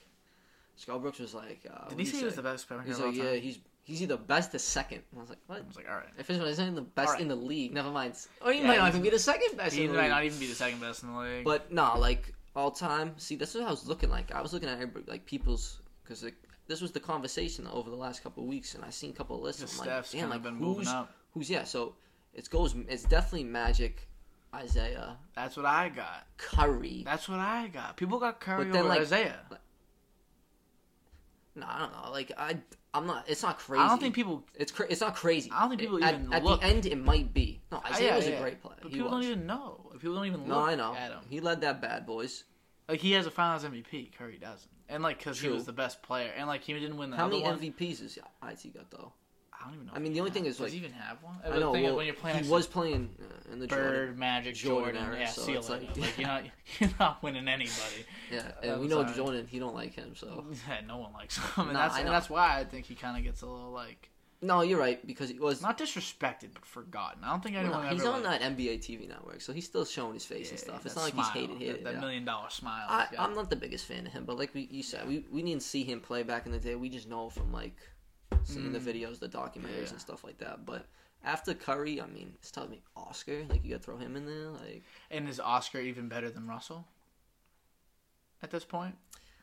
Scott 0.76 1.02
Brooks 1.02 1.18
was 1.18 1.34
like, 1.34 1.60
uh, 1.70 1.88
Did 1.90 1.98
he 2.00 2.06
say 2.06 2.18
he 2.18 2.24
was 2.24 2.34
the 2.34 2.42
best 2.42 2.66
point 2.68 2.80
guard 2.80 2.88
He's 2.88 2.98
like, 2.98 3.14
time? 3.14 3.24
yeah, 3.26 3.32
he's 3.34 3.58
he's 3.84 4.02
either 4.02 4.16
best 4.16 4.54
or 4.54 4.58
second. 4.58 5.02
And 5.12 5.18
I 5.18 5.20
was 5.20 5.28
like, 5.28 5.38
what? 5.48 5.58
I 5.58 5.66
was 5.66 5.76
like, 5.76 5.88
all 5.88 5.96
right. 5.96 6.08
If 6.18 6.30
it's 6.30 6.58
not 6.58 6.74
the 6.74 6.80
best 6.82 7.08
Alright. 7.08 7.20
in 7.22 7.28
the 7.28 7.36
league, 7.36 7.72
never 7.74 7.90
mind. 7.90 8.14
Or 8.40 8.52
he 8.52 8.60
Yeah, 8.62 8.66
might 8.68 8.78
not 8.78 8.88
even 8.88 9.02
be 9.02 9.10
the 9.10 9.18
second 9.18 9.56
best 9.58 9.74
He 9.76 9.84
in 9.84 9.90
the 9.90 9.96
might 9.96 10.04
league. 10.04 10.10
not 10.12 10.24
even 10.24 10.38
be 10.38 10.46
the 10.46 10.54
second 10.54 10.80
best 10.80 11.02
in 11.02 11.12
the 11.12 11.18
league. 11.18 11.44
But 11.44 11.70
nah, 11.72 11.94
like 11.94 12.32
all 12.58 12.70
time. 12.70 13.14
See, 13.18 13.36
that's 13.36 13.54
what 13.54 13.64
I 13.64 13.70
was 13.70 13.86
looking 13.86 14.10
like. 14.10 14.34
I 14.34 14.40
was 14.42 14.52
looking 14.52 14.68
at 14.68 14.74
everybody, 14.74 15.04
like 15.08 15.24
people's 15.26 15.80
because 16.02 16.22
like, 16.24 16.34
this 16.66 16.80
was 16.80 16.92
the 16.92 17.00
conversation 17.00 17.66
over 17.68 17.88
the 17.88 17.96
last 17.96 18.22
couple 18.22 18.42
of 18.42 18.48
weeks, 18.48 18.74
and 18.74 18.84
I 18.84 18.90
seen 18.90 19.10
a 19.10 19.12
couple 19.14 19.36
of 19.36 19.42
lists. 19.42 19.60
Just 19.62 19.74
I'm 19.74 19.78
like, 19.80 19.88
Steph's 19.88 20.12
damn, 20.12 20.20
kind 20.22 20.30
like 20.30 20.36
of 20.38 20.42
been 20.44 20.54
moving 20.56 20.78
who's 20.78 20.88
up. 20.88 21.12
who's 21.34 21.48
yeah. 21.50 21.64
So 21.64 21.94
it 22.34 22.50
goes. 22.50 22.74
It's 22.88 23.04
definitely 23.04 23.44
Magic, 23.44 24.08
Isaiah, 24.54 25.16
That's 25.34 25.56
what 25.56 25.66
I 25.66 25.88
got. 25.88 26.26
Curry. 26.36 27.02
That's 27.04 27.28
what 27.28 27.38
I 27.38 27.68
got. 27.68 27.96
People 27.96 28.18
got 28.18 28.40
Curry 28.40 28.64
But 28.64 28.72
then, 28.72 28.80
over 28.80 28.88
like- 28.90 29.00
Isaiah. 29.02 29.40
No, 31.54 31.66
I 31.68 31.78
don't 31.80 31.92
know. 31.92 32.10
Like 32.12 32.32
I, 32.38 32.56
I'm 32.98 33.06
not. 33.06 33.24
It's 33.28 33.42
not 33.42 33.58
crazy. 33.58 33.82
I 33.82 33.88
don't 33.88 34.00
think 34.00 34.14
people. 34.14 34.44
it's 34.54 34.70
cra- 34.72 34.86
it's 34.90 35.00
not 35.00 35.14
crazy. 35.14 35.50
I 35.52 35.60
don't 35.60 35.70
think 35.70 35.80
people 35.80 36.02
at, 36.04 36.14
even 36.14 36.32
at 36.32 36.44
look. 36.44 36.60
the 36.60 36.66
end. 36.66 36.84
It 36.86 36.98
might 36.98 37.32
be. 37.32 37.60
No, 37.72 37.82
Isaiah 37.90 38.08
yeah, 38.10 38.16
was 38.16 38.28
yeah. 38.28 38.34
a 38.34 38.40
great 38.42 38.60
player. 38.62 38.76
But 38.82 38.90
He 38.90 38.96
people 38.98 39.10
was. 39.10 39.24
don't 39.24 39.32
even 39.32 39.46
know. 39.46 39.90
People 39.98 40.14
don't 40.16 40.26
even 40.26 40.40
look 40.40 40.48
No, 40.48 40.60
I 40.60 40.74
know. 40.74 40.94
at 40.94 41.10
him. 41.12 41.20
He 41.28 41.40
led 41.40 41.60
that 41.62 41.80
bad 41.80 42.04
boys. 42.06 42.44
Like 42.88 43.00
he 43.00 43.12
has 43.12 43.26
a 43.26 43.30
Finals 43.30 43.64
MVP. 43.64 44.12
Curry 44.16 44.38
doesn't. 44.38 44.70
And 44.88 45.02
like 45.02 45.18
because 45.18 45.40
he 45.40 45.46
True. 45.48 45.54
was 45.54 45.64
the 45.66 45.72
best 45.72 46.02
player, 46.02 46.32
and 46.36 46.46
like 46.48 46.62
he 46.62 46.72
didn't 46.72 46.96
win 46.96 47.10
the 47.10 47.16
How 47.16 47.28
many 47.28 47.42
one. 47.42 47.58
MVPs 47.58 47.98
does 48.00 48.16
IT 48.16 48.74
got 48.74 48.90
though? 48.90 49.12
I 49.60 49.64
don't 49.64 49.74
even 49.74 49.86
know. 49.86 49.92
I 49.94 49.98
mean, 49.98 50.12
the 50.12 50.20
only 50.20 50.30
thing 50.30 50.46
is, 50.46 50.54
does 50.56 50.64
like- 50.64 50.72
he 50.72 50.78
even 50.78 50.92
have 50.92 51.22
one? 51.22 51.34
I 51.44 51.58
know. 51.58 51.72
well, 51.72 51.96
when 51.96 52.06
you're 52.06 52.14
playing 52.14 52.44
he 52.44 52.50
was 52.50 52.66
playing 52.66 53.10
uh, 53.20 53.52
in 53.52 53.58
the 53.58 53.66
Bird, 53.66 53.94
Jordan. 53.94 54.18
Magic, 54.18 54.54
Jordan 54.54 54.94
Jordan. 54.94 55.10
era, 55.12 55.20
yeah, 55.20 55.26
so 55.28 55.42
see 55.42 55.52
you 55.52 55.58
it's 55.58 55.68
later. 55.68 55.86
like- 55.86 55.96
Like, 55.98 56.18
you're 56.18 56.28
not 56.28 56.42
you're 56.80 56.90
not 57.00 57.22
winning 57.22 57.48
anybody. 57.48 58.04
Yeah, 58.32 58.42
and 58.62 58.80
we 58.80 58.86
know. 58.88 59.04
Jordan. 59.04 59.46
He 59.48 59.58
don't 59.58 59.74
like 59.74 59.94
him, 59.94 60.14
so 60.14 60.44
Yeah, 60.68 60.80
no 60.86 60.98
one 60.98 61.12
likes 61.12 61.36
him, 61.38 61.44
and 61.56 61.72
Nah, 61.72 61.88
that's 61.88 61.98
and 61.98 62.08
that's 62.08 62.30
why 62.30 62.58
I 62.58 62.64
think 62.64 62.86
he 62.86 62.94
kind 62.94 63.16
of 63.16 63.24
gets 63.24 63.42
a 63.42 63.46
little 63.46 63.70
like 63.72 64.10
No, 64.40 64.60
you're 64.62 64.78
right 64.78 65.04
because 65.04 65.28
he 65.30 65.38
was. 65.40 65.60
Not 65.60 65.76
disrespected, 65.76 66.50
but 66.54 66.64
forgotten. 66.64 67.24
I 67.24 67.30
don't 67.30 67.42
think 67.42 67.56
anyone 67.56 67.80
No, 67.80 67.86
ever. 67.86 67.94
he's 67.94 68.04
on 68.04 68.22
that 68.22 68.40
NBA 68.40 68.78
TV 68.78 69.08
network, 69.08 69.40
so 69.40 69.52
he's 69.52 69.64
still 69.66 69.84
showing 69.84 70.14
his 70.14 70.24
face 70.24 70.50
and 70.50 70.58
stuff. 70.60 70.86
It's 70.86 70.94
not 70.94 71.02
like 71.02 71.14
smile, 71.14 71.24
he's 71.26 71.34
hated 71.34 71.56
here. 71.58 71.72
That, 71.72 71.84
that 71.84 71.94
yeah. 71.94 72.00
million 72.00 72.24
dollar 72.24 72.48
smile. 72.50 72.86
I, 72.88 73.08
I'm 73.18 73.34
not 73.34 73.50
the 73.50 73.56
biggest 73.56 73.86
fan 73.86 74.06
of 74.06 74.12
him, 74.12 74.24
but 74.24 74.38
like 74.38 74.54
we, 74.54 74.68
you 74.70 74.84
said, 74.84 75.08
we, 75.08 75.24
we 75.32 75.42
didn't 75.42 75.62
see 75.64 75.82
him 75.82 75.98
play 76.00 76.22
back 76.22 76.46
in 76.46 76.52
the 76.52 76.58
day. 76.60 76.76
We 76.76 76.88
just 76.88 77.08
know 77.08 77.28
from 77.30 77.52
like 77.52 77.74
seeing 78.44 78.72
the 78.72 78.78
Mm. 78.78 78.84
videos, 78.94 79.18
the 79.18 79.28
documentaries, 79.28 79.84
Yeah. 79.84 79.90
and 79.90 80.00
stuff 80.00 80.24
like 80.24 80.38
that. 80.38 80.64
But 80.64 80.86
after 81.24 81.54
Curry, 81.54 82.00
I 82.00 82.06
mean, 82.06 82.32
it's 82.36 82.50
telling 82.50 82.70
me 82.70 82.82
Oscar. 82.96 83.44
Like 83.44 83.64
you 83.64 83.70
got 83.70 83.78
to 83.78 83.82
throw 83.82 83.96
him 83.98 84.16
in 84.16 84.26
there. 84.26 84.48
Like 84.50 84.82
And 85.10 85.28
is 85.28 85.40
Oscar 85.40 85.80
even 85.80 86.08
better 86.08 86.30
than 86.30 86.46
Russell? 86.46 86.86
At 88.42 88.50
this 88.50 88.64
point, 88.64 88.96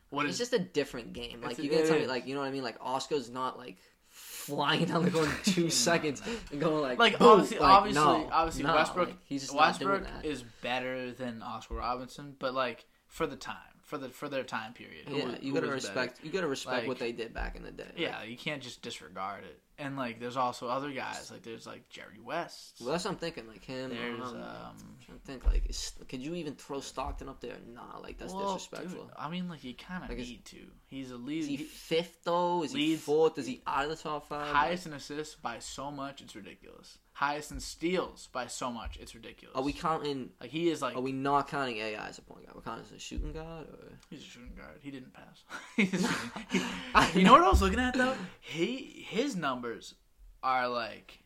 what 0.09 0.25
it's 0.25 0.33
is 0.33 0.37
just 0.39 0.53
a 0.53 0.59
different 0.59 1.11
game. 1.13 1.41
Like 1.41 1.57
you 1.59 1.69
gotta 1.69 1.85
tell 1.87 1.99
me, 1.99 2.07
like 2.07 2.25
you 2.27 2.33
know 2.33 2.41
what 2.41 2.47
I 2.47 2.51
mean. 2.51 2.63
Like 2.63 2.77
Oscar's 2.79 3.29
not 3.29 3.57
like 3.57 3.77
flying 4.09 4.85
down 4.85 5.03
the 5.03 5.11
court 5.11 5.27
in 5.27 5.53
two 5.53 5.69
seconds 5.89 6.21
and 6.49 6.61
going 6.61 6.81
like 6.81 6.97
like 6.97 7.19
boom. 7.19 7.27
obviously, 7.27 7.59
Like, 7.59 7.73
obviously, 7.73 8.01
no, 8.01 8.29
obviously 8.31 8.63
no, 8.63 8.73
Westbrook. 8.75 9.09
like, 9.09 9.17
he's 9.25 9.51
Westbrook 9.51 10.05
is 10.23 10.43
better 10.61 11.11
than 11.11 11.41
Oscar 11.41 11.73
Robinson, 11.75 12.37
but 12.39 12.53
like 12.53 12.85
for 13.07 13.27
the 13.27 13.35
time, 13.35 13.74
for 13.85 13.97
the 13.97 14.09
for 14.09 14.27
their 14.29 14.43
time 14.43 14.73
period. 14.73 15.07
yeah, 15.09 15.25
was- 15.25 15.35
you 15.41 15.53
who 15.53 15.61
gotta 15.61 15.73
was 15.73 15.85
better? 15.85 15.99
respect. 16.01 16.19
You 16.25 16.31
gotta 16.31 16.47
respect 16.47 16.79
Like- 16.79 16.87
what 16.87 16.99
they 16.99 17.11
did 17.11 17.33
back 17.33 17.55
in 17.55 17.63
the 17.63 17.71
day. 17.71 17.85
Like, 17.85 17.97
Yeah, 17.99 18.23
you 18.23 18.35
can't 18.37 18.61
just 18.61 18.81
disregard 18.81 19.43
it. 19.45 19.59
And 19.77 19.97
like, 19.97 20.19
there's 20.21 20.37
also 20.37 20.67
other 20.69 20.89
guys. 20.91 21.29
Like, 21.31 21.43
there's 21.43 21.67
like 21.67 21.89
Jerry 21.89 22.19
West. 22.23 22.77
Well, 22.79 22.91
that's 22.91 23.03
what 23.05 23.11
I'm 23.11 23.17
thinking. 23.17 23.45
Like 23.47 23.63
him. 23.63 23.89
There's 23.89 24.21
um, 24.21 24.37
um. 24.37 24.97
I 25.09 25.17
think 25.27 25.45
like, 25.45 25.69
is, 25.69 25.91
could 26.07 26.21
you 26.21 26.33
even 26.35 26.55
throw 26.55 26.79
Stockton 26.79 27.27
up 27.29 27.41
there? 27.41 27.57
Nah, 27.73 27.97
like 28.01 28.17
that's 28.17 28.33
well, 28.33 28.53
disrespectful. 28.55 29.03
dude, 29.03 29.11
I 29.17 29.29
mean, 29.29 29.47
like 29.49 29.63
you 29.63 29.73
kind 29.75 30.03
of 30.03 30.09
Like, 30.09 30.19
is- 30.19 30.29
need 30.29 30.45
to. 30.45 30.57
He's 30.87 31.11
a 31.11 31.17
lead. 31.17 31.41
Is 31.41 31.47
he 31.47 31.57
fifth 31.57 32.23
though? 32.23 32.63
Is 32.63 32.71
he 32.73 32.95
fourth? 32.95 33.37
Is 33.37 33.45
he 33.47 33.61
out 33.67 33.83
of 33.83 33.89
the 33.89 33.95
top 33.97 34.27
five? 34.29 34.53
highest 34.53 34.85
in 34.87 34.93
assists 34.93 35.35
by 35.35 35.59
so 35.59 35.91
much, 35.91 36.21
it's 36.21 36.35
ridiculous. 36.35 36.97
Highest 37.15 37.51
in 37.51 37.61
steals 37.61 38.27
by 38.33 38.47
so 38.47 38.69
much, 38.69 38.97
it's 38.99 39.15
ridiculous. 39.15 39.55
Are 39.55 39.61
we 39.63 39.71
counting? 39.71 40.31
like 40.41 40.49
he 40.49 40.69
is 40.69 40.81
like 40.81 40.97
Are 40.97 41.01
we 41.01 41.13
not 41.13 41.47
counting 41.47 41.77
AI 41.77 42.07
as 42.09 42.17
a 42.17 42.21
point 42.21 42.43
guard? 42.45 42.55
We're 42.55 42.61
counting 42.61 42.83
as 42.85 42.91
a 42.91 42.99
shooting 42.99 43.31
guard, 43.31 43.67
or 43.69 43.93
he's 44.09 44.19
a 44.19 44.23
shooting 44.23 44.51
guard. 44.57 44.79
He 44.81 44.91
didn't 44.91 45.13
pass. 45.13 45.43
He- 47.13 47.19
you 47.19 47.25
know 47.25 47.31
what 47.31 47.41
I 47.41 47.47
was 47.49 47.61
looking 47.61 47.79
at 47.79 47.93
though? 47.93 48.15
He 48.41 49.05
his 49.07 49.35
numbers 49.35 49.95
are 50.43 50.67
like 50.67 51.19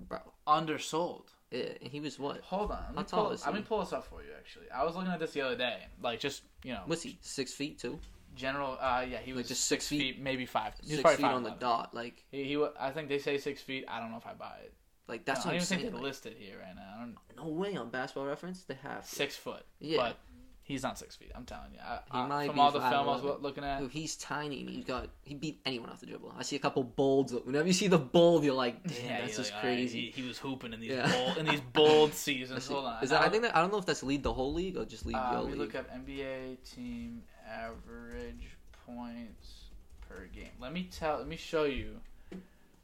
bro? 0.00 0.18
undersold. 0.48 1.26
Yeah, 1.52 1.64
he 1.80 2.00
was 2.00 2.18
what? 2.18 2.40
Hold 2.42 2.72
on, 2.72 2.78
let 2.88 2.90
me, 2.90 2.96
How 2.96 3.02
tall 3.04 3.24
pull, 3.26 3.32
is 3.32 3.44
let 3.46 3.54
me 3.54 3.62
pull 3.62 3.80
this 3.80 3.92
up 3.92 4.06
for 4.06 4.22
you. 4.22 4.30
Actually, 4.36 4.70
I 4.74 4.84
was 4.84 4.96
looking 4.96 5.12
at 5.12 5.20
this 5.20 5.32
the 5.32 5.42
other 5.42 5.56
day. 5.56 5.78
Like 6.02 6.18
just 6.20 6.42
you 6.64 6.72
know, 6.72 6.82
What's 6.86 7.02
he? 7.02 7.18
Six 7.22 7.52
feet 7.52 7.78
two? 7.78 8.00
general. 8.36 8.78
Uh, 8.80 9.04
yeah, 9.08 9.18
he 9.18 9.32
was 9.32 9.42
Like, 9.42 9.48
just 9.48 9.64
six, 9.66 9.86
six 9.86 10.00
feet, 10.00 10.20
maybe 10.20 10.46
five. 10.46 10.74
He 10.82 10.90
Six 10.90 11.02
probably 11.02 11.16
feet 11.18 11.24
on 11.30 11.42
the 11.42 11.50
dot. 11.50 11.94
Like, 11.94 12.24
He, 12.30 12.44
he, 12.44 12.64
I 12.78 12.90
think 12.90 13.08
they 13.08 13.18
say 13.18 13.38
six 13.38 13.60
feet. 13.60 13.84
I 13.88 13.98
don't 14.00 14.10
know 14.12 14.18
if 14.18 14.26
I 14.26 14.34
buy 14.34 14.54
it. 14.64 14.72
Like 15.10 15.24
that's 15.24 15.44
No, 15.44 15.50
I 15.50 15.54
what 15.54 15.60
don't 15.60 15.60
I'm 15.60 15.62
even 15.62 15.66
think 15.66 15.80
saying. 15.80 15.90
they 15.92 15.96
like, 15.96 16.02
list 16.02 16.26
it 16.26 16.36
here 16.38 16.56
right 16.64 16.74
now. 16.74 16.94
I 16.96 17.00
don't. 17.00 17.16
no 17.36 17.48
way 17.52 17.76
on 17.76 17.90
Basketball 17.90 18.26
Reference 18.26 18.62
they 18.62 18.74
have. 18.82 19.08
to. 19.08 19.14
Six 19.14 19.36
foot. 19.36 19.64
Yeah. 19.80 19.96
But 19.98 20.16
he's 20.62 20.82
not 20.84 20.98
six 20.98 21.16
feet. 21.16 21.32
I'm 21.34 21.44
telling 21.44 21.72
you. 21.72 21.80
I, 21.80 21.98
I- 22.12 22.46
from 22.46 22.58
all 22.60 22.70
the 22.70 22.80
film 22.80 23.08
I 23.08 23.16
was 23.16 23.40
looking 23.42 23.64
at. 23.64 23.80
Dude, 23.80 23.90
he's 23.90 24.16
tiny 24.16 24.60
and 24.60 24.70
he's 24.70 24.84
got 24.84 25.08
he 25.24 25.34
beat 25.34 25.60
anyone 25.66 25.90
off 25.90 26.00
the 26.00 26.06
dribble. 26.06 26.32
I 26.38 26.42
see 26.44 26.56
a 26.56 26.60
couple 26.60 26.84
bolds. 26.84 27.32
Whenever 27.34 27.66
you 27.66 27.72
see 27.72 27.88
the 27.88 27.98
bold, 27.98 28.44
you're 28.44 28.54
like, 28.54 28.82
damn, 28.86 28.96
Yeah, 29.04 29.20
that's 29.22 29.36
just 29.36 29.52
like, 29.52 29.64
all 29.64 29.68
right, 29.70 29.76
crazy. 29.76 30.10
he, 30.14 30.22
he 30.22 30.28
was 30.28 30.38
hooping 30.38 30.72
in 30.72 30.80
these 30.80 30.90
Yeah. 30.92 31.10
bold 31.10 31.36
in 31.38 31.46
these 31.46 31.60
bold 31.72 32.14
seasons. 32.14 32.66
Hold 32.68 32.84
on. 32.86 33.02
Is 33.02 33.10
that? 33.10 33.20
I 33.22 33.24
Now, 33.24 33.30
think 33.30 33.42
that 33.44 33.56
I 33.56 33.60
don't 33.60 33.72
know 33.72 33.78
if 33.78 33.86
that's 33.86 34.02
lead 34.02 34.22
the 34.22 34.32
whole 34.32 34.52
league 34.54 34.76
or 34.76 34.84
just 34.84 35.04
lead 35.06 35.16
uh, 35.16 35.30
your 35.32 35.42
league. 35.42 35.56
look 35.58 35.74
up 35.74 35.90
NBA 35.92 36.56
team 36.74 37.22
average 37.48 38.56
points 38.86 39.64
per 40.08 40.26
game. 40.34 40.50
Let 40.60 40.72
me 40.72 40.88
tell. 40.90 41.18
Let 41.18 41.26
me 41.28 41.36
show 41.36 41.64
you 41.64 41.96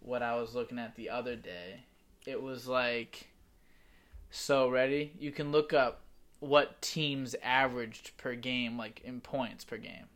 what 0.00 0.22
I 0.22 0.36
was 0.36 0.54
looking 0.54 0.78
at 0.78 0.94
the 0.96 1.10
other 1.10 1.36
day. 1.36 1.80
It 2.26 2.42
was 2.42 2.66
like, 2.66 3.28
so 4.30 4.68
ready. 4.68 5.12
You 5.18 5.30
can 5.30 5.52
look 5.52 5.72
up 5.72 6.00
what 6.40 6.82
teams 6.82 7.34
averaged 7.42 8.16
per 8.16 8.34
game, 8.34 8.76
like 8.76 9.00
in 9.04 9.20
points 9.20 9.64
per 9.64 9.76
game. 9.78 10.06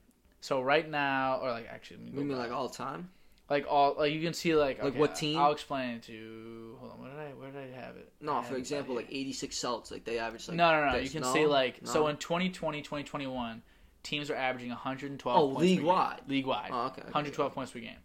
So 0.40 0.61
right 0.61 0.88
now, 0.88 1.38
or 1.42 1.50
like 1.50 1.68
actually, 1.70 2.00
you 2.12 2.24
mean 2.24 2.36
like 2.36 2.50
all 2.52 2.68
time? 2.68 3.11
like 3.50 3.66
all 3.68 3.96
like 3.98 4.12
you 4.12 4.22
can 4.22 4.32
see 4.32 4.54
like 4.54 4.78
Like 4.78 4.92
okay, 4.92 4.98
what 4.98 5.16
team? 5.16 5.36
I'll 5.38 5.50
explain 5.52 5.96
it 5.96 6.02
to 6.04 6.12
you. 6.12 6.76
Hold 6.78 6.92
on, 6.92 7.00
where 7.00 7.11
did 7.11 7.18
I 7.18 7.34
where 7.34 7.50
did 7.50 7.74
I 7.74 7.80
have 7.84 7.96
it? 7.96 8.12
No, 8.20 8.36
had 8.40 8.46
for 8.46 8.56
example, 8.56 8.94
like 8.94 9.08
86 9.11 9.56
Celts, 9.56 9.90
like 9.90 10.04
they 10.04 10.18
averaged 10.18 10.48
like 10.48 10.56
no, 10.56 10.70
no, 10.72 10.86
no. 10.86 10.92
this. 10.98 11.04
You 11.12 11.20
can 11.20 11.22
No? 11.28 11.34
see 11.34 11.46
like 11.46 11.80
so 11.84 12.06
in 12.06 12.16
2020, 12.16 12.80
2021, 12.80 13.62
teams 14.04 14.30
are 14.30 14.36
averaging 14.36 14.70
112. 14.70 15.36
Oh, 15.36 15.46
points 15.48 15.56
per 15.58 15.61
league 15.62 15.78
game. 15.78 15.86
wide. 15.86 16.20
League 16.28 16.46
wide, 16.46 16.70
Oh, 16.72 16.86
okay. 16.86 17.00
okay, 17.02 17.02
112 17.02 17.52
points 17.52 17.72
per 17.72 17.80
game. 17.80 17.98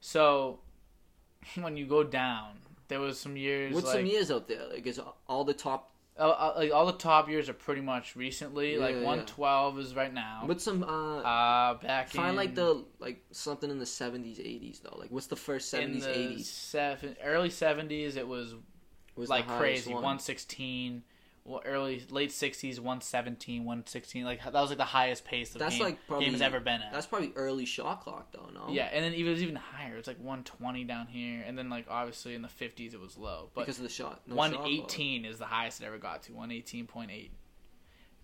So 0.00 0.60
when 1.60 1.76
you 1.78 1.86
go 1.86 2.04
down, 2.04 2.58
there 2.92 3.00
was 3.00 3.18
some 3.18 3.36
years 3.36 3.74
What's 3.74 3.86
like 3.86 3.96
some 3.96 4.06
years 4.06 4.30
out 4.30 4.46
there? 4.48 4.66
Like 4.70 4.86
is 4.86 5.00
all 5.26 5.44
the 5.44 5.54
top? 5.54 5.88
uh, 6.18 6.24
uh, 6.28 6.52
like 6.56 6.72
all 6.72 6.84
the 6.84 6.92
top 6.92 7.28
years 7.28 7.48
are 7.48 7.54
pretty 7.54 7.80
much 7.80 8.16
recently. 8.16 8.76
like 8.76 8.96
Yeah, 8.96 9.00
yeah. 9.00 9.06
112 9.06 9.78
is 9.78 9.96
right 9.96 10.12
now. 10.12 10.42
What's 10.44 10.62
some? 10.62 10.82
Uh, 10.84 11.20
Uh, 11.20 11.74
back 11.74 12.10
find 12.10 12.30
in, 12.30 12.36
like 12.36 12.54
the 12.54 12.84
like 12.98 13.24
something 13.30 13.70
in 13.70 13.78
the 13.78 13.86
70s, 13.86 14.38
80s 14.38 14.82
though. 14.82 14.96
Like 14.98 15.10
what's 15.10 15.28
the 15.28 15.36
first 15.36 15.72
in 15.72 15.94
70s, 15.94 16.00
the 16.00 16.08
80s? 16.08 16.44
seven, 16.44 17.16
early 17.24 17.48
70s. 17.48 18.16
It 18.16 18.28
was 18.28 18.54
Was 19.16 19.28
like 19.30 19.48
crazy. 19.48 19.92
116, 19.92 20.92
well, 20.92 21.02
early 21.64 22.04
late 22.10 22.30
60s, 22.30 22.78
117, 22.78 23.64
116. 23.64 24.24
Like 24.24 24.44
that 24.44 24.52
was 24.54 24.70
like 24.70 24.78
the 24.78 24.84
highest 24.84 25.24
pace 25.24 25.52
of 25.54 25.58
That's 25.58 25.74
game, 25.76 25.84
like 25.84 26.06
probably 26.06 26.26
game 26.26 26.34
has 26.34 26.42
ever 26.42 26.60
been 26.60 26.80
at. 26.82 26.92
That's 26.92 27.06
probably 27.06 27.32
early 27.34 27.64
shot 27.64 28.02
clock 28.02 28.32
though. 28.32 28.48
No. 28.54 28.72
Yeah, 28.72 28.84
and 28.92 29.04
then 29.04 29.12
it 29.12 29.24
was 29.24 29.42
even 29.42 29.56
higher. 29.56 29.96
It's 29.96 30.06
like 30.06 30.18
120 30.18 30.84
down 30.84 31.06
here, 31.08 31.42
and 31.46 31.58
then 31.58 31.68
like 31.68 31.86
obviously 31.88 32.34
in 32.34 32.42
the 32.42 32.48
50s 32.48 32.94
it 32.94 33.00
was 33.00 33.18
low, 33.18 33.50
but 33.54 33.62
because 33.62 33.78
of 33.78 33.82
the 33.84 33.88
shot. 33.88 34.22
No 34.26 34.34
shot 34.36 34.52
118 34.52 35.24
is 35.24 35.38
the 35.38 35.46
highest 35.46 35.80
it 35.82 35.86
ever 35.86 35.98
got 35.98 36.22
to. 36.24 36.32
118.8. 36.32 37.30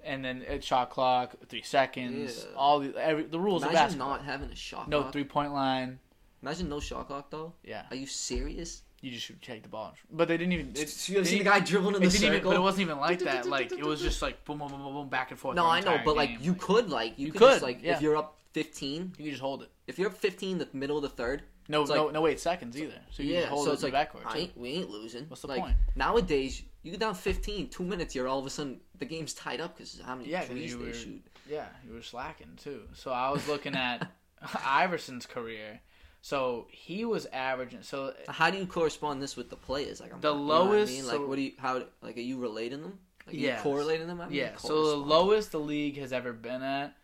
And 0.04 0.24
then 0.24 0.42
at 0.42 0.62
shot 0.62 0.90
clock, 0.90 1.34
three 1.48 1.62
seconds, 1.62 2.46
Yeah. 2.48 2.56
all 2.56 2.78
the 2.80 2.94
every 2.96 3.24
the 3.24 3.40
rules 3.40 3.62
of 3.64 3.70
Imagine 3.70 3.84
basketball. 3.98 4.08
not 4.10 4.24
having 4.24 4.50
a 4.50 4.54
shot 4.54 4.76
clock. 4.82 4.88
no 4.88 5.00
clock. 5.00 5.12
three 5.12 5.24
point 5.24 5.52
line. 5.52 5.98
Imagine 6.40 6.68
no 6.68 6.78
shot 6.78 7.08
clock 7.08 7.30
though. 7.30 7.52
Yeah, 7.64 7.84
Are 7.90 7.96
you 7.96 8.06
serious? 8.06 8.82
You 9.00 9.10
just 9.10 9.24
should 9.24 9.40
take 9.40 9.62
the 9.62 9.68
ball. 9.68 9.94
But 10.10 10.28
they 10.28 10.36
didn't 10.36 10.52
even. 10.52 10.72
It, 10.74 11.08
you 11.08 11.18
ever 11.18 11.26
see 11.26 11.38
the 11.38 11.44
guy 11.44 11.60
dribbling 11.60 11.96
in 11.96 12.02
it 12.02 12.06
the 12.06 12.12
didn't 12.12 12.26
even, 12.26 12.38
circle? 12.38 12.50
but 12.50 12.56
it 12.56 12.62
wasn't 12.62 12.82
even 12.82 12.98
like 12.98 13.18
that. 13.20 13.46
Like 13.46 13.72
it 13.72 13.84
was 13.84 14.00
just 14.08 14.22
like 14.22 14.44
boom, 14.44 14.58
boom, 14.58 14.68
boom, 14.68 14.82
boom, 14.82 14.94
boom, 14.94 15.08
back 15.08 15.30
and 15.30 15.38
forth. 15.38 15.56
no, 15.56 15.66
I 15.66 15.80
know, 15.80 16.00
but 16.04 16.16
like 16.16 16.38
you 16.40 16.54
could 16.54 16.90
like 16.90 17.14
you, 17.16 17.32
could, 17.32 17.62
like 17.62 17.84
if 17.84 18.02
you're 18.02 18.16
up 18.16 18.38
15, 18.52 19.14
you 19.18 19.24
could 19.24 19.30
just 19.30 19.42
hold 19.42 19.62
it. 19.62 19.70
if 19.86 19.98
you're 19.98 20.08
up 20.08 20.16
15, 20.16 20.58
the 20.58 20.68
middle 20.72 20.96
of 20.96 21.02
the 21.02 21.08
third. 21.08 21.42
No, 21.70 21.84
no, 21.84 22.08
no 22.08 22.22
wait 22.22 22.40
seconds 22.40 22.80
either. 22.80 22.98
So 23.10 23.22
you 23.22 23.34
yeah, 23.34 23.40
can 23.42 23.50
hold 23.50 23.66
so 23.66 23.70
it 23.70 23.74
it's 23.74 23.82
like 23.82 23.92
the 23.92 23.98
backcourt. 23.98 24.26
I 24.26 24.32
too. 24.32 24.38
ain't, 24.38 24.56
we 24.56 24.68
ain't 24.70 24.90
losing. 24.90 25.24
What's 25.24 25.42
the 25.42 25.48
like, 25.48 25.60
point? 25.60 25.76
Nowadays, 25.94 26.62
you 26.82 26.90
get 26.90 27.00
down 27.00 27.14
15, 27.14 27.68
two 27.68 27.82
minutes, 27.82 28.14
you're 28.14 28.26
all 28.26 28.38
of 28.38 28.46
a 28.46 28.50
sudden 28.50 28.80
the 28.98 29.04
game's 29.04 29.34
tied 29.34 29.60
up 29.60 29.76
because 29.76 30.00
how 30.04 30.14
many 30.14 30.30
Yeah, 30.30 30.50
you 30.50 30.78
they 30.78 30.92
shoot. 30.92 31.22
Yeah, 31.48 31.66
you 31.86 31.92
were 31.92 32.02
slacking 32.02 32.56
too. 32.56 32.82
So 32.94 33.10
I 33.10 33.30
was 33.30 33.46
looking 33.46 33.74
at 33.74 34.10
Iverson's 34.66 35.26
career. 35.26 35.80
So 36.28 36.66
he 36.70 37.06
was 37.06 37.24
averaging. 37.32 37.82
So 37.82 38.12
How 38.28 38.50
do 38.50 38.58
you 38.58 38.66
correspond 38.66 39.22
this 39.22 39.34
with 39.34 39.48
the 39.48 39.56
players? 39.56 39.98
Like 39.98 40.12
I'm 40.12 40.20
The 40.20 40.34
you 40.34 40.38
know 40.38 40.44
what 40.44 40.54
I 40.54 40.58
lowest- 40.58 40.92
mean? 40.92 41.04
so- 41.04 41.16
like 41.18 41.26
what 41.26 41.36
do 41.36 41.40
you 41.42 41.52
how 41.58 41.82
like 42.02 42.18
are 42.18 42.20
you 42.32 42.38
relating 42.38 42.82
them? 42.82 42.98
Like 43.26 43.36
you 43.36 43.54
correlating 43.62 44.06
them? 44.08 44.20
Yeah, 44.30 44.56
so 44.56 44.88
the 44.90 44.96
lowest 44.96 45.52
the 45.52 45.58
league 45.60 45.96
has 45.96 46.12
ever 46.12 46.34
been 46.34 46.62
at 46.62 46.94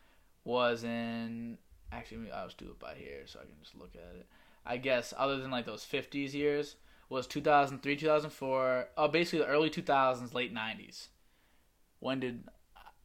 was 0.45 0.85
in. 0.85 1.57
Actually, 1.91 2.31
I'll 2.33 2.47
just 2.49 2.59
do 2.59 2.67
it 2.67 2.79
by 2.79 2.97
here 2.97 3.23
so 3.27 3.39
I 3.41 3.45
can 3.47 3.55
just 3.63 3.75
look 3.75 3.95
at 3.95 4.15
it. 4.15 4.27
I 4.67 4.77
guess 4.77 5.15
other 5.17 5.39
than 5.39 5.51
like 5.51 5.65
those 5.65 5.85
'50s 5.87 6.35
years 6.35 6.77
was 7.09 7.27
2003, 7.27 7.97
2004. 7.97 8.89
Oh, 8.99 9.09
basically 9.09 9.39
the 9.39 9.47
early 9.47 9.71
2000s, 9.71 10.35
late 10.35 10.53
'90s. 10.53 11.09
When 11.99 12.21
did 12.21 12.45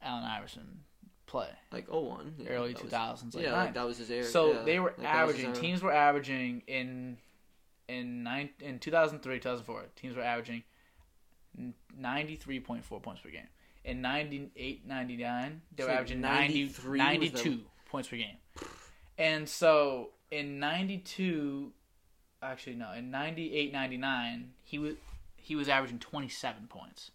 Allen 0.01 0.25
Iverson 0.25 0.81
play? 1.29 1.49
like 1.71 1.85
oh 1.89 2.01
one 2.01 2.33
yeah, 2.39 2.49
Early 2.49 2.73
was- 2.73 2.91
2000s, 2.91 3.35
late 3.35 3.45
yeah, 3.45 3.53
like 3.53 3.73
that 3.75 3.85
was 3.85 3.97
his 3.97 4.09
era. 4.09 4.23
So 4.23 4.51
yeah, 4.51 4.63
they 4.63 4.79
were 4.79 4.93
like 4.97 5.01
that 5.03 5.27
was 5.27 5.35
his 5.35 5.45
averaging. 5.45 5.61
Teams 5.61 5.81
were 5.81 5.93
averaging 5.93 6.63
in 6.67 7.17
in 7.87 8.23
nine 8.23 8.49
in 8.59 8.79
2003, 8.79 9.39
2004. 9.39 9.85
Teams 9.95 10.15
were 10.15 10.23
averaging 10.23 10.63
93.4 11.99 13.01
points 13.01 13.21
per 13.21 13.29
game. 13.29 13.47
In 13.83 14.01
98, 14.01 14.85
99, 14.85 15.61
they 15.75 15.83
were 15.83 15.89
averaging 15.89 16.21
93 16.21 16.97
90, 16.99 17.19
was 17.19 17.31
the- 17.31 17.37
92 17.49 17.65
points 17.85 18.09
per 18.09 18.17
game. 18.17 18.37
And 19.17 19.47
so 19.47 20.09
in 20.31 20.59
92, 20.59 21.71
actually 22.41 22.75
no, 22.75 22.91
in 22.93 23.11
98, 23.11 23.71
99, 23.71 24.53
he 24.63 24.79
was 24.79 24.95
he 25.37 25.55
was 25.55 25.69
averaging 25.69 25.99
27 25.99 26.67
points. 26.67 27.11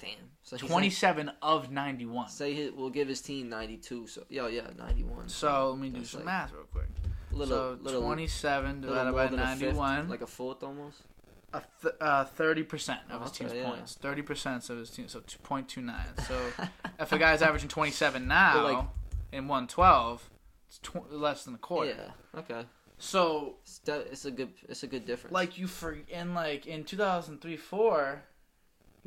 Damn. 0.00 0.10
So 0.42 0.56
he's 0.56 0.68
27 0.70 1.30
of 1.42 1.70
91. 1.70 2.28
Say 2.28 2.54
he, 2.54 2.70
we'll 2.70 2.90
give 2.90 3.08
his 3.08 3.20
team 3.20 3.48
92. 3.48 4.06
So 4.06 4.24
yeah, 4.28 4.46
yeah, 4.48 4.62
91. 4.78 5.28
So 5.28 5.70
let 5.70 5.78
me 5.80 5.88
do 5.90 6.04
some 6.04 6.20
like 6.20 6.26
math 6.26 6.52
real 6.52 6.62
quick. 6.72 6.86
little, 7.32 7.48
so 7.76 7.78
little, 7.82 8.02
27 8.02 8.80
little 8.82 8.94
divided 8.94 9.12
by 9.12 9.26
than 9.26 9.40
a 9.40 9.46
fifth, 9.56 9.60
91. 9.76 10.08
like 10.08 10.20
a 10.22 10.26
fourth 10.26 10.62
almost. 10.62 11.02
a 11.52 11.62
th- 11.82 11.94
uh, 12.00 12.24
30% 12.38 12.98
of 13.10 13.22
his 13.22 13.30
Okay, 13.30 13.38
team's 13.38 13.52
yeah. 13.54 13.68
points. 13.70 13.98
30% 14.00 14.70
of 14.70 14.78
his 14.78 14.90
team, 14.90 15.08
so 15.08 15.20
2.29. 15.20 16.26
So 16.26 16.40
if 17.00 17.12
a 17.12 17.18
guy's 17.18 17.42
averaging 17.42 17.68
27 17.68 18.26
now 18.28 18.62
like- 18.62 18.84
in 19.32 19.48
112, 19.48 20.30
it's 20.68 20.78
tw- 20.78 21.10
less 21.12 21.44
than 21.44 21.54
a 21.54 21.58
quarter. 21.58 21.90
Yeah. 22.34 22.40
Okay. 22.40 22.64
So 22.98 23.56
It's, 23.62 23.80
it's 23.86 24.24
a 24.24 24.30
good. 24.30 24.50
It's 24.68 24.82
a 24.82 24.86
good 24.88 25.06
difference. 25.06 25.32
like 25.32 25.56
you 25.58 25.66
for 25.68 25.96
in 26.08 26.34
like 26.34 26.66
in 26.66 26.82
2003 26.84 27.56
4 27.56 28.22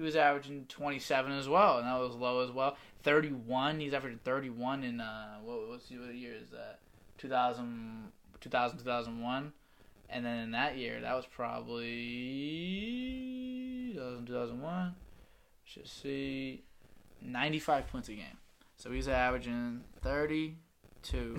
he 0.01 0.05
was 0.05 0.15
averaging 0.15 0.65
27 0.67 1.31
as 1.31 1.47
well 1.47 1.77
and 1.77 1.85
that 1.85 1.99
was 1.99 2.15
low 2.15 2.43
as 2.43 2.49
well. 2.51 2.75
31 3.03 3.79
he's 3.79 3.93
averaging 3.93 4.19
31 4.23 4.83
in 4.83 4.99
uh 4.99 5.35
what 5.43 5.79
he 5.87 5.97
what 5.97 6.15
year 6.15 6.33
is 6.33 6.49
that? 6.49 6.79
2000 7.19 8.11
2000 8.39 8.79
2001 8.79 9.53
and 10.09 10.25
then 10.25 10.39
in 10.39 10.51
that 10.51 10.75
year 10.75 10.99
that 11.01 11.15
was 11.15 11.27
probably 11.27 11.91
2000 13.93 14.25
2001 14.25 14.95
should 15.65 15.87
see 15.87 16.63
95 17.21 17.87
points 17.87 18.09
a 18.09 18.13
game. 18.13 18.37
So 18.77 18.91
he's 18.91 19.07
averaging 19.07 19.81
32 20.01 20.57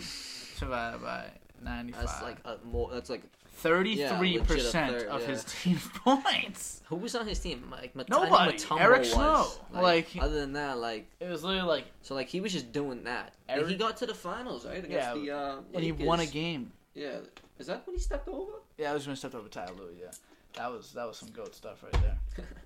divided 0.61 1.03
by 1.03 1.33
95 1.61 2.01
that's 2.01 2.23
like 2.23 2.39
a 2.45 2.59
more. 2.65 2.91
That's 2.93 3.11
like 3.11 3.23
Thirty-three 3.63 4.39
legit 4.39 4.47
percent 4.47 4.97
of 5.07 5.21
yeah. 5.23 5.27
his 5.27 5.45
team 5.63 5.79
points. 6.05 6.83
who 6.87 6.97
was 6.97 7.15
on 7.15 7.27
his 7.27 7.39
team? 7.39 7.69
Like 7.71 7.95
Mat- 7.95 8.09
Nobody. 8.09 8.59
Eric. 8.79 9.05
Snow. 9.05 9.47
Like, 9.73 10.15
Like- 10.15 10.25
other 10.25 10.41
than 10.41 10.53
that, 10.55 10.79
like 10.79 11.09
It 11.21 11.29
was 11.29 11.45
literally 11.45 11.69
like, 11.69 11.85
so, 12.03 12.15
like 12.15 12.29
he 12.29 12.41
was 12.41 12.53
just 12.53 12.73
doing 12.73 13.05
that. 13.05 13.35
And 13.49 13.61
Eric- 13.61 13.71
he 13.71 13.77
got 13.77 13.97
to 13.99 14.07
the 14.07 14.15
finals, 14.15 14.67
right? 14.67 14.79
Against 14.85 14.91
Yeah, 14.93 15.15
the, 15.15 15.31
uh, 15.31 15.57
and 15.75 15.85
he 15.85 15.93
won 15.93 16.21
a 16.21 16.27
game. 16.27 16.73
Yeah, 16.95 17.19
is 17.59 17.69
that 17.69 17.87
when 17.87 17.95
he 17.97 18.01
stepped 18.03 18.29
over? 18.29 18.53
Yeah, 18.79 18.91
I 18.91 18.95
was 18.95 19.05
gonna 19.05 19.17
step 19.17 19.35
over 19.35 19.49
Ty 19.49 19.69
Lue. 19.79 19.95
Yeah, 19.99 20.11
that 20.55 20.71
was 20.71 20.93
that 20.93 21.07
was 21.07 21.17
some 21.17 21.31
goat 21.31 21.55
stuff 21.55 21.83
right 21.83 21.93
there. 22.03 22.19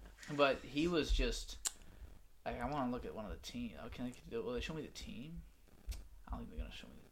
but 0.36 0.58
he 0.62 0.88
was 0.88 1.12
just 1.12 1.58
like, 2.44 2.60
I 2.60 2.68
want 2.70 2.86
to 2.86 2.90
look 2.92 3.04
at 3.04 3.14
one 3.14 3.24
of 3.24 3.30
the 3.30 3.38
team. 3.46 3.72
Oh, 3.84 3.88
can 3.94 4.06
I? 4.06 4.36
Will 4.38 4.52
they 4.54 4.60
show 4.60 4.74
me 4.74 4.82
the 4.82 4.88
team? 4.88 5.42
I 6.26 6.32
don't 6.32 6.40
think 6.46 6.50
they're 6.56 6.64
gonna 6.66 6.74
show 6.74 6.86
me 6.88 6.94
the 6.96 7.00
team. 7.02 7.05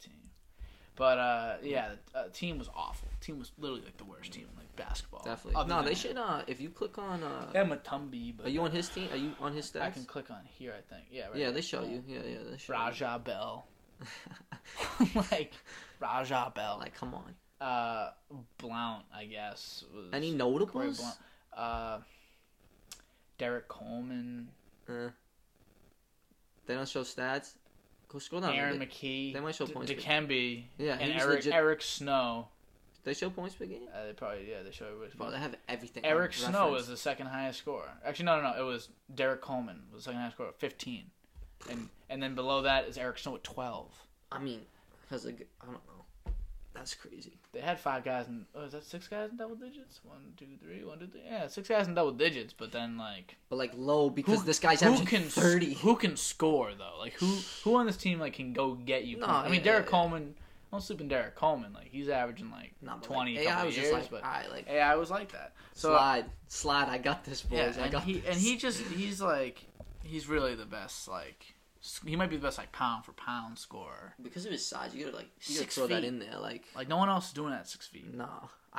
But 0.97 1.19
uh, 1.19 1.57
yeah, 1.63 1.91
the 2.13 2.19
uh, 2.19 2.29
team 2.33 2.59
was 2.59 2.69
awful. 2.75 3.09
Team 3.21 3.39
was 3.39 3.51
literally 3.59 3.83
like 3.83 3.97
the 3.97 4.05
worst 4.05 4.33
team 4.33 4.47
in 4.53 4.57
like 4.59 4.75
basketball. 4.77 5.23
Definitely. 5.25 5.61
Other 5.61 5.69
no, 5.69 5.83
they 5.83 5.95
should. 5.95 6.17
Uh, 6.17 6.43
if 6.47 6.61
you 6.61 6.71
click 6.71 6.99
on, 6.99 7.23
uh, 7.23 7.51
They 7.53 7.59
have 7.59 7.69
Mutombo, 7.69 8.37
but 8.37 8.47
are 8.47 8.51
you 8.51 8.61
on 8.61 8.71
his 8.71 8.89
team? 8.89 9.09
Are 9.11 9.17
you 9.17 9.33
on 9.41 9.55
his 9.55 9.71
stats? 9.73 9.83
I 9.83 9.91
can 9.91 10.05
click 10.05 10.31
on 10.31 10.39
here. 10.45 10.73
I 10.77 10.95
think. 10.95 11.07
Yeah. 11.11 11.27
Right 11.27 11.37
yeah, 11.37 11.45
here. 11.47 11.53
they 11.53 11.61
show 11.63 11.83
you. 11.83 12.05
Yeah, 12.07 12.21
yeah, 12.25 12.39
they 12.49 12.57
show. 12.59 12.75
you. 12.75 13.19
Bell. 13.25 13.67
like 15.33 15.53
Raja 16.01 16.53
Bell. 16.55 16.79
like, 16.81 16.95
come 16.95 17.15
on. 17.15 17.35
uh 17.67 18.11
Blount, 18.59 19.05
I 19.13 19.25
guess. 19.25 19.85
Was 19.93 20.07
Any 20.13 20.31
notables? 20.33 20.99
Blount. 20.99 21.17
Uh 21.57 21.99
Derrick 23.37 23.67
Coleman, 23.67 24.49
Uh, 24.89 25.09
they 26.67 26.75
don't 26.75 26.89
show 26.89 27.03
stats. 27.03 27.55
Go 28.15 28.21
scroll 28.21 28.41
down. 28.43 28.55
Aaron 28.55 28.79
they, 28.79 28.87
McKie, 28.87 29.33
they 29.35 29.41
might 29.41 29.57
show 29.57 29.67
points, 29.67 29.91
Dikembe, 29.91 30.63
Yeah, 30.79 30.97
and 31.01 31.13
Eric 31.13 31.37
legit- 31.39 31.53
Eric 31.53 31.83
Snow. 31.83 32.47
they 33.03 33.13
show 33.13 33.29
points 33.29 33.57
per 33.57 33.67
game. 33.67 33.89
Uh, 33.93 34.07
they 34.07 34.13
probably 34.13 34.49
yeah 34.49 34.63
they 34.63 34.71
show 34.71 34.87
everybody's 34.87 35.15
Bro, 35.15 35.27
points. 35.27 35.37
they 35.37 35.43
have 35.43 35.57
everything. 35.69 36.05
Eric 36.07 36.33
Snow 36.33 36.47
reference. 36.67 36.73
was 36.77 36.87
the 36.87 36.97
second 36.97 37.27
highest 37.27 37.59
scorer. 37.59 37.91
Actually, 38.05 38.27
no, 38.27 38.41
no, 38.41 38.53
no. 38.53 38.59
It 38.59 38.65
was 38.65 38.89
Derrick 39.13 39.41
Coleman 39.43 39.83
was 39.93 40.05
the 40.05 40.11
second 40.11 40.21
highest 40.21 40.37
scorer, 40.37 40.53
fifteen, 40.59 41.07
and 41.69 41.89
and 42.09 42.23
then 42.23 42.37
below 42.37 42.63
that 42.63 42.87
is 42.87 42.97
Eric 42.97 43.19
Snow 43.19 43.35
at 43.35 43.43
twelve. 43.43 43.91
I 44.31 44.39
mean, 44.39 44.61
because 45.03 45.25
like, 45.27 45.49
I 45.61 45.65
don't 45.65 45.75
know. 45.75 45.81
That's 46.75 46.95
crazy. 46.95 47.33
They 47.53 47.61
had 47.61 47.79
five 47.79 48.05
guys 48.05 48.27
in. 48.27 48.47
Oh, 48.55 48.65
is 48.65 48.73
that 48.73 48.85
six 48.85 49.07
guys 49.07 49.31
in 49.31 49.37
double 49.37 49.55
digits? 49.55 50.01
One, 50.03 50.19
two, 50.37 50.47
three. 50.61 50.85
One, 50.85 50.99
two, 50.99 51.07
three. 51.07 51.23
Yeah, 51.25 51.47
six 51.47 51.69
guys 51.69 51.87
in 51.87 51.95
double 51.95 52.11
digits. 52.13 52.53
But 52.53 52.73
then 52.73 52.99
like 52.99 53.37
But 53.49 53.57
like 53.57 53.73
low 53.77 54.11
because 54.11 54.41
Who- 54.41 54.45
this 54.47 54.59
guy's 54.59 54.81
who 54.81 54.87
averaging 54.89 55.07
can 55.07 55.23
thirty. 55.23 55.75
Who 55.75 55.95
can 55.97 56.17
score 56.17 56.73
though? 56.77 56.99
Like 56.99 57.15
who 57.15 57.37
who 57.63 57.77
on 57.77 57.87
this 57.87 57.97
team 57.97 58.19
like 58.19 58.35
can 58.35 58.53
go 58.53 58.75
get 58.75 59.05
you? 59.05 59.19
No. 59.19 59.27
I 59.27 59.45
mean 59.45 59.55
yeah, 59.57 59.63
Derrick 59.63 59.87
yeah. 59.87 59.91
Coleman. 59.91 60.35
Don't 60.73 60.81
sleep 60.83 61.01
in 61.01 61.07
Derrick 61.07 61.37
Coleman. 61.37 61.73
Like 61.73 61.89
he's 61.93 62.09
averaging 62.09 62.51
like 62.51 62.73
Nah, 62.83 62.97
twenty. 62.97 63.37
Like, 63.39 63.47
AI 63.47 63.65
was 63.65 63.77
years, 63.77 63.91
just 63.91 64.01
like, 64.03 64.11
but 64.11 64.25
alright, 64.29 64.51
like 64.51 64.69
AI 64.69 64.97
was 64.97 65.09
like 65.11 65.31
that. 65.31 65.53
So 65.75 65.91
slide, 65.91 66.25
slide. 66.49 66.89
I 66.89 66.99
got 66.99 67.25
this, 67.25 67.43
boys. 67.43 67.59
yeah, 67.59 67.73
I 67.79 67.85
and 67.85 67.93
got 67.93 68.03
he 68.03 68.15
this. 68.15 68.25
and 68.31 68.37
he 68.37 68.57
just 68.57 68.81
he's 68.81 69.21
like 69.23 69.65
he's 70.03 70.27
really 70.29 70.57
the 70.57 70.67
best. 70.67 71.07
Like 71.07 71.54
he 72.07 72.17
might 72.17 72.31
be 72.31 72.37
the 72.37 72.43
best 72.43 72.59
like 72.59 72.73
pound 72.73 73.05
for 73.05 73.13
pound 73.13 73.59
scorer. 73.59 74.15
because 74.23 74.45
of 74.47 74.53
his 74.53 74.67
size, 74.67 74.95
you 74.95 75.05
gotta 75.05 75.17
like 75.17 75.31
you 75.43 75.55
gotta 75.55 75.65
Six 75.65 75.75
throw 75.77 75.87
that 75.87 76.03
feet. 76.03 76.09
in 76.09 76.19
there. 76.19 76.39
Like, 76.39 76.65
Like 76.77 76.89
no 76.89 76.97
one 76.97 77.09
else 77.09 77.29
is 77.29 77.33
doing 77.33 77.51
that 77.51 77.61
at 77.61 77.69
six 77.69 77.87
feet. 77.87 78.15
nah. 78.15 78.27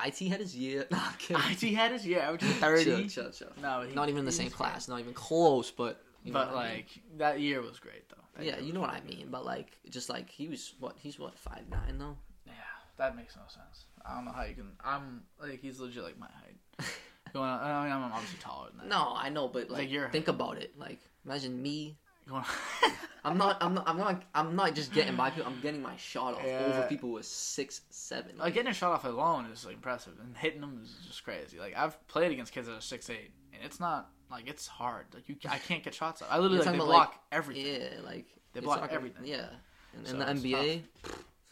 It 0.05 0.17
had 0.27 0.39
his 0.41 0.55
year. 0.55 0.85
Nah, 0.91 0.97
I'm 1.01 1.13
kidding. 1.17 1.71
IT 1.71 1.75
had 1.75 1.91
his 1.91 2.05
year 2.05 2.19
averaging 2.19 2.49
thirty. 2.65 3.07
Chill, 3.07 3.07
chill, 3.07 3.31
chill. 3.31 3.47
No, 3.61 3.81
he- 3.83 3.93
Not 3.95 4.09
even 4.09 4.19
in 4.19 4.25
the 4.25 4.31
he 4.31 4.37
same 4.37 4.45
was 4.47 4.53
class. 4.53 4.87
Not 4.87 4.99
even 4.99 5.13
close. 5.13 5.71
But 5.71 6.01
you 6.23 6.33
know 6.33 6.39
But 6.39 6.53
what 6.53 6.57
I 6.57 6.67
mean. 6.67 6.75
like 6.77 6.89
that 7.17 7.39
year 7.39 7.61
was 7.61 7.79
great 7.79 8.09
though. 8.09 8.15
That 8.35 8.45
yeah, 8.45 8.51
year 8.53 8.59
you 8.61 8.65
was 8.67 8.73
know 8.73 8.81
what 8.81 8.89
I 8.89 8.99
great. 8.99 9.17
mean. 9.19 9.27
But 9.31 9.45
like, 9.45 9.77
just 9.89 10.09
like 10.09 10.29
he 10.29 10.47
was 10.49 10.73
what 10.79 10.95
he's 10.99 11.17
what 11.19 11.37
five 11.39 11.61
nine 11.69 11.97
though. 11.97 12.17
Yeah, 12.45 12.53
that 12.97 13.15
makes 13.15 13.35
no 13.37 13.43
sense. 13.47 13.85
I 14.05 14.15
don't 14.15 14.25
know 14.25 14.31
how 14.33 14.43
you 14.43 14.55
can. 14.55 14.71
I'm 14.83 15.23
like 15.41 15.61
he's 15.61 15.79
legit 15.79 16.03
like 16.03 16.19
my 16.19 16.27
height. 16.27 16.87
Going 17.33 17.49
on, 17.49 17.59
I 17.61 17.83
mean, 17.85 17.91
I'm 17.93 18.11
obviously 18.11 18.39
taller 18.39 18.69
than 18.69 18.77
that. 18.79 18.87
No, 18.87 19.13
I 19.15 19.29
know, 19.29 19.47
but 19.47 19.69
like, 19.69 19.79
Like, 19.83 19.91
you're- 19.91 20.09
think 20.09 20.27
about 20.27 20.57
it. 20.57 20.77
Like, 20.77 20.99
imagine 21.25 21.61
me. 21.61 21.97
I'm 23.23 23.37
not. 23.37 23.57
I'm 23.61 23.73
not. 23.73 23.87
I'm 23.87 23.97
not. 23.97 24.23
I'm 24.35 24.55
not 24.55 24.75
just 24.75 24.91
getting 24.93 25.15
by 25.15 25.29
people. 25.31 25.51
I'm 25.51 25.59
getting 25.61 25.81
my 25.81 25.95
shot 25.97 26.35
off 26.35 26.41
Yeah. 26.45 26.65
over 26.65 26.87
people 26.87 27.11
with 27.11 27.25
six 27.25 27.81
seven. 27.89 28.37
like 28.37 28.53
getting 28.53 28.69
a 28.71 28.73
shot 28.73 28.91
off 28.91 29.05
alone 29.05 29.45
is 29.47 29.65
like, 29.65 29.75
impressive, 29.75 30.13
and 30.21 30.35
hitting 30.37 30.61
them 30.61 30.79
is 30.83 30.93
just 31.07 31.23
crazy. 31.23 31.59
Like 31.59 31.75
I've 31.75 32.05
played 32.07 32.31
against 32.31 32.51
kids 32.51 32.67
that 32.67 32.73
are 32.73 32.81
six 32.81 33.09
eight, 33.09 33.31
and 33.53 33.63
it's 33.63 33.79
not 33.79 34.09
like 34.29 34.47
it's 34.47 34.67
hard. 34.67 35.05
Like 35.13 35.27
you, 35.29 35.35
I 35.49 35.57
can't 35.57 35.83
get 35.83 35.93
shots 35.93 36.21
off. 36.21 36.27
I 36.31 36.37
literally 36.39 36.57
like 36.57 36.65
they 36.65 36.71
talking 36.77 36.87
block 36.87 37.09
about, 37.09 37.21
everything. 37.31 37.65
Yeah, 37.81 37.87
like 38.03 38.25
They 38.53 38.59
block 38.59 38.81
not- 38.81 38.91
everything. 38.91 39.25
Yeah, 39.25 39.47
and 39.95 40.07
So 40.07 40.13
in 40.13 40.19
the 40.19 40.25
NBA, 40.25 40.81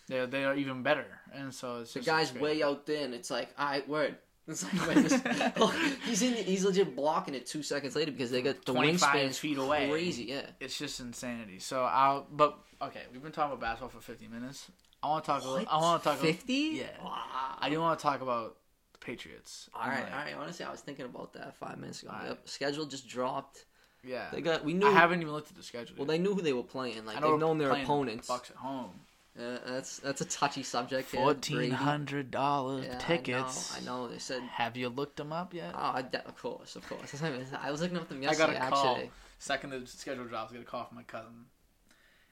They 0.08 0.26
they 0.28 0.44
are 0.46 0.56
even 0.56 0.84
better, 0.84 1.08
and 1.34 1.54
so 1.54 1.82
it's 1.82 1.94
the 1.94 2.02
guy's 2.02 2.34
way 2.34 2.62
out 2.62 2.86
there, 2.86 3.04
and 3.06 3.14
it's 3.14 3.32
like, 3.32 3.50
all 3.58 3.66
right, 3.68 3.88
word. 3.88 4.16
It's 4.48 4.64
like 4.64 4.88
wait, 4.96 5.04
this- 5.08 5.22
oh, 5.58 5.68
he's 6.06 6.22
in. 6.22 6.34
He's 6.34 6.66
legit 6.66 6.96
blocking 6.96 7.34
it 7.34 7.46
two 7.46 7.64
seconds 7.64 7.96
later 7.96 8.12
because 8.12 8.30
they 8.30 8.41
got 8.41 8.66
the 8.66 8.74
25 8.74 9.36
feet 9.38 9.58
away. 9.58 9.89
Crazy, 9.89 10.24
yeah. 10.26 10.48
It's 10.60 10.78
just 10.78 11.00
insanity. 11.00 11.60
So 11.60 11.82
I'll, 11.84 12.28
but 12.30 12.58
okay, 12.82 13.04
we've 13.14 13.24
been 13.24 13.32
talking 13.32 13.54
about 13.54 13.62
basketball 13.62 13.89
for 13.89 14.02
50 14.02 14.28
minutes. 14.28 14.70
I 15.02 15.08
want 15.08 15.24
to 15.24 15.28
talk. 15.32 15.44
A 15.44 15.48
little, 15.50 15.68
I 15.70 15.78
want 15.78 16.04
to 16.04 16.10
talk. 16.10 16.18
a- 16.20 16.22
fifty. 16.22 16.54
Yeah. 16.82 16.88
Wow. 17.04 17.22
I 17.60 17.70
do 17.70 17.80
want 17.80 18.00
to 18.00 18.04
talk 18.04 18.22
about 18.22 18.58
the 18.94 19.00
Patriots. 19.00 19.70
All 19.74 19.88
right, 19.88 20.04
Like, 20.04 20.12
all 20.12 20.18
right. 20.20 20.36
Honestly, 20.38 20.66
I 20.66 20.72
was 20.72 20.82
thinking 20.82 21.06
about 21.06 21.34
that 21.34 21.56
five 21.56 21.78
minutes 21.78 22.04
ago. 22.04 22.12
All 22.14 22.20
right. 22.20 22.28
Yep. 22.30 22.48
Schedule 22.50 22.86
just 22.86 23.08
dropped. 23.08 23.66
Yeah. 24.04 24.28
They 24.34 24.41
got. 24.41 24.64
We 24.66 24.74
knew. 24.74 24.88
I 24.88 24.91
haven't 24.91 25.22
even 25.22 25.34
looked 25.34 25.50
at 25.52 25.56
the 25.58 25.64
schedule. 25.64 25.96
Well, 25.98 26.06
yet. 26.08 26.14
they 26.14 26.20
knew 26.20 26.36
who 26.36 26.41
they 26.41 26.54
were 26.54 26.64
playing. 26.64 27.06
Like 27.06 27.18
I 27.18 27.22
they've 27.22 27.39
known 27.39 27.58
their 27.58 27.70
playing 27.70 27.86
opponents. 27.86 28.28
Bucks 28.28 28.50
at 28.50 28.58
home. 28.58 28.91
Uh, 29.40 29.58
that's 29.66 29.98
that's 29.98 30.22
a 30.22 30.26
touchy 30.26 30.62
subject. 30.62 31.12
yeah, 31.14 31.20
Fourteen 31.22 31.58
Brady. 31.58 31.72
hundred 31.74 32.30
dollars 32.30 32.86
Yeah, 32.86 32.98
tickets. 33.00 33.76
I 33.76 33.84
know, 33.84 33.94
I 33.94 33.98
know. 34.06 34.08
They 34.10 34.20
said. 34.20 34.44
Have 34.44 34.78
you 34.78 34.90
looked 34.90 35.18
them 35.18 35.34
up 35.34 35.54
yet? 35.56 35.72
Oh, 35.74 35.92
I 35.96 36.02
de- 36.04 36.26
of 36.28 36.38
course, 36.38 36.76
of 36.76 36.88
course. 36.88 37.20
I 37.62 37.72
was 37.72 37.82
looking 37.82 37.98
up 37.98 38.08
them 38.10 38.22
yesterday. 38.22 38.44
I 38.44 38.48
got 38.48 38.54
yesterday. 38.54 38.68
a 38.68 38.70
call. 38.70 38.96
Actually, 38.96 39.12
Second 39.40 39.70
the 39.72 39.88
schedule 39.88 40.26
drops, 40.26 40.52
I 40.52 40.56
get 40.58 40.62
a 40.62 40.66
call 40.66 40.86
from 40.86 40.98
my 40.98 41.04
cousin. 41.04 41.46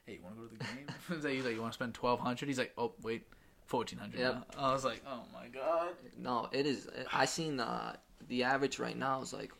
Hey, 0.06 0.14
you 0.14 0.22
want 0.22 0.36
to 0.36 0.42
go 0.42 0.46
to 0.48 0.54
the 0.56 0.64
game? 0.64 0.86
He's 1.34 1.44
like, 1.44 1.54
you 1.54 1.60
want 1.60 1.72
to 1.72 1.76
spend 1.76 1.94
twelve 1.94 2.20
hundred? 2.20 2.46
He's 2.48 2.58
like, 2.58 2.72
oh 2.78 2.92
wait, 3.02 3.26
fourteen 3.66 3.98
hundred. 3.98 4.20
Yep. 4.20 4.54
I 4.56 4.72
was 4.72 4.84
like, 4.84 5.02
oh 5.06 5.22
my 5.32 5.48
god. 5.48 5.88
no, 6.16 6.48
it 6.52 6.66
is. 6.66 6.88
I 7.12 7.24
seen 7.24 7.58
uh, 7.58 7.96
the 8.28 8.44
average 8.44 8.78
right 8.78 8.96
now 8.96 9.20
is 9.22 9.32
like 9.32 9.50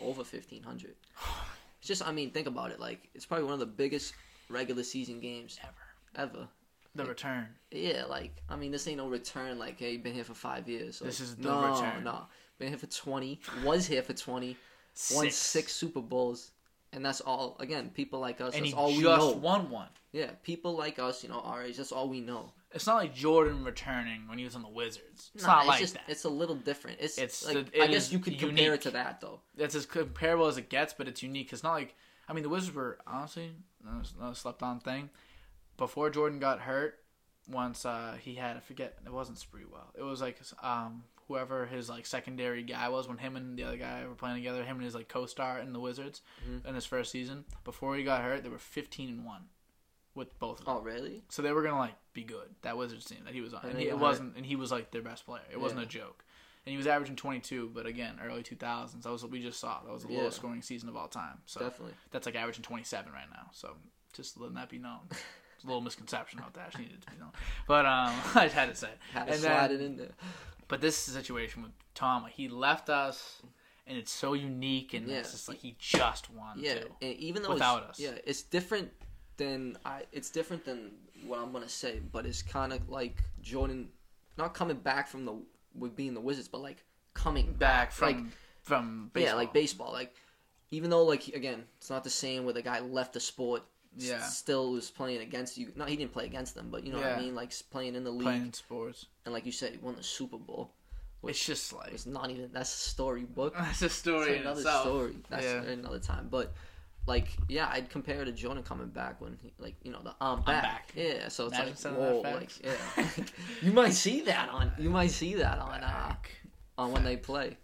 over 0.00 0.22
fifteen 0.22 0.62
hundred. 0.62 0.94
It's 1.80 1.88
just, 1.88 2.08
I 2.08 2.12
mean, 2.12 2.30
think 2.30 2.46
about 2.46 2.70
it. 2.70 2.80
Like, 2.80 3.10
it's 3.14 3.26
probably 3.26 3.44
one 3.44 3.52
of 3.52 3.58
the 3.60 3.66
biggest 3.66 4.14
regular 4.48 4.82
season 4.82 5.20
games 5.20 5.58
Ever. 5.62 6.30
ever. 6.30 6.48
The 6.94 7.04
return. 7.04 7.48
Yeah, 7.70 8.04
like, 8.04 8.42
I 8.48 8.56
mean, 8.56 8.70
this 8.70 8.86
ain't 8.86 8.98
no 8.98 9.08
return. 9.08 9.58
Like, 9.58 9.78
hey, 9.78 9.96
been 9.96 10.14
here 10.14 10.24
for 10.24 10.34
five 10.34 10.68
years. 10.68 10.96
So 10.96 11.04
This 11.04 11.20
is 11.20 11.34
the 11.36 11.48
no, 11.48 11.72
return. 11.74 12.04
No, 12.04 12.26
been 12.58 12.68
here 12.68 12.78
for 12.78 12.86
twenty. 12.86 13.40
Was 13.64 13.86
here 13.86 14.02
for 14.02 14.12
twenty. 14.12 14.56
Won 15.12 15.30
six 15.30 15.72
Super 15.72 16.00
Bowls. 16.00 16.52
And 16.92 17.04
that's 17.04 17.20
all. 17.20 17.56
Again, 17.58 17.90
people 17.92 18.20
like 18.20 18.40
us. 18.40 18.54
And 18.54 18.64
that's 18.64 18.74
all 18.74 18.92
we 18.92 19.02
know. 19.02 19.32
won 19.32 19.68
one. 19.70 19.88
Yeah, 20.12 20.30
people 20.44 20.76
like 20.76 21.00
us, 21.00 21.24
you 21.24 21.28
know, 21.28 21.40
our 21.40 21.64
age. 21.64 21.78
That's 21.78 21.90
all 21.90 22.08
we 22.08 22.20
know. 22.20 22.52
It's 22.70 22.86
not 22.86 22.96
like 22.96 23.14
Jordan 23.14 23.64
returning 23.64 24.28
when 24.28 24.38
he 24.38 24.44
was 24.44 24.54
on 24.54 24.62
the 24.62 24.68
Wizards. 24.68 25.30
It's 25.34 25.44
Nah, 25.44 25.56
not 25.56 25.66
like 25.66 25.80
just, 25.80 25.94
that. 25.94 26.04
It's 26.06 26.22
a 26.22 26.28
little 26.28 26.54
different. 26.54 26.98
It's, 27.00 27.18
It's 27.18 27.44
like 27.46 27.56
it 27.72 27.82
I 27.82 27.88
guess 27.88 28.12
you 28.12 28.20
could 28.20 28.38
compare 28.38 28.74
it 28.74 28.82
to 28.82 28.92
that 28.92 29.20
though. 29.20 29.40
That's 29.56 29.74
as 29.74 29.86
comparable 29.86 30.46
as 30.46 30.56
it 30.56 30.68
gets, 30.68 30.92
but 30.92 31.08
it's 31.08 31.22
unique. 31.22 31.52
It's 31.52 31.64
not 31.64 31.72
like 31.72 31.96
I 32.28 32.32
mean 32.32 32.44
the 32.44 32.48
Wizards 32.48 32.74
were 32.74 32.98
honestly 33.06 33.50
not 33.84 34.32
a 34.32 34.34
slept 34.34 34.62
on 34.62 34.78
thing. 34.80 35.10
Before 35.76 36.10
Jordan 36.10 36.38
got 36.38 36.60
hurt, 36.60 36.98
once 37.48 37.84
uh, 37.84 38.16
he 38.20 38.34
had 38.34 38.56
I 38.56 38.60
forget 38.60 38.96
it 39.04 39.12
wasn't 39.12 39.38
Sprewell. 39.38 39.88
It 39.98 40.02
was 40.02 40.20
like 40.20 40.38
um, 40.62 41.04
whoever 41.28 41.66
his 41.66 41.88
like 41.90 42.06
secondary 42.06 42.62
guy 42.62 42.88
was 42.88 43.08
when 43.08 43.18
him 43.18 43.36
and 43.36 43.58
the 43.58 43.64
other 43.64 43.76
guy 43.76 44.04
were 44.06 44.14
playing 44.14 44.36
together. 44.36 44.62
Him 44.64 44.76
and 44.76 44.84
his 44.84 44.94
like 44.94 45.08
co-star 45.08 45.58
in 45.58 45.72
the 45.72 45.80
Wizards 45.80 46.22
Mhm. 46.48 46.64
in 46.66 46.74
his 46.74 46.86
first 46.86 47.10
season. 47.10 47.44
Before 47.64 47.96
he 47.96 48.04
got 48.04 48.22
hurt, 48.22 48.42
they 48.42 48.48
were 48.48 48.58
fifteen 48.58 49.08
and 49.10 49.24
one 49.26 49.48
with 50.14 50.38
both 50.38 50.60
of 50.60 50.66
them. 50.66 50.76
Oh 50.76 50.80
really? 50.80 51.22
So 51.28 51.42
they 51.42 51.52
were 51.52 51.62
gonna 51.62 51.78
like 51.78 51.96
be 52.12 52.22
good. 52.24 52.54
That 52.62 52.76
Wizards 52.78 53.04
team 53.04 53.18
that 53.24 53.34
he 53.34 53.40
was 53.40 53.52
on, 53.52 53.62
And 53.62 53.72
and 53.72 53.80
he, 53.80 53.88
it 53.88 53.98
wasn't, 53.98 54.36
and 54.36 54.46
he 54.46 54.56
was 54.56 54.70
like 54.70 54.90
their 54.92 55.02
best 55.02 55.26
player. 55.26 55.42
It 55.52 55.60
wasn't 55.60 55.82
a 55.82 55.86
joke, 55.86 56.24
and 56.64 56.70
he 56.70 56.76
was 56.76 56.86
averaging 56.86 57.16
twenty 57.16 57.40
two. 57.40 57.70
But 57.74 57.84
again, 57.86 58.20
early 58.24 58.42
two 58.44 58.56
thousands. 58.56 59.04
That 59.04 59.10
was 59.10 59.22
what 59.22 59.32
we 59.32 59.42
just 59.42 59.58
saw. 59.60 59.82
That 59.84 59.92
was 59.92 60.04
the 60.04 60.12
Yeah. 60.12 60.20
lowest 60.20 60.36
scoring 60.36 60.62
season 60.62 60.88
of 60.88 60.96
all 60.96 61.08
time. 61.08 61.42
So 61.46 61.60
Definitely. 61.60 61.94
that's 62.12 62.26
like 62.26 62.36
averaging 62.36 62.62
twenty 62.62 62.84
seven 62.84 63.12
right 63.12 63.28
now. 63.30 63.50
So 63.52 63.76
just 64.12 64.38
letting 64.38 64.54
that 64.54 64.68
be 64.70 64.78
known. 64.78 65.00
little 65.64 65.80
misconception 65.80 66.38
about 66.38 66.54
that. 66.54 66.72
She 66.76 66.82
needed 66.82 67.02
to 67.02 67.10
be 67.10 67.16
known, 67.18 67.30
but 67.66 67.86
um, 67.86 68.12
I 68.34 68.44
just 68.44 68.54
had 68.54 68.68
to 68.68 68.74
say. 68.74 68.90
Had 69.12 69.26
to 69.26 69.32
And 69.32 69.40
slide 69.42 69.68
then- 69.68 69.80
it 69.80 69.84
in 69.84 69.96
there. 69.96 70.08
But 70.68 70.80
this 70.80 70.96
situation 70.96 71.62
with 71.62 71.72
Tom. 71.94 72.24
He 72.32 72.48
left 72.48 72.88
us, 72.88 73.42
and 73.86 73.98
it's 73.98 74.10
so 74.10 74.32
unique, 74.32 74.94
and 74.94 75.06
Yeah. 75.06 75.16
it's 75.18 75.32
just 75.32 75.48
like 75.48 75.58
he 75.58 75.76
just 75.78 76.30
wanted 76.30 76.64
Yeah, 76.64 76.74
to. 76.76 76.86
and 77.02 77.14
even 77.16 77.42
though 77.42 77.52
Without 77.52 77.82
us. 77.84 78.00
yeah, 78.00 78.12
it's 78.24 78.42
different 78.42 78.90
than 79.36 79.76
I. 79.84 80.04
It's 80.12 80.30
different 80.30 80.64
than 80.64 80.92
what 81.26 81.38
I'm 81.40 81.52
gonna 81.52 81.68
say, 81.68 82.00
but 82.12 82.24
it's 82.26 82.40
kind 82.42 82.72
of 82.72 82.88
like 82.88 83.22
Jordan, 83.42 83.90
not 84.38 84.54
coming 84.54 84.76
back 84.78 85.06
from 85.06 85.24
the 85.26 85.34
with 85.74 85.94
being 85.96 86.14
the 86.14 86.20
Wizards, 86.20 86.48
but 86.48 86.60
like 86.62 86.82
coming 87.12 87.52
Back 87.52 87.92
from 87.92 88.06
like 88.08 88.24
from 88.62 89.10
baseball. 89.12 89.30
yeah, 89.30 89.34
like 89.36 89.52
baseball. 89.52 89.92
Like 89.92 90.14
even 90.70 90.88
though 90.90 91.04
like 91.04 91.28
again, 91.28 91.64
it's 91.76 91.90
not 91.90 92.04
the 92.04 92.10
same 92.10 92.44
where 92.44 92.54
the 92.54 92.62
guy 92.62 92.80
left 92.80 93.12
the 93.12 93.20
sport. 93.20 93.62
S- 93.96 94.04
Yeah. 94.04 94.22
still 94.26 94.72
was 94.72 94.90
playing 94.90 95.20
against 95.20 95.56
you. 95.58 95.72
No, 95.76 95.84
he 95.84 95.96
didn't 95.96 96.12
play 96.12 96.26
against 96.26 96.54
them, 96.54 96.68
but 96.70 96.84
you 96.84 96.92
know 96.92 96.98
what 96.98 97.06
Yeah. 97.06 97.16
I 97.16 97.20
mean. 97.20 97.34
Like 97.34 97.48
s- 97.50 97.62
playing 97.62 97.94
in 97.94 98.04
the 98.04 98.10
league, 98.10 98.22
playing 98.24 98.52
sports. 98.52 99.06
and 99.24 99.32
like 99.34 99.46
you 99.46 99.52
said, 99.52 99.72
he 99.72 99.78
won 99.78 99.96
the 99.96 100.02
Super 100.02 100.38
Bowl. 100.38 100.72
It's 101.26 101.44
just 101.44 101.72
like 101.72 101.92
It's 101.92 102.04
not 102.04 102.30
even 102.30 102.50
that's 102.52 102.72
a 102.74 102.88
storybook. 102.90 103.54
that's 103.54 103.80
a 103.82 103.88
story 103.88 104.36
in 104.36 104.42
another 104.42 104.60
itself. 104.60 104.82
story. 104.82 105.16
That's 105.30 105.44
Yeah. 105.44 105.62
another 105.62 105.98
time. 105.98 106.28
But 106.30 106.52
like, 107.06 107.28
yeah, 107.48 107.68
I'd 107.70 107.88
compare 107.90 108.22
it 108.22 108.24
to 108.26 108.32
Jordan 108.32 108.62
coming 108.62 108.88
back 108.88 109.20
when, 109.20 109.38
he, 109.42 109.52
like, 109.58 109.74
you 109.82 109.92
know, 109.92 110.00
the 110.02 110.14
I'm 110.22 110.42
back. 110.42 110.62
back. 110.62 110.92
Yeah, 110.96 111.28
so 111.28 111.46
it's 111.48 111.58
Imagine 111.58 111.74
like, 111.84 111.98
whoa, 111.98 112.20
like, 112.20 112.50
fax. 112.50 112.60
yeah, 112.64 113.24
you 113.62 113.72
might 113.72 113.92
see 113.92 114.22
that 114.22 114.48
on, 114.48 114.72
you 114.78 114.88
might 114.90 115.10
see 115.10 115.34
that 115.34 115.58
on, 115.58 115.74
uh, 115.74 115.78
Back. 115.80 116.30
on 116.78 116.92
when 116.92 117.04
they 117.04 117.16
play. 117.18 117.58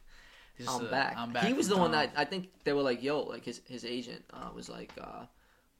Just 0.58 0.68
I'm 0.70 0.90
back. 0.90 1.14
I'm 1.16 1.32
back. 1.32 1.44
He 1.46 1.54
was 1.54 1.68
the 1.68 1.74
from 1.74 1.82
one 1.84 1.92
Tom. 1.92 2.00
that 2.00 2.12
I 2.18 2.26
think 2.26 2.50
they 2.64 2.74
were 2.74 2.82
like, 2.82 3.02
yo, 3.02 3.20
like 3.22 3.44
his 3.46 3.62
his 3.66 3.84
agent 3.86 4.22
uh, 4.32 4.50
was 4.54 4.68
like, 4.68 4.92
uh, 5.00 5.24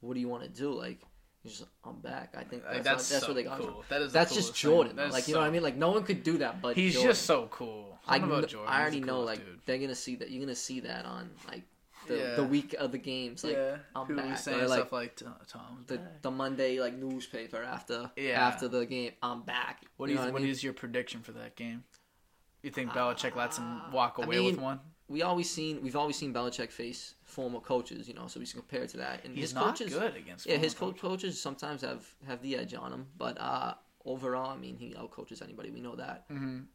what 0.01 0.14
do 0.14 0.20
you 0.20 0.28
want 0.28 0.42
to 0.42 0.48
do? 0.48 0.72
Like, 0.72 1.01
just, 1.46 1.64
I'm 1.84 2.01
back. 2.01 2.34
I 2.36 2.44
think 2.44 2.64
Like, 2.64 2.82
that's 2.82 2.84
that's, 2.84 3.09
that's 3.09 3.20
so 3.22 3.28
where 3.28 3.34
they 3.34 3.44
got 3.44 3.59
cool. 3.61 3.84
That 3.88 4.03
is 4.03 4.12
That's 4.12 4.34
just. 4.34 4.55
Jordan. 4.55 4.96
That's 4.96 5.12
like, 5.14 5.26
you 5.28 5.34
know 5.34 5.40
what 5.40 5.46
I 5.46 5.51
mean? 5.51 5.62
Like, 5.62 5.76
no 5.76 5.90
one 5.90 6.03
could 6.05 6.22
do 6.22 6.38
that, 6.38 6.61
but 6.61 6.76
He's 6.76 6.92
Jordan. 6.94 7.11
just 7.11 7.22
so 7.26 7.46
cool. 7.51 7.98
I, 8.07 8.16
about 8.16 8.28
kn- 8.30 8.48
Jordan. 8.48 8.72
I 8.72 8.80
already 8.82 9.01
know 9.01 9.20
like 9.20 9.38
dude. 9.44 9.61
they're 9.66 9.78
gonna 9.78 9.94
see 9.94 10.16
that 10.16 10.30
you're 10.30 10.40
gonna 10.42 10.55
see 10.55 10.80
that 10.80 11.05
on 11.05 11.30
like 11.48 11.62
the, 12.09 12.16
Yeah. 12.16 12.34
the 12.34 12.44
week 12.44 12.74
of 12.78 12.92
the 12.92 12.98
games 12.98 13.44
like 13.44 13.53
yeah, 13.55 13.76
I'm 13.94 14.07
who 14.07 14.16
back. 14.16 14.36
saying 14.38 14.61
Or, 14.62 14.68
like, 14.68 14.78
stuff 14.80 14.92
like 14.92 15.16
"Tom- 15.16 15.34
Tom's 15.46 15.86
the 15.86 15.98
back." 15.98 16.22
the 16.22 16.30
Monday 16.30 16.80
like 16.80 16.94
newspaper 16.94 17.62
after 17.62 18.11
Yeah. 18.16 18.44
after 18.46 18.68
the 18.68 18.84
game 18.86 19.12
I'm 19.22 19.42
back. 19.42 19.84
What 19.96 20.09
you? 20.11 20.16
what 20.16 20.32
what 20.32 20.40
I 20.40 20.42
mean? 20.42 20.51
is 20.51 20.64
your 20.64 20.72
prediction 20.72 21.20
for 21.20 21.32
that 21.32 21.57
game? 21.57 21.84
You 22.62 22.70
think 22.70 22.90
uh, 22.90 22.94
Belichick 22.98 23.36
lets 23.36 23.59
him 23.59 23.92
walk 23.92 24.16
I 24.18 24.24
away 24.24 24.40
with 24.40 24.59
one? 24.59 24.80
We 25.11 25.22
always 25.22 25.50
seen 25.50 25.82
we've 25.82 25.96
always 25.96 26.16
seen 26.16 26.32
Belichick 26.32 26.70
face 26.70 27.14
former 27.24 27.61
coaches, 27.61 28.06
you 28.08 28.14
know, 28.14 28.26
so 28.28 28.38
we 28.40 28.46
can 28.46 28.61
compare 28.61 28.82
it 28.84 28.90
to 28.90 28.96
that. 28.98 29.24
And 29.24 29.34
He's 29.34 29.46
his 29.50 29.54
not 29.54 29.64
coaches, 29.76 29.92
good 29.92 30.14
against. 30.16 30.46
yeah, 30.46 30.56
his 30.56 30.72
former 30.72 30.92
coach 30.94 31.02
coaches 31.02 31.40
sometimes 31.40 31.82
have 31.82 32.06
have 32.28 32.40
the 32.42 32.56
edge 32.56 32.74
on 32.74 32.92
him, 32.92 33.06
but 33.18 33.38
uh 33.40 33.74
overall, 34.04 34.50
I 34.50 34.56
mean, 34.56 34.76
he 34.78 34.94
outcoaches 34.94 35.42
anybody. 35.42 35.70
We 35.70 35.80
know 35.80 35.96
that. 35.96 36.28
Mhm. 36.30 36.66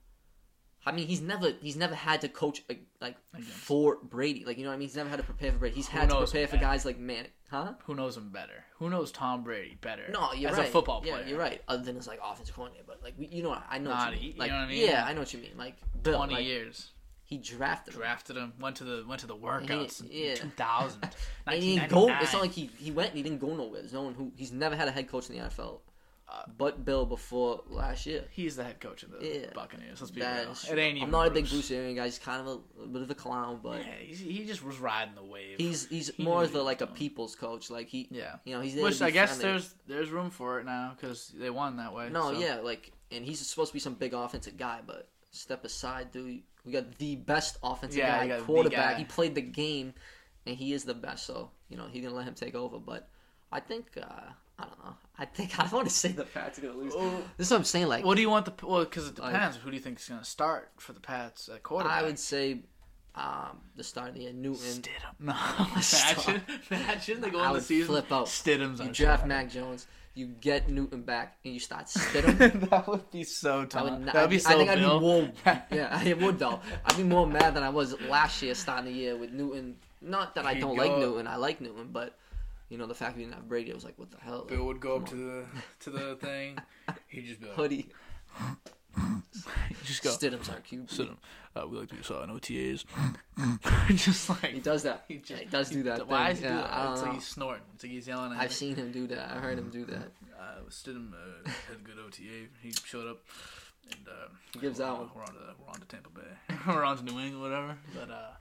I 0.88 0.92
mean, 0.92 1.08
he's 1.08 1.22
never 1.22 1.54
he's 1.62 1.78
never 1.78 1.96
had 1.96 2.22
to 2.22 2.30
coach 2.30 2.62
like, 2.70 2.86
like 3.02 3.16
for 3.42 3.98
Brady. 4.04 4.44
Like 4.46 4.58
you 4.58 4.64
know 4.64 4.70
what 4.70 4.76
I 4.76 4.80
mean? 4.80 4.88
He's 4.90 4.98
never 4.98 5.10
had 5.10 5.18
to 5.18 5.24
prepare 5.24 5.52
for 5.54 5.58
Brady. 5.58 5.76
He's 5.76 5.88
Who 5.88 5.98
had 5.98 6.10
to 6.10 6.18
prepare 6.18 6.46
for 6.48 6.58
better? 6.58 6.66
guys 6.68 6.86
like 6.86 7.00
Man, 7.00 7.26
huh? 7.50 7.74
Who 7.86 7.96
knows 7.96 8.18
him 8.18 8.30
better? 8.30 8.66
Who 8.80 8.90
knows 8.90 9.12
Tom 9.12 9.44
Brady 9.44 9.78
better? 9.82 10.04
No, 10.12 10.34
you're 10.34 10.52
as 10.52 10.58
right. 10.58 10.68
a 10.68 10.72
football 10.72 11.02
player. 11.02 11.22
Yeah, 11.22 11.28
you're 11.30 11.40
right. 11.40 11.62
Other 11.68 11.84
than 11.84 11.96
his 11.96 12.06
like 12.08 12.20
offensive 12.24 12.54
coordinator, 12.56 12.84
but 12.86 13.02
like 13.02 13.16
you 13.18 13.42
know, 13.44 13.58
I 13.70 13.80
know 13.80 13.90
Not 13.92 14.12
what 14.12 14.22
you 14.22 14.28
mean. 14.28 14.42
you 14.42 14.48
know 14.48 14.54
what 14.54 14.62
I 14.62 14.68
mean? 14.68 14.86
Yeah, 14.90 15.06
I 15.06 15.14
know 15.14 15.20
what 15.22 15.34
you 15.34 15.40
mean. 15.40 15.58
Like 15.58 15.78
Bill, 16.04 16.18
Twenty 16.18 16.36
like, 16.36 16.46
years. 16.46 16.92
He 17.26 17.38
drafted 17.38 17.94
him. 17.96 18.00
Drafted 18.02 18.38
him. 18.38 18.54
Went 18.60 18.76
to 18.78 18.84
the 18.84 19.04
went 19.08 19.20
to 19.22 19.28
the 19.28 19.36
he- 19.36 19.42
workouts 19.42 20.02
in 20.02 20.08
yeah. 20.12 20.36
2000. 20.36 21.10
And 21.48 21.62
he 21.62 21.76
didn't 21.76 21.90
go. 21.92 22.08
It's 22.22 22.34
not 22.34 22.42
like 22.42 22.52
he, 22.52 22.70
he 22.80 22.92
went 22.92 23.10
and 23.10 23.18
he 23.18 23.24
didn't 23.24 23.40
go 23.40 23.56
nowhere. 23.56 23.82
There's 23.82 23.94
no 23.94 24.02
one 24.04 24.14
who 24.14 24.32
he's 24.36 24.52
never 24.52 24.76
had 24.76 24.88
a 24.88 24.92
head 24.92 25.08
coach 25.08 25.30
in 25.30 25.38
the 25.38 25.44
NFL, 25.44 25.80
Uh, 26.28 26.42
but 26.58 26.84
Bill 26.84 27.06
before 27.06 27.62
last 27.68 28.06
year. 28.08 28.24
He's 28.32 28.56
the 28.56 28.64
head 28.64 28.80
coach 28.80 29.04
of 29.04 29.12
the 29.12 29.20
Yeah. 29.28 29.46
Buccaneers. 29.54 30.02
Let's 30.02 30.10
be 30.12 30.22
That 30.22 30.46
real. 30.46 30.52
It 30.72 30.80
ain't 30.82 30.98
even. 30.98 31.04
I'm 31.04 31.12
not 31.12 31.28
a 31.28 31.30
big 31.32 31.44
Bruce. 31.44 31.52
Bruce 31.68 31.72
Arians 31.72 31.98
guy. 31.98 32.06
He's 32.06 32.18
kind 32.20 32.42
of 32.42 32.48
a, 32.48 32.84
a 32.84 32.88
bit 32.88 33.02
of 33.04 33.12
a 33.12 33.16
clown, 33.16 33.60
but 33.62 33.80
Yeah, 33.86 33.94
he 34.16 34.44
just 34.46 34.64
was 34.64 34.80
riding 34.80 35.14
the 35.16 35.24
wave. 35.24 35.58
he's 35.60 35.86
he's 35.88 36.08
He 36.16 36.24
more 36.24 36.44
of 36.44 36.54
a 36.56 36.62
like 36.64 36.82
a 36.82 36.88
people's 36.88 37.36
coach. 37.36 37.70
Like 37.70 37.88
he, 37.90 38.08
yeah. 38.10 38.36
you 38.46 38.56
know, 38.56 38.62
he's 38.62 38.76
Which 38.76 39.02
I 39.04 39.12
guess 39.12 39.38
friendly. 39.38 39.52
there's 39.52 39.76
there's 39.88 40.10
room 40.10 40.30
for 40.32 40.60
it 40.60 40.66
now 40.66 40.94
because 40.96 41.32
they 41.38 41.50
won 41.52 41.78
that 41.78 41.94
way. 41.94 42.10
No, 42.10 42.34
so. 42.34 42.40
yeah, 42.40 42.56
like, 42.56 42.92
and 43.12 43.24
he's 43.24 43.40
supposed 43.40 43.70
to 43.72 43.74
be 43.74 43.80
some 43.80 43.94
big 43.94 44.14
offensive 44.16 44.58
guy, 44.58 44.80
but 44.86 45.08
step 45.32 45.64
aside, 45.64 46.12
dude. 46.12 46.42
We 46.66 46.72
got 46.72 46.98
the 46.98 47.16
best 47.16 47.58
offensive 47.64 48.00
Yeah, 48.00 48.26
guy, 48.28 48.40
quarterback. 48.42 48.94
guy. 48.94 48.98
He 49.00 49.06
played 49.06 49.36
the 49.36 49.42
game, 49.42 49.94
and 50.46 50.56
he 50.58 50.74
is 50.74 50.84
the 50.84 50.94
best. 50.96 51.26
So 51.26 51.52
you 51.70 51.78
know, 51.78 51.86
he's 51.92 52.04
gonna 52.04 52.16
let 52.16 52.26
him 52.26 52.34
take 52.34 52.56
over. 52.56 52.80
But 52.80 53.08
I 53.52 53.60
think, 53.60 53.86
uh, 53.98 54.06
I 54.58 54.64
don't 54.64 54.84
know. 54.84 54.96
I 55.18 55.26
think 55.26 55.60
I 55.60 55.64
don't 55.64 55.74
want 55.74 55.88
to 55.88 55.94
say 55.94 56.10
the 56.12 56.24
Pats 56.26 56.58
are 56.60 56.64
gonna 56.64 56.78
lose. 56.78 56.94
Oh. 56.96 57.22
This 57.38 57.48
is 57.48 57.52
what 57.52 57.58
I'm 57.58 57.64
saying. 57.64 57.88
Like, 57.88 58.04
What 58.04 58.16
do 58.16 58.22
you 58.22 58.30
want 58.30 58.46
the 58.46 58.66
well? 58.66 58.84
Because 58.84 59.08
it 59.10 59.20
Like- 59.20 59.34
depends. 59.34 59.58
Who 59.58 59.70
do 59.70 59.76
you 59.76 59.82
think 59.82 60.00
is 60.00 60.08
going 60.10 60.20
to 60.22 60.26
start 60.26 60.72
for 60.78 60.94
the 60.94 61.00
Pats 61.00 61.50
at 61.50 61.62
quarterback? 61.64 62.02
I 62.02 62.04
would 62.04 62.18
say, 62.20 62.62
um, 63.16 63.62
the 63.76 63.84
start 63.84 64.10
of 64.10 64.16
the 64.16 64.22
year, 64.24 64.34
Newton. 64.34 64.82
Stidham. 64.82 65.20
No, 65.20 65.34
imagine, 66.28 66.42
imagine 66.72 67.22
they 67.22 67.30
go 67.30 67.44
in 67.48 67.54
the 67.54 67.62
season. 67.62 67.88
flip 67.88 68.12
out. 68.12 68.26
Stidham's 68.28 68.80
You 68.82 68.92
draft. 68.92 69.26
Mac 69.26 69.50
Jones. 69.50 69.88
You 70.16 70.28
get 70.28 70.70
Newton 70.70 71.02
back, 71.04 71.38
and 71.44 71.54
you 71.54 71.60
start 71.60 71.86
Stidham. 71.88 72.70
that 72.70 72.88
would 72.88 73.12
be 73.12 73.24
so 73.26 73.62
I 73.62 73.66
tough. 73.66 73.84
would, 73.84 74.00
not, 74.02 74.14
that 74.14 74.22
would 74.22 74.30
be 74.30 74.36
I'd- 74.38 74.40
so 74.44 74.50
I 74.50 74.56
think 74.56 74.70
I'd 74.70 74.80
be 74.80 74.86
more. 75.00 75.30
Yeah, 75.72 76.04
it 76.04 76.18
would 76.22 76.40
though. 76.40 76.60
I'd 76.86 76.96
be 76.98 77.04
more 77.04 77.28
mad 77.28 77.54
than 77.54 77.64
I 77.64 77.70
was 77.70 78.00
last 78.02 78.42
year, 78.42 78.56
starting 78.56 78.86
the 78.86 78.98
year 78.98 79.18
with 79.18 79.32
Newton. 79.34 79.76
Not 80.02 80.34
that 80.36 80.46
I 80.46 80.54
He'd 80.54 80.62
don't 80.62 80.78
like 80.78 80.92
up. 80.92 81.00
Newton. 81.00 81.28
I 81.28 81.36
like 81.36 81.60
Newton, 81.60 81.90
but 81.92 82.18
you 82.70 82.78
know 82.78 82.88
the 82.88 82.94
fact 82.96 83.18
we 83.18 83.24
didn't 83.24 83.36
have 83.36 83.48
Brady, 83.50 83.72
I 83.72 83.76
was 83.76 83.84
like, 83.84 83.98
what 84.00 84.10
the 84.10 84.18
hell? 84.22 84.46
Bill 84.46 84.66
would 84.66 84.80
go 84.80 84.96
up 84.98 85.06
Come 85.10 85.18
to 85.18 85.24
the 85.26 85.46
to 85.82 85.90
the 85.90 86.16
thing. 86.22 86.58
He'd 87.08 87.26
just 87.26 87.42
be 87.42 87.48
like, 87.48 87.56
Hoodie. 87.56 87.90
Just 89.86 90.04
go. 90.04 90.10
Stidham's 90.12 90.50
our 90.50 90.58
QB. 90.58 90.88
Stidham. 90.90 91.18
Uh, 91.56 91.66
we 91.68 91.78
like 91.78 91.88
to 91.90 91.96
be 91.96 92.04
saw 92.04 92.22
in 92.24 92.30
OTAs. 92.30 92.84
just 93.96 94.30
like 94.30 94.46
He 94.52 94.60
does 94.60 94.84
that. 94.84 95.06
He 95.08 95.18
just, 95.18 95.42
he 95.42 95.48
does 95.48 95.70
do 95.70 95.84
that. 95.84 96.08
Why 96.08 96.26
thing. 96.28 96.34
is 96.34 96.40
he 96.40 96.46
yeah, 96.46 96.52
do 96.52 96.58
that? 96.58 96.74
I 96.74 96.84
don't 96.84 96.92
It's 96.94 97.02
know. 97.02 97.06
like 97.08 97.16
he's 97.16 97.28
snorting. 97.28 97.64
It's 97.76 97.84
like 97.84 97.92
he's 97.94 98.08
yelling 98.08 98.32
at. 98.34 98.38
I've 98.40 98.50
me. 98.50 98.54
seen 98.56 98.76
him 98.76 98.92
do 98.92 99.08
that. 99.08 99.32
I 99.32 99.36
heard 99.40 99.58
him 99.60 99.70
do 99.70 99.86
that. 99.86 100.12
Uh, 100.40 100.44
Stidham 100.70 101.14
uh, 101.14 101.50
had 101.50 101.78
a 101.78 101.84
good 101.84 101.98
OTA. 101.98 102.50
He 102.62 102.72
showed 102.84 103.08
up, 103.08 103.22
and 103.92 104.08
uh, 104.08 104.28
He 104.54 104.60
gives 104.60 104.80
we're, 104.80 104.86
out 104.86 105.00
one. 105.00 105.10
We're 105.16 105.22
on 105.22 105.28
to 105.34 105.40
we're 105.62 105.70
on 105.70 105.80
to 105.80 105.86
Tampa 105.88 106.10
Bay. 106.10 106.56
we're 106.68 106.84
on 106.84 106.98
to 106.98 107.04
New 107.04 107.20
England, 107.20 107.42
whatever. 107.42 107.78
But 107.94 108.12
uh, 108.12 108.32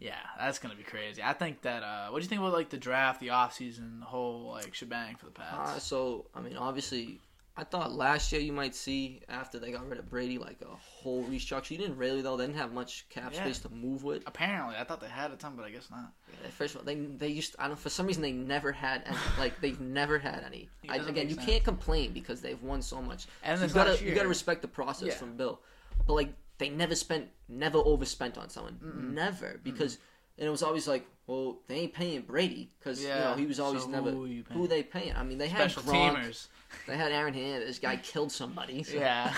yeah, 0.00 0.14
that's 0.38 0.58
gonna 0.58 0.74
be 0.76 0.82
crazy. 0.82 1.22
I 1.22 1.34
think 1.34 1.60
that. 1.62 1.82
Uh, 1.82 2.08
what 2.08 2.20
do 2.20 2.22
you 2.24 2.28
think 2.28 2.40
about 2.40 2.54
like 2.54 2.70
the 2.70 2.78
draft, 2.78 3.20
the 3.20 3.28
offseason, 3.28 4.00
the 4.00 4.06
whole 4.06 4.50
like 4.52 4.72
shebang 4.74 5.16
for 5.16 5.26
the 5.26 5.32
Uh, 5.42 5.66
Pats? 5.72 5.84
so 5.84 6.24
I 6.34 6.40
mean, 6.40 6.56
obviously, 6.56 7.20
I 7.58 7.64
thought 7.64 7.92
last 7.92 8.32
year 8.32 8.40
you 8.42 8.52
might 8.52 8.74
see 8.74 9.22
after 9.30 9.58
they 9.58 9.72
got 9.72 9.88
rid 9.88 9.98
of 9.98 10.10
Brady 10.10 10.36
like 10.36 10.58
a 10.60 10.74
whole 10.76 11.24
restructure. 11.24 11.70
You 11.70 11.78
didn't 11.78 11.96
really 11.96 12.20
though. 12.20 12.36
They 12.36 12.44
didn't 12.46 12.58
have 12.58 12.72
much 12.74 13.08
cap 13.08 13.32
Yeah. 13.32 13.40
space 13.44 13.60
to 13.60 13.70
move 13.70 14.04
with. 14.04 14.22
Apparently, 14.26 14.76
I 14.76 14.84
thought 14.84 15.00
they 15.00 15.08
had 15.08 15.30
a 15.30 15.36
ton, 15.36 15.54
but 15.56 15.64
I 15.64 15.70
guess 15.70 15.90
not. 15.90 16.12
Yeah, 16.42 16.50
First 16.50 16.74
of 16.74 16.80
all, 16.80 16.84
they 16.84 16.96
they 16.96 17.28
used 17.28 17.56
I 17.58 17.68
don't 17.68 17.78
for 17.78 17.88
some 17.88 18.06
reason 18.06 18.20
they 18.22 18.32
never 18.32 18.72
had 18.72 19.02
any 19.06 19.16
like 19.38 19.58
they've 19.62 19.80
never 19.80 20.18
had 20.18 20.44
any. 20.44 20.68
I, 20.88 20.96
again, 20.96 21.28
you 21.30 21.34
sense. 21.34 21.46
can't 21.46 21.64
complain 21.64 22.12
because 22.12 22.42
they've 22.42 22.62
won 22.62 22.82
so 22.82 23.00
much. 23.00 23.26
And 23.42 23.58
So 23.58 23.66
you 23.66 23.72
gotta 23.72 24.04
you 24.04 24.14
gotta 24.14 24.28
respect 24.28 24.60
the 24.60 24.68
process 24.68 25.08
Yeah. 25.08 25.14
from 25.14 25.36
Bill, 25.38 25.60
but 26.06 26.12
like 26.12 26.34
they 26.58 26.68
never 26.68 26.94
spent 26.94 27.28
never 27.48 27.78
overspent 27.78 28.36
on 28.36 28.48
someone 28.50 28.78
never 29.14 29.60
because 29.62 29.98
and 30.38 30.46
it 30.46 30.50
was 30.50 30.62
always 30.62 30.86
like 30.86 31.06
well 31.26 31.58
they 31.68 31.76
ain't 31.76 31.92
paying 31.92 32.22
Brady 32.22 32.70
because 32.78 33.02
you 33.02 33.08
know 33.08 33.34
he 33.36 33.46
was 33.46 33.60
always 33.60 33.82
so 33.82 33.90
never 33.90 34.10
who 34.10 34.42
who 34.52 34.68
they 34.68 34.82
paying. 34.82 35.14
I 35.14 35.22
mean 35.22 35.38
they 35.38 35.48
Special 35.48 35.82
had 35.82 35.92
Gronk, 35.92 36.16
teamers. 36.16 36.46
they 36.86 36.96
had 36.96 37.12
Aaron 37.12 37.34
Hernandez. 37.34 37.68
This 37.68 37.78
guy 37.78 37.96
killed 37.96 38.32
somebody. 38.32 38.82
So, 38.86 38.96
Yeah. 38.96 39.34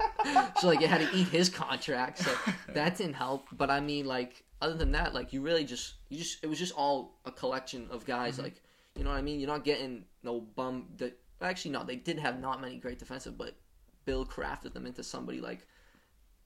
so 0.60 0.66
like 0.66 0.80
you 0.80 0.86
had 0.86 1.00
to 1.00 1.16
eat 1.16 1.28
his 1.28 1.48
contract. 1.48 2.18
So 2.18 2.30
that 2.74 2.96
didn't 2.96 3.14
help. 3.14 3.46
But 3.52 3.70
I 3.70 3.80
mean, 3.80 4.06
like 4.06 4.44
other 4.60 4.74
than 4.74 4.92
that, 4.92 5.14
like 5.14 5.32
you 5.32 5.40
really 5.40 5.64
just 5.64 5.94
you 6.08 6.18
just 6.18 6.42
it 6.42 6.46
was 6.46 6.58
just 6.58 6.74
all 6.74 7.18
a 7.24 7.32
collection 7.32 7.86
of 7.90 8.04
guys. 8.04 8.34
Mm-hmm. 8.34 8.44
Like 8.44 8.62
you 8.96 9.04
know 9.04 9.10
what 9.10 9.16
I 9.16 9.22
mean. 9.22 9.40
You're 9.40 9.48
not 9.48 9.64
getting 9.64 10.04
no 10.22 10.40
bum. 10.40 10.88
That 10.98 11.18
actually 11.40 11.72
no, 11.72 11.84
they 11.84 11.96
did 11.96 12.18
have 12.18 12.40
not 12.40 12.60
many 12.60 12.76
great 12.76 12.98
defensive, 12.98 13.38
but 13.38 13.54
Bill 14.04 14.26
crafted 14.26 14.72
them 14.72 14.86
into 14.86 15.02
somebody 15.02 15.40
like 15.40 15.66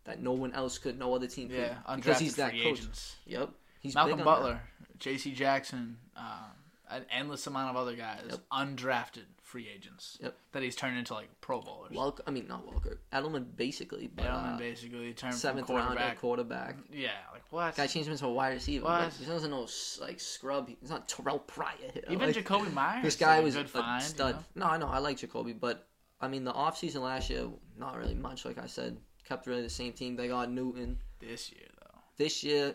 that 0.04 0.22
no 0.22 0.32
one 0.32 0.52
else 0.52 0.78
could, 0.78 0.98
no 0.98 1.14
other 1.14 1.26
team 1.26 1.50
yeah. 1.50 1.74
could, 1.86 1.96
because 1.96 2.18
he's 2.18 2.36
that 2.36 2.52
coach. 2.52 2.78
agents. 2.78 3.16
Yep, 3.26 3.50
he's 3.80 3.94
Malcolm 3.94 4.18
big 4.18 4.26
on 4.26 4.34
that. 4.34 4.40
Butler, 4.40 4.60
J.C. 4.98 5.32
Jackson, 5.32 5.98
uh, 6.16 6.44
an 6.90 7.04
endless 7.10 7.46
amount 7.46 7.70
of 7.70 7.76
other 7.76 7.96
guys, 7.96 8.22
Yep. 8.30 8.40
undrafted 8.52 9.24
free 9.42 9.68
agents 9.68 10.18
Yep. 10.20 10.36
that 10.52 10.62
he's 10.62 10.74
turned 10.76 10.98
into 10.98 11.14
like 11.14 11.28
Pro 11.40 11.60
Bowlers. 11.60 11.92
Welker, 11.92 12.20
I 12.26 12.30
mean 12.32 12.46
not 12.48 12.66
Welker, 12.66 12.98
Edelman 13.12 13.56
basically, 13.56 14.08
but 14.08 14.24
Edelman 14.24 14.54
uh, 14.54 14.58
basically 14.58 15.12
turned 15.14 15.34
seventh 15.34 15.68
rounder 15.68 15.86
quarterback. 15.94 16.18
quarterback. 16.18 16.76
Yeah, 16.92 17.10
like 17.32 17.42
what? 17.50 17.76
Guy 17.76 17.86
changed 17.86 18.08
him 18.08 18.12
into 18.12 18.26
a 18.26 18.32
wide 18.32 18.54
receiver. 18.54 18.84
What? 18.84 19.04
But 19.04 19.12
he 19.14 19.24
doesn't 19.24 19.50
know 19.50 19.66
like 20.00 20.18
scrub. 20.20 20.68
He's 20.80 20.90
not 20.90 21.08
Terrelle 21.08 21.46
Pryor. 21.46 21.74
Even 22.10 22.26
like, 22.32 22.36
Jakobi 22.36 22.72
Meyers. 22.72 23.04
This 23.04 23.16
guy 23.16 23.34
like, 23.36 23.40
a 23.40 23.44
was 23.44 23.54
good 23.56 23.66
a 23.66 23.68
find, 23.68 24.02
you 24.02 24.08
stud. 24.08 24.34
know? 24.56 24.66
No, 24.66 24.72
I 24.72 24.78
know 24.78 24.86
I 24.88 24.98
like 24.98 25.16
Jakobi, 25.18 25.58
but 25.58 25.86
I 26.20 26.26
mean 26.28 26.44
the 26.44 26.52
offseason 26.52 27.02
last 27.02 27.30
year, 27.30 27.46
not 27.78 27.96
really 27.96 28.14
much. 28.14 28.44
Like 28.44 28.58
I 28.58 28.66
said, 28.66 28.96
kept 29.28 29.46
really 29.46 29.62
the 29.62 29.70
same 29.70 29.92
team. 29.92 30.16
They 30.16 30.28
got 30.28 30.50
Newton. 30.50 30.98
This 31.20 31.50
year 31.52 31.66
though, 31.80 32.00
This 32.16 32.42
year, 32.44 32.74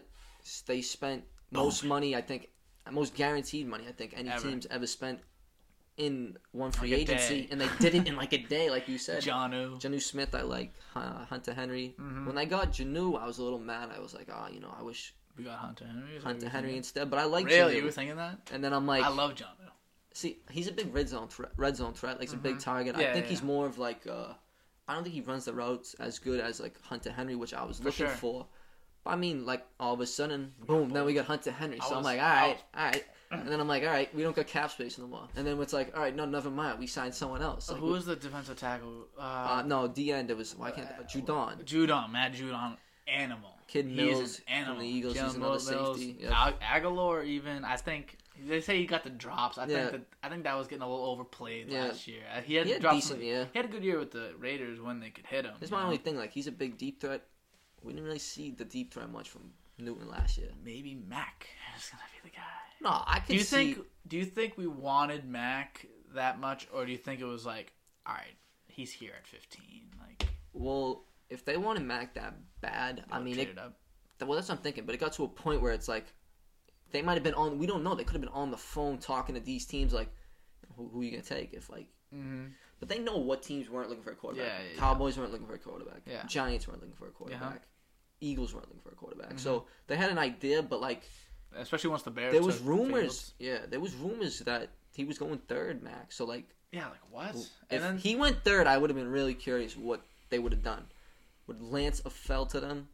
they 0.66 0.82
spent 0.82 1.24
most 1.52 1.84
money. 1.84 2.16
I 2.16 2.22
think 2.22 2.50
most 2.92 3.16
guaranteed 3.16 3.68
money. 3.68 3.86
I 3.88 3.92
think 3.92 4.14
any 4.16 4.30
Ever. 4.30 4.42
teams 4.50 4.66
ever 4.70 4.88
spent 4.88 5.20
in 5.98 6.38
one 6.52 6.72
free 6.72 6.92
Like 6.92 7.02
agency, 7.02 7.48
and 7.52 7.60
they 7.62 7.68
did 7.80 7.94
it 7.96 8.08
in 8.08 8.16
like 8.16 8.34
a 8.34 8.38
day, 8.38 8.70
like 8.70 8.88
you 8.88 8.98
said. 8.98 9.22
Jonnu. 9.22 9.80
Jonnu 9.80 10.02
Smith, 10.02 10.34
I 10.34 10.42
like 10.42 10.74
uh, 10.96 11.26
Hunter 11.26 11.54
Henry. 11.54 11.96
Mhm. 12.00 12.26
When 12.26 12.38
I 12.38 12.46
got 12.46 12.72
Jonnu, 12.72 13.20
I 13.22 13.28
was 13.28 13.38
a 13.38 13.44
little 13.44 13.60
mad. 13.60 13.90
I 13.96 14.00
was 14.00 14.14
like, 14.14 14.30
oh, 14.34 14.48
you 14.52 14.60
know, 14.60 14.74
I 14.78 14.82
wish 14.84 15.14
We 15.38 15.44
got 15.44 15.60
Hunter 15.60 15.86
Henry. 15.86 16.16
is 16.16 16.24
that 16.24 16.26
what 16.26 16.32
Hunter 16.34 16.50
Henry 16.50 16.78
instead. 16.78 17.10
But 17.10 17.20
I 17.20 17.26
like 17.26 17.46
Really, 17.46 17.74
Jonnu. 17.74 17.78
you 17.78 17.84
were 17.84 17.92
thinking 17.92 18.16
that? 18.18 18.50
And 18.54 18.64
then 18.64 18.74
I'm 18.74 18.88
like, 18.88 19.04
I 19.04 19.10
love 19.10 19.36
Jonnu. 19.36 19.70
see, 20.14 20.40
he's 20.50 20.68
a 20.68 20.72
big 20.72 20.94
red 20.94 21.08
zone 21.10 21.28
threat. 21.28 21.52
Red 21.58 21.76
zone 21.76 21.94
threat, 21.94 22.18
like 22.20 22.30
he's 22.30 22.34
a 22.34 22.38
big 22.38 22.60
target. 22.60 22.94
Mm-hmm. 22.94 23.02
Yeah, 23.02 23.10
I 23.10 23.14
think 23.14 23.26
yeah, 23.26 23.30
he's 23.30 23.42
yeah. 23.42 23.48
more 23.48 23.66
of 23.68 23.78
like, 23.78 24.08
uh, 24.08 24.34
I 24.88 24.94
don't 24.96 25.04
think 25.04 25.14
he 25.16 25.22
runs 25.22 25.46
the 25.46 25.54
routes 25.54 25.94
as 26.00 26.18
good 26.20 26.40
as 26.40 26.60
like 26.60 26.82
Hunter 26.82 27.12
Henry, 27.12 27.36
which 27.36 27.54
I 27.54 27.64
was 27.64 27.80
looking 27.84 28.08
sure. 28.08 28.16
for. 28.16 28.48
I 29.06 29.16
mean, 29.16 29.46
like 29.46 29.66
all 29.80 29.94
of 29.94 30.00
a 30.02 30.06
sudden, 30.08 30.54
boom, 30.68 30.90
then 30.90 31.06
we 31.06 31.14
got 31.14 31.26
Hunter 31.26 31.52
Henry. 31.52 31.80
I 31.82 31.86
So 31.88 31.96
I'm 31.96 32.04
like, 32.04 32.20
all 32.20 32.26
right, 32.30 32.50
was... 32.50 32.58
all 32.78 32.86
right. 32.86 33.06
And 33.32 33.48
then 33.48 33.62
I'm 33.62 33.68
like, 33.70 33.84
all 33.84 33.90
right, 33.90 34.14
we 34.14 34.24
don't 34.24 34.36
got 34.36 34.46
cap 34.48 34.72
space 34.72 34.98
no 34.98 35.08
more. 35.08 35.26
And 35.38 35.48
then 35.48 35.58
it's 35.62 35.72
like, 35.72 35.96
all 35.96 36.02
right, 36.04 36.14
no, 36.14 36.26
never 36.26 36.50
mind. 36.50 36.80
We 36.80 36.86
signed 36.86 37.16
someone 37.16 37.42
else. 37.42 37.72
Like, 37.72 37.80
Who 37.80 37.86
was 37.86 38.06
the 38.06 38.18
defensive 38.18 38.58
tackle? 38.60 39.08
uh, 39.18 39.22
Uh, 39.22 39.64
no, 39.66 39.88
D 39.88 40.12
end. 40.12 40.30
It 40.30 40.36
was 40.36 40.54
why 40.58 40.72
can't 40.72 40.90
uh, 40.90 41.04
Judon. 41.04 41.64
Judon, 41.64 42.12
Matt 42.12 42.34
Judon, 42.34 42.76
animal. 43.08 43.52
Kid 43.68 43.86
Mills 43.90 44.42
an 44.50 44.54
animal. 44.54 44.74
from 44.76 44.84
the 44.84 44.90
Eagles, 44.90 45.16
Jalen 45.16 45.24
he's 45.28 45.36
another 45.36 45.50
Mills, 45.72 45.98
safety, 45.98 46.18
yep. 46.20 46.34
Ag- 46.36 46.84
Agholor, 46.84 47.24
even 47.26 47.64
I 47.64 47.78
think 47.78 48.18
they 48.46 48.60
say 48.60 48.78
he 48.80 48.86
got 48.86 49.06
the 49.06 49.10
drops. 49.10 49.58
I 49.58 49.66
Yeah. 49.66 49.88
think 49.88 49.92
that 49.92 50.02
I 50.24 50.28
think 50.30 50.44
that 50.44 50.58
was 50.58 50.68
getting 50.68 50.84
a 50.84 50.90
little 50.90 51.06
overplayed 51.06 51.70
Yeah. 51.70 51.86
last 51.86 52.06
year. 52.10 52.24
Uh, 52.36 52.42
He 52.42 52.56
had, 52.56 52.66
He 52.66 52.74
had 52.74 52.82
drops 52.82 52.98
decent, 52.98 53.22
in 53.22 53.28
yeah. 53.28 53.46
He 53.54 53.58
had 53.60 53.66
a 53.66 53.72
good 53.72 53.86
year 53.86 53.98
with 53.98 54.12
the 54.12 54.34
Raiders 54.40 54.82
when 54.82 55.00
they 55.00 55.10
could 55.10 55.26
hit 55.26 55.46
him. 55.46 55.54
That's 55.58 55.72
my 55.72 55.80
know? 55.80 55.86
only 55.86 55.98
thing. 56.00 56.18
Like 56.18 56.32
he's 56.34 56.48
a 56.48 56.52
big 56.52 56.78
deep 56.78 57.00
threat. 57.00 57.22
We 57.84 57.94
didn't 57.94 58.06
really 58.06 58.20
see 58.20 58.52
the 58.52 58.66
deep 58.66 58.94
threat 58.94 59.10
much 59.12 59.30
from 59.30 59.52
Newton 59.78 60.08
last 60.10 60.38
year. 60.38 60.50
Maybe 60.64 60.96
Mac 60.96 61.48
is 61.78 61.90
gonna 61.90 62.04
be 62.24 62.30
the 62.30 62.36
guy. 62.36 62.44
No, 62.82 63.04
I 63.06 63.20
can 63.20 63.28
Do 63.28 63.34
you 63.36 63.44
see. 63.44 63.74
think? 63.74 63.86
Do 64.08 64.18
you 64.18 64.26
think 64.26 64.58
we 64.58 64.68
wanted 64.68 65.26
Mac 65.26 65.86
that 66.16 66.40
much, 66.40 66.68
or 66.74 66.86
do 66.86 66.92
you 66.92 66.98
think 66.98 67.20
it 67.22 67.26
was 67.26 67.46
like, 67.46 67.74
all 68.06 68.14
right, 68.16 68.36
he's 68.68 68.92
here 68.92 69.14
at 69.18 69.26
15, 69.28 69.62
like 70.00 70.28
Well, 70.54 71.06
if 71.30 71.46
they 71.46 71.58
wanted 71.58 71.84
Mac 71.84 72.16
that 72.16 72.36
bad, 72.62 73.06
I 73.12 73.20
mean, 73.20 73.40
it, 73.40 73.50
it 73.50 73.58
up? 73.58 73.78
well, 74.22 74.34
that's 74.36 74.50
what 74.50 74.58
I'm 74.58 74.64
thinking. 74.64 74.86
But 74.86 74.96
it 74.96 75.00
got 75.00 75.14
to 75.14 75.24
a 75.24 75.28
point 75.28 75.62
where 75.62 75.72
it's 75.74 75.88
like 75.88 76.06
they 76.92 77.02
might 77.02 77.14
have 77.16 77.24
been 77.24 77.34
on. 77.36 77.58
We 77.58 77.68
don't 77.68 77.84
know. 77.84 77.96
They 77.96 78.04
could 78.04 78.14
have 78.14 78.22
been 78.22 78.30
on 78.34 78.52
the 78.52 78.58
phone 78.58 78.98
talking 78.98 79.36
to 79.36 79.42
these 79.42 79.66
teams, 79.66 79.94
like 79.94 80.10
who, 80.76 80.88
who 80.90 81.02
are 81.02 81.04
you 81.04 81.12
gonna 81.12 81.24
take? 81.24 81.54
If 81.54 81.70
like, 81.70 81.88
Mm-hmm. 82.14 82.48
but 82.82 82.90
they 82.90 83.00
know 83.00 83.16
what 83.16 83.42
teams 83.42 83.70
weren't 83.70 83.88
looking 83.88 84.04
for 84.04 84.12
a 84.12 84.16
quarterback. 84.16 84.46
Yeah, 84.50 84.64
yeah, 84.66 84.70
yeah. 84.74 84.80
Cowboys 84.82 85.18
weren't 85.18 85.32
looking 85.32 85.48
for 85.48 85.54
a 85.56 85.60
quarterback. 85.60 86.02
Yeah. 86.06 86.24
Giants 86.26 86.68
weren't 86.68 86.82
looking 86.82 86.94
for 86.96 87.08
a 87.08 87.12
quarterback. 87.12 87.62
Eagles 88.22 88.54
weren't 88.54 88.68
looking 88.68 88.82
for 88.82 88.92
a 88.92 88.96
quarterback. 88.96 89.30
Mm-hmm. 89.30 89.38
So 89.40 89.66
they 89.88 89.98
had 89.98 90.10
an 90.12 90.18
idea, 90.18 90.62
but 90.62 90.80
like 90.80 91.02
Especially 91.58 91.90
once 91.90 92.04
the 92.04 92.12
Bears. 92.12 92.32
there 92.32 92.42
was 92.42 92.62
rumors. 92.62 93.34
Yeah, 93.40 93.60
there 93.70 93.80
was 93.80 93.94
rumors 93.96 94.40
that 94.40 94.70
he 94.96 95.04
was 95.04 95.18
going 95.18 95.40
third, 95.40 95.84
Max. 95.84 96.16
So 96.16 96.26
like. 96.26 96.46
Yeah, 96.72 96.88
like 96.88 97.02
what? 97.10 97.36
If 97.36 97.50
and 97.70 97.84
then 97.84 97.98
he 97.98 98.16
went 98.16 98.46
third, 98.46 98.66
I 98.66 98.78
would 98.78 98.90
have 98.90 98.98
been 98.98 99.12
really 99.12 99.34
curious 99.34 99.76
what 99.76 100.02
they 100.30 100.40
would 100.40 100.54
have 100.54 100.64
done. 100.64 100.86
Would 101.48 101.62
Lance 101.62 102.02
have 102.04 102.14
fell 102.14 102.46
to 102.46 102.62
them? 102.62 102.88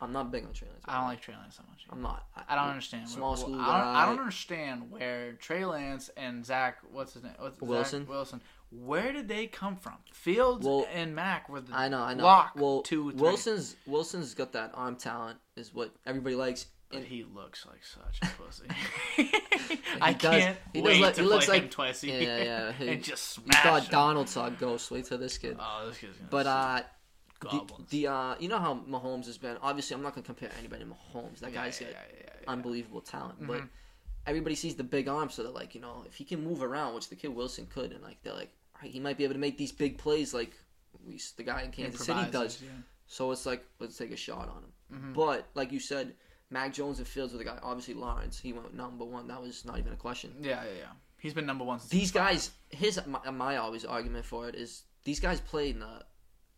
I'm 0.00 0.12
not 0.12 0.30
big 0.30 0.44
on 0.44 0.52
Trey 0.52 0.68
Lance. 0.68 0.84
I 0.86 0.98
don't 0.98 1.08
like 1.08 1.20
Trey 1.20 1.34
Lance 1.34 1.56
so 1.56 1.62
much. 1.68 1.84
I'm 1.90 2.02
not. 2.02 2.26
I 2.48 2.54
don't 2.54 2.68
understand. 2.68 3.08
Small 3.08 3.30
where- 3.30 3.36
school 3.36 3.54
I 3.54 3.78
don't, 3.78 3.96
I 3.96 4.06
don't 4.06 4.18
understand 4.18 4.90
where 4.90 5.32
Trey 5.32 5.64
Lance 5.64 6.10
and 6.16 6.44
Zach, 6.44 6.78
what's 6.90 7.14
his 7.14 7.22
name? 7.22 7.32
What's, 7.38 7.58
Zach 7.58 8.08
Wilson? 8.08 8.40
Where 8.82 9.12
did 9.12 9.28
they 9.28 9.46
come 9.46 9.76
from? 9.76 9.94
Fields 10.12 10.66
Well, 10.66 10.86
and 10.92 11.14
Mac 11.14 11.48
were 11.48 11.60
the 11.60 11.74
I 11.74 11.88
know. 11.88 12.00
I 12.02 12.14
know. 12.14 12.24
lock 12.24 12.52
well, 12.56 12.82
two, 12.82 13.12
three. 13.12 13.20
Wilson's 13.20 13.76
Wilson's 13.86 14.34
got 14.34 14.52
that 14.52 14.72
arm 14.74 14.96
talent, 14.96 15.38
is 15.56 15.72
what 15.74 15.94
everybody 16.06 16.34
likes. 16.36 16.66
But 16.90 16.98
And 16.98 17.06
he 17.06 17.24
looks 17.24 17.66
like 17.66 17.82
such 17.84 18.18
a 18.22 18.34
pussy. 18.42 18.64
I 20.00 20.12
does- 20.12 20.30
can't 20.42 20.58
he 20.72 20.80
wait 20.82 21.00
look- 21.00 21.14
to 21.14 21.22
he 21.22 21.26
looks 21.26 21.46
play 21.46 21.60
him 21.60 21.68
twice 21.68 22.02
a 22.04 22.08
yeah, 22.08 22.18
year 22.18 22.44
yeah, 22.44 22.72
he- 22.78 22.88
and 22.88 23.02
just 23.02 23.38
you 23.38 23.44
smash 23.44 23.62
thought 23.62 23.84
him. 23.84 23.90
Darnold 23.92 24.28
saw 24.28 24.46
a 24.46 24.50
ghost. 24.50 24.90
Wait 24.90 25.04
till 25.06 25.18
this 25.18 25.38
kid. 25.38 25.56
Oh, 25.58 25.86
this 25.88 25.98
kid's 25.98 26.16
gonna 26.16 26.28
But 26.30 26.46
uh, 26.46 26.82
the, 27.40 27.48
goblins. 27.48 27.88
the 27.90 28.06
uh, 28.08 28.34
you 28.38 28.48
know 28.48 28.58
how 28.58 28.74
Mahomes 28.88 29.26
has 29.26 29.38
been. 29.38 29.56
Obviously, 29.62 29.94
I'm 29.96 30.02
not 30.02 30.14
gonna 30.14 30.26
compare 30.26 30.50
anybody 30.58 30.84
to 30.84 30.90
Mahomes. 30.90 31.38
That 31.40 31.52
Yeah, 31.52 31.64
guy's 31.64 31.78
got 31.78 31.88
unbelievable 32.48 33.00
talent. 33.00 33.36
But 33.46 33.60
Mhm. 33.62 33.68
everybody 34.26 34.54
sees 34.54 34.74
the 34.74 34.84
big 34.84 35.08
arm, 35.08 35.30
so 35.30 35.42
they're 35.42 35.52
like, 35.52 35.74
you 35.74 35.80
know, 35.80 36.04
if 36.06 36.14
he 36.14 36.24
can 36.24 36.44
move 36.44 36.62
around, 36.62 36.94
which 36.94 37.08
the 37.08 37.16
kid 37.16 37.28
Wilson 37.28 37.66
could, 37.66 37.92
and 37.92 38.02
like 38.02 38.22
they're 38.22 38.34
like, 38.34 38.52
he 38.86 39.00
might 39.00 39.16
be 39.18 39.24
able 39.24 39.34
to 39.34 39.40
make 39.40 39.58
these 39.58 39.72
big 39.72 39.98
plays 39.98 40.32
like 40.34 40.52
we, 41.06 41.20
the 41.36 41.42
guy 41.42 41.62
in 41.62 41.70
Kansas 41.70 42.04
City 42.06 42.30
does. 42.30 42.60
yeah. 42.62 42.68
So 43.06 43.30
it's 43.32 43.44
like, 43.46 43.64
let's 43.80 43.96
take 43.96 44.12
a 44.12 44.16
shot 44.16 44.48
on 44.48 44.62
him. 44.64 44.72
Mhm. 45.12 45.14
But 45.14 45.46
like 45.54 45.72
you 45.72 45.80
said, 45.80 46.14
Mac 46.50 46.72
Jones 46.72 46.98
and 46.98 47.06
Fields 47.08 47.32
with 47.32 47.40
the 47.40 47.44
guy. 47.44 47.58
Obviously, 47.62 47.94
Lawrence, 47.94 48.38
he 48.38 48.52
went 48.52 48.74
number 48.74 49.04
one. 49.04 49.28
That 49.28 49.42
was 49.42 49.64
not 49.64 49.78
even 49.78 49.92
a 49.92 49.96
question. 49.96 50.32
Yeah, 50.40 50.62
yeah, 50.64 50.70
yeah. 50.78 50.84
He's 51.18 51.34
been 51.34 51.46
number 51.46 51.64
one 51.64 51.80
since 51.80 51.90
These 51.90 52.12
guys, 52.12 52.50
his 52.70 53.00
my, 53.06 53.30
my 53.30 53.56
always 53.56 53.84
argument 53.84 54.24
for 54.24 54.48
it 54.48 54.54
is 54.54 54.84
these 55.04 55.20
guys 55.20 55.40
played 55.40 55.74
in 55.74 55.80
the. 55.80 56.02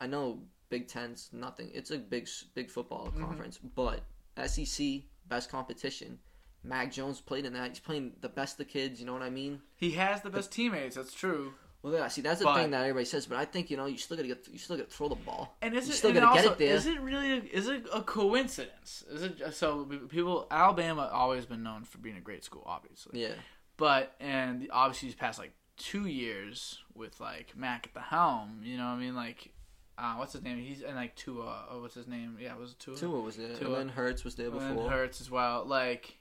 I 0.01 0.07
know 0.07 0.43
Big 0.69 0.89
Ten's 0.89 1.31
nothing. 1.33 1.71
It's 1.73 1.91
a 1.91 1.99
big 1.99 2.29
big 2.55 2.71
football 2.71 3.07
Mm-hmm. 3.09 3.25
conference, 3.25 3.59
but 3.75 4.01
SEC 4.47 5.03
best 5.29 5.51
competition. 5.51 6.19
Mac 6.63 6.91
Jones 6.93 7.21
played 7.21 7.45
in 7.47 7.53
that. 7.53 7.69
He's 7.71 7.79
playing 7.81 8.13
the 8.21 8.29
best 8.29 8.55
of 8.55 8.59
the 8.59 8.65
kids. 8.73 8.99
You 9.01 9.07
know 9.07 9.13
what 9.13 9.23
I 9.23 9.31
mean? 9.31 9.61
He 9.77 9.93
has 9.93 10.23
the 10.23 10.31
best 10.31 10.51
teammates. 10.53 10.97
That's 10.97 11.13
true. 11.15 11.55
Well, 11.87 11.95
yeah. 11.95 12.09
See, 12.09 12.21
that's 12.21 12.41
the 12.41 12.47
But- 12.47 12.57
thing 12.57 12.71
that 12.73 12.81
everybody 12.83 13.05
says. 13.05 13.27
But 13.27 13.39
I 13.39 13.45
think 13.45 13.71
you 13.71 13.77
know 13.77 13.87
you 13.87 13.97
still 13.97 14.17
gotta 14.17 14.27
get 14.29 14.49
you 14.51 14.59
still 14.59 14.77
gotta 14.77 14.91
throw 14.91 15.09
the 15.09 15.15
ball. 15.15 15.57
And 15.63 15.73
is 15.75 15.87
you 15.87 15.93
it 15.95 15.97
still 15.97 16.11
and 16.11 16.19
gotta 16.19 16.31
also, 16.33 16.43
get 16.43 16.53
it 16.53 16.59
there? 16.59 16.75
Is 16.75 16.87
it 16.87 17.01
really? 17.01 17.33
A, 17.33 17.37
is 17.45 17.69
it 17.69 17.87
a 17.93 18.03
coincidence? 18.03 19.05
Is 19.09 19.23
it 19.23 19.55
so? 19.55 19.85
People, 20.09 20.49
Alabama 20.51 21.09
always 21.13 21.47
been 21.47 21.63
known 21.63 21.85
for 21.85 21.99
being 21.99 22.17
a 22.17 22.21
great 22.21 22.43
school, 22.43 22.65
obviously. 22.67 23.21
yeah. 23.23 23.35
But 23.77 24.17
and 24.19 24.67
obviously 24.73 25.11
these 25.11 25.17
past 25.17 25.39
like 25.39 25.53
two 25.77 26.07
years 26.07 26.83
with 26.95 27.21
like 27.21 27.57
Mac 27.57 27.87
at 27.87 27.95
the 27.95 28.01
helm. 28.01 28.63
You 28.65 28.79
know, 28.79 28.87
what 28.87 28.93
I 28.95 28.97
mean, 28.99 29.15
like, 29.15 29.53
uh, 29.97 30.15
what's 30.15 30.33
his 30.33 30.43
name? 30.43 30.59
He's 30.59 30.83
and 30.83 30.97
like 30.97 31.15
Tua. 31.15 31.67
Oh, 31.71 31.83
what's 31.83 31.95
his 31.95 32.09
name? 32.09 32.37
Yeah, 32.41 32.57
was 32.57 32.73
it 32.73 32.81
Tua? 32.81 32.97
Tua 32.97 33.21
was 33.21 33.37
there, 33.37 33.55
Tua. 33.55 33.67
and 33.69 33.77
then 33.77 33.89
Hurts 33.91 34.25
was 34.25 34.35
there 34.35 34.49
And 34.51 34.59
before. 34.77 34.91
Hurts 34.91 35.21
as 35.21 35.31
well. 35.31 35.65
Like, 35.65 36.19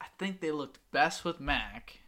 I 0.00 0.06
think 0.18 0.40
they 0.40 0.50
looked 0.50 0.78
best 0.90 1.24
with 1.24 1.38
Mac. 1.40 1.98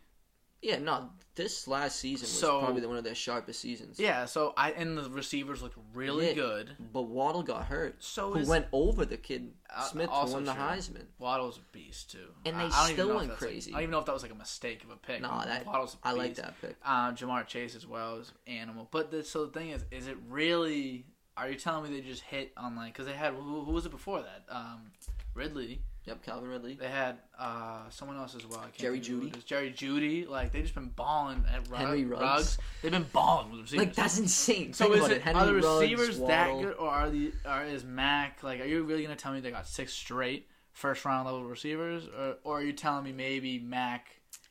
Yeah, 0.62 0.78
no, 0.78 1.10
this 1.34 1.68
last 1.68 2.00
season 2.00 2.24
was 2.24 2.30
So- 2.40 2.60
probably 2.60 2.84
one 2.86 2.96
of 2.96 3.04
their 3.04 3.14
sharpest 3.14 3.60
seasons. 3.60 4.00
Yeah. 4.00 4.24
So 4.24 4.54
I 4.56 4.72
and 4.72 4.96
the 4.96 5.08
receivers 5.10 5.62
looked 5.62 5.78
really 5.94 6.28
Yeah. 6.28 6.32
good. 6.34 6.76
But 6.92 7.02
Waddle 7.02 7.42
got 7.42 7.66
hurt. 7.66 8.02
So 8.02 8.32
who 8.32 8.38
is 8.40 8.48
went 8.48 8.66
over 8.72 9.04
the 9.04 9.16
kid 9.18 9.52
Uh, 9.68 9.82
Smith 9.82 10.08
who 10.08 10.14
also 10.14 10.34
won 10.34 10.44
the 10.44 10.54
true. 10.54 10.62
Heisman. 10.62 11.06
Waddle's 11.18 11.58
a 11.58 11.72
beast 11.72 12.10
too. 12.10 12.32
And 12.46 12.56
they 12.58 12.64
I 12.64 12.68
don't 12.68 12.80
even 12.84 12.94
still 12.94 13.06
know 13.08 13.12
if 13.12 13.16
went 13.18 13.28
that's, 13.30 13.42
like- 13.42 13.50
crazy. 13.50 13.70
I 13.70 13.74
don't 13.74 13.82
even 13.82 13.90
know 13.90 13.98
if 13.98 14.06
that 14.06 14.12
was 14.12 14.22
like 14.22 14.32
a 14.32 14.36
mistake 14.36 14.82
of 14.84 14.90
a 14.90 14.96
pick. 14.96 15.20
No, 15.20 15.42
that 15.44 15.66
Waddle's 15.66 15.94
a 16.02 16.08
I 16.08 16.12
like 16.12 16.30
beast. 16.30 16.42
that 16.42 16.60
pick. 16.60 16.76
Uh, 16.84 17.12
Ja'Marr 17.12 17.46
Chase 17.46 17.74
as 17.76 17.86
well 17.86 18.16
is 18.16 18.32
animal. 18.46 18.88
But 18.90 19.10
the, 19.10 19.22
so 19.22 19.44
the 19.46 19.52
thing 19.52 19.70
is, 19.70 19.84
is 19.90 20.06
it 20.08 20.16
really? 20.28 21.06
Are 21.36 21.50
you 21.50 21.56
telling 21.56 21.90
me 21.92 22.00
they 22.00 22.06
just 22.06 22.22
hit 22.22 22.52
on 22.56 22.76
like? 22.76 22.94
Because 22.94 23.04
they 23.06 23.12
had 23.12 23.34
who, 23.34 23.62
who 23.64 23.72
was 23.72 23.84
it 23.84 23.90
before 23.90 24.22
that? 24.22 24.44
Um, 24.48 24.90
Ridley. 25.34 25.82
Yep, 26.06 26.22
Calvin 26.24 26.48
Ridley. 26.48 26.74
They 26.74 26.88
had 26.88 27.16
uh, 27.38 27.88
someone 27.90 28.16
else 28.16 28.34
as 28.36 28.46
well. 28.46 28.60
I 28.60 28.64
can't 28.66 28.76
Jerry 28.76 29.00
think 29.00 29.08
of 29.08 29.14
who 29.14 29.20
Jeudy? 29.22 29.28
it 29.32 29.36
is. 29.38 29.44
Jerry 29.44 29.70
Jeudy. 29.72 30.28
Like 30.28 30.52
they 30.52 30.62
just 30.62 30.74
been 30.74 30.90
balling 30.94 31.44
at 31.52 31.68
Ruggs. 31.68 31.82
Henry 31.82 32.04
Ruggs. 32.04 32.58
They've 32.80 32.92
been 32.92 33.06
balling 33.12 33.50
with 33.50 33.60
receivers. 33.62 33.86
Like 33.86 33.94
that's 33.96 34.18
insane. 34.18 34.72
so 34.72 34.84
Think 34.84 35.02
is 35.02 35.08
it, 35.10 35.26
it. 35.26 35.34
Are 35.34 35.46
the 35.46 35.54
Ruggs, 35.54 35.66
receivers 35.66 36.18
that 36.20 36.52
good, 36.52 36.76
or 36.78 36.88
are 36.88 37.10
the 37.10 37.32
or 37.44 37.64
is 37.64 37.84
Mac 37.84 38.42
like? 38.44 38.60
Are 38.60 38.64
you 38.66 38.84
really 38.84 39.02
gonna 39.02 39.16
tell 39.16 39.32
me 39.32 39.40
they 39.40 39.50
got 39.50 39.66
six 39.66 39.92
straight 39.92 40.46
first 40.72 41.04
round 41.04 41.26
level 41.26 41.42
receivers, 41.44 42.06
or 42.16 42.36
or 42.44 42.58
are 42.60 42.62
you 42.62 42.72
telling 42.72 43.02
me 43.04 43.12
maybe 43.12 43.58
Mac 43.58 44.06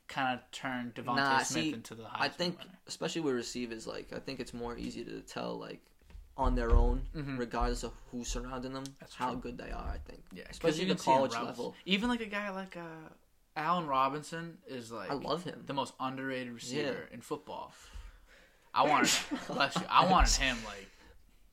kind 0.08 0.38
of 0.38 0.52
turned 0.52 0.94
DeVonta 0.96 1.16
Nah, 1.16 1.38
Smith 1.40 1.64
see, 1.64 1.74
into 1.74 1.96
the 1.96 2.04
Heisman 2.04 2.10
I 2.20 2.30
think, 2.30 2.60
winner? 2.60 2.72
especially 2.88 3.22
with 3.22 3.34
receivers, 3.34 3.88
like 3.88 4.12
I 4.14 4.20
think 4.20 4.40
it's 4.42 4.54
more 4.54 4.78
easy 4.78 5.04
to 5.06 5.22
tell, 5.22 5.58
like 5.58 5.82
on 6.38 6.56
their 6.56 6.72
own, 6.72 7.08
Mhm. 7.16 7.38
regardless 7.40 7.84
of 7.84 7.94
who's 8.12 8.28
surrounding 8.28 8.74
them, 8.74 8.84
That's 9.00 9.16
how 9.16 9.32
true. 9.32 9.42
good 9.42 9.58
they 9.58 9.72
are. 9.72 9.90
I 9.90 10.00
think. 10.00 10.24
Yeah, 10.34 10.44
especially 10.50 10.86
the 10.86 10.96
can 10.96 10.98
see 10.98 11.12
in 11.12 11.18
college 11.18 11.34
level. 11.34 11.76
Even 11.86 12.10
like 12.10 12.22
a 12.22 12.26
guy 12.26 12.50
like 12.52 12.76
uh, 12.76 13.10
Allen 13.56 13.88
Robinson 13.88 14.58
is 14.68 14.92
like 14.92 15.10
I 15.10 15.14
love 15.14 15.44
him. 15.44 15.64
the 15.66 15.74
most 15.74 15.94
underrated 16.00 16.54
receiver 16.54 17.08
in 17.12 17.22
football. 17.22 17.74
I 18.74 18.84
wanted, 18.90 19.10
bless 19.48 19.76
you, 19.78 19.86
I 19.90 20.10
wanted 20.12 20.34
him 20.36 20.58
like 20.66 20.90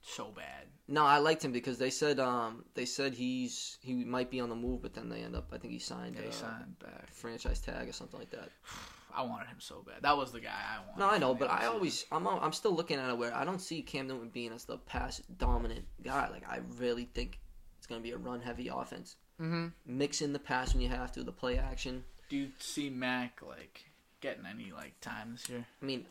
so 0.01 0.33
bad. 0.35 0.67
No, 0.89 1.07
I 1.07 1.19
liked 1.19 1.45
him 1.45 1.53
because 1.53 1.79
they 1.79 1.91
said 1.91 2.19
um 2.19 2.65
they 2.75 2.85
said 2.85 3.15
he's 3.15 3.79
he 3.83 3.95
might 4.05 4.31
be 4.33 4.41
on 4.41 4.49
the 4.49 4.57
move, 4.57 4.83
but 4.83 4.95
then 4.95 5.09
they 5.09 5.21
end 5.23 5.37
up 5.37 5.49
I 5.53 5.59
think 5.59 5.73
he 5.73 5.79
signed 5.79 6.17
Yeah, 6.17 6.23
he 6.23 6.29
uh, 6.29 6.33
signed 6.33 6.77
back. 6.81 7.09
franchise 7.13 7.61
tag 7.61 7.89
or 7.89 7.93
something 7.93 8.19
like 8.19 8.31
that. 8.31 8.51
I 9.15 9.23
wanted 9.23 9.49
him 9.49 9.59
so 9.61 9.85
bad. 9.87 10.03
That 10.03 10.17
was 10.17 10.33
the 10.33 10.41
guy 10.41 10.51
I 10.51 10.79
wanted. 10.87 10.99
No, 10.99 11.09
I 11.09 11.19
know, 11.19 11.35
but 11.35 11.51
I 11.51 11.67
always 11.67 12.05
I'm 12.13 12.27
I'm 12.27 12.53
still 12.53 12.75
looking 12.75 12.99
at 12.99 13.09
it 13.11 13.17
where 13.19 13.35
I 13.35 13.45
don't 13.45 13.61
see 13.61 13.83
Cam 13.83 14.07
Newton 14.09 14.29
being 14.31 14.53
as 14.53 14.65
the 14.65 14.79
pass 14.79 15.21
dominant 15.39 15.85
guy. 16.03 16.29
Like 16.31 16.49
I 16.49 16.61
really 16.79 17.05
think 17.05 17.39
it's 17.79 17.87
gonna 17.87 18.01
be 18.01 18.13
a 18.13 18.17
run 18.19 18.41
heavy 18.41 18.69
offense. 18.69 19.17
season. 19.39 19.53
Mhm. 19.53 19.73
Mix 19.87 20.23
in 20.23 20.33
the 20.33 20.39
pass 20.39 20.73
when 20.73 20.83
you 20.83 20.89
have 20.89 21.11
to, 21.13 21.25
the 21.25 21.33
play 21.33 21.59
action. 21.59 22.05
Do 22.29 22.37
you 22.37 22.51
see 22.59 22.89
Mac 22.91 23.41
like 23.47 23.85
getting 24.21 24.47
any 24.47 24.73
like 24.73 24.99
time 25.01 25.33
this 25.33 25.49
year? 25.49 25.67
I 25.81 25.85
mean, 25.85 26.07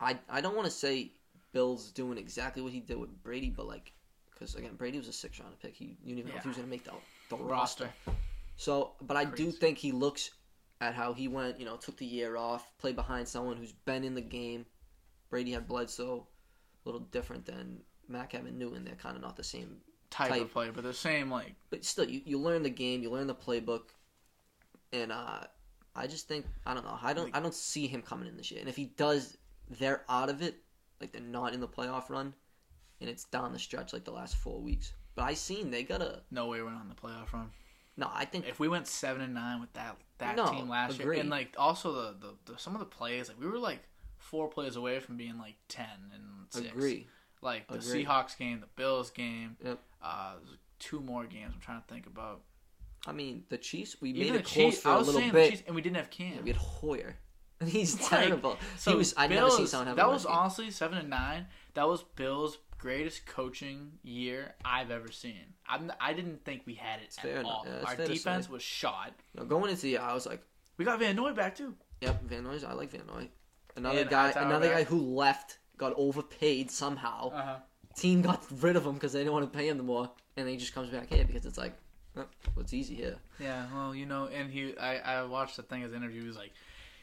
I 0.00 0.18
I 0.28 0.40
don't 0.40 0.54
want 0.56 0.66
to 0.66 0.72
say 0.72 1.12
Bill's 1.52 1.90
doing 1.90 2.18
exactly 2.18 2.62
what 2.62 2.72
he 2.72 2.80
did 2.80 2.98
with 2.98 3.22
Brady, 3.22 3.50
but 3.50 3.66
like, 3.66 3.92
because 4.32 4.54
again, 4.54 4.74
Brady 4.76 4.98
was 4.98 5.08
a 5.08 5.12
six 5.12 5.40
round 5.40 5.58
pick. 5.60 5.74
He 5.74 5.96
you 6.04 6.14
didn't 6.14 6.18
even 6.18 6.30
know 6.32 6.36
if 6.38 6.42
he 6.42 6.48
was 6.48 6.56
gonna 6.56 6.68
make 6.68 6.84
the 6.84 6.92
the 7.28 7.36
roster. 7.36 7.84
Roster. 7.84 8.12
So, 8.58 8.92
but 9.02 9.16
I 9.18 9.24
do 9.26 9.50
think 9.52 9.76
he 9.76 9.92
looks 9.92 10.30
at 10.80 10.94
how 10.94 11.12
he 11.12 11.28
went, 11.28 11.58
you 11.58 11.64
know, 11.64 11.76
took 11.76 11.96
the 11.96 12.06
year 12.06 12.36
off, 12.36 12.70
played 12.78 12.96
behind 12.96 13.26
someone 13.26 13.56
who's 13.56 13.72
been 13.72 14.04
in 14.04 14.14
the 14.14 14.20
game. 14.20 14.66
Brady 15.30 15.52
had 15.52 15.66
Bledsoe, 15.66 16.26
a 16.84 16.88
little 16.88 17.00
different 17.10 17.46
than 17.46 17.80
Mac 18.08 18.32
having 18.32 18.58
Newton. 18.58 18.84
They're 18.84 18.94
kind 18.94 19.16
of 19.16 19.22
not 19.22 19.36
the 19.36 19.44
same, 19.44 19.78
type, 20.10 20.30
Type. 20.30 20.42
of 20.42 20.52
player, 20.52 20.72
but 20.72 20.84
the 20.84 20.92
same 20.92 21.30
like 21.30 21.54
but 21.70 21.84
still, 21.84 22.08
you, 22.08 22.20
you 22.24 22.38
learn 22.38 22.62
the 22.62 22.70
game, 22.70 23.02
you 23.02 23.10
learn 23.10 23.26
the 23.26 23.34
playbook, 23.34 23.82
and 24.92 25.10
uh, 25.10 25.40
I 25.94 26.06
just 26.06 26.28
think 26.28 26.46
I 26.64 26.74
don't 26.74 26.84
know. 26.84 26.98
I 27.02 27.12
don't 27.12 27.34
I 27.34 27.40
don't 27.40 27.54
see 27.54 27.86
him 27.86 28.02
coming 28.02 28.28
in 28.28 28.36
this 28.36 28.50
year. 28.50 28.60
And 28.60 28.68
if 28.68 28.76
he 28.76 28.86
does, 28.96 29.36
they're 29.78 30.02
out 30.08 30.28
of 30.28 30.42
it, 30.42 30.56
like 31.00 31.12
they're 31.12 31.22
not 31.22 31.54
in 31.54 31.60
the 31.60 31.68
playoff 31.68 32.08
run, 32.10 32.34
and 33.00 33.10
it's 33.10 33.24
down 33.24 33.52
the 33.52 33.58
stretch 33.58 33.92
like 33.92 34.04
the 34.04 34.12
last 34.12 34.36
four 34.36 34.60
weeks. 34.60 34.92
But 35.14 35.24
I 35.24 35.34
seen 35.34 35.70
they 35.70 35.82
gotta 35.82 36.22
no 36.30 36.46
way 36.46 36.62
we're 36.62 36.68
on 36.68 36.88
the 36.88 36.94
playoff 36.94 37.32
run. 37.32 37.50
No. 37.96 38.10
I 38.12 38.24
think 38.24 38.46
If 38.48 38.58
we 38.60 38.68
went 38.68 38.86
seven 38.86 39.22
and 39.22 39.34
nine 39.34 39.60
with 39.60 39.72
that 39.74 39.96
that 40.18 40.36
No, 40.36 40.46
team 40.48 40.68
last 40.68 40.98
year, 40.98 41.12
and 41.12 41.28
like 41.30 41.54
also 41.58 41.92
the, 41.92 42.14
the, 42.46 42.52
the 42.52 42.58
some 42.58 42.74
of 42.74 42.80
the 42.80 42.86
plays, 42.86 43.28
like 43.28 43.38
we 43.40 43.46
were 43.46 43.58
like 43.58 43.80
four 44.18 44.48
plays 44.48 44.76
away 44.76 44.98
from 45.00 45.16
being 45.16 45.38
like 45.38 45.54
ten 45.68 45.86
and 46.14 46.22
six. 46.50 46.66
agree. 46.68 47.06
Like 47.42 47.68
the 47.68 47.74
Agree. 47.78 48.04
Seahawks 48.04 48.36
game, 48.36 48.60
the 48.60 48.66
Bills 48.76 49.10
game. 49.10 49.56
Yep. 49.64 49.78
Uh, 50.02 50.32
two 50.78 51.00
more 51.00 51.24
games 51.26 51.52
I'm 51.54 51.60
trying 51.60 51.80
to 51.80 51.86
think 51.86 52.06
about. 52.06 52.40
I 53.06 53.12
mean 53.12 53.44
the 53.50 53.58
Chiefs. 53.58 53.96
We 54.00 54.10
Even 54.10 54.20
made 54.22 54.32
the 54.32 54.38
it 54.38 54.44
close 54.46 54.54
Chiefs, 54.72 54.80
for 54.80 54.88
I 54.88 54.94
a 54.94 54.98
was 54.98 55.06
little 55.08 55.20
saying 55.20 55.32
bit. 55.32 55.44
the 55.44 55.50
Chiefs, 55.50 55.62
and 55.66 55.76
we 55.76 55.82
didn't 55.82 55.96
have 55.96 56.10
Cam. 56.10 56.42
We 56.42 56.50
had 56.50 56.56
Hoyer. 56.56 57.16
He's 57.64 58.00
Like, 58.00 58.10
terrible. 58.24 58.58
So 58.78 58.90
he 58.92 58.96
was. 58.96 59.14
I've 59.16 59.30
never 59.30 59.50
seen 59.50 59.66
someone 59.66 59.86
have 59.88 59.96
that 59.96 60.08
was 60.08 60.24
game. 60.24 60.34
honestly 60.34 60.70
seven 60.70 60.98
and 60.98 61.08
nine. 61.10 61.46
That 61.74 61.86
was 61.88 62.02
Bill's 62.02 62.58
greatest 62.78 63.26
coaching 63.26 63.92
year 64.02 64.54
I've 64.64 64.90
ever 64.90 65.10
seen. 65.10 65.54
I'm, 65.68 65.92
I 66.00 66.12
didn't 66.12 66.44
think 66.44 66.62
we 66.66 66.74
had 66.74 67.00
it 67.00 67.12
fair 67.12 67.34
at 67.36 67.40
enough. 67.40 67.52
all. 67.52 67.66
Yeah, 67.66 67.84
Our 67.86 67.96
defense 67.96 68.48
was 68.48 68.62
shot. 68.62 69.12
Know, 69.34 69.44
going 69.44 69.70
into 69.70 69.82
the 69.82 69.88
year, 69.90 70.00
I 70.00 70.14
was 70.14 70.26
like, 70.26 70.42
We 70.76 70.84
got 70.84 70.98
Van 70.98 71.16
Noy 71.16 71.32
back 71.32 71.56
too. 71.56 71.74
"Yep, 72.02 72.22
Van 72.24 72.44
Noy. 72.44 72.58
I 72.66 72.72
like 72.74 72.90
Van 72.90 73.06
Noy." 73.06 73.28
Another 73.76 74.00
And 74.00 74.10
guy, 74.10 74.30
another 74.36 74.68
guy 74.70 74.84
who 74.84 75.00
left, 75.00 75.58
got 75.78 75.92
overpaid 75.96 76.70
somehow. 76.70 77.30
Uh 77.30 77.42
huh. 77.44 77.56
Team 77.94 78.20
got 78.22 78.44
rid 78.60 78.76
of 78.76 78.84
him 78.86 78.94
because 78.94 79.12
they 79.14 79.20
didn't 79.20 79.32
want 79.32 79.50
to 79.50 79.58
pay 79.58 79.68
him 79.68 79.78
more, 79.84 80.10
and 80.36 80.46
then 80.46 80.52
he 80.52 80.58
just 80.58 80.74
comes 80.74 80.90
back 80.90 81.08
here 81.12 81.24
because 81.24 81.46
it's 81.46 81.56
like, 81.58 81.74
well, 82.14 82.26
it's 82.58 82.74
easy 82.74 82.94
here. 82.94 83.16
Yeah, 83.40 83.66
well, 83.74 83.94
you 83.94 84.04
know, 84.06 84.26
and 84.26 84.50
he, 84.50 84.76
I, 84.78 84.98
I 84.98 85.22
watched 85.24 85.56
the 85.56 85.62
thing 85.62 85.80
his 85.82 85.94
interview. 85.94 86.20
He 86.22 86.28
was 86.28 86.36
like, 86.36 86.52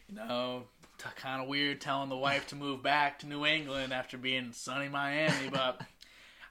you 0.08 0.16
know, 0.16 0.64
t- 1.04 1.10
kind 1.16 1.42
of 1.42 1.48
weird 1.48 1.82
telling 1.82 2.10
the 2.10 2.18
wife 2.18 2.48
to 2.48 2.56
move 2.56 2.82
back 2.84 3.20
to 3.20 3.28
New 3.28 3.46
England 3.46 3.94
after 3.94 4.18
being 4.18 4.46
in 4.46 4.54
sunny 4.54 4.90
Miami, 4.90 5.50
but 5.52 5.82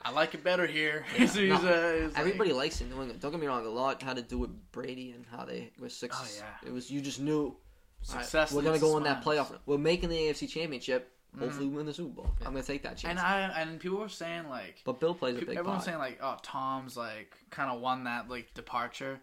I 0.03 0.11
like 0.11 0.34
it 0.34 0.42
better 0.44 0.66
here. 0.66 1.05
So 1.16 1.40
he's, 1.40 1.48
no, 1.50 1.55
uh, 1.57 1.92
he's 1.94 2.03
like- 2.12 2.18
Everybody 2.18 2.53
likes 2.53 2.80
it 2.80 2.84
in 2.84 2.90
New 2.90 3.00
England. 3.00 3.20
Don't 3.20 3.30
get 3.30 3.40
me 3.40 3.46
wrong. 3.46 3.64
A 3.64 3.68
lot 3.68 4.03
had 4.03 4.16
to 4.16 4.22
do 4.22 4.38
with 4.38 4.50
Brady 4.72 5.12
and 5.12 5.24
how 5.30 5.44
they 5.44 5.70
were 5.78 5.88
six. 5.88 6.16
Oh, 6.20 6.26
yeah. 6.38 6.68
It 6.68 6.72
was 6.72 6.90
you 6.90 7.00
just 7.00 7.20
knew. 7.20 7.44
all 7.46 7.55
right, 8.16 8.22
Success 8.24 8.53
we're 8.53 8.62
gonna 8.62 8.78
go 8.78 8.92
to 8.92 8.96
in 8.98 9.05
that 9.05 9.22
smiles. 9.22 9.48
playoff. 9.50 9.59
We're 9.66 9.78
making 9.78 10.09
the 10.09 10.16
AFC 10.16 10.48
Championship. 10.48 11.09
Hopefully, 11.38 11.66
we 11.66 11.76
win 11.76 11.86
the 11.86 11.94
Super 11.94 12.11
Bowl. 12.16 12.30
I'm 12.40 12.53
gonna 12.53 12.62
take 12.62 12.82
that 12.82 12.98
chance. 12.98 13.05
and 13.05 13.18
I 13.18 13.40
and 13.62 13.80
people 13.80 13.96
were 13.98 14.09
saying 14.11 14.50
like, 14.50 14.82
but 14.84 15.00
Bill 15.00 15.14
plays 15.14 15.36
a 15.36 15.38
Pe- 15.38 15.46
big 15.46 15.57
Everyone's 15.57 15.84
part. 15.84 15.86
saying 15.86 15.98
like, 15.98 16.18
oh, 16.22 16.36
Tom's 16.42 16.94
like 16.94 17.34
kind 17.48 17.70
of 17.70 17.80
won 17.80 18.05
that 18.05 18.28
like 18.28 18.53
departure. 18.53 19.18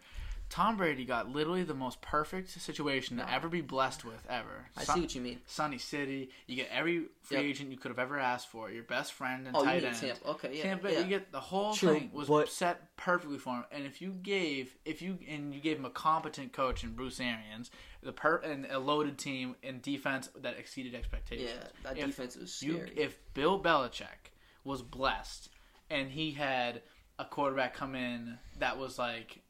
Tom 0.50 0.78
Brady 0.78 1.06
got 1.06 1.30
literally 1.32 1.62
the 1.64 1.76
most 1.76 2.02
perfect 2.02 2.50
situation 2.50 3.18
to 3.18 3.32
ever 3.32 3.48
be 3.50 3.62
blessed 3.62 4.04
with 4.04 4.26
ever. 4.28 4.66
I 4.76 4.84
Sun- 4.84 4.96
see 4.96 5.02
what 5.02 5.16
you 5.16 5.22
mean. 5.22 5.40
Sunny 5.46 5.78
City, 5.78 6.32
you 6.48 6.56
get 6.56 6.70
every 6.72 7.06
free 7.22 7.38
Yep. 7.38 7.46
agent 7.46 7.72
you 7.72 7.78
could 7.78 7.90
have 7.90 8.00
ever 8.00 8.18
asked 8.18 8.48
for. 8.48 8.72
Your 8.72 8.82
best 8.84 9.14
friend 9.14 9.46
and 9.46 9.56
Oh, 9.56 9.60
you 9.60 9.66
tight 9.68 9.84
end. 9.84 9.96
Tampa? 9.98 10.28
Okay, 10.30 10.58
yeah, 10.58 10.64
Tampa, 10.64 10.92
yeah. 10.92 11.00
you 11.02 11.06
get 11.06 11.32
the 11.32 11.40
whole 11.40 11.76
True, 11.76 11.94
thing 11.94 12.12
was 12.12 12.28
but- 12.28 12.50
set 12.50 12.96
perfectly 12.98 13.38
for 13.38 13.58
him. 13.58 13.66
And 13.72 13.86
if 13.86 14.02
you 14.02 14.10
gave, 14.12 14.76
if 14.86 15.04
you 15.04 15.20
and 15.28 15.54
you 15.54 15.62
gave 15.62 15.78
him 15.78 15.86
a 15.86 15.92
competent 15.92 16.52
coach 16.52 16.84
in 16.84 16.94
Bruce 16.96 17.20
Arians, 17.20 17.70
the 18.02 18.12
per 18.12 18.38
and 18.38 18.66
a 18.66 18.80
loaded 18.80 19.20
team 19.20 19.56
and 19.62 19.82
defense 19.84 20.30
that 20.36 20.58
exceeded 20.58 20.96
expectations. 20.96 21.52
Yeah, 21.54 21.68
that 21.84 21.98
If 22.00 22.06
defense 22.08 22.36
was 22.36 22.64
you, 22.64 22.88
if 22.96 23.20
Bill 23.36 23.62
Belichick 23.62 24.32
was 24.64 24.82
blessed 24.82 25.50
and 25.92 26.10
he 26.10 26.32
had 26.32 26.82
a 27.20 27.26
quarterback 27.26 27.76
come 27.76 27.94
in 27.96 28.40
that 28.58 28.78
was 28.80 28.98
like 28.98 29.42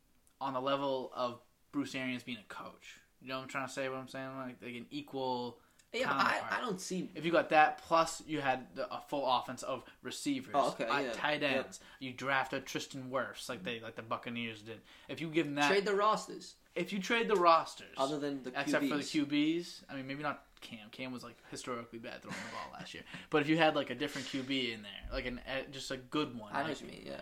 on 0.42 0.54
the 0.54 0.62
level 0.62 1.12
of 1.16 1.42
Bruce 1.72 1.96
Arians 1.96 2.24
being 2.24 2.38
a 2.38 2.54
coach, 2.54 3.00
you 3.22 3.28
know 3.28 3.38
what 3.38 3.44
I'm 3.44 3.50
trying 3.50 3.68
to 3.68 3.74
say? 3.74 3.90
What 3.90 3.98
I'm 3.98 4.08
saying, 4.08 4.30
like, 4.38 4.58
like 4.62 4.76
an 4.76 4.86
equal. 4.92 5.60
yeah, 5.94 6.10
I. 6.10 6.40
I 6.58 6.62
don't 6.62 6.80
see. 6.80 7.10
If 7.16 7.26
you 7.26 7.32
got 7.32 7.50
that, 7.50 7.80
plus 7.80 8.24
you 8.26 8.42
had 8.42 8.68
the, 8.76 8.92
a 8.94 9.02
full 9.10 9.26
offense 9.26 9.64
of 9.64 9.84
receivers, 10.04 10.54
Oh, 10.56 10.70
okay, 10.70 10.86
uh, 10.86 11.00
yeah, 11.00 11.12
tight 11.14 11.44
ends. 11.44 11.80
You 12.00 12.14
drafted 12.14 12.66
Tristan 12.66 13.10
Wirfs 13.12 13.50
like 13.50 13.64
they 13.64 13.80
like 13.80 13.96
the 13.96 14.02
Buccaneers 14.02 14.62
did. 14.62 14.80
If 15.08 15.22
you 15.22 15.28
give 15.30 15.46
them 15.46 15.56
that, 15.56 15.68
Trade 15.70 15.86
the 15.86 15.96
rosters 15.96 16.56
if 16.76 16.94
you 16.94 17.00
trade 17.00 17.28
the 17.28 17.36
rosters, 17.36 17.96
other 17.98 18.20
than 18.20 18.42
the 18.44 18.52
except 18.60 18.86
for 18.86 18.98
the 18.98 19.04
QBs. 19.04 19.28
QBs. 19.28 19.82
I 19.90 19.96
mean, 19.96 20.08
maybe 20.08 20.24
not 20.24 20.44
Cam. 20.62 20.90
Cam 20.92 21.12
was 21.12 21.24
like 21.24 21.36
historically 21.52 22.00
bad 22.00 22.22
throwing 22.22 22.38
the 22.38 22.56
ball 22.56 22.80
last 22.80 22.94
year. 22.94 23.04
But 23.30 23.42
if 23.42 23.50
you 23.50 23.58
had 23.58 23.76
like 23.76 23.90
a 23.90 23.96
different 23.96 24.28
QB 24.28 24.74
in 24.74 24.82
there, 24.82 24.92
like 25.12 25.26
an 25.26 25.42
just 25.72 25.92
a 25.92 25.98
good 25.98 26.38
one, 26.38 26.52
I 26.54 26.62
know 26.62 26.70
like, 26.70 26.78
what 26.78 26.82
you 26.82 26.88
mean. 26.88 27.04
Yeah, 27.06 27.22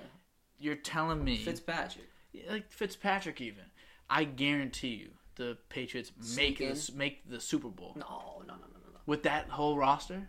you're 0.59 0.75
telling 0.75 1.23
me 1.23 1.37
Fitzpatrick. 1.37 2.05
Like 2.49 2.71
Fitzpatrick 2.71 3.41
even. 3.41 3.63
I 4.09 4.23
guarantee 4.23 4.95
you 4.95 5.09
the 5.35 5.57
Patriots 5.69 6.11
make 6.35 6.57
this, 6.59 6.91
make 6.91 7.29
the 7.29 7.39
Super 7.39 7.67
Bowl 7.69 7.93
No, 7.95 8.41
no, 8.47 8.53
no, 8.53 8.53
no, 8.53 8.55
no, 8.55 8.91
no. 8.93 8.99
with 9.05 9.23
that 9.23 9.49
whole 9.49 9.77
roster. 9.77 10.27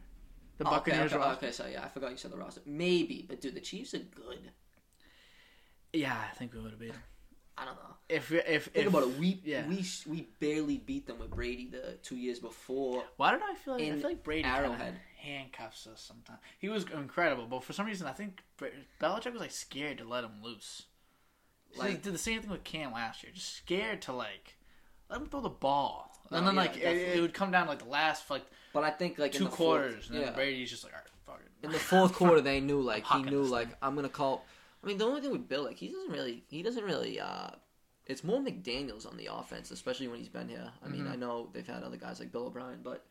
The 0.59 0.65
Oh, 0.65 0.69
okay, 0.69 0.77
Buccaneers 0.91 1.13
okay, 1.13 1.21
roster. 1.23 1.47
okay, 1.47 1.53
so 1.53 1.67
yeah, 1.67 1.85
I 1.85 1.89
forgot 1.89 2.11
you 2.11 2.17
said 2.17 2.33
the 2.33 2.37
roster. 2.37 2.61
Maybe, 2.67 3.25
but 3.29 3.41
dude, 3.41 3.55
the 3.55 3.61
Chiefs 3.61 3.95
are 3.95 3.99
good. 3.99 4.51
Yeah, 5.93 6.17
I 6.17 6.35
think 6.37 6.53
we 6.53 6.61
would 6.61 6.71
have 6.73 6.81
beat 6.81 6.93
them. 6.93 7.03
I 7.57 7.65
don't 7.65 7.75
know. 7.77 7.95
If 8.09 8.31
if 8.33 8.65
Think 8.67 8.87
if, 8.87 8.95
about 8.95 9.03
it. 9.05 9.19
We 9.19 9.41
yeah. 9.45 9.67
we 9.67 9.83
sh- 9.83 10.07
we 10.07 10.29
barely 10.41 10.79
beat 10.79 11.07
them 11.07 11.19
with 11.19 11.31
Brady 11.31 11.69
the 11.71 11.97
two 12.03 12.17
years 12.17 12.39
before. 12.39 13.03
Why 13.17 13.33
did 13.33 13.41
I 13.43 13.55
feel 13.55 13.75
like 13.75 13.83
I 13.83 13.87
in 13.87 14.01
feel 14.01 14.11
like 14.11 14.23
Brady 14.23 14.43
kinda 14.45 14.59
Arrowhead. 14.59 15.01
handcuffs 15.17 15.87
us 15.89 16.01
sometimes? 16.01 16.39
He 16.59 16.69
was 16.69 16.85
incredible, 16.85 17.47
but 17.47 17.65
for 17.65 17.73
some 17.73 17.87
reason 17.87 18.07
I 18.07 18.13
think 18.13 18.43
Bra- 18.57 18.69
Belichick 19.01 19.33
was 19.33 19.41
like 19.41 19.51
scared 19.51 19.99
to 19.99 20.05
let 20.05 20.23
him 20.25 20.41
loose. 20.43 20.83
Like 21.77 21.89
Like- 21.89 22.03
did 22.03 22.15
the 22.15 22.19
same 22.19 22.41
thing 22.41 22.51
with 22.51 22.65
Cam 22.65 22.93
last 22.93 23.23
year, 23.23 23.33
just 23.35 23.55
scared 23.55 24.03
to 24.03 24.13
like 24.13 24.57
let 25.11 25.21
him 25.21 25.27
throw 25.29 25.41
the 25.41 25.49
ball, 25.49 26.11
and 26.31 26.47
then 26.47 26.55
yeah, 26.55 26.61
like 26.61 26.77
it, 26.77 27.17
it 27.17 27.21
would 27.21 27.35
come 27.35 27.51
down 27.51 27.65
to 27.65 27.71
like 27.71 27.79
the 27.81 27.89
last 27.89 28.29
like 28.31 28.45
But 28.73 28.85
I 28.85 28.91
think 28.91 29.19
like 29.19 29.35
in 29.35 29.39
two 29.39 29.45
the 29.45 29.51
quarters, 29.51 29.95
Fourth, 29.95 30.07
and 30.11 30.17
then 30.19 30.23
yeah. 30.29 30.35
Brady's 30.35 30.71
just 30.71 30.85
like, 30.85 30.93
all 30.93 31.01
right, 31.01 31.09
fuck 31.27 31.41
it. 31.45 31.67
In 31.67 31.73
the 31.73 31.79
fourth 31.79 32.13
quarter, 32.15 32.41
they 32.41 32.61
knew 32.61 32.81
like 32.81 33.07
he 33.07 33.23
knew 33.23 33.43
like 33.43 33.69
thing. 33.69 33.77
I'm 33.83 33.95
gonna 33.95 34.09
call. 34.09 34.45
I 34.83 34.87
mean, 34.87 34.99
the 34.99 35.07
only 35.07 35.21
thing 35.21 35.33
with 35.33 35.49
Bill, 35.49 35.65
like 35.65 35.77
he 35.79 35.89
doesn't 35.89 36.11
really, 36.13 36.45
he 36.49 36.63
doesn't 36.63 36.85
really. 36.85 37.21
uh 37.21 37.51
It's 38.07 38.23
more 38.25 38.41
McDaniels 38.41 39.07
on 39.07 39.17
the 39.17 39.27
offense, 39.27 39.71
especially 39.71 40.09
when 40.09 40.19
he's 40.19 40.29
been 40.31 40.49
here. 40.49 40.71
I 40.85 40.89
mean, 40.89 41.05
Mhm. 41.05 41.13
I 41.13 41.17
know 41.17 41.51
they've 41.53 41.67
had 41.67 41.83
other 41.83 41.97
guys 41.99 42.21
like 42.21 42.33
Bill 42.33 42.47
O'Brien, 42.47 42.81
but 42.83 43.05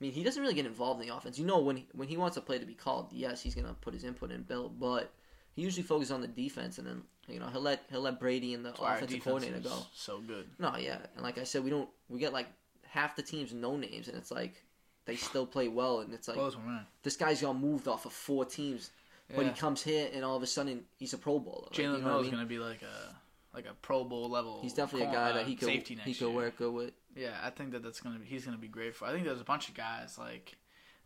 I 0.00 0.04
mean, 0.04 0.12
he 0.12 0.22
doesn't 0.24 0.40
really 0.42 0.54
get 0.54 0.66
involved 0.66 1.00
in 1.00 1.08
the 1.08 1.14
offense. 1.16 1.38
You 1.38 1.46
know, 1.46 1.60
when 1.60 1.76
he, 1.78 1.86
when 1.92 2.08
he 2.08 2.16
wants 2.16 2.36
a 2.36 2.40
play 2.40 2.58
to 2.58 2.66
be 2.66 2.74
called, 2.74 3.12
yes, 3.12 3.40
he's 3.42 3.54
gonna 3.54 3.74
put 3.80 3.94
his 3.94 4.04
input 4.04 4.30
in 4.32 4.42
Bill, 4.42 4.68
but 4.68 5.12
he 5.54 5.62
usually 5.62 5.82
focuses 5.82 6.12
on 6.12 6.20
the 6.20 6.28
defense, 6.28 6.78
and 6.78 6.86
then 6.86 7.02
you 7.28 7.40
know 7.40 7.46
he'll 7.46 7.60
let 7.60 7.84
he'll 7.90 8.02
let 8.02 8.20
Brady 8.20 8.54
and 8.54 8.64
the 8.64 8.74
our 8.76 8.96
offensive 8.96 9.22
coordinator 9.24 9.60
go. 9.60 9.78
So 9.94 10.18
good. 10.20 10.46
No, 10.58 10.76
yeah, 10.76 10.98
and 11.14 11.22
like 11.22 11.38
I 11.38 11.44
said, 11.44 11.64
we 11.64 11.70
don't 11.70 11.88
we 12.08 12.18
get 12.18 12.32
like 12.32 12.46
half 12.86 13.16
the 13.16 13.22
teams 13.22 13.52
no 13.52 13.76
names, 13.76 14.08
and 14.08 14.16
it's 14.16 14.30
like 14.30 14.62
they 15.06 15.16
still 15.16 15.46
play 15.46 15.68
well, 15.68 16.00
and 16.00 16.12
it's 16.12 16.28
like 16.28 16.36
Close 16.36 16.56
one, 16.56 16.66
man. 16.66 16.86
this 17.02 17.16
guy's 17.16 17.40
got 17.42 17.54
moved 17.58 17.88
off 17.88 18.06
of 18.06 18.12
four 18.12 18.44
teams, 18.44 18.90
but 19.34 19.44
he 19.44 19.52
comes 19.52 19.82
here 19.82 20.08
and 20.12 20.24
all 20.24 20.36
of 20.36 20.42
a 20.42 20.46
sudden 20.46 20.84
he's 20.96 21.12
a 21.12 21.18
Pro 21.18 21.38
Bowler. 21.38 21.68
Like, 21.70 21.78
you 21.78 21.84
Jalen 21.84 22.02
know 22.02 22.08
what 22.08 22.18
I 22.18 22.22
mean? 22.22 22.30
gonna 22.30 22.46
be 22.46 22.58
like 22.58 22.82
a 22.82 23.14
like 23.54 23.66
a 23.66 23.74
Pro 23.82 24.04
Bowl 24.04 24.28
level. 24.28 24.60
He's 24.62 24.74
definitely 24.74 25.08
a 25.08 25.12
guy 25.12 25.32
that 25.32 25.46
he 25.46 25.54
could 25.56 25.66
safety 25.68 25.94
next 25.94 26.06
he 26.06 26.14
could 26.14 26.28
year. 26.28 26.36
work 26.36 26.56
good 26.56 26.72
with. 26.72 26.92
Yeah, 27.16 27.34
I 27.42 27.50
think 27.50 27.70
that 27.72 27.82
that's 27.82 28.00
gonna 28.00 28.18
be 28.18 28.26
he's 28.26 28.44
gonna 28.44 28.58
be 28.58 28.68
great 28.68 28.96
for. 28.96 29.06
I 29.06 29.12
think 29.12 29.24
there's 29.24 29.40
a 29.40 29.44
bunch 29.44 29.68
of 29.68 29.74
guys 29.74 30.18
like 30.18 30.56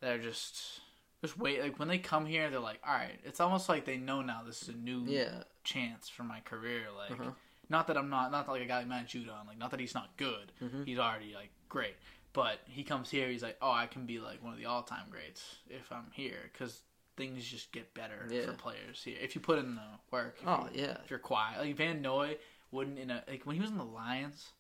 that 0.01 0.13
are 0.13 0.23
just 0.23 0.81
just 1.21 1.39
wait 1.39 1.61
like 1.63 1.79
when 1.79 1.89
they 1.89 1.99
come 1.99 2.27
here 2.27 2.49
they're 2.51 2.61
like 2.61 2.81
all 2.87 2.95
right 2.95 3.19
it's 3.25 3.41
almost 3.41 3.69
like 3.69 3.85
they 3.85 3.97
know 3.97 4.23
now 4.23 4.43
this 4.47 4.63
is 4.63 4.69
a 4.69 4.73
new 4.73 5.03
Yeah, 5.07 5.43
chance 5.65 6.09
for 6.09 6.23
my 6.25 6.41
career 6.41 6.83
like 6.97 7.19
Uh-huh. 7.19 7.31
not 7.69 7.87
that 7.89 7.97
I'm 7.97 8.09
not 8.11 8.31
not 8.31 8.49
like 8.49 8.63
a 8.63 8.67
guy 8.67 8.79
like 8.79 8.87
Matt 8.89 9.09
Judon 9.09 9.47
like 9.47 9.59
not 9.59 9.71
that 9.73 9.81
he's 9.81 9.95
not 9.95 10.17
good 10.17 10.53
Mhm. 10.63 10.87
he's 10.87 10.99
already 10.99 11.35
like 11.35 11.51
great 11.69 11.97
but 12.33 12.61
he 12.67 12.85
comes 12.85 13.11
here 13.11 13.29
he's 13.29 13.43
like 13.43 13.57
oh 13.61 13.71
I 13.73 13.87
can 13.87 14.07
be 14.07 14.19
like 14.21 14.43
one 14.43 14.53
of 14.53 14.59
the 14.59 14.67
all 14.67 14.83
time 14.83 15.07
greats 15.11 15.57
if 15.69 15.91
I'm 15.91 16.11
here 16.13 16.51
because 16.53 16.81
things 17.17 17.45
just 17.45 17.73
get 17.73 17.95
better 17.95 18.27
Yeah. 18.31 18.47
for 18.47 18.53
players 18.53 19.03
here 19.03 19.17
if 19.21 19.35
you 19.35 19.41
put 19.41 19.59
in 19.59 19.75
the 19.75 19.83
work 20.13 20.39
Oh 20.47 20.69
you- 20.73 20.83
yeah. 20.83 20.99
if 21.03 21.11
you're 21.11 21.19
quiet 21.19 21.59
like 21.61 21.77
Van 21.77 22.01
Noy 22.01 22.39
wouldn't 22.71 22.99
in 22.99 23.11
a 23.11 23.25
like 23.27 23.45
when 23.45 23.57
he 23.57 23.61
was 23.63 23.71
in 23.71 23.79
the 23.79 23.85
Lions 23.85 24.51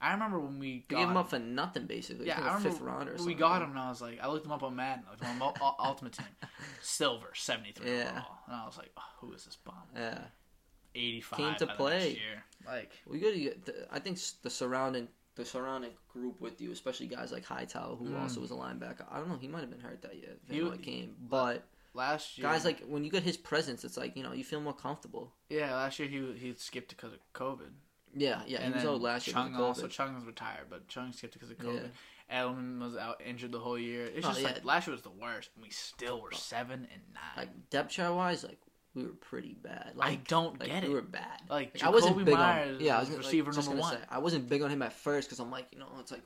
I 0.00 0.12
remember 0.12 0.38
when 0.40 0.58
we 0.58 0.84
got 0.88 0.98
gave 0.98 1.08
him 1.08 1.16
up 1.16 1.30
for 1.30 1.38
nothing 1.38 1.86
basically. 1.86 2.26
yeah, 2.26 2.38
I 2.40 2.42
I 2.42 2.46
remember 2.54 2.70
fifth 2.70 2.80
round 2.80 3.08
or 3.08 3.12
something. 3.12 3.26
we 3.26 3.34
got 3.34 3.62
him, 3.62 3.70
and 3.70 3.78
I 3.78 3.88
was 3.88 4.00
like, 4.02 4.18
I 4.22 4.28
looked 4.28 4.44
him 4.46 4.52
up 4.52 4.62
on 4.62 4.76
Madden, 4.76 5.04
like 5.10 5.28
on 5.28 5.40
Ul- 5.40 5.56
Ul- 5.60 5.76
Ultimate 5.78 6.12
Team, 6.14 6.26
silver, 6.82 7.28
seventy 7.34 7.72
three 7.72 7.90
Yeah. 7.90 8.08
overall, 8.10 8.38
and 8.46 8.56
I 8.56 8.66
was 8.66 8.76
like, 8.76 8.90
oh, 8.96 9.02
who 9.20 9.32
is 9.32 9.44
this 9.44 9.56
bum? 9.56 9.74
Yeah, 9.96 10.18
Eighty 10.94 11.20
five 11.20 11.38
Came 11.38 11.54
to 11.56 11.66
play. 11.66 12.18
Like, 12.66 12.92
we 13.06 13.18
got 13.20 13.32
to 13.32 13.38
get. 13.40 13.64
The, 13.66 13.86
I 13.92 13.98
think 13.98 14.18
the 14.42 14.50
surrounding 14.50 15.08
the 15.36 15.44
surrounding 15.44 15.90
group 16.12 16.40
with 16.40 16.60
you, 16.60 16.70
especially 16.70 17.06
guys 17.08 17.32
like 17.32 17.44
Hightower, 17.44 17.96
who 17.96 18.10
Mm. 18.10 18.20
also 18.22 18.40
was 18.40 18.50
a 18.52 18.54
linebacker. 18.54 19.04
I 19.10 19.18
don't 19.18 19.28
know. 19.28 19.36
He 19.36 19.48
might 19.48 19.60
have 19.60 19.70
been 19.70 19.80
hurt 19.80 20.00
that 20.02 20.14
year. 20.16 20.36
He- 20.48 20.78
came, 20.78 21.16
but 21.28 21.64
last 21.92 22.38
year, 22.38 22.46
guys 22.48 22.64
like 22.64 22.82
when 22.86 23.02
you 23.04 23.10
get 23.10 23.22
his 23.22 23.36
presence, 23.36 23.84
it's 23.84 23.96
like 23.96 24.16
you 24.16 24.22
know 24.22 24.32
you 24.32 24.44
feel 24.44 24.60
more 24.60 24.72
comfortable. 24.74 25.32
yeah, 25.48 25.74
last 25.74 25.98
year 25.98 26.08
he 26.08 26.32
he 26.38 26.54
skipped 26.56 26.90
because 26.90 27.12
of 27.12 27.18
COVID. 27.32 27.70
Yeah, 28.16 28.40
yeah. 28.46 28.58
and 28.62 28.74
he 28.74 28.78
was 28.78 28.84
out 28.86 29.00
last 29.00 29.26
year. 29.26 29.34
Chung 29.34 29.54
also 29.56 29.86
Chung 29.88 30.14
was 30.14 30.24
retired, 30.24 30.66
but 30.70 30.88
Chung 30.88 31.12
skipped 31.12 31.34
because 31.34 31.50
of 31.50 31.58
COVID. 31.58 31.88
Edelman 32.32 32.80
was 32.80 32.96
out 32.96 33.20
injured 33.24 33.52
the 33.52 33.58
whole 33.58 33.78
year. 33.78 34.06
It's 34.06 34.24
Oh, 34.26 34.30
just 34.30 34.40
yeah. 34.40 34.48
like 34.48 34.64
last 34.64 34.86
year 34.86 34.92
was 34.92 35.02
the 35.02 35.10
worst, 35.10 35.50
and 35.54 35.62
we 35.62 35.70
still 35.70 36.20
were 36.20 36.32
seven 36.32 36.88
and 36.92 37.02
nine. 37.12 37.36
like 37.36 37.70
depth 37.70 37.90
chart 37.90 38.14
wise, 38.14 38.42
like 38.44 38.58
we 38.94 39.02
were 39.02 39.10
pretty 39.10 39.54
bad. 39.62 39.92
Like, 39.94 40.10
I 40.10 40.14
don't 40.28 40.58
like, 40.58 40.68
get 40.70 40.84
it. 40.84 40.88
we 40.88 40.94
were 40.94 41.02
bad. 41.02 41.40
Like, 41.50 41.82
I 41.82 41.90
wasn't 41.90 42.24
big 42.24 42.34
Myers 42.34 42.76
on. 42.76 42.84
Yeah, 42.84 42.96
I 42.96 43.00
was 43.00 43.10
receiver 43.10 43.52
like, 43.52 43.66
number 43.66 43.80
one. 43.80 43.92
Say, 43.94 44.00
I 44.08 44.18
wasn't 44.18 44.48
big 44.48 44.62
on 44.62 44.70
him 44.70 44.82
at 44.82 44.92
first 44.92 45.28
because 45.28 45.40
I'm 45.40 45.50
like, 45.50 45.66
you 45.72 45.78
know, 45.80 45.86
it's 45.98 46.12
like, 46.12 46.22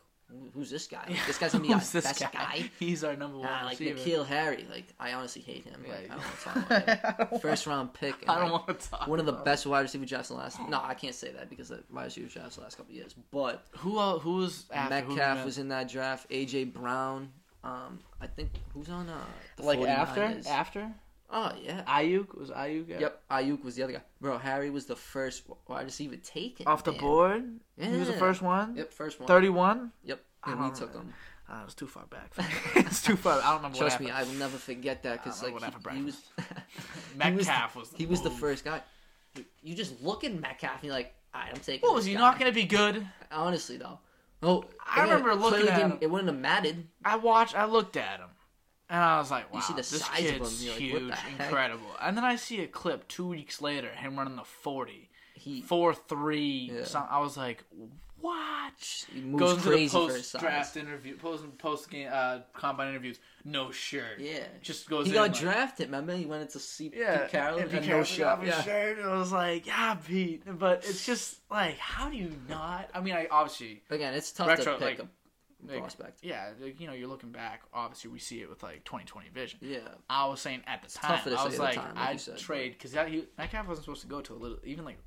who's 0.55 0.71
this 0.71 0.87
guy? 0.87 1.05
Like, 1.09 1.27
this 1.27 1.39
guy's 1.39 1.53
gonna 1.53 1.65
be 1.67 1.73
our 1.75 1.81
this 1.81 1.93
best 1.93 2.21
guy? 2.21 2.29
guy. 2.33 2.71
He's 2.79 3.03
our 3.05 3.17
number 3.17 3.39
one 3.39 3.47
Nah, 3.49 3.65
like 3.65 3.79
receiver. 3.79 3.99
N'Keal 3.99 4.27
Harry, 4.27 4.67
like 4.71 4.87
I 5.01 5.13
honestly 5.15 5.43
hate 5.43 5.65
him. 5.65 5.85
Yeah, 5.87 5.93
Like, 5.95 6.05
I 6.11 6.15
don't 6.15 6.19
want 6.25 6.39
to 6.39 6.45
talk 6.45 7.17
about 7.19 7.33
him. 7.33 7.39
First 7.41 7.67
round 7.67 7.95
pick. 7.95 8.15
and, 8.23 8.31
I 8.31 8.41
don't 8.41 8.51
like, 8.53 8.67
want 8.69 8.81
to 8.81 8.91
talk. 8.91 9.07
one 9.09 9.21
of 9.21 9.27
the 9.27 9.33
best 9.33 9.67
wide 9.67 9.81
receiver 9.81 10.05
drafts 10.05 10.31
in 10.31 10.37
the 10.37 10.43
last. 10.43 10.59
No, 10.69 10.81
I 10.83 10.95
can't 10.95 11.15
say 11.15 11.31
that 11.33 11.49
because 11.49 11.69
the 11.71 11.83
wide 11.93 12.05
receiver 12.05 12.29
drafts 12.29 12.57
the 12.57 12.63
last 12.63 12.77
couple 12.77 12.93
of 12.93 12.97
years. 12.97 13.15
But. 13.31 13.65
Who 13.79 13.99
el- 13.99 14.19
who 14.19 14.37
was 14.37 14.67
after? 14.73 15.01
Who 15.01 15.15
Metcalf 15.17 15.39
we 15.39 15.45
was 15.45 15.59
in 15.59 15.69
that 15.69 15.89
draft. 15.89 16.29
AJ 16.31 16.73
Brown. 16.73 17.31
Um, 17.65 17.99
I 18.21 18.27
think 18.29 18.51
who's 18.73 18.89
on 18.89 19.09
uh 19.09 19.19
the 19.57 19.65
like 19.65 19.81
after 19.81 20.21
49ers? 20.23 20.47
after 20.47 20.93
Oh 21.31 21.53
yeah. 21.63 21.83
Aiyuk 21.87 22.37
was 22.39 22.51
Aiyuk 22.51 22.89
yeah. 22.89 23.01
Yep, 23.01 23.23
Aiyuk 23.31 23.65
was 23.65 23.75
the 23.77 23.83
other 23.83 23.93
guy. 23.93 24.03
Bro, 24.21 24.39
Harry 24.39 24.71
was 24.71 24.87
the 24.87 24.97
first 24.97 25.43
wide 25.67 25.85
receiver 25.85 26.17
taken. 26.17 26.67
off 26.67 26.85
the 26.85 26.93
man. 26.93 27.01
board. 27.01 27.45
He 27.79 27.97
was 27.99 28.09
the 28.09 28.15
first 28.15 28.41
one. 28.41 28.77
Yep, 28.77 28.93
first 28.93 29.21
one. 29.21 29.27
Thirty-one. 29.27 29.93
Yep, 30.05 30.21
and 30.47 30.65
we 30.65 30.71
took 30.71 30.95
him. 30.95 31.13
Uh, 31.51 31.61
it 31.63 31.65
was 31.65 31.75
too 31.75 31.87
far 31.87 32.05
back. 32.07 32.31
it's 32.77 33.03
too 33.03 33.17
far. 33.17 33.39
I 33.41 33.47
don't 33.47 33.57
remember 33.57 33.79
Trust 33.79 34.01
what 34.01 34.07
me, 34.07 34.11
I 34.11 34.23
will 34.23 34.33
never 34.33 34.59
forget 34.59 35.03
that 35.05 35.23
because 35.23 35.43
like 35.43 35.55
what 35.55 35.63
he, 35.63 35.99
he 35.99 36.03
was. 36.03 36.17
he 36.37 37.33
was- 37.33 37.47
Metcalf 37.47 37.77
was. 37.77 37.91
he 37.97 38.07
was 38.07 38.21
the 38.23 38.31
first 38.31 38.65
guy. 38.65 38.83
You 39.63 39.75
just 39.75 40.03
look 40.03 40.25
at 40.25 40.33
Metcalf 40.39 40.75
and 40.75 40.85
you're 40.85 40.93
like, 40.93 41.15
alright, 41.35 41.51
I'm 41.55 41.61
taking. 41.61 41.87
What 41.87 41.95
was 41.95 42.05
he 42.05 42.15
guy." 42.15 42.21
not 42.21 42.39
going 42.39 42.51
to 42.51 42.55
be 42.55 42.65
good? 42.65 43.07
Honestly 43.33 43.79
though, 43.79 43.99
oh, 44.43 44.65
I 44.87 45.03
remember 45.03 45.35
looking 45.35 45.69
at 45.69 45.79
him. 45.79 45.99
It 46.01 46.11
wouldn't 46.11 46.29
have 46.29 46.39
mattered. 46.39 46.85
I 47.05 47.17
watched. 47.17 47.55
I 47.55 47.65
looked 47.65 47.97
at 47.97 48.21
him, 48.21 48.29
and 48.91 49.03
I 49.03 49.19
was 49.19 49.31
like, 49.31 49.53
"Wow, 49.53 49.59
You 49.59 49.63
see 49.65 49.73
the 49.75 49.77
this 49.79 49.89
size 50.01 50.19
of 50.19 50.25
kid's 50.39 50.63
like, 50.65 50.71
what 50.71 50.81
huge, 50.81 51.15
incredible." 51.39 51.91
And 52.01 52.17
then 52.17 52.25
I 52.25 52.37
see 52.37 52.61
a 52.63 52.67
clip 52.67 53.07
two 53.09 53.27
weeks 53.29 53.61
later, 53.61 53.89
him 53.91 54.17
running 54.19 54.37
the 54.37 54.45
forty, 54.45 55.11
He, 55.35 55.61
four 55.63 55.95
three. 55.95 56.71
Yeah. 56.73 56.85
Some, 56.85 57.07
I 57.11 57.21
was 57.21 57.37
like, 57.37 57.65
"What?" 58.21 59.05
he 59.13 59.21
moves 59.21 59.41
Goes 59.41 59.53
into 59.57 59.65
the 59.65 59.71
crazy 59.75 59.89
for 59.99 60.13
his 60.13 60.31
post 60.31 60.39
draft 60.41 60.77
interview, 60.77 61.17
post 61.17 61.59
post 61.59 61.91
game, 61.91 62.09
uh, 62.13 62.41
combine 62.53 62.89
interviews, 62.89 63.19
no 63.45 63.71
shirt. 63.71 64.19
Yeah, 64.19 64.41
just 64.63 64.89
goes. 64.89 65.07
he 65.07 65.13
got 65.13 65.31
like, 65.31 65.35
drafted. 65.39 65.87
Remember, 65.87 66.15
he 66.17 66.27
went 66.27 66.43
into 66.43 66.59
see 66.59 66.91
Yeah, 66.95 67.19
Pete 67.23 67.31
Carroll 67.31 67.55
and 67.59 67.63
and 67.65 67.71
Pete 67.73 67.83
Carroll 67.85 68.01
no 68.01 68.05
took 68.05 68.15
shot. 68.17 68.39
off 68.39 68.45
his 68.45 68.55
Yeah. 68.55 68.63
shirt, 68.63 68.99
and 68.99 69.09
I 69.11 69.17
was 69.19 69.33
like, 69.33 69.67
"Yeah, 69.67 69.95
Pete," 69.95 70.43
but 70.59 70.85
it's 70.85 71.07
just 71.07 71.37
like, 71.51 71.79
how 71.79 72.09
do 72.11 72.17
you 72.17 72.33
not? 72.49 72.91
I 72.95 73.01
mean, 73.01 73.15
I 73.15 73.27
obviously 73.31 73.83
Again, 73.91 74.15
it's 74.15 74.33
tough 74.33 74.49
Retro, 74.49 74.75
to 74.79 74.85
pick 74.85 74.99
like- 74.99 75.09
like, 75.67 75.79
prospect. 75.79 76.21
Yeah, 76.23 76.51
like, 76.61 76.81
you 76.81 76.87
know, 76.87 76.93
you're 76.93 77.09
looking 77.09 77.33
back. 77.33 77.63
Obviously, 77.73 78.11
we 78.11 78.19
see 78.19 78.41
it 78.41 78.49
with 78.49 78.63
like 78.63 78.85
2020 78.85 79.29
vision. 79.31 79.59
Yeah, 79.63 79.79
I 80.09 80.27
was 80.27 80.41
saying 80.41 80.63
at 80.67 80.83
the 80.83 80.89
time, 80.89 81.21
I 81.37 81.45
was 81.45 81.59
like, 81.59 81.75
time, 81.75 81.95
like 81.95 82.09
I'd 82.09 82.21
said, 82.21 82.39
trade 82.39 82.73
because 82.73 82.93
that 82.93 83.09
he 83.09 83.25
Metcalf 83.37 83.67
wasn't 83.67 83.85
supposed 83.85 84.03
to 84.03 84.09
go 84.09 84.21
to 84.21 84.35
a 84.35 84.37
little, 84.37 84.59
even 84.65 84.85
like 84.85 84.99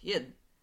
yeah. 0.00 0.18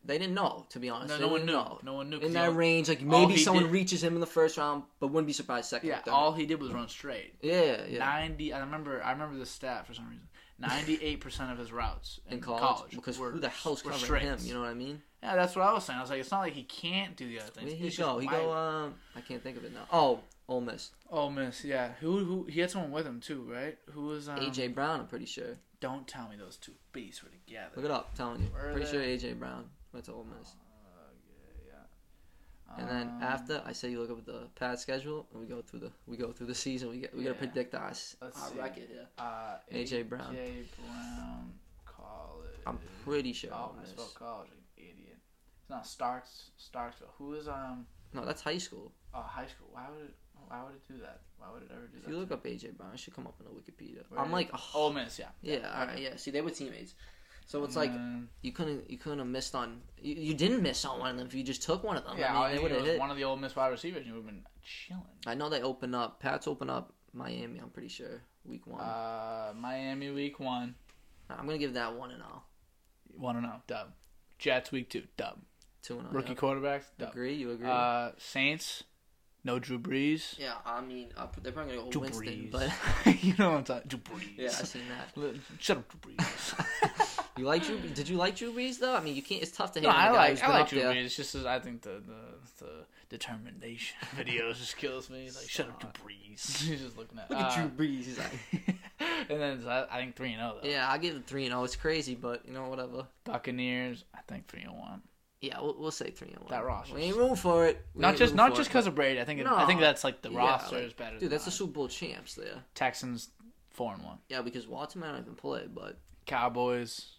They 0.08 0.20
didn't 0.20 0.36
know, 0.36 0.68
to 0.70 0.78
be 0.80 0.88
honest. 0.88 1.10
no, 1.10 1.26
no 1.26 1.28
one 1.34 1.48
knew, 1.48 1.54
know. 1.54 1.80
no 1.82 1.94
one 1.96 2.12
knew 2.12 2.20
In 2.20 2.34
that 2.34 2.54
range, 2.56 2.90
like 2.90 3.02
maybe 3.02 3.38
someone 3.38 3.64
did- 3.64 3.72
reaches 3.72 4.04
him 4.04 4.14
in 4.14 4.20
the 4.20 4.28
first 4.28 4.56
round, 4.56 4.84
but 5.00 5.08
wouldn't 5.08 5.26
be 5.26 5.34
surprised 5.34 5.68
second. 5.68 5.90
yeah, 5.90 6.02
all 6.12 6.32
he 6.32 6.46
did 6.46 6.62
was 6.62 6.72
run 6.72 6.88
straight. 6.88 7.34
yeah, 7.42 7.82
yeah. 7.90 7.98
Ninety. 7.98 8.54
I 8.54 8.60
remember. 8.60 9.04
I 9.04 9.14
remember 9.14 9.36
the 9.40 9.48
stat 9.48 9.88
for 9.88 9.96
some 9.96 10.08
reason. 10.08 10.28
Ninety-eight 10.58 11.20
percent 11.20 11.52
of 11.52 11.58
his 11.58 11.72
routes 11.74 12.20
in, 12.28 12.36
in 12.36 12.40
college, 12.40 12.92
because 12.92 13.20
were, 13.20 13.32
who 13.32 13.40
the 13.40 13.50
hell's 13.50 13.84
were 13.84 13.92
covering 13.92 14.24
him? 14.24 14.40
You 14.42 14.54
know 14.54 14.62
what 14.62 14.70
I 14.70 14.74
mean? 14.74 15.02
Yeah, 15.22 15.36
that's 15.36 15.56
what 15.56 15.66
I 15.66 15.74
was 15.74 15.84
saying. 15.84 16.00
I 16.00 16.02
was 16.02 16.10
like, 16.10 16.20
it's 16.22 16.32
not 16.32 16.40
like 16.40 16.54
he 16.54 16.64
can't 16.64 17.16
do 17.18 17.28
the 17.28 17.40
other 17.40 17.50
things. 17.50 17.68
Where 17.68 17.76
he 17.76 17.88
It's 17.88 17.98
go? 17.98 18.20
He 18.20 18.28
go. 18.28 18.54
Um, 18.54 18.94
I 19.16 19.22
can't 19.22 19.44
think 19.44 19.58
of 19.58 19.66
it 19.66 19.74
now. 19.74 19.86
Oh, 19.92 20.20
Ole 20.48 20.62
Miss. 20.62 20.92
Oh, 21.12 21.30
miss. 21.30 21.66
Yeah. 21.66 21.94
Who? 22.00 22.20
Who? 22.20 22.46
He 22.46 22.60
had 22.62 22.72
someone 22.72 22.92
with 22.92 23.06
him 23.06 23.20
too, 23.20 23.46
right? 23.52 23.78
Who 23.92 24.06
was? 24.06 24.30
Um, 24.30 24.38
AJ 24.38 24.74
Brown. 24.74 25.02
I'm 25.02 25.08
pretty 25.08 25.26
sure. 25.26 25.58
Don't 25.82 26.08
tell 26.08 26.30
me 26.30 26.36
those 26.38 26.58
two 26.58 26.72
beasts 26.94 27.22
were 27.24 27.30
together. 27.30 27.72
Look 27.76 27.86
it 27.86 27.92
up. 27.92 28.10
I'm 28.12 28.18
telling 28.18 28.42
you. 28.42 28.48
Where 28.48 28.70
are 28.70 28.72
pretty 28.74 28.86
they? 28.98 29.18
sure 29.18 29.32
AJ 29.32 29.40
Brown 29.40 29.66
went 29.92 30.06
to 30.06 30.14
Ole 30.14 30.26
Miss. 30.40 30.52
And 32.78 32.90
then 32.90 33.08
Um, 33.10 33.24
after, 33.24 33.62
I 33.66 33.72
say 33.74 33.90
you 33.92 34.02
look 34.02 34.12
up 34.12 34.26
the 34.26 34.48
pad 34.56 34.80
schedule, 34.80 35.28
and 35.32 35.40
we 35.42 35.48
go 35.48 35.62
through 35.62 35.80
the 35.80 35.92
we 36.08 36.18
go 36.18 36.32
through 36.34 36.48
the 36.48 36.56
season. 36.56 36.90
We 36.90 37.00
get 37.00 37.16
we 37.16 37.24
gotta 37.24 37.36
predict 37.36 37.74
our, 37.76 37.88
Let's 37.88 38.16
our 38.22 38.32
see. 38.52 38.58
record 38.58 38.88
here. 38.90 39.08
Uh, 39.18 39.58
AJ 39.72 40.10
Brown. 40.10 40.36
AJ 40.36 40.66
Brown 40.78 41.54
College. 41.86 42.60
I'm 42.68 42.80
pretty 43.04 43.34
sure. 43.34 43.52
Oh, 43.54 43.72
I 43.78 43.82
Miss. 43.82 43.92
spelled 43.92 44.14
college. 44.16 44.50
like 44.50 44.58
an 44.58 44.84
Idiot. 44.92 45.18
It's 45.62 45.70
not 45.70 45.88
Starks. 45.88 46.52
Starkville. 46.60 47.12
Who 47.18 47.34
is 47.34 47.48
um? 47.48 47.86
No, 48.14 48.26
that's 48.26 48.42
high 48.42 48.58
school. 48.58 48.92
Oh, 49.14 49.22
high 49.22 49.48
school. 49.48 49.68
Why 49.72 49.86
would 49.90 50.06
it? 50.06 50.16
Why 50.48 50.64
would 50.64 50.76
it 50.76 50.88
do 50.88 51.00
that? 51.02 51.22
Why 51.38 51.48
would 51.52 51.64
it 51.64 51.70
ever 51.72 51.88
do 51.88 51.98
If 51.98 52.04
that? 52.04 52.10
If 52.10 52.14
you 52.14 52.20
look 52.20 52.32
up 52.32 52.44
AJ 52.46 52.78
Brown, 52.78 52.92
it 52.94 53.00
should 53.00 53.16
come 53.16 53.26
up 53.28 53.36
in 53.40 53.46
the 53.46 53.52
Wikipedia. 53.52 54.04
Where 54.10 54.20
I'm 54.20 54.32
like, 54.32 54.50
oh, 54.54 54.70
Ole 54.76 54.94
Miss. 54.94 55.18
Yeah. 55.18 55.30
yeah, 55.42 55.72
all 55.80 55.88
right, 55.88 56.00
yeah. 56.00 56.16
See, 56.18 56.30
they 56.32 56.42
were 56.42 56.52
teammates, 56.52 56.94
so 57.46 57.64
it's 57.64 57.76
like 57.76 57.92
you 58.42 58.52
couldn't 58.52 58.90
you 58.90 58.98
couldn't 58.98 59.20
have 59.20 59.28
missed 59.28 59.56
on 59.56 59.82
you, 60.02 60.16
you 60.16 60.34
didn't 60.34 60.62
miss 60.62 60.84
on 60.86 61.00
one 61.00 61.12
of 61.12 61.18
them 61.18 61.28
if 61.28 61.34
you 61.34 61.44
just 61.44 61.62
took 61.62 61.84
one 61.84 61.98
of 61.98 62.04
them. 62.04 62.18
yeah, 62.18 62.38
I 62.38 62.48
mean, 62.48 62.56
they 62.56 62.64
would 62.64 62.72
have 62.72 62.86
hit. 62.86 63.00
one 63.00 63.12
of 63.12 63.18
the 63.18 63.24
Ole 63.24 63.38
Miss 63.38 63.56
wide 63.56 63.70
receivers. 63.70 64.00
and 64.00 64.08
You 64.08 64.14
would 64.14 64.26
have 64.26 64.28
been 64.28 64.44
chilling. 64.64 65.04
I 65.26 65.36
know 65.36 65.50
they 65.50 65.62
open 65.62 65.94
up. 65.94 66.20
Pats 66.20 66.48
open 66.48 66.70
up 66.70 66.94
Miami. 67.14 67.60
I'm 67.60 67.70
pretty 67.70 67.90
sure 67.90 68.22
week 68.46 68.66
one. 68.68 68.82
Uh, 68.82 69.54
Miami 69.56 70.10
week 70.12 70.40
one. 70.40 70.76
I'm 71.30 71.46
gonna 71.46 71.58
give 71.58 71.74
that 71.76 71.96
one 71.96 72.12
and 72.12 72.22
all. 72.22 72.48
One 73.18 73.38
and 73.38 73.46
all 73.46 73.62
Dub. 73.68 73.94
Jets 74.40 74.72
week 74.72 74.90
two. 74.90 75.04
Dub. 75.18 75.40
Two 75.82 76.00
and 76.00 76.08
all. 76.08 76.14
Rookie 76.14 76.30
yeah. 76.30 76.36
quarterbacks. 76.36 76.84
Dub. 76.98 77.12
Agree? 77.12 77.36
You 77.36 77.52
agree? 77.52 77.70
Uh, 77.70 78.12
Saints. 78.18 78.84
No 79.44 79.60
Drew 79.60 79.78
Brees. 79.78 80.40
yeah, 80.40 80.56
I 80.66 80.82
mean, 80.82 81.10
uh, 81.16 81.28
they're 81.44 81.52
probably 81.52 81.76
gonna 81.76 81.86
go 81.86 81.92
Drew 81.92 82.02
Winston, 82.02 82.26
Brees. 82.26 82.52
but 82.52 83.24
you 83.24 83.36
know 83.38 83.52
what 83.52 83.58
I'm 83.60 83.64
talking. 83.64 83.88
Drew 83.88 84.00
Brees. 84.00 84.30
yeah, 84.38 84.48
I 84.48 84.64
seen 84.64 84.82
that. 84.90 85.36
Shut 85.60 85.78
up, 85.78 85.88
Drew 85.88 86.16
Brees. 86.16 86.66
You 87.38 87.46
like 87.46 87.64
Drew? 87.66 87.78
Did 87.78 88.08
you 88.08 88.16
like 88.18 88.36
Drew 88.36 88.54
Brees 88.54 88.80
though? 88.80 88.96
I 88.96 89.02
mean, 89.02 89.16
you 89.16 89.22
can't. 89.22 89.42
It's 89.42 89.52
tough 89.52 89.74
to 89.74 89.80
hate 89.80 89.86
no, 89.88 89.92
I 89.92 90.10
like 90.12 90.42
I 90.42 90.60
like 90.60 90.70
Drew 90.70 90.80
there. 90.80 90.94
Brees. 90.94 91.06
It's 91.06 91.16
just 91.16 91.36
I 91.36 91.60
think 91.60 91.82
the 91.82 92.02
the, 92.06 92.64
the 92.66 92.72
determination 93.10 93.98
videos 94.18 94.58
just 94.58 94.78
kills 94.78 95.10
me. 95.10 95.26
Like 95.26 95.50
shut 95.50 95.68
up, 95.68 95.80
Drew 95.80 95.90
Brees. 96.06 96.62
He's 96.64 96.82
just 96.82 96.98
looking 96.98 97.20
at. 97.20 97.30
Look 97.30 97.40
at 97.40 97.52
uh, 97.52 97.56
Drew 97.56 97.70
Brees. 97.70 98.06
He's 98.06 98.18
like, 98.18 98.78
and 99.30 99.42
then 99.42 99.64
I, 99.68 99.86
I 99.92 99.98
think 100.00 100.16
three 100.16 100.32
and 100.32 100.40
zero 100.40 100.58
though. 100.62 100.70
yeah, 100.70 100.90
I 100.90 100.98
give 100.98 101.16
it 101.16 101.26
three 101.28 101.46
and 101.46 101.54
oh. 101.54 101.64
It's 101.66 101.76
crazy, 101.76 102.16
but 102.16 102.46
you 102.48 102.54
know 102.54 102.70
whatever. 102.70 103.06
Buccaneers. 103.26 104.06
I 104.14 104.20
think 104.28 104.48
three 104.48 104.62
and 104.62 104.78
one. 104.78 105.02
Yeah, 105.42 105.60
we'll, 105.62 105.76
we'll 105.78 105.92
say 105.92 106.12
three 106.12 106.30
and 106.30 106.40
one. 106.40 106.50
That 106.50 106.66
roster's- 106.66 106.96
We 106.96 107.02
ain't 107.02 107.18
room 107.18 107.36
for 107.36 107.66
it. 107.66 107.86
We 107.94 108.02
Not 108.02 108.16
just 108.16 108.34
not 108.34 108.56
just 108.56 108.70
because 108.70 108.88
of 108.88 108.96
Brady. 108.96 109.20
I 109.20 109.26
think 109.26 109.42
it, 109.42 109.46
I 109.48 109.66
think 109.66 109.82
that's 109.82 110.04
like 110.06 110.22
the 110.22 110.32
Yeah, 110.32 110.38
roster 110.38 110.78
like, 110.78 110.86
is 110.86 110.94
better. 110.94 111.20
dude, 111.20 111.30
that's 111.30 111.46
the. 111.46 111.52
Super 111.52 111.74
Bowl 111.74 111.88
champs 111.90 112.36
there. 112.36 112.64
Texans 112.74 113.30
four 113.72 113.94
and 113.94 114.04
one. 114.04 114.20
Yeah, 114.30 114.42
because 114.42 114.68
Watson 114.68 115.02
might 115.02 115.12
not 115.12 115.20
even 115.20 115.36
play, 115.36 115.68
but 115.72 116.00
Cowboys. 116.26 117.12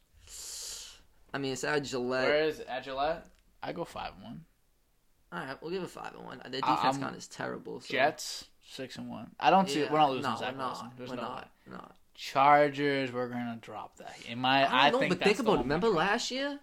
I 1.33 1.39
mean, 1.39 1.53
it's 1.53 1.65
at 1.65 1.83
Gillette. 1.85 2.29
Where 2.29 2.45
is 2.45 2.61
it? 2.61 2.67
At 2.69 2.85
Gillette? 2.85 3.27
I 3.63 3.73
go 3.73 3.85
five 3.85 4.13
and 4.15 4.23
one. 4.25 4.45
All 5.33 5.41
right, 5.41 5.57
we'll 5.61 5.71
give 5.73 5.83
it 5.83 5.91
five 5.91 6.15
and 6.15 6.25
one. 6.25 6.41
Their 6.45 6.61
defense 6.61 6.79
I'm- 6.83 7.01
kind 7.01 7.17
is 7.17 7.27
terrible. 7.29 7.81
So. 7.81 7.93
Jets 7.93 8.47
six 8.69 8.97
and 8.97 9.09
one. 9.11 9.31
I 9.41 9.51
don't 9.51 9.69
see. 9.69 9.81
Yeah, 9.81 9.93
We're 9.93 9.99
not 9.99 10.11
losing 10.11 10.31
no, 10.31 10.37
Zach 10.39 10.57
we're 10.57 10.65
Wilson. 10.65 10.87
not. 10.87 10.97
There's 10.97 11.11
we're 11.11 11.17
no 11.17 11.23
way. 11.23 11.29
not. 11.29 11.49
Not. 11.71 11.97
Chargers. 12.15 13.13
We're 13.13 13.29
gonna 13.29 13.59
drop 13.61 13.97
that. 13.99 14.15
In 14.29 14.39
my, 14.39 14.65
I 14.65 14.87
I, 14.87 14.91
don't 14.91 14.93
know, 14.95 14.99
think 15.01 15.11
but 15.11 15.19
that's 15.19 15.27
think 15.37 15.37
the 15.39 15.53
about 15.53 15.61
it. 15.61 15.63
Remember 15.65 15.89
last 15.89 16.31
year? 16.31 16.59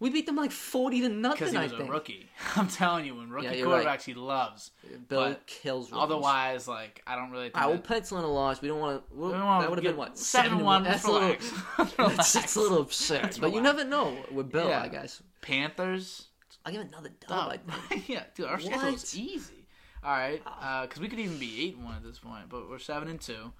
We 0.00 0.10
beat 0.10 0.26
them 0.26 0.36
like 0.36 0.52
forty 0.52 1.00
to 1.00 1.08
nothing. 1.08 1.38
because 1.38 1.52
he 1.52 1.58
I 1.58 1.64
was 1.64 1.72
a 1.72 1.78
think. 1.78 1.90
rookie. 1.90 2.28
I'm 2.56 2.68
telling 2.68 3.04
you, 3.04 3.16
when 3.16 3.30
rookie 3.30 3.46
Yeah, 3.46 3.64
quarterbacks 3.64 3.84
right. 3.84 4.02
he 4.02 4.14
loves. 4.14 4.70
Bill 5.08 5.30
But 5.30 5.46
kills. 5.46 5.90
rookies. 5.90 6.02
Otherwise, 6.02 6.68
like 6.68 7.02
I 7.06 7.16
don't 7.16 7.30
really. 7.30 7.46
Think 7.50 7.56
I 7.58 7.66
will 7.66 7.78
pencil 7.78 8.18
in 8.18 8.24
a 8.24 8.28
loss. 8.32 8.62
We 8.62 8.68
don't 8.68 8.78
want 8.78 9.08
to. 9.08 9.14
we 9.16 9.32
don't 9.32 9.44
wanna 9.44 9.62
That 9.62 9.70
would 9.70 9.78
have 9.78 9.84
been 9.84 9.96
what 9.96 10.16
seven 10.16 10.60
one. 10.60 10.84
That's 10.84 11.02
That's 11.02 11.08
a 11.08 11.10
little. 11.10 11.28
relax. 12.08 12.32
That's, 12.32 12.56
a 12.56 12.60
little 12.60 12.82
absurd. 12.82 13.38
But 13.40 13.52
you 13.52 13.60
never 13.60 13.84
know 13.84 14.16
with 14.30 14.52
Bill. 14.52 14.68
Yeah. 14.68 14.82
I 14.82 14.88
guess. 14.88 15.20
Panthers. 15.40 16.26
I'll 16.64 16.72
give 16.72 16.82
another 16.82 17.10
dub. 17.26 17.30
Oh. 17.30 17.72
Dub. 17.90 18.00
Yeah, 18.06 18.24
dude, 18.34 18.46
our 18.46 18.60
schedule 18.60 18.88
is 18.94 19.16
easy. 19.18 19.66
All 20.04 20.12
right, 20.12 20.40
ah. 20.46 20.80
uh, 20.80 20.82
because 20.82 21.00
we 21.00 21.08
could 21.08 21.18
even 21.18 21.38
be 21.38 21.64
eight 21.66 21.74
and 21.76 21.84
one 21.84 21.96
at 21.96 22.04
this 22.04 22.18
point, 22.20 22.48
but 22.48 22.68
we're 22.70 22.78
seven 22.78 23.08
and 23.08 23.20
two. 23.20 23.52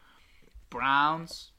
Browns, 0.71 1.51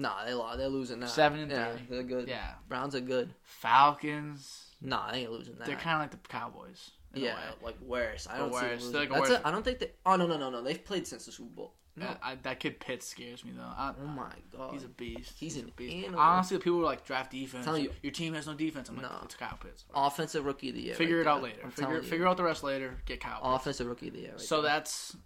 Nah, 0.00 0.24
they 0.24 0.32
lost. 0.34 0.58
They're 0.58 0.68
losing 0.68 1.00
that. 1.00 1.10
Seven 1.10 1.40
and 1.40 1.50
yeah, 1.50 1.72
three. 1.72 1.82
They're 1.90 2.02
good. 2.04 2.28
yeah. 2.28 2.52
Browns 2.68 2.94
are 2.94 3.00
good. 3.00 3.34
Falcons, 3.42 4.64
Nah, 4.80 5.10
they 5.10 5.18
ain't 5.22 5.32
losing 5.32 5.56
that. 5.56 5.66
they're 5.66 5.76
kind 5.76 5.96
of 5.96 6.00
like 6.02 6.10
the 6.12 6.28
Cowboys. 6.28 6.90
a 7.14 7.18
yeah, 7.18 7.36
like 7.62 7.80
worse. 7.80 8.28
I 8.30 8.38
don't 8.38 8.52
see 8.54 8.60
them 8.60 8.68
worse. 8.70 8.80
losing. 8.82 8.92
They're 8.92 9.00
like 9.02 9.08
That's 9.10 9.20
worse- 9.30 9.38
it. 9.40 9.42
I 9.44 9.50
don't 9.50 9.64
think 9.64 9.78
they. 9.80 9.90
Oh 10.06 10.16
no 10.16 10.26
no 10.26 10.36
no 10.38 10.50
no. 10.50 10.62
They've 10.62 10.82
played 10.84 11.06
since 11.06 11.26
the 11.26 11.32
Super 11.32 11.50
Bowl. 11.54 11.74
No. 11.96 12.06
Uh, 12.06 12.14
I, 12.22 12.34
that 12.44 12.60
kid 12.60 12.78
Pitt 12.78 13.02
scares 13.02 13.44
me 13.44 13.50
though. 13.56 13.62
I, 13.62 13.92
oh 14.00 14.06
my 14.06 14.30
god. 14.56 14.72
He's 14.72 14.84
a 14.84 14.88
beast. 14.88 15.32
He's 15.36 15.56
an 15.56 15.68
a 15.68 15.72
beast. 15.72 15.96
animal. 16.06 16.20
Honestly, 16.20 16.58
people 16.58 16.78
were 16.78 16.84
like 16.84 17.04
draft 17.04 17.32
defense. 17.32 17.64
Telling 17.64 17.82
you- 17.84 17.92
your 18.04 18.12
team 18.12 18.34
has 18.34 18.46
no 18.46 18.54
defense. 18.54 18.88
I'm 18.88 18.94
like, 18.96 19.10
No. 19.10 19.18
it's 19.24 19.34
Kyle 19.34 19.58
Pitts. 19.60 19.84
Offensive 19.92 20.44
rookie 20.44 20.68
of 20.68 20.76
the 20.76 20.82
year. 20.82 20.94
Figure 20.94 21.16
right 21.16 21.22
it 21.22 21.26
out 21.26 21.42
later. 21.42 21.58
I'm 21.64 21.72
Figure 21.72 22.00
figure 22.02 22.28
out 22.28 22.36
the 22.36 22.44
rest 22.44 22.62
later. 22.62 22.98
Get 23.04 23.20
Kyle. 23.20 23.40
Pitts. 23.40 23.46
Offensive 23.62 23.88
rookie 23.88 24.08
of 24.08 24.14
the 24.14 24.20
year. 24.20 24.30
Right 24.32 24.40
so 24.40 24.62
there. 24.62 24.70
that's 24.70 25.16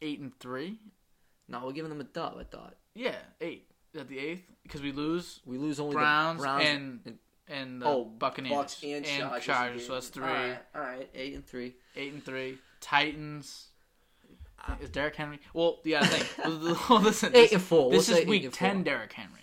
eight 0.00 0.20
and 0.20 0.38
three. 0.38 0.78
No, 1.52 1.66
we're 1.66 1.72
giving 1.72 1.90
them 1.90 2.00
a 2.00 2.04
dub. 2.04 2.36
I 2.40 2.44
thought 2.44 2.74
Yeah, 2.94 3.14
eight 3.40 3.68
at 3.98 4.08
the 4.08 4.18
eighth 4.18 4.42
because 4.64 4.80
we 4.82 4.90
lose 4.92 5.40
we 5.46 5.58
lose 5.58 5.78
only 5.78 5.94
Browns 5.94 6.38
the 6.38 6.42
Browns 6.44 6.64
and 6.66 7.18
and 7.48 7.82
the 7.82 7.86
Oh, 7.86 8.04
Buccaneers 8.04 8.54
Bucks 8.54 8.82
and, 8.82 9.04
Chargers. 9.42 9.86
So 9.86 9.94
that's 9.94 10.08
three. 10.08 10.24
All 10.24 10.30
right, 10.30 10.58
all 10.74 10.80
right, 10.80 11.08
eight 11.14 11.34
and 11.34 11.46
three. 11.46 11.74
Eight 11.96 12.12
and 12.12 12.24
three. 12.24 12.58
Titans. 12.80 13.68
Ah. 14.58 14.76
Is 14.80 14.90
Derrick 14.90 15.16
Henry? 15.16 15.40
Well, 15.54 15.80
yeah. 15.84 16.00
I 16.02 16.06
think. 16.06 16.88
well, 16.88 17.00
listen. 17.00 17.30
Eight 17.30 17.50
This, 17.50 17.52
and 17.52 17.62
four. 17.62 17.90
We'll 17.90 17.98
this 17.98 18.06
say 18.06 18.22
is 18.22 18.28
week 18.28 18.44
and 18.44 18.52
ten. 18.52 18.76
four. 18.76 18.84
Derrick 18.84 19.12
Henry. 19.12 19.41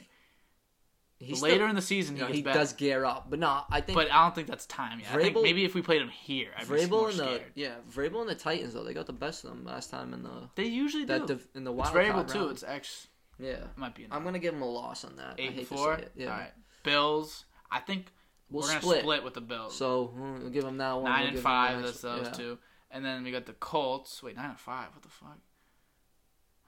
He's 1.22 1.42
Later 1.42 1.56
still, 1.56 1.70
in 1.70 1.76
the 1.76 1.82
season, 1.82 2.16
you 2.16 2.24
he 2.24 2.28
know, 2.28 2.34
gets 2.34 2.38
he 2.38 2.60
does 2.60 2.74
gear 2.74 3.04
up, 3.04 3.30
but 3.30 3.40
no, 3.40 3.64
I 3.70 3.82
think. 3.82 3.98
But 3.98 4.10
I 4.10 4.24
don't 4.24 4.34
think 4.34 4.48
that's 4.48 4.66
time 4.68 5.02
yet. 5.02 5.10
I 5.14 5.22
think 5.22 5.36
maybe 5.42 5.66
if 5.66 5.76
we 5.76 5.82
played 5.82 6.02
him 6.02 6.08
here, 6.08 6.52
I'd 6.58 6.70
be 6.70 6.76
Vrabel 6.76 7.10
and 7.10 7.20
the 7.20 7.42
yeah, 7.56 7.76
Vrabel 7.94 8.22
and 8.22 8.30
the 8.30 8.36
Titans 8.36 8.74
though 8.74 8.86
they 8.86 8.94
got 8.94 9.06
the 9.06 9.12
best 9.12 9.44
of 9.44 9.50
them 9.50 9.66
last 9.66 9.90
time 9.90 10.14
in 10.14 10.24
the 10.24 10.50
They 10.56 10.64
usually 10.66 11.04
that 11.06 11.28
do. 11.28 11.36
div, 11.36 11.48
in 11.56 11.66
the 11.66 11.74
it's 11.74 11.90
Vrabel 11.90 12.12
card 12.14 12.28
too. 12.30 12.40
round. 12.40 12.52
It's 12.52 12.64
X. 12.64 13.08
yeah. 13.38 13.58
Might 13.76 13.96
be 13.96 14.08
I'm 14.10 14.24
gonna 14.24 14.40
give 14.40 14.54
him 14.54 14.62
a 14.62 14.70
loss 14.70 15.04
on 15.04 15.18
that. 15.18 15.36
Eight 15.38 15.48
and 15.48 15.56
hate 15.58 15.68
four. 15.68 15.96
to 15.98 16.02
say 16.02 16.06
it. 16.06 16.12
Yeah, 16.16 16.32
All 16.32 16.38
right. 16.40 16.52
Bills. 16.84 17.44
I 17.70 17.80
think 17.80 18.14
we'll 18.50 18.62
we're 18.62 18.70
gonna 18.70 18.82
split. 18.82 19.02
split. 19.02 19.24
with 19.26 19.34
the 19.34 19.42
Bills. 19.42 19.76
So 19.76 20.14
we'll 20.16 20.50
give 20.50 20.64
him 20.64 20.78
that 20.78 20.94
one. 20.94 21.04
nine 21.12 21.24
we'll 21.26 21.30
and 21.34 21.40
five. 21.40 21.84
That's 21.84 22.00
those 22.00 22.28
yeah. 22.28 22.32
two. 22.32 22.58
And 22.92 23.04
then 23.04 23.26
we 23.26 23.32
got 23.34 23.46
the 23.46 23.54
Colts. 23.54 24.24
Wait, 24.24 24.38
nine 24.38 24.52
and 24.52 24.60
five. 24.60 24.88
What 24.94 25.02
the 25.02 25.10
fuck? 25.10 25.38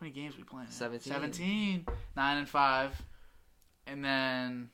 How 0.02 0.06
many 0.07 0.14
games 0.14 0.36
we 0.36 0.44
playing? 0.44 0.68
17. 0.69 1.14
Seventeen. 1.14 1.86
Nine 2.18 2.38
and 2.40 2.49
five. 2.49 3.02
And 3.87 4.03
then 4.03 4.69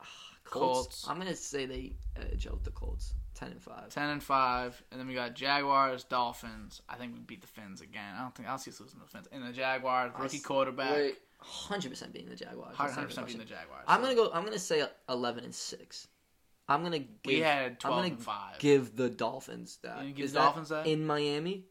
ah, 0.00 0.06
Colts. 0.44 0.78
Colts. 0.78 1.06
I'm 1.08 1.18
gonna 1.18 1.34
say 1.36 1.66
they 1.66 1.92
uh, 2.18 2.24
edge 2.32 2.46
out 2.46 2.64
the 2.64 2.70
Colts. 2.70 3.14
Ten 3.34 3.50
and 3.50 3.60
five. 3.62 3.88
ten 3.88 4.10
and 4.10 4.22
five. 4.22 4.80
And 4.90 5.00
then 5.00 5.08
we 5.08 5.14
got 5.14 5.34
Jaguars, 5.34 6.04
Dolphins. 6.04 6.82
I 6.88 6.94
think 6.94 7.14
we 7.14 7.20
beat 7.20 7.40
the 7.40 7.48
Fins 7.48 7.80
again. 7.80 8.14
I 8.16 8.22
don't 8.22 8.34
think 8.34 8.48
I 8.48 8.52
don't 8.52 8.60
see 8.60 8.70
us 8.70 8.80
losing 8.80 9.00
to 9.00 9.06
the 9.06 9.10
Fins. 9.10 9.28
And 9.32 9.44
the 9.44 9.52
Jaguars, 9.52 10.12
rookie 10.18 10.38
quarterback. 10.38 11.14
Hundred 11.38 11.90
percent 11.90 12.12
beating 12.12 12.30
the 12.30 12.36
Jaguars. 12.36 12.76
Hundred 12.76 13.06
percent 13.06 13.26
beating 13.26 13.40
the. 13.40 13.46
Jaguars. 13.46 13.84
I'm 13.86 14.00
gonna 14.00 14.14
go. 14.14 14.30
I'm 14.32 14.44
gonna 14.44 14.58
say 14.58 14.84
eleven 15.08 15.44
and 15.44 15.54
six. 15.54 16.08
I'm 16.68 16.82
gonna 16.82 17.00
give. 17.00 17.08
We 17.26 17.40
had 17.40 17.72
I'm 17.72 17.76
twelve 17.76 17.96
gonna 17.96 18.08
and 18.14 18.22
five. 18.22 18.58
give 18.58 18.96
the 18.96 19.10
Dolphins 19.10 19.78
that. 19.82 20.04
You 20.04 20.12
give 20.12 20.32
the 20.32 20.38
Dolphins 20.38 20.70
that? 20.70 20.86
in 20.86 21.04
Miami? 21.04 21.64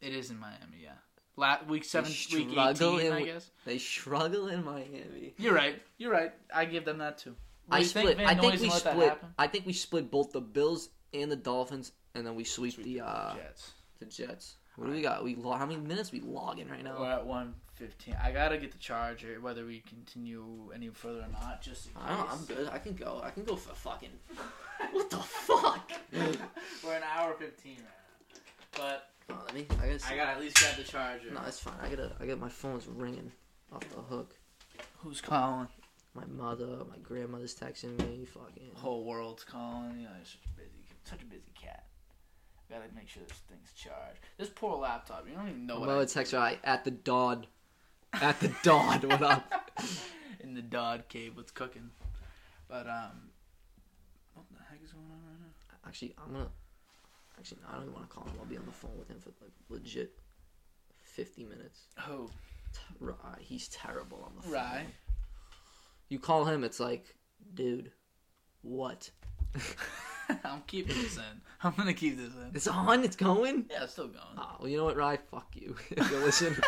It 0.00 0.12
is 0.12 0.30
in 0.30 0.38
Miami, 0.38 0.78
yeah. 0.82 0.90
La 1.36 1.58
week 1.68 1.84
seven, 1.84 2.10
week 2.32 2.48
eighteen, 2.56 3.00
in 3.00 3.12
I 3.12 3.22
guess. 3.22 3.50
They 3.64 3.78
struggle 3.78 4.48
in 4.48 4.64
Miami. 4.64 5.34
You're 5.36 5.54
right. 5.54 5.82
You're 5.98 6.12
right. 6.12 6.32
I 6.54 6.64
give 6.64 6.84
them 6.84 6.98
that 6.98 7.18
too. 7.18 7.34
I 7.70 7.82
split. 7.82 8.16
Van 8.16 8.26
I 8.26 8.34
think 8.34 8.54
we 8.54 8.58
gonna 8.58 8.72
let 8.72 8.84
that 8.84 8.92
split. 8.92 9.18
I 9.38 9.46
think 9.46 9.66
we 9.66 9.72
split 9.72 10.10
both 10.10 10.32
the 10.32 10.40
Bills 10.40 10.90
and 11.12 11.30
the 11.30 11.36
Dolphins, 11.36 11.92
and 12.14 12.26
then 12.26 12.34
we 12.36 12.44
sweep, 12.44 12.76
the 12.82 13.00
uh, 13.00 13.34
Jets. 13.34 13.72
the 13.98 14.06
Jets. 14.06 14.56
What 14.76 14.86
do 14.86 14.92
we 14.92 15.02
got? 15.02 15.24
We 15.24 15.34
how 15.34 15.66
many 15.66 15.80
minutes 15.80 16.12
we 16.12 16.20
logging 16.20 16.68
right 16.68 16.84
now? 16.84 16.96
We're 17.00 17.10
at 17.10 17.26
one 17.26 17.54
fifteen. 17.74 18.16
I 18.22 18.30
gotta 18.30 18.56
get 18.56 18.72
the 18.72 18.78
Charger, 18.78 19.38
whether 19.40 19.64
we 19.66 19.80
continue 19.80 20.70
any 20.74 20.88
further 20.88 21.20
or 21.20 21.28
not. 21.32 21.62
Just 21.62 21.88
in 21.88 21.92
case. 21.92 22.02
I 22.06 22.16
don't, 22.16 22.30
I'm 22.30 22.44
good. 22.44 22.68
I 22.72 22.78
can 22.78 22.94
go. 22.94 23.20
I 23.22 23.30
can 23.30 23.44
go 23.44 23.56
for 23.56 23.74
fucking. 23.74 24.10
What 24.92 25.08
the 25.08 25.16
fuck? 25.16 25.90
We're 26.12 26.96
an 26.96 27.02
hour 27.16 27.34
fifteen 27.38 27.76
right 27.78 28.34
now. 28.34 28.40
But 28.76 29.08
Oh, 29.30 29.34
let 29.46 29.54
me. 29.54 29.66
I 29.82 29.88
gotta. 29.88 30.12
I 30.12 30.16
gotta 30.16 30.30
at 30.32 30.40
least 30.40 30.58
grab 30.58 30.76
the 30.76 30.84
Charger. 30.84 31.30
No, 31.32 31.40
it's 31.46 31.58
fine. 31.58 31.74
I 31.82 31.88
gotta. 31.88 32.12
I 32.20 32.26
got 32.26 32.38
my 32.38 32.48
phone's 32.48 32.86
ringing 32.86 33.32
off 33.72 33.82
the 33.90 34.00
hook. 34.00 34.34
Who's 34.98 35.20
calling? 35.20 35.68
My 36.14 36.24
mother, 36.26 36.66
my 36.88 36.96
grandmother's 37.02 37.54
texting 37.54 37.98
me. 37.98 38.24
Fucking. 38.24 38.70
Whole 38.74 39.04
world's 39.04 39.44
calling. 39.44 39.98
You 39.98 40.04
know, 40.04 40.10
you're 40.16 40.24
such 40.24 40.40
a 40.46 40.60
busy, 40.60 40.84
such 41.04 41.22
a 41.22 41.26
busy 41.26 41.52
cat. 41.60 41.84
Gotta 42.70 42.84
make 42.94 43.08
sure 43.08 43.22
this 43.28 43.38
thing's 43.48 43.72
charged. 43.76 44.20
This 44.38 44.48
poor 44.48 44.76
laptop. 44.78 45.26
You 45.28 45.36
don't 45.36 45.48
even 45.48 45.66
know 45.66 45.74
My 45.74 45.80
what. 45.80 45.86
mother 45.88 46.00
I 46.02 46.04
texts 46.06 46.32
her 46.32 46.38
I, 46.38 46.58
at 46.64 46.84
the 46.84 46.90
Dodd. 46.90 47.46
At 48.12 48.40
the 48.40 48.52
Dodd. 48.62 49.04
What 49.04 49.22
up? 49.22 49.72
in 50.40 50.54
the 50.54 50.62
Dodd 50.62 51.04
cave. 51.08 51.36
What's 51.36 51.52
cooking? 51.52 51.90
But 52.68 52.88
um, 52.88 53.30
what 54.34 54.46
the 54.50 54.64
heck 54.68 54.82
is 54.82 54.92
going 54.92 55.04
on 55.06 55.20
right 55.28 55.38
now? 55.40 55.76
Actually, 55.86 56.14
I'm 56.24 56.32
gonna. 56.32 56.48
Actually, 57.38 57.58
no, 57.62 57.68
I 57.68 57.72
don't 57.74 57.82
even 57.82 57.94
want 57.94 58.08
to 58.08 58.14
call 58.14 58.24
him. 58.24 58.32
I'll 58.40 58.46
be 58.46 58.56
on 58.56 58.66
the 58.66 58.72
phone 58.72 58.96
with 58.98 59.08
him 59.08 59.18
for 59.20 59.30
like 59.42 59.52
legit 59.68 60.12
fifty 61.02 61.44
minutes. 61.44 61.82
Oh, 62.08 62.30
Rye, 63.00 63.14
he's 63.40 63.68
terrible 63.68 64.22
on 64.24 64.32
the 64.36 64.42
phone. 64.42 64.52
Rye. 64.52 64.86
You 66.08 66.18
call 66.18 66.44
him, 66.44 66.62
it's 66.64 66.78
like, 66.78 67.14
dude, 67.54 67.90
what? 68.62 69.10
I'm 70.44 70.62
keeping 70.66 70.96
this 71.02 71.16
in. 71.16 71.22
I'm 71.62 71.72
gonna 71.76 71.94
keep 71.94 72.16
this 72.16 72.32
in. 72.34 72.50
It's 72.54 72.66
on. 72.66 73.04
It's 73.04 73.16
going. 73.16 73.66
Yeah, 73.70 73.84
it's 73.84 73.92
still 73.92 74.08
going. 74.08 74.24
Oh, 74.38 74.56
well, 74.60 74.68
you 74.68 74.76
know 74.76 74.84
what, 74.84 74.96
Rye? 74.96 75.16
Fuck 75.30 75.54
you. 75.54 75.76
if 75.90 76.10
you 76.10 76.18
listen. 76.18 76.56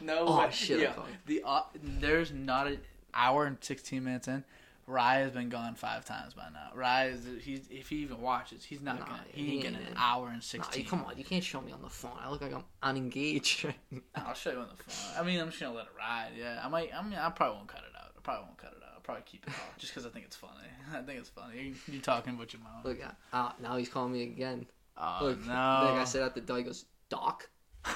No 0.00 0.20
Oh, 0.26 0.38
way. 0.38 0.50
shit, 0.50 0.80
Yeah, 0.80 0.94
the 1.26 1.42
uh, 1.44 1.62
there's 1.82 2.32
not 2.32 2.66
an 2.66 2.78
hour 3.12 3.44
and 3.44 3.58
16 3.60 4.02
minutes 4.02 4.26
in. 4.28 4.42
Rye 4.90 5.18
has 5.20 5.30
been 5.32 5.48
gone 5.48 5.74
five 5.74 6.04
times 6.04 6.34
by 6.34 6.48
now. 6.52 6.70
Rye 6.74 7.06
is 7.06 7.26
he's 7.42 7.68
if 7.70 7.88
he 7.88 7.96
even 7.96 8.20
watches, 8.20 8.64
he's 8.64 8.80
not 8.80 8.98
Nah, 8.98 9.06
gonna. 9.06 9.22
he 9.32 9.52
ain't 9.52 9.62
getting 9.62 9.78
an 9.78 9.94
hour 9.96 10.26
and 10.28 10.36
Nah, 10.36 10.40
16. 10.40 10.84
come 10.86 11.04
on, 11.04 11.16
you 11.16 11.24
can't 11.24 11.44
show 11.44 11.60
me 11.60 11.72
on 11.72 11.80
the 11.82 11.88
phone. 11.88 12.12
I 12.20 12.28
look 12.30 12.40
like 12.42 12.52
I'm 12.52 12.64
unengaged. 12.82 13.66
I'll 14.16 14.34
show 14.34 14.50
you 14.52 14.58
on 14.58 14.68
the 14.76 14.82
phone. 14.82 15.20
I 15.22 15.26
mean, 15.26 15.38
I'm 15.40 15.48
just 15.48 15.60
gonna 15.60 15.74
let 15.74 15.86
it 15.86 15.92
ride. 15.96 16.30
Yeah, 16.38 16.60
I 16.62 16.68
might. 16.68 16.90
I 16.94 17.02
mean, 17.02 17.14
I 17.18 17.30
probably 17.30 17.56
won't 17.56 17.68
cut 17.68 17.80
it 17.80 17.96
out. 17.96 18.10
I 18.16 18.20
probably 18.22 18.44
won't 18.46 18.58
cut 18.58 18.72
it 18.72 18.82
out. 18.84 18.90
I'll 18.94 19.00
probably 19.00 19.22
keep 19.26 19.46
it 19.46 19.50
off 19.50 19.78
just 19.78 19.92
because 19.94 20.06
I 20.06 20.10
think 20.10 20.26
it's 20.26 20.36
funny. 20.36 20.52
I 20.92 21.00
think 21.02 21.20
it's 21.20 21.28
funny. 21.30 21.74
You, 21.88 21.94
you 21.94 22.00
talking 22.00 22.34
about 22.34 22.52
your 22.52 22.60
mom? 22.62 22.82
look, 22.84 22.98
uh, 23.32 23.52
now 23.62 23.76
he's 23.76 23.88
calling 23.88 24.12
me 24.12 24.24
again. 24.24 24.66
oh 24.98 25.18
Look, 25.22 25.46
no! 25.46 25.52
like 25.52 26.00
I 26.00 26.04
said 26.04 26.22
at 26.22 26.34
the 26.34 26.40
door, 26.40 26.58
he 26.58 26.64
goes, 26.64 26.84
Doc? 27.08 27.48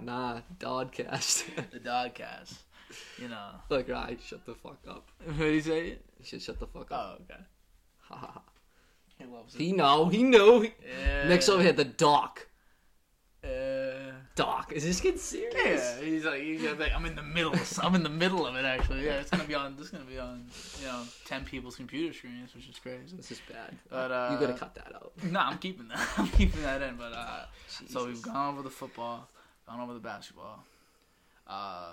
Nah, 0.00 0.40
Dodcast. 0.58 1.70
the 1.70 1.78
dog 1.78 2.14
cast. 2.14 2.58
You 3.20 3.28
know. 3.28 3.50
look, 3.68 3.88
Rye, 3.88 4.16
shut 4.24 4.44
the 4.46 4.54
fuck 4.54 4.78
up. 4.88 5.08
What 5.24 5.38
did 5.38 5.54
he 5.54 5.60
say? 5.60 5.98
Shut 6.38 6.58
the 6.58 6.66
fuck 6.66 6.90
up. 6.90 7.18
Oh, 7.20 7.22
okay. 7.24 7.40
Ha 8.08 8.16
ha 8.16 8.30
ha. 8.34 8.42
He 9.18 9.24
loves 9.26 9.54
it. 9.54 9.60
He 9.60 9.72
know, 9.72 10.08
he 10.08 10.24
knew. 10.24 10.64
Yeah. 10.64 11.28
Next 11.28 11.48
over 11.48 11.62
here, 11.62 11.72
the 11.72 11.84
Doc. 11.84 12.48
Uh, 13.44 13.94
Doc, 14.34 14.72
is 14.72 14.82
this 14.82 15.00
getting 15.00 15.18
serious? 15.18 15.96
yeah, 15.98 16.04
he's 16.04 16.24
like, 16.24 16.42
he's 16.42 16.62
like, 16.62 16.92
I'm 16.92 17.06
in 17.06 17.14
the 17.14 17.22
middle. 17.22 17.52
Of, 17.52 17.78
I'm 17.80 17.94
in 17.94 18.02
the 18.02 18.08
middle 18.08 18.46
of 18.46 18.56
it 18.56 18.64
actually. 18.64 19.04
Yeah, 19.04 19.20
it's 19.20 19.30
gonna 19.30 19.44
be 19.44 19.54
on. 19.54 19.76
This 19.76 19.86
is 19.86 19.92
gonna 19.92 20.04
be 20.04 20.18
on. 20.18 20.46
You 20.80 20.86
know, 20.88 21.02
ten 21.24 21.44
people's 21.44 21.76
computer 21.76 22.12
screens, 22.12 22.54
which 22.54 22.68
is 22.68 22.78
crazy. 22.78 23.16
This 23.16 23.30
is 23.30 23.40
bad. 23.48 23.76
But, 23.88 24.10
uh, 24.10 24.30
you 24.32 24.44
gotta 24.44 24.58
cut 24.58 24.74
that 24.74 24.92
out. 24.94 25.12
No, 25.22 25.38
I'm 25.38 25.58
keeping 25.58 25.86
that. 25.88 26.08
I'm 26.18 26.28
keeping 26.28 26.62
that 26.62 26.82
in. 26.82 26.96
But 26.96 27.12
uh, 27.12 27.44
so 27.68 28.06
we've 28.06 28.22
gone 28.22 28.54
over 28.54 28.62
the 28.62 28.70
football, 28.70 29.28
gone 29.68 29.80
over 29.80 29.94
the 29.94 30.00
basketball. 30.00 30.64
Uh, 31.46 31.92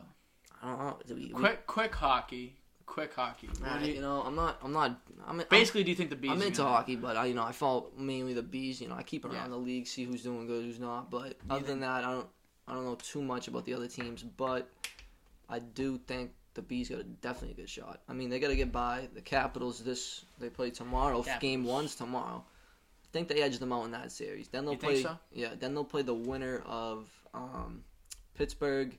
I 0.62 0.68
don't 0.70 0.80
know. 0.80 0.98
Do 1.08 1.16
we, 1.16 1.22
we- 1.28 1.30
quick, 1.34 1.66
quick 1.68 1.94
hockey. 1.96 2.56
Quick 2.86 3.14
hockey. 3.14 3.50
Nah, 3.62 3.80
you, 3.80 3.94
you, 3.94 4.02
know, 4.02 4.22
I'm 4.22 4.36
not. 4.36 4.60
I'm 4.62 4.74
not. 4.74 5.00
I'm 5.26 5.40
I'm- 5.40 5.48
basically, 5.50 5.84
do 5.86 5.92
you 5.92 5.96
think 5.96 6.10
the 6.10 6.16
bees? 6.18 6.32
I'm 6.32 6.42
into 6.42 6.64
hockey, 6.64 6.98
but 6.98 7.16
I, 7.16 7.26
you 7.28 7.34
know, 7.34 7.44
I 7.44 7.54
follow 7.54 7.88
mainly 7.98 8.34
the 8.34 8.42
bees. 8.44 8.82
You 8.82 8.90
know, 8.90 8.96
I 8.96 9.04
keep 9.04 9.24
around 9.24 9.36
Yeah. 9.36 9.48
the 9.48 9.56
league, 9.58 9.88
see 9.88 10.04
who's 10.04 10.24
doing 10.24 10.46
good, 10.46 10.66
who's 10.66 10.80
not. 10.80 11.10
But 11.10 11.38
other 11.50 11.66
than 11.66 11.80
that, 11.80 12.04
I 12.04 12.12
don't. 12.12 12.28
I 12.68 12.74
don't 12.74 12.84
know 12.86 12.96
too 12.96 13.22
much 13.22 13.48
about 13.48 13.66
the 13.66 13.74
other 13.74 13.88
teams, 13.88 14.24
but 14.24 14.70
I 15.50 15.60
do 15.60 15.98
think 16.00 16.32
the 16.54 16.62
bees 16.62 16.90
got 16.90 17.00
a 17.00 17.04
definitely 17.04 17.52
a 17.52 17.56
good 17.56 17.70
shot. 17.70 18.02
I 18.10 18.14
mean, 18.14 18.30
they 18.30 18.40
got 18.40 18.50
to 18.50 18.56
get 18.58 18.72
by 18.74 19.08
the 19.14 19.22
Capitals. 19.22 19.80
This 19.80 20.26
they 20.40 20.50
play 20.50 20.70
tomorrow. 20.70 21.24
Game 21.40 21.64
one's 21.64 21.96
tomorrow. 21.96 22.44
I 22.44 23.08
think 23.14 23.28
they 23.30 23.42
edge 23.42 23.58
them 23.60 23.72
out 23.72 23.86
in 23.86 23.92
that 23.92 24.12
series. 24.12 24.48
Then 24.50 24.66
they'll 24.66 24.74
You 24.74 24.80
play. 24.80 25.02
so? 25.02 25.18
Yeah. 25.34 25.50
Then 25.58 25.74
they'll 25.74 25.84
play 25.86 26.02
the 26.02 26.14
winner 26.14 26.62
of 26.66 27.08
um, 27.34 27.84
Pittsburgh 28.36 28.98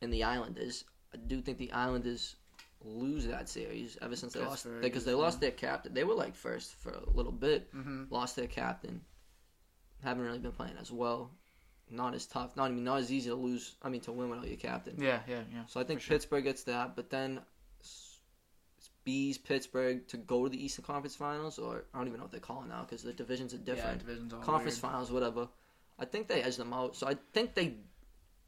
and 0.00 0.12
the 0.12 0.24
Islanders. 0.24 0.84
I 1.12 1.16
do 1.16 1.40
think 1.40 1.58
the 1.58 1.72
Islanders 1.72 2.36
lose 2.84 3.26
that 3.26 3.48
series 3.48 3.98
ever 4.02 4.14
since 4.14 4.34
they 4.34 4.40
lost 4.44 4.66
because 4.80 5.04
they 5.04 5.14
lost 5.14 5.40
their 5.40 5.50
captain. 5.50 5.94
They 5.94 6.04
were 6.04 6.14
like 6.14 6.34
first 6.34 6.74
for 6.74 6.90
a 6.92 7.10
little 7.10 7.32
bit, 7.32 7.72
Mhm. 7.74 8.10
lost 8.10 8.36
their 8.36 8.46
captain. 8.46 9.04
Haven't 10.02 10.24
really 10.24 10.38
been 10.38 10.52
playing 10.52 10.76
as 10.80 10.92
well. 10.92 11.30
Not 11.90 12.14
as 12.14 12.26
tough. 12.26 12.54
Not 12.56 12.66
I 12.66 12.68
mean 12.70 12.84
not 12.84 12.98
as 13.00 13.10
easy 13.10 13.30
to 13.30 13.34
lose. 13.36 13.74
I 13.82 13.88
mean 13.88 14.00
to 14.02 14.12
win 14.12 14.28
without 14.30 14.46
your 14.46 14.58
captain. 14.58 14.94
Yeah, 15.00 15.22
yeah, 15.26 15.42
yeah. 15.52 15.64
So 15.66 15.80
I 15.80 15.84
think 15.84 16.00
sure. 16.00 16.14
Pittsburgh 16.14 16.44
gets 16.44 16.62
that, 16.64 16.94
but 16.94 17.10
then 17.10 17.40
Bees 19.04 19.38
Pittsburgh 19.38 20.06
to 20.08 20.18
go 20.18 20.44
to 20.44 20.50
the 20.50 20.62
Eastern 20.62 20.84
Conference 20.84 21.16
Finals, 21.16 21.58
or 21.58 21.86
I 21.94 21.98
don't 21.98 22.06
even 22.08 22.18
know 22.18 22.24
what 22.24 22.30
they're 22.32 22.40
calling 22.40 22.68
now 22.68 22.82
because 22.82 23.02
the 23.02 23.12
divisions 23.12 23.54
are 23.54 23.56
Yeah, 23.58 23.74
different. 23.74 23.98
divisions 24.00 24.32
all 24.34 24.40
conference 24.42 24.76
weird. 24.82 24.92
Finals, 24.92 25.10
whatever. 25.10 25.48
I 25.98 26.04
think 26.04 26.28
they 26.28 26.42
edge 26.42 26.56
them 26.56 26.72
out. 26.74 26.94
So 26.94 27.06
I 27.08 27.16
think 27.32 27.54
they 27.54 27.78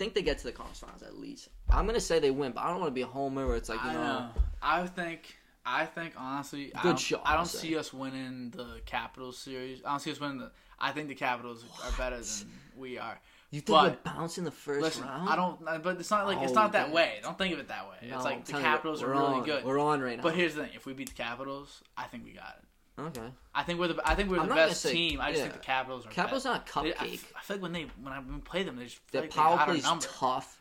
think 0.01 0.15
they 0.15 0.23
get 0.23 0.39
to 0.39 0.45
the 0.45 0.53
conference 0.53 0.79
finals 0.81 1.03
at 1.03 1.19
least. 1.19 1.49
I'm 1.69 1.85
gonna 1.87 2.01
say 2.01 2.19
they 2.21 2.31
win, 2.31 2.53
but 2.53 2.63
I 2.63 2.71
don't 2.71 2.81
want 2.81 2.89
to 2.91 2.95
be 2.95 3.03
a 3.03 3.07
homer 3.07 3.47
where 3.47 3.57
it's 3.57 3.69
like 3.69 3.83
you 3.85 3.91
I 3.91 3.95
know. 3.95 4.03
know. 4.03 4.29
I 4.63 4.87
think. 4.87 5.37
I 5.67 5.85
think 5.85 6.15
honestly, 6.17 6.75
I 6.75 6.81
Good 6.83 6.89
don't, 6.89 6.99
shot, 6.99 7.23
I 7.27 7.37
don't 7.37 7.45
see 7.45 7.77
us 7.77 7.93
winning 7.93 8.51
the 8.57 8.81
Capitals 8.87 9.37
series. 9.37 9.83
I 9.85 9.91
don't 9.91 10.01
see 10.01 10.11
us 10.11 10.19
winning 10.19 10.39
the. 10.39 10.51
I 10.79 10.93
think 10.93 11.09
the 11.09 11.15
Capitals 11.15 11.63
are 11.85 11.93
better 11.99 12.17
than 12.17 12.49
we 12.79 12.97
are. 12.99 13.21
You 13.51 13.61
think 13.61 13.67
But- 13.79 13.99
we're 14.07 14.13
bouncing 14.15 14.45
the 14.45 14.51
first 14.51 14.81
Listen, 14.81 15.05
round? 15.05 15.29
I 15.29 15.37
don't. 15.37 15.61
Uh, 15.69 15.79
but 15.79 16.01
it's 16.01 16.11
not 16.11 16.27
like 16.27 16.39
it's 16.41 16.53
Oh, 16.53 16.55
not 16.55 16.73
that 16.73 16.87
damn. 16.87 16.95
way. 16.95 17.19
Don't 17.23 17.37
think 17.37 17.53
of 17.53 17.59
it 17.61 17.69
that 17.69 17.87
way. 17.91 18.09
No, 18.09 18.17
it's 18.17 18.25
like 18.25 18.45
the 18.47 18.53
telling 18.53 18.65
you, 18.65 18.71
Capitals 18.73 19.03
are 19.03 19.11
really 19.11 19.25
on. 19.25 19.45
good. 19.45 19.65
We're 19.65 19.79
on 19.79 20.01
right 20.01 20.17
now. 20.17 20.23
But 20.23 20.35
here's 20.35 20.55
the 20.55 20.63
thing: 20.63 20.73
if 20.75 20.87
we 20.87 20.95
beat 20.95 21.11
the 21.11 21.15
Capitals, 21.15 21.83
I 21.97 22.05
think 22.05 22.25
we 22.25 22.33
got 22.33 22.57
it. 22.59 22.65
Okay. 22.99 23.29
I 23.55 23.63
think 23.63 23.79
we're 23.81 23.89
the. 23.89 24.01
I 24.05 24.15
think 24.15 24.31
we're 24.31 24.37
I'm 24.39 24.43
the 24.45 24.49
not 24.51 24.57
gonna 24.57 24.69
best 24.69 24.83
say- 24.83 24.93
team. 24.93 25.21
I 25.21 25.31
just 25.31 25.39
yeah. 25.39 25.49
think 25.49 25.61
the 25.61 25.67
Capitals 25.67 26.07
are. 26.07 26.11
Capitals 26.11 26.45
better. 26.45 26.55
not 26.75 26.77
a 26.77 26.83
They- 26.89 26.95
I, 26.95 26.97
cupcake. 27.09 27.15
f- 27.15 27.33
I 27.37 27.41
feel 27.43 27.57
like 27.57 27.63
when 27.63 27.73
they 27.73 27.87
when 28.03 28.13
I 28.13 28.19
when 28.19 28.35
we 28.37 28.41
play 28.41 28.63
them, 28.63 28.77
they 28.77 28.85
just 28.85 28.97
feel 28.97 29.05
Their 29.13 29.23
like 29.23 29.31
they 29.31 29.37
power 29.37 29.57
got 29.57 29.61
our 29.61 29.67
play's 29.75 29.83
number. 29.85 30.07
tough. 30.07 30.57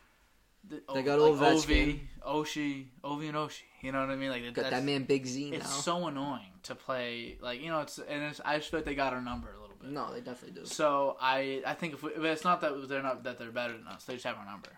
the- 0.68 0.82
They 0.94 1.02
got 1.02 1.18
like 1.18 1.32
Ovechkin. 1.32 1.64
Ovi, 1.64 2.00
Oshie, 2.26 2.86
Ovi 3.02 3.28
and 3.28 3.36
Oshie. 3.36 3.62
You 3.80 3.92
know 3.92 4.00
what 4.00 4.10
I 4.10 4.16
mean? 4.16 4.28
Like 4.30 4.42
Got 4.44 4.54
that's- 4.56 4.72
that 4.72 4.84
man 4.84 5.04
Big 5.04 5.26
Z 5.26 5.50
now. 5.50 5.56
It's 5.58 5.74
so 5.84 6.06
annoying 6.06 6.52
to 6.64 6.74
play. 6.74 7.38
Like 7.40 7.60
you 7.62 7.68
know, 7.68 7.80
it's 7.80 7.98
and 7.98 8.22
it's, 8.24 8.40
I 8.44 8.58
just 8.58 8.70
feel 8.70 8.78
like 8.80 8.84
they 8.84 8.94
got 8.94 9.12
our 9.14 9.22
number 9.22 9.48
a 9.52 9.60
little 9.60 9.76
bit. 9.80 9.90
no, 9.90 10.12
they 10.12 10.20
definitely 10.20 10.60
do. 10.60 10.66
So 10.66 11.16
I 11.20 11.62
I 11.66 11.74
think 11.74 11.94
if 11.94 12.02
we, 12.02 12.10
but 12.16 12.26
it's 12.26 12.44
not 12.44 12.60
that 12.60 12.88
they're 12.88 13.02
not 13.02 13.22
that 13.24 13.38
they're 13.38 13.50
better 13.50 13.72
than 13.76 13.86
us. 13.86 14.04
They 14.04 14.14
just 14.14 14.26
have 14.26 14.36
our 14.36 14.44
number. 14.44 14.68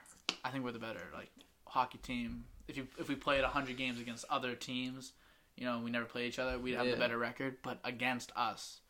I 0.44 0.50
think 0.50 0.64
we're 0.64 0.72
the 0.72 0.78
better 0.78 1.00
like 1.14 1.30
hockey 1.66 1.98
team. 1.98 2.44
If 2.68 2.76
you 2.76 2.86
if 2.98 3.08
we 3.08 3.16
played 3.16 3.42
hundred 3.44 3.76
games 3.76 3.98
against 4.00 4.24
other 4.30 4.54
teams, 4.54 5.12
you 5.56 5.64
know, 5.64 5.80
we 5.80 5.90
never 5.90 6.06
play 6.06 6.26
each 6.26 6.38
other. 6.38 6.58
We'd 6.58 6.74
have 6.74 6.86
Yeah. 6.86 6.92
the 6.92 6.98
better 7.00 7.18
record. 7.18 7.58
But 7.62 7.78
against 7.84 8.32
us, 8.36 8.80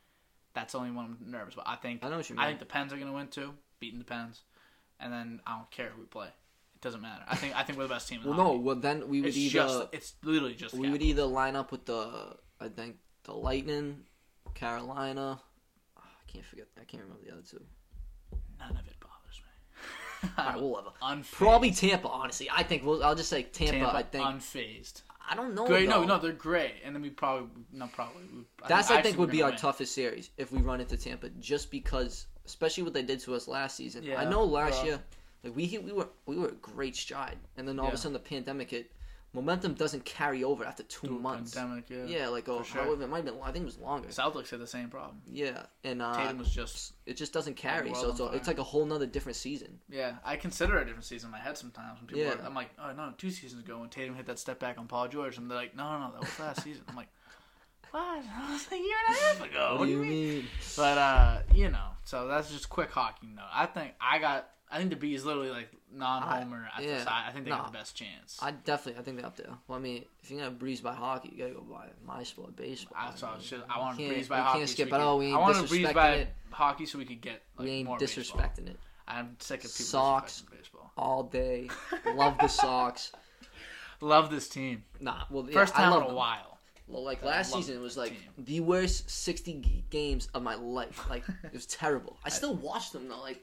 that's 0.54 0.72
the 0.72 0.78
only 0.78 0.90
one 0.92 1.16
I'm 1.20 1.30
nervous 1.30 1.54
about. 1.54 1.68
I 1.68 1.76
think 1.76 2.04
I 2.04 2.08
know 2.08 2.16
what 2.18 2.28
you 2.28 2.36
mean. 2.36 2.44
I 2.44 2.48
think 2.48 2.60
the 2.60 2.66
Pens 2.66 2.92
are 2.92 2.96
gonna 2.98 3.12
win 3.12 3.28
too, 3.28 3.54
beating 3.80 3.98
the 3.98 4.04
Pens, 4.04 4.42
and 5.00 5.12
then 5.12 5.40
I 5.46 5.56
don't 5.56 5.70
care 5.70 5.90
who 5.90 6.00
we 6.00 6.06
play. 6.06 6.28
It 6.74 6.80
doesn't 6.80 7.00
matter. 7.00 7.24
I 7.28 7.36
think 7.36 7.56
I 7.56 7.62
think 7.62 7.78
we're 7.78 7.84
the 7.84 7.94
best 7.94 8.08
team. 8.08 8.20
In 8.22 8.28
well, 8.28 8.36
no. 8.36 8.52
Well, 8.58 8.76
then 8.76 9.08
we 9.08 9.20
would 9.20 9.28
it's 9.28 9.36
either 9.36 9.52
just 9.52 9.84
it's 9.92 10.14
literally 10.22 10.54
just 10.54 10.74
we 10.74 10.90
would 10.90 11.02
either 11.02 11.24
line 11.24 11.56
up 11.56 11.72
with 11.72 11.84
the 11.86 12.36
I 12.60 12.68
think 12.68 12.96
the 13.24 13.32
Lightning, 13.34 14.04
Carolina. 14.54 15.40
Ah, 15.96 16.02
I 16.02 16.30
can't 16.30 16.44
forget. 16.44 16.66
I 16.80 16.84
can't 16.84 17.02
remember 17.02 17.24
the 17.24 17.32
other 17.32 17.42
two. 17.42 17.62
None 18.58 18.70
of 18.76 18.86
it 18.86 18.96
bothers 19.00 19.40
me. 19.42 20.30
All 20.38 20.44
right, 20.44 20.60
whatever. 20.60 20.90
Unfazed. 21.02 21.32
Probably 21.32 21.70
Tampa. 21.70 22.08
Honestly, 22.08 22.48
I 22.50 22.62
think 22.62 22.84
we'll, 22.84 23.02
I'll 23.02 23.14
just 23.14 23.30
say 23.30 23.42
Tampa. 23.42 23.72
Tampa 23.72 23.96
I 23.96 24.02
think 24.02 24.24
unfazed. 24.24 25.02
I 25.28 25.34
don't 25.34 25.54
know. 25.54 25.66
Great, 25.66 25.88
no, 25.88 26.00
though. 26.00 26.06
no, 26.06 26.18
they're 26.18 26.32
great, 26.32 26.74
and 26.84 26.94
then 26.94 27.02
we 27.02 27.10
probably 27.10 27.48
no, 27.72 27.86
probably. 27.88 28.22
we- 28.34 28.44
That's 28.68 28.90
I, 28.90 29.02
think 29.02 29.18
would 29.18 29.30
be 29.30 29.42
our 29.42 29.50
win. 29.50 29.58
toughest 29.58 29.94
series 29.94 30.30
if 30.36 30.52
we 30.52 30.60
run 30.60 30.80
into 30.80 30.96
Tampa, 30.96 31.28
just 31.40 31.70
because, 31.70 32.26
especially 32.44 32.82
what 32.82 32.92
they 32.92 33.02
did 33.02 33.20
to 33.20 33.34
us 33.34 33.48
last 33.48 33.76
season. 33.76 34.02
Yeah, 34.02 34.20
I 34.20 34.28
know 34.28 34.44
last 34.44 34.78
well. 34.78 34.86
year, 34.86 35.00
like 35.44 35.56
we 35.56 35.66
hit, 35.66 35.84
we 35.84 35.92
were 35.92 36.08
we 36.26 36.36
were 36.36 36.48
a 36.48 36.52
great 36.52 36.96
stride, 36.96 37.38
and 37.56 37.66
then 37.66 37.78
all 37.78 37.88
of 37.88 37.94
a 37.94 37.96
sudden 37.96 38.12
the 38.12 38.18
pandemic 38.18 38.70
hit. 38.70 38.90
Momentum 39.34 39.72
doesn't 39.74 40.04
carry 40.04 40.44
over 40.44 40.62
after 40.62 40.82
two 40.82 41.06
Through 41.06 41.18
months. 41.20 41.54
Pandemic, 41.54 41.88
yeah. 41.88 42.04
Yeah, 42.04 42.28
like 42.28 42.48
oh, 42.50 42.62
sure. 42.62 42.82
however, 42.82 43.04
it 43.04 43.08
might 43.08 43.24
have 43.24 43.26
been. 43.26 43.36
I 43.42 43.50
think 43.50 43.62
it 43.62 43.66
was 43.66 43.78
longer. 43.78 44.08
Celtics 44.08 44.50
had 44.50 44.60
the 44.60 44.66
same 44.66 44.90
problem. 44.90 45.22
Yeah, 45.26 45.62
and 45.84 46.02
uh, 46.02 46.14
Tatum 46.14 46.36
was 46.38 46.50
just 46.50 46.92
it 47.06 47.16
just 47.16 47.32
doesn't 47.32 47.56
carry. 47.56 47.94
So 47.94 48.10
it's, 48.10 48.20
a, 48.20 48.26
it's 48.26 48.46
like 48.46 48.58
a 48.58 48.62
whole 48.62 48.84
nother 48.84 49.06
different 49.06 49.36
season. 49.36 49.78
yeah. 49.88 50.16
I 50.24 50.36
consider 50.36 50.76
it 50.78 50.82
a 50.82 50.84
different 50.84 51.06
season 51.06 51.28
in 51.28 51.32
my 51.32 51.38
head 51.38 51.56
sometimes 51.56 51.98
when 51.98 52.08
people. 52.08 52.22
Yeah. 52.22 52.34
Are, 52.34 52.44
I'm 52.44 52.54
like, 52.54 52.70
oh 52.78 52.92
no, 52.92 53.14
two 53.16 53.30
seasons 53.30 53.64
ago 53.64 53.78
when 53.78 53.88
Tatum 53.88 54.14
hit 54.14 54.26
that 54.26 54.38
step 54.38 54.58
back 54.58 54.78
on 54.78 54.86
Paul 54.86 55.08
George, 55.08 55.38
and 55.38 55.50
they're 55.50 55.56
like, 55.56 55.74
no, 55.74 55.98
no, 55.98 56.06
no, 56.06 56.12
that 56.12 56.20
was 56.20 56.38
last 56.38 56.62
season. 56.64 56.82
I'm 56.88 56.96
like, 56.96 57.08
what? 57.90 58.22
That 58.24 58.50
was 58.50 58.66
a 58.70 58.76
year 58.76 58.96
and 59.08 59.16
a 59.16 59.20
half 59.20 59.50
ago. 59.50 59.76
what 59.78 59.86
do 59.86 59.92
you 59.92 60.04
mean? 60.04 60.44
But 60.76 60.98
uh, 60.98 61.38
you 61.54 61.70
know, 61.70 61.88
so 62.04 62.28
that's 62.28 62.50
just 62.50 62.68
quick 62.68 62.90
hockey 62.90 63.28
note. 63.34 63.44
I 63.52 63.64
think 63.64 63.92
I 63.98 64.18
got. 64.18 64.48
I 64.72 64.78
think 64.78 64.90
the 64.90 64.96
B 64.96 65.14
is 65.14 65.24
literally 65.24 65.50
like 65.50 65.68
non-homer 65.94 66.66
at 66.76 66.82
yeah. 66.82 66.98
the 66.98 67.04
side. 67.04 67.24
I 67.28 67.32
think 67.32 67.44
they 67.44 67.50
Nah. 67.50 67.58
have 67.64 67.72
the 67.72 67.78
best 67.78 67.94
chance. 67.94 68.38
I 68.40 68.52
definitely, 68.52 68.98
I 69.00 69.04
think 69.04 69.18
they're 69.18 69.26
up 69.26 69.36
there. 69.36 69.50
Well, 69.68 69.78
I 69.78 69.82
mean, 69.82 70.04
if 70.22 70.30
you're 70.30 70.40
gonna 70.40 70.50
breeze 70.50 70.80
by 70.80 70.94
hockey, 70.94 71.30
you 71.34 71.38
gotta 71.44 71.54
go 71.54 71.60
by 71.60 71.88
my 72.06 72.22
sport, 72.22 72.56
baseball. 72.56 72.96
I, 72.98 73.14
so 73.14 73.26
I, 73.26 73.30
mean, 73.30 73.38
was 73.38 73.50
just, 73.50 73.62
I 73.68 73.78
want 73.78 73.98
to 73.98 74.08
breeze 74.08 74.28
by 74.28 74.38
hockey. 74.40 74.58
can't 74.60 74.68
so 74.70 74.72
skip 74.74 74.86
we 74.90 74.96
it. 74.96 74.98
could- 74.98 75.04
Oh, 75.06 75.16
we 75.18 75.32
I 75.34 75.38
want 75.38 75.56
to 75.58 75.62
breeze 75.68 75.92
by 75.92 76.12
it. 76.14 76.28
hockey 76.50 76.86
so 76.86 76.98
we 76.98 77.04
could 77.04 77.20
get 77.20 77.42
like, 77.58 77.64
we 77.66 77.70
ain't 77.72 77.86
more 77.88 77.98
baseball. 77.98 78.40
disrespecting 78.40 78.68
it 78.68 78.78
I'm 79.06 79.36
sick 79.40 79.58
of 79.64 79.70
people 79.70 79.84
Sox. 79.84 80.42
baseball. 80.50 80.90
all 80.96 81.24
day. 81.24 81.68
Love 82.14 82.38
the 82.38 82.48
Sox. 82.48 83.12
Love 84.00 84.30
this 84.30 84.48
team. 84.48 84.84
Nah, 85.00 85.24
well, 85.30 85.44
yeah, 85.46 85.52
First 85.52 85.74
I 85.76 85.82
time 85.82 85.90
love 85.90 85.98
in 86.00 86.04
a 86.04 86.08
them. 86.08 86.16
while. 86.16 86.58
Well, 86.88 87.04
like 87.04 87.22
last 87.22 87.52
season, 87.52 87.76
it 87.76 87.80
was 87.80 87.96
like 87.96 88.10
team. 88.10 88.18
the 88.38 88.60
worst 88.60 89.08
60 89.10 89.84
games 89.90 90.28
of 90.34 90.42
my 90.42 90.54
life. 90.56 91.08
Like 91.10 91.24
it 91.44 91.52
was 91.52 91.66
terrible. 91.80 92.16
I 92.24 92.28
still 92.28 92.54
watch 92.54 92.90
them 92.90 93.08
though. 93.08 93.20
Like, 93.20 93.40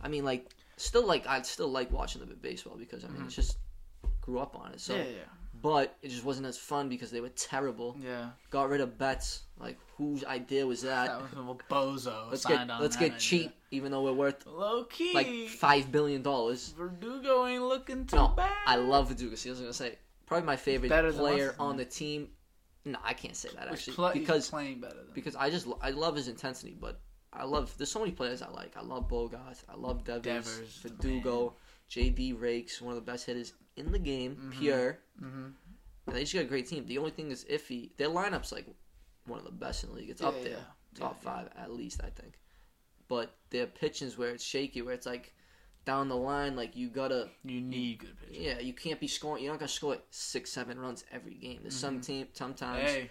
I 0.00 0.08
mean, 0.08 0.24
like 0.24 0.48
still 0.80 1.06
like 1.06 1.26
I 1.26 1.42
still 1.42 1.68
like 1.68 1.90
watching 1.92 2.20
the 2.20 2.26
baseball 2.34 2.76
because 2.78 3.04
I 3.04 3.08
mean 3.08 3.22
it's 3.26 3.34
just 3.34 3.58
grew 4.20 4.38
up 4.38 4.56
on 4.58 4.72
it. 4.72 4.80
So, 4.80 4.94
Mm-hmm. 4.94 5.10
yeah, 5.12 5.18
but 5.60 5.96
it 6.02 6.08
just 6.10 6.24
wasn't 6.24 6.46
as 6.46 6.56
fun 6.58 6.88
because 6.88 7.10
they 7.10 7.20
were 7.20 7.30
terrible. 7.30 7.96
yeah, 8.00 8.08
yeah. 8.10 8.28
Got 8.50 8.68
rid 8.68 8.80
of 8.80 8.96
Betts. 8.98 9.42
Like 9.58 9.78
whose 9.96 10.24
idea 10.24 10.66
was 10.66 10.82
that? 10.82 11.06
That 11.06 11.36
was 11.44 11.56
a 11.60 11.72
bozo. 11.72 12.30
let's 12.30 12.44
get 12.44 12.70
on 12.70 12.80
let's 12.80 12.96
get 12.96 13.06
idea. 13.12 13.18
cheap, 13.18 13.52
even 13.72 13.90
though 13.90 14.02
we're 14.02 14.12
worth 14.12 14.46
Low 14.46 14.84
key. 14.84 15.12
like 15.14 15.48
five 15.48 15.90
billion 15.90 16.22
dollars. 16.22 16.68
Verdugo 16.76 17.46
ain't 17.46 17.62
looking 17.64 18.06
too 18.06 18.16
No, 18.16 18.28
bad. 18.28 18.52
I 18.66 18.76
love 18.76 19.08
Verdugo. 19.08 19.34
See, 19.34 19.48
I 19.48 19.52
was 19.52 19.60
gonna 19.60 19.72
say 19.72 19.98
probably 20.26 20.46
my 20.46 20.56
favorite 20.56 20.88
Better 20.90 21.12
player 21.12 21.54
on 21.58 21.76
the 21.76 21.84
team. 21.84 22.28
No, 22.84 22.98
I 23.04 23.12
can't 23.12 23.34
say 23.36 23.48
that 23.56 23.68
actually 23.68 23.94
he's 24.12 24.20
because 24.20 24.48
playing 24.50 24.80
better 24.80 24.94
than. 24.94 25.12
because 25.14 25.34
I 25.34 25.50
just 25.50 25.66
I 25.82 25.90
love 25.90 26.14
his 26.14 26.28
intensity, 26.28 26.76
but 26.80 27.00
I 27.38 27.44
love 27.44 27.72
there's 27.78 27.90
so 27.90 28.00
many 28.00 28.12
players 28.12 28.42
I 28.42 28.48
like. 28.50 28.76
I 28.76 28.82
love 28.82 29.08
Bogart, 29.08 29.62
I 29.68 29.76
love 29.76 30.04
Devers, 30.04 30.22
Devers, 30.24 30.76
Verdugo, 30.82 31.54
J.D. 31.88 32.32
Rakes, 32.34 32.80
one 32.82 32.94
of 32.96 33.04
the 33.04 33.10
best 33.12 33.26
hitters 33.26 33.52
in 33.76 33.92
the 33.92 33.98
game. 33.98 34.52
Pure, 34.58 34.98
Mhm. 35.22 35.52
and 36.06 36.16
they 36.16 36.20
just 36.22 36.34
got 36.34 36.40
a 36.42 36.44
great 36.46 36.66
team. 36.66 36.86
The 36.86 36.98
only 36.98 37.10
thing 37.12 37.30
is 37.30 37.44
iffy. 37.44 37.96
Their 37.96 38.08
lineup's 38.08 38.52
like 38.52 38.66
one 39.26 39.38
of 39.38 39.44
the 39.44 39.52
best 39.52 39.84
in 39.84 39.90
the 39.90 39.96
league. 39.96 40.10
It's 40.10 40.22
up 40.22 40.34
there, 40.42 40.52
yeah. 40.52 40.64
top 40.94 41.16
Yeah, 41.22 41.30
five 41.30 41.48
at 41.56 41.70
least, 41.72 42.00
I 42.02 42.10
think. 42.10 42.38
But 43.08 43.36
their 43.50 43.66
pitching's 43.66 44.18
where 44.18 44.30
it's 44.30 44.44
shaky, 44.44 44.82
where 44.82 44.94
it's 44.94 45.06
like 45.06 45.34
down 45.86 46.08
the 46.08 46.16
line, 46.16 46.56
like 46.56 46.76
you 46.76 46.88
gotta 46.90 47.30
You 47.44 47.60
need 47.62 48.00
good 48.00 48.18
pitching. 48.20 48.42
yeah, 48.42 48.58
you 48.58 48.74
can't 48.74 49.00
be 49.00 49.06
scoring. 49.08 49.42
You're 49.44 49.52
not 49.54 49.60
gonna 49.60 49.68
score 49.68 49.96
six, 50.10 50.50
seven 50.52 50.78
runs 50.78 51.04
every 51.10 51.34
game. 51.34 51.60
There's 51.62 51.76
some 51.76 52.00
team 52.02 52.28
sometimes. 52.34 52.78
Mm-hmm. 52.84 52.86
Hey, 52.94 53.10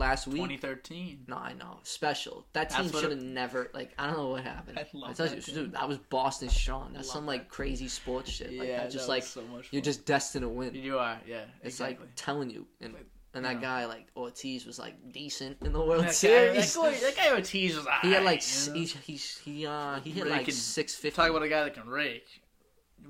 last 0.00 0.26
week, 0.26 0.42
2013. 0.42 1.24
no, 1.28 1.36
I 1.36 1.52
know 1.52 1.78
special. 1.84 2.46
That 2.54 2.70
team 2.70 2.90
should 2.90 3.04
it- 3.04 3.10
have 3.10 3.22
never 3.22 3.70
like. 3.72 3.92
I 3.98 4.06
don't 4.08 4.16
know 4.16 4.28
what 4.28 4.42
happened. 4.42 4.78
I 4.78 4.86
love 4.92 5.16
tell 5.16 5.28
that 5.28 5.46
you, 5.46 5.54
dude, 5.54 5.72
that 5.72 5.88
was 5.88 5.98
Boston 5.98 6.48
strong. 6.48 6.92
That's 6.92 7.12
some 7.12 7.26
like 7.26 7.48
crazy 7.48 7.86
sports 7.86 8.30
shit. 8.30 8.52
Like 8.52 8.68
yeah, 8.68 8.78
that. 8.78 8.90
Just 8.90 9.06
that 9.06 9.12
like 9.12 9.22
so 9.22 9.42
much 9.42 9.68
you're 9.70 9.82
just 9.82 10.04
destined 10.06 10.42
to 10.42 10.48
win. 10.48 10.74
You 10.74 10.98
are, 10.98 11.18
yeah. 11.26 11.44
It's 11.62 11.76
exactly. 11.76 12.06
like 12.06 12.14
telling 12.16 12.50
you, 12.50 12.66
and 12.80 12.94
and 13.34 13.44
that 13.44 13.56
know. 13.56 13.60
guy 13.60 13.84
like 13.84 14.08
Ortiz 14.16 14.66
was 14.66 14.78
like 14.78 15.12
decent 15.12 15.58
in 15.62 15.72
the 15.72 15.78
World 15.78 16.00
that 16.00 16.06
guy, 16.06 16.12
Series. 16.12 16.74
that, 16.74 16.82
guy, 16.82 16.90
that 16.98 17.16
guy 17.16 17.30
Ortiz 17.30 17.76
was 17.76 17.86
he 18.02 18.12
had 18.12 18.24
like 18.24 18.42
you 18.66 18.72
know? 18.72 18.80
he 18.80 18.84
he 18.84 19.16
he 19.16 19.66
uh 19.66 20.00
he 20.00 20.10
hit 20.10 20.26
like 20.26 20.50
six 20.50 20.94
fifty. 20.94 21.16
Talk 21.16 21.30
about 21.30 21.42
a 21.42 21.48
guy 21.48 21.64
that 21.64 21.74
can 21.74 21.86
rake. 21.88 22.42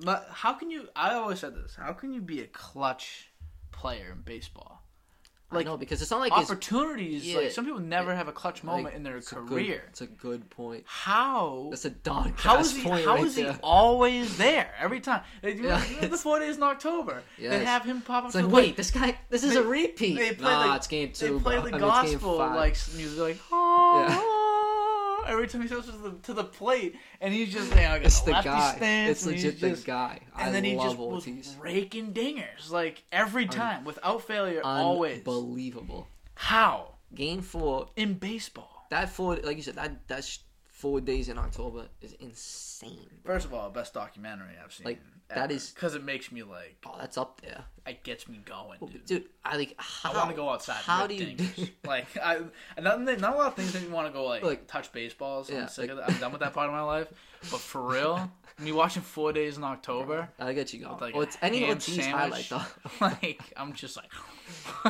But 0.05 0.29
how 0.31 0.53
can 0.55 0.71
you? 0.71 0.89
I 0.95 1.15
always 1.15 1.41
said 1.41 1.55
this. 1.55 1.75
How 1.75 1.93
can 1.93 2.13
you 2.13 2.21
be 2.21 2.41
a 2.43 2.47
clutch 2.47 3.31
player 3.73 4.13
in 4.13 4.23
baseball? 4.23 4.83
Like 5.53 5.67
no, 5.67 5.77
because 5.77 6.01
it's 6.01 6.11
not 6.13 6.21
like 6.21 6.33
Opportunities. 6.33 7.27
yeah. 7.27 7.39
like 7.39 7.51
some 7.51 7.65
people 7.65 7.81
never 7.81 8.15
have 8.15 8.29
a 8.29 8.33
clutch 8.33 8.63
moment 8.63 8.85
like, 8.87 8.95
in 8.95 9.03
their 9.03 9.17
it's 9.17 9.31
career. 9.31 9.83
It's 9.89 10.01
a 10.01 10.07
good 10.07 10.49
point. 10.51 10.85
How? 10.87 11.67
That's 11.71 11.85
a 11.85 11.91
dog 11.91 12.33
How 12.37 12.59
is 12.59 12.75
he? 12.77 12.83
point 12.83 13.05
How 13.05 13.17
right 13.17 13.25
is 13.25 13.35
he 13.35 13.49
always 13.63 14.37
there 14.39 14.73
every 14.79 15.01
time? 15.01 15.23
They 15.43 15.55
do 15.55 15.65
Yeah, 15.65 15.83
the 16.07 16.17
four 16.17 16.39
days 16.39 16.57
in 16.57 16.63
October. 16.63 17.23
They 17.39 17.65
have 17.65 17.85
him 17.85 18.01
pop 18.01 18.25
up. 18.25 18.27
It's 18.27 18.37
like, 18.37 18.49
wait, 18.49 18.77
this 18.77 18.91
guy, 18.93 19.19
this 19.29 19.43
is 19.43 19.55
They- 19.55 19.61
a 19.61 19.63
repeat. 19.63 20.19
They 20.19 20.35
play 20.35 20.53
nah, 20.53 20.69
the, 20.69 20.77
it's 20.77 20.87
game 20.87 21.09
They 21.09 21.27
two. 21.29 21.41
play 21.41 21.57
bro. 21.59 21.71
the 21.71 21.77
I 21.77 21.79
mean, 21.81 21.89
it's 21.91 22.11
game 22.11 22.13
gospel 22.13 22.39
five. 22.39 22.57
like 22.57 22.77
music, 22.95 23.19
like 23.19 23.39
oh, 23.51 24.07
every 25.27 25.47
time 25.49 25.63
he 25.63 25.69
goes 25.69 25.87
to 25.87 25.93
the 25.93 26.11
to 26.23 26.35
the 26.35 26.45
plate, 26.45 26.97
and 27.21 27.33
he's 27.35 27.53
just 27.53 27.71
like, 27.75 28.03
It's 28.05 28.21
the 28.21 28.33
guy. 28.33 28.75
stance, 28.77 29.11
It's 29.11 29.27
legit 29.27 29.61
the 29.61 29.71
just- 29.71 29.87
guy. 29.87 30.21
I 30.35 30.47
And 30.47 30.55
then 30.55 30.65
he 30.65 30.75
just 30.75 30.97
was 30.97 31.27
Ortiz. 31.27 31.57
raking 31.61 32.13
dingers 32.13 32.71
like 32.71 33.03
every 33.13 33.47
time 33.47 33.85
without 33.85 34.23
failure, 34.23 34.61
always. 34.65 35.19
Unbelievable. 35.19 36.09
How 36.35 36.95
Game 37.15 37.43
four, 37.43 37.89
in 37.97 38.15
baseball? 38.15 38.87
that 38.91 39.09
four, 39.11 39.37
like 39.37 39.57
you 39.57 39.63
said, 39.63 39.75
that 39.77 40.07
that's 40.09 40.41
four 40.69 41.01
days 41.01 41.29
in 41.29 41.37
October 41.39 41.89
is 42.01 42.13
insane. 42.15 43.11
First 43.25 43.47
of 43.47 43.53
all, 43.55 43.69
best 43.71 43.93
documentary 43.95 44.55
I've 44.63 44.73
seen. 44.73 44.85
Like, 44.87 45.01
that 45.35 45.51
is- 45.51 45.71
because 45.71 45.95
it 45.95 46.05
makes 46.05 46.31
me 46.33 46.43
like 46.43 46.77
Oh, 46.87 46.95
that's 46.99 47.17
up 47.19 47.41
there, 47.41 47.65
it 47.87 48.03
gets 48.05 48.29
me 48.29 48.41
going, 48.45 48.79
dude. 48.81 49.05
dude. 49.07 49.25
I 49.45 49.57
like. 49.57 49.75
How, 49.79 50.13
I 50.13 50.17
want 50.17 50.31
to 50.31 50.37
go 50.37 50.49
outside. 50.51 50.77
How 50.77 51.07
do 51.07 51.15
you? 51.15 51.37
dingers. 51.37 51.71
like 51.87 52.07
I 52.23 52.41
not, 52.81 53.01
not 53.01 53.35
a 53.35 53.37
lot 53.37 53.47
of 53.49 53.55
things 53.55 53.75
make 53.75 53.85
me 53.85 53.91
want 53.91 54.07
to 54.07 54.13
go 54.13 54.25
like, 54.25 54.43
Like- 54.43 54.67
touch 54.67 54.93
baseballs. 54.93 55.51
Yeah, 55.51 55.63
I'm 55.63 55.69
sick 55.69 55.83
like- 55.83 55.91
of 55.91 55.97
that. 55.99 56.11
I'm 56.11 56.19
done 56.21 56.33
with 56.33 56.41
that 56.41 56.53
part 56.53 56.67
of 56.69 56.73
my 56.73 56.83
life. 56.83 57.09
But 57.51 57.61
for 57.61 57.81
real, 57.83 58.31
me 58.59 58.73
watching 58.73 59.03
Four 59.03 59.33
Days 59.33 59.57
in 59.57 59.65
October, 59.65 60.29
I 60.39 60.53
get 60.53 60.73
you 60.75 60.81
going. 60.81 60.99
like 60.99 61.15
oh, 61.17 61.23
it's 61.23 61.39
any 61.41 61.65
Ortiz 61.67 62.07
highlight 62.07 62.49
though. 62.51 62.63
like 63.01 63.41
I'm 63.57 63.73
just 63.73 63.97
like, 63.97 64.11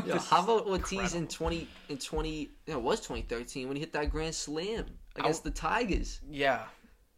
Yo, 0.06 0.18
how 0.18 0.42
about 0.42 0.66
Ortiz 0.66 0.92
incredible. 0.92 1.18
in 1.18 1.28
twenty 1.28 1.68
in 1.88 1.98
twenty? 1.98 2.50
You 2.66 2.72
know, 2.72 2.78
it 2.78 2.82
was 2.82 3.00
twenty 3.00 3.22
thirteen 3.22 3.68
when 3.68 3.76
he 3.76 3.80
hit 3.80 3.92
that 3.92 4.10
grand 4.10 4.34
slam 4.34 4.86
against 5.16 5.44
the 5.44 5.50
Tigers. 5.50 6.20
Yeah. 6.28 6.62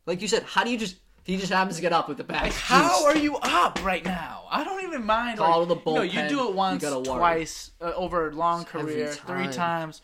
Like 0.05 0.20
you 0.20 0.28
said, 0.28 0.43
how 0.43 0.65
do 0.65 0.70
you 0.70 0.77
just? 0.78 0.97
He 1.24 1.36
just 1.36 1.53
happens 1.53 1.77
to 1.77 1.82
get 1.82 1.93
up 1.93 2.09
with 2.09 2.16
the 2.16 2.24
bat. 2.24 2.43
Like, 2.43 2.53
how 2.53 3.07
are 3.07 3.16
you 3.16 3.36
up 3.36 3.85
right 3.85 4.05
now? 4.05 4.44
I 4.51 4.65
don't 4.65 4.82
even 4.85 5.05
mind. 5.07 5.39
Call 5.39 5.65
like, 5.65 5.69
the 5.85 5.90
you 5.90 5.94
know, 5.94 6.03
you 6.03 6.28
do 6.28 6.49
it 6.49 6.55
once, 6.55 6.82
twice, 6.82 7.70
uh, 7.81 7.93
over 7.94 8.28
a 8.28 8.35
long 8.35 8.65
career, 8.65 9.12
three 9.12 9.49
times. 9.49 10.03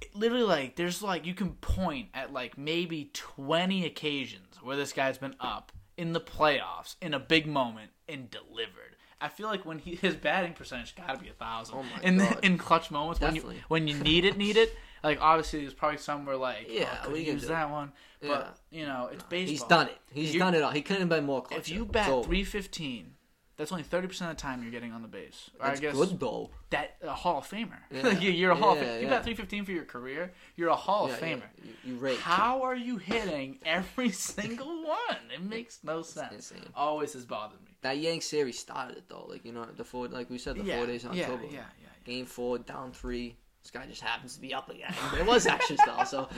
It 0.00 0.14
literally, 0.14 0.44
like, 0.44 0.76
there's 0.76 1.02
like 1.02 1.26
you 1.26 1.34
can 1.34 1.50
point 1.54 2.08
at 2.14 2.32
like 2.32 2.56
maybe 2.56 3.10
20 3.12 3.84
occasions 3.84 4.56
where 4.62 4.76
this 4.76 4.92
guy's 4.92 5.18
been 5.18 5.34
up 5.40 5.72
in 5.96 6.12
the 6.12 6.20
playoffs 6.20 6.94
in 7.02 7.12
a 7.12 7.18
big 7.18 7.46
moment 7.46 7.90
and 8.08 8.30
delivered. 8.30 8.96
I 9.20 9.28
feel 9.28 9.48
like 9.48 9.66
when 9.66 9.78
he 9.78 9.96
his 9.96 10.14
batting 10.14 10.54
percentage 10.54 10.94
got 10.94 11.14
to 11.14 11.18
be 11.22 11.28
a 11.28 11.32
thousand 11.32 11.76
Oh 11.76 11.82
my 11.82 12.02
in 12.02 12.18
God. 12.18 12.38
in 12.42 12.56
clutch 12.56 12.90
moments 12.90 13.20
when 13.20 13.34
you 13.34 13.52
when 13.68 13.88
you 13.88 13.98
need 13.98 14.24
it, 14.24 14.36
need 14.36 14.56
it. 14.56 14.74
Like 15.02 15.18
obviously, 15.20 15.60
there's 15.62 15.74
probably 15.74 15.98
somewhere 15.98 16.36
like 16.36 16.66
oh, 16.68 16.72
Yeah, 16.72 16.98
oh, 17.02 17.08
could 17.08 17.16
you 17.18 17.32
use 17.32 17.46
that 17.48 17.70
one, 17.70 17.92
but 18.20 18.58
you 18.70 18.84
know 18.86 19.08
it's 19.12 19.22
baseball. 19.24 19.50
He's 19.50 19.62
done 19.64 19.86
it. 19.88 19.98
He's 20.12 20.34
You- 20.34 20.40
done 20.40 20.54
it 20.54 20.62
all. 20.62 20.70
He 20.70 20.82
couldn't 20.82 21.02
have 21.02 21.08
been 21.08 21.24
more 21.24 21.42
closer. 21.42 21.60
If 21.60 21.68
you 21.70 21.84
bat 21.84 22.06
315, 22.06 23.14
that's 23.56 23.72
only 23.72 23.84
30 23.84 24.08
percent 24.08 24.30
of 24.30 24.36
the 24.36 24.40
time 24.42 24.62
you're 24.62 24.70
getting 24.72 24.92
on 24.92 25.02
the 25.02 25.08
base. 25.08 25.50
Or 25.60 25.66
that's 25.66 25.80
I 25.80 25.82
guess 25.82 25.94
good 25.94 26.18
though. 26.18 26.50
that 26.70 26.96
a 27.02 27.10
Hall 27.12 27.38
of 27.38 27.48
Famer. 27.48 27.76
Yeah. 27.90 28.02
Like, 28.08 28.22
you're 28.22 28.50
a 28.52 28.54
Hall. 28.54 28.74
Yeah, 28.76 28.82
of 28.82 29.02
You 29.02 29.08
yeah. 29.08 29.14
bat 29.14 29.24
315 29.24 29.64
for 29.66 29.72
your 29.72 29.84
career. 29.84 30.32
You're 30.56 30.68
a 30.70 30.76
Hall 30.76 31.08
Yeah, 31.08 31.14
of 31.14 31.20
yeah. 31.20 31.28
Famer. 31.36 31.42
You, 31.84 32.06
you. 32.08 32.16
How 32.16 32.62
are 32.62 32.74
you 32.76 32.96
hitting 32.96 33.58
every 33.64 34.10
single 34.32 34.82
one? 34.84 35.16
It 35.34 35.42
makes 35.42 35.80
no 35.84 36.02
sense. 36.02 36.52
Always 36.74 37.12
has 37.14 37.24
bothered 37.24 37.60
me. 37.62 37.70
That 37.82 37.98
Yank 37.98 38.22
series 38.22 38.58
started 38.58 38.98
it 38.98 39.04
though. 39.08 39.26
Like 39.28 39.44
you 39.44 39.52
know 39.52 39.64
the 39.76 39.84
four, 39.84 40.08
like 40.08 40.28
we 40.30 40.36
said, 40.38 40.56
the 40.56 40.64
yeah, 40.64 40.76
four 40.76 40.86
days 40.86 41.04
in 41.04 41.12
yeah, 41.14 41.22
October. 41.24 41.44
yeah, 41.44 41.50
yeah, 41.52 41.64
yeah. 41.82 41.88
Game 42.04 42.26
four, 42.26 42.58
down 42.58 42.92
three. 42.92 43.36
This 43.62 43.70
guy 43.70 43.86
just 43.86 44.00
happens 44.02 44.34
to 44.36 44.40
be 44.40 44.54
up 44.54 44.68
again. 44.70 44.94
It 45.18 45.26
was 45.26 45.46
extra 45.46 45.76
style. 45.76 46.04
So, 46.06 46.28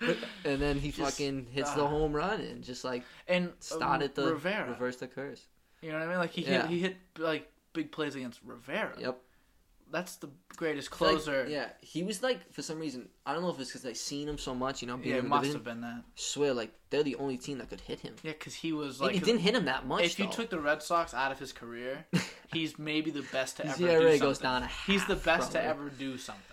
and 0.44 0.60
then 0.60 0.78
he 0.78 0.90
Just, 0.92 1.18
fucking 1.18 1.46
hits 1.50 1.72
the 1.72 1.82
ah. 1.82 1.88
home 1.88 2.12
run 2.12 2.40
and 2.40 2.62
just 2.62 2.84
like 2.84 3.02
And 3.26 3.48
uh, 3.48 3.52
started 3.60 4.14
the 4.14 4.32
Rivera. 4.32 4.68
reverse 4.68 4.96
the 4.96 5.06
curse. 5.08 5.44
You 5.82 5.92
know 5.92 5.98
what 5.98 6.06
I 6.06 6.10
mean? 6.10 6.18
Like 6.18 6.30
he 6.30 6.42
Yeah. 6.42 6.62
hit, 6.62 6.70
he 6.70 6.78
hit 6.80 6.96
like 7.18 7.50
big 7.72 7.90
plays 7.90 8.14
against 8.14 8.40
Rivera. 8.44 8.92
Yep. 8.98 9.18
That's 9.90 10.16
the 10.16 10.28
greatest 10.56 10.90
Like, 10.92 10.98
closer. 10.98 11.46
yeah, 11.48 11.68
he 11.80 12.02
was 12.02 12.22
like 12.22 12.52
for 12.52 12.60
some 12.60 12.78
reason 12.78 13.08
I 13.24 13.32
don't 13.32 13.40
know 13.42 13.48
if 13.48 13.58
it's 13.58 13.70
because 13.70 13.80
they 13.82 13.94
seen 13.94 14.28
him 14.28 14.36
so 14.36 14.54
much, 14.54 14.82
you 14.82 14.88
know. 14.88 14.98
Being 14.98 15.14
Yeah, 15.14 15.18
it 15.20 15.24
must 15.24 15.42
division. 15.44 15.56
have 15.60 15.64
been 15.64 15.80
that. 15.80 16.02
swear 16.14 16.52
like 16.52 16.74
they're 16.90 17.02
the 17.02 17.16
only 17.16 17.38
team 17.38 17.56
that 17.58 17.70
could 17.70 17.80
hit 17.80 18.00
him. 18.00 18.14
Yeah, 18.22 18.32
because 18.32 18.54
he 18.54 18.72
was 18.74 19.00
Like, 19.00 19.14
like. 19.14 19.22
it 19.22 19.24
didn't 19.24 19.40
hit 19.40 19.54
him 19.54 19.64
that 19.64 19.86
much. 19.86 20.04
if 20.04 20.18
you 20.18 20.26
took 20.28 20.50
the 20.50 20.60
Red 20.60 20.82
Sox 20.82 21.14
out 21.14 21.32
of 21.32 21.38
his 21.38 21.52
career, 21.54 22.04
he's 22.52 22.78
maybe 22.78 23.10
the 23.10 23.24
best 23.32 23.56
to 23.56 23.66
ever 23.66 23.82
ERA 23.82 24.00
do 24.00 24.02
something. 24.10 24.20
goes 24.20 24.38
down 24.38 24.62
a 24.64 24.68
he's 24.86 25.06
the 25.06 25.16
best 25.16 25.52
to 25.52 25.62
ever 25.62 25.88
do 25.88 26.18
something. 26.18 26.44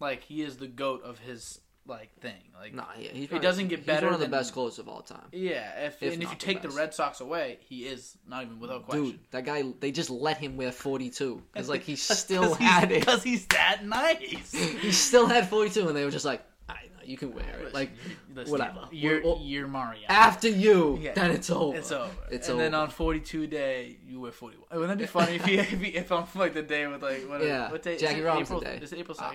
Like 0.00 0.22
he 0.22 0.42
is 0.42 0.56
the 0.56 0.66
goat 0.68 1.02
of 1.04 1.18
his 1.18 1.60
like 1.88 2.10
thing. 2.20 2.42
Like 2.58 2.74
Nah, 2.74 2.84
yeah, 2.98 3.10
he's 3.12 3.28
probably- 3.28 3.46
doesn't 3.46 3.68
get 3.68 3.78
he's 3.78 3.86
better 3.86 4.06
one 4.06 4.14
of 4.14 4.20
the 4.20 4.24
than- 4.26 4.32
best 4.32 4.52
closers 4.52 4.78
of 4.80 4.88
all 4.88 5.02
time. 5.02 5.28
yeah, 5.32 5.84
if, 5.86 6.02
If 6.02 6.14
and 6.14 6.22
if 6.22 6.28
you 6.30 6.34
the 6.34 6.40
take 6.44 6.60
the 6.62 6.68
best. 6.68 6.78
Red 6.78 6.94
Sox 6.94 7.20
away, 7.20 7.58
he 7.60 7.86
is 7.86 8.18
not 8.26 8.42
even 8.42 8.58
without 8.58 8.84
question. 8.86 9.04
Dude, 9.04 9.20
that 9.30 9.44
guy, 9.44 9.62
they 9.80 9.92
just 9.92 10.10
let 10.10 10.38
him 10.38 10.56
wear 10.56 10.72
42. 10.72 11.40
It's 11.54 11.68
like 11.68 11.82
he 11.82 11.94
still 11.96 12.42
'cause 12.42 12.58
he's- 12.58 12.70
had 12.70 12.90
it. 12.92 13.00
because 13.00 13.22
he's 13.22 13.46
that 13.46 13.84
nice. 13.86 14.52
He 14.80 14.90
still 14.90 15.26
had 15.26 15.48
42, 15.48 15.86
and 15.86 15.96
they 15.96 16.04
were 16.04 16.10
just 16.10 16.24
like, 16.24 16.44
I 16.68 16.72
know, 16.96 17.04
you 17.04 17.16
can 17.16 17.32
wear 17.32 17.44
it. 17.44 17.58
Listen, 17.66 17.72
Like, 17.72 17.90
listen, 18.34 18.50
whatever. 18.50 18.88
You're 18.90 19.22
well, 19.22 19.38
you're 19.40 19.68
Mario. 19.68 20.00
after 20.08 20.48
you, 20.48 20.98
Yeah. 21.00 21.14
then 21.14 21.30
it's 21.30 21.48
over. 21.50 21.78
It's 21.78 21.92
over. 21.92 22.10
It's 22.32 22.48
and 22.48 22.58
then 22.58 22.74
on 22.74 22.90
42 22.90 23.46
day, 23.46 23.98
you 24.04 24.18
wear 24.18 24.32
41. 24.32 24.64
Wouldn't 24.72 24.88
that 24.88 24.98
be 24.98 25.06
funny 25.06 25.36
if, 25.36 25.46
you, 25.46 25.60
if, 25.94 26.10
on 26.10 26.26
like 26.34 26.52
the 26.54 26.62
day 26.62 26.84
with 26.88 27.00
like 27.04 27.28
what? 27.28 27.44
Yeah, 27.44 27.70
what 27.70 27.84
day? 27.84 27.94
is 27.94 28.00
Jackie 28.00 28.22
it 28.22 28.24
Robinson 28.24 28.56
April, 28.56 28.72
Day. 28.72 28.80
Is 28.82 28.92
it 28.92 28.98
April 28.98 29.16
Uh, 29.20 29.30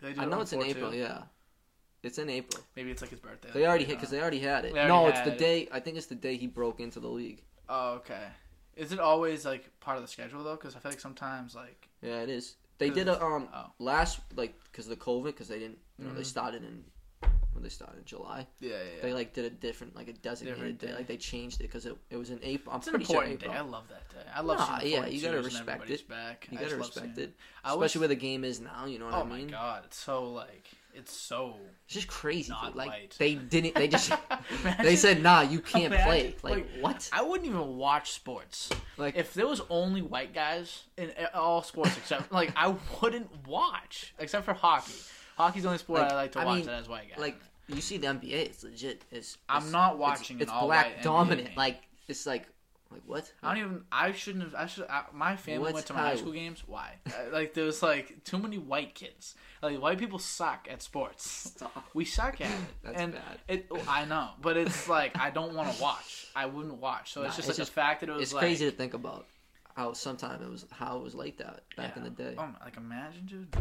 2nd? 0.00 0.06
Did 0.06 0.08
they 0.08 0.12
do 0.14 0.20
I 0.20 0.24
know 0.30 0.40
it's 0.40 0.52
in 0.52 0.60
4-2? 0.60 0.66
April, 0.66 0.94
yeah. 0.94 1.22
It's 2.02 2.18
in 2.18 2.28
April. 2.30 2.62
Maybe 2.76 2.90
it's 2.90 3.02
like 3.02 3.10
his 3.10 3.20
birthday. 3.20 3.48
They 3.52 3.66
already 3.66 3.84
hit, 3.84 3.96
because 3.96 4.10
they 4.10 4.20
already 4.20 4.38
had 4.38 4.64
it. 4.64 4.72
Already 4.72 4.88
no, 4.88 5.08
it's 5.08 5.20
the 5.22 5.32
it. 5.32 5.38
day, 5.38 5.68
I 5.72 5.80
think 5.80 5.96
it's 5.96 6.06
the 6.06 6.14
day 6.14 6.36
he 6.36 6.46
broke 6.46 6.78
into 6.80 7.00
the 7.00 7.08
league. 7.08 7.42
Oh, 7.68 7.94
okay. 7.94 8.28
Is 8.76 8.92
it 8.92 9.00
always 9.00 9.44
like 9.44 9.70
part 9.80 9.96
of 9.96 10.02
the 10.02 10.08
schedule 10.08 10.44
though? 10.44 10.54
Because 10.54 10.76
I 10.76 10.78
feel 10.78 10.92
like 10.92 11.00
sometimes 11.00 11.54
like 11.54 11.88
Yeah, 12.02 12.20
it 12.20 12.28
is. 12.28 12.56
They 12.78 12.90
did 12.90 13.08
a, 13.08 13.20
um, 13.24 13.48
oh. 13.54 13.70
last, 13.78 14.20
like, 14.36 14.54
because 14.70 14.84
of 14.86 14.90
the 14.90 15.02
COVID, 15.02 15.24
because 15.26 15.48
they 15.48 15.58
didn't, 15.58 15.78
you 15.98 16.04
know, 16.04 16.12
they 16.12 16.20
Mhm. 16.20 16.26
started 16.26 16.62
in, 16.62 16.84
when 17.56 17.62
they 17.64 17.68
started 17.68 17.98
in 17.98 18.04
July. 18.04 18.46
yeah, 18.60 18.70
yeah. 18.70 19.02
They, 19.02 19.12
like, 19.12 19.32
did 19.32 19.44
a 19.46 19.50
different, 19.50 19.96
like, 19.96 20.08
a 20.08 20.12
designated 20.12 20.56
Different 20.58 20.78
day. 20.78 20.86
day. 20.88 20.94
Like, 20.94 21.06
they 21.08 21.16
changed 21.16 21.60
it, 21.60 21.64
because 21.64 21.86
it, 21.86 21.96
it 22.10 22.16
was 22.16 22.30
in 22.30 22.38
April. 22.42 22.72
I'm 22.72 22.78
it's 22.78 22.86
an 22.86 22.92
pretty 22.92 23.06
sure 23.06 23.16
important 23.24 23.42
April. 23.42 23.52
day. 23.54 23.58
I 23.58 23.62
love 23.62 23.84
that 23.88 24.08
day. 24.10 24.30
I 24.34 24.40
love 24.42 24.58
Nah, 24.58 24.78
seeing 24.78 24.92
yeah, 24.92 25.06
you 25.06 25.20
gotta 25.22 25.36
and 25.38 25.44
respect 25.44 25.68
everybody's 25.68 26.00
it. 26.00 26.08
Back. 26.08 26.48
You 26.50 26.58
I 26.58 26.62
gotta 26.62 26.76
just 26.76 26.80
love 26.80 26.88
respect 26.94 27.16
seeing 27.16 27.28
it. 27.28 27.34
I 27.64 27.74
Especially 27.74 27.98
where 28.00 28.08
the 28.08 28.14
game 28.14 28.44
is 28.44 28.60
now, 28.60 28.86
you 28.86 28.98
know 29.00 29.06
what 29.06 29.14
Oh 29.14 29.20
I 29.22 29.24
mean? 29.24 29.32
Oh 29.32 29.44
my 29.46 29.50
god, 29.50 29.82
it's 29.86 29.98
so 29.98 30.30
like 30.32 30.68
it's 30.94 31.12
so. 31.14 31.56
It's 31.84 31.92
just 31.94 32.08
crazy. 32.08 32.48
Not 32.50 32.68
dude. 32.68 32.76
Like 32.76 32.88
white. 32.88 33.16
they 33.18 33.34
didn't. 33.34 33.74
They 33.74 33.86
just. 33.86 34.10
Imagine- 34.62 34.84
they 34.86 34.96
said, 34.96 35.22
"Nah, 35.22 35.42
you 35.42 35.60
can't 35.60 35.92
play." 35.92 36.34
Like, 36.42 36.66
what? 36.80 37.10
I 37.12 37.20
wouldn't 37.22 37.46
even 37.46 37.76
watch 37.76 38.12
sports. 38.12 38.70
Like 38.96 39.14
If 39.14 39.34
there 39.34 39.46
was 39.46 39.60
only 39.68 40.00
white 40.00 40.32
guys 40.32 40.84
in 40.96 41.12
all 41.34 41.62
sports 41.62 41.94
except 41.98 42.32
like 42.32 42.50
I 42.56 42.74
wouldn't 43.02 43.46
watch 43.46 44.14
except 44.18 44.46
for 44.46 44.54
hockey. 44.54 44.94
Hockey's 45.36 45.62
the 45.62 45.68
only 45.68 45.78
sport 45.78 46.00
Like, 46.02 46.12
I 46.12 46.14
like 46.14 46.32
to 46.32 46.40
I 46.40 46.44
watch 46.44 46.56
mean, 46.58 46.66
that 46.66 46.76
has 46.76 46.88
white 46.88 47.08
guys. 47.10 47.18
like 47.18 47.36
you 47.68 47.80
see 47.80 47.96
the 47.98 48.06
NBA, 48.06 48.30
it's 48.32 48.62
legit. 48.62 49.02
It's, 49.10 49.38
I'm 49.48 49.70
not 49.72 49.98
watching 49.98 50.40
It's, 50.40 50.50
all-white 50.50 50.92
black 50.92 51.02
dominant. 51.02 51.48
game. 51.48 51.56
Like 51.56 51.82
it's 52.08 52.24
like, 52.24 52.46
like 52.92 53.02
what? 53.06 53.32
I 53.42 53.48
don't 53.54 53.58
even. 53.64 53.82
I 53.90 54.12
shouldn't 54.12 54.44
have. 54.44 54.54
I 54.54 54.66
should. 54.66 54.86
I, 54.88 55.02
my 55.12 55.34
family 55.34 55.58
What's 55.62 55.74
went 55.74 55.86
to 55.88 55.92
my 55.94 55.98
high 56.00 56.10
how? 56.10 56.14
school 56.16 56.30
games. 56.32 56.62
Why? 56.66 56.94
Uh, 57.08 57.10
like 57.32 57.52
there 57.54 57.64
was 57.64 57.82
like 57.82 58.22
too 58.22 58.38
many 58.38 58.58
white 58.58 58.94
kids. 58.94 59.34
Like 59.60 59.82
white 59.82 59.98
people 59.98 60.20
suck 60.20 60.68
at 60.70 60.80
sports. 60.82 61.28
Stop. 61.28 61.84
We 61.94 62.04
suck 62.04 62.40
at 62.40 62.48
it. 62.48 62.56
That's 62.84 62.96
and 63.00 63.12
bad. 63.14 63.38
It. 63.48 63.66
oh, 63.72 63.82
I 63.88 64.04
know, 64.04 64.28
but 64.40 64.56
it's 64.56 64.88
like 64.88 65.18
I 65.18 65.30
don't 65.30 65.54
want 65.54 65.74
to 65.74 65.82
watch. 65.82 66.28
I 66.36 66.46
wouldn't 66.46 66.80
watch. 66.80 67.12
So 67.12 67.22
it's 67.24 67.34
just 67.34 67.48
it's 67.48 67.58
like 67.58 67.62
just- 67.66 67.74
the 67.74 67.80
fact 67.80 68.00
that 68.02 68.08
it 68.10 68.12
was 68.12 68.22
It's 68.22 68.32
like, 68.32 68.42
crazy 68.42 68.64
to 68.66 68.70
think 68.70 68.94
about 68.94 69.26
how 69.74 69.92
sometime 69.92 70.40
it 70.40 70.48
was 70.48 70.64
how 70.70 70.98
it 70.98 71.02
was 71.02 71.16
like 71.16 71.38
that 71.38 71.64
back 71.76 71.96
in 71.96 72.04
the 72.04 72.10
day. 72.10 72.36
Oh, 72.38 72.48
like 72.64 72.76
imagine, 72.76 73.26
dude. 73.26 73.56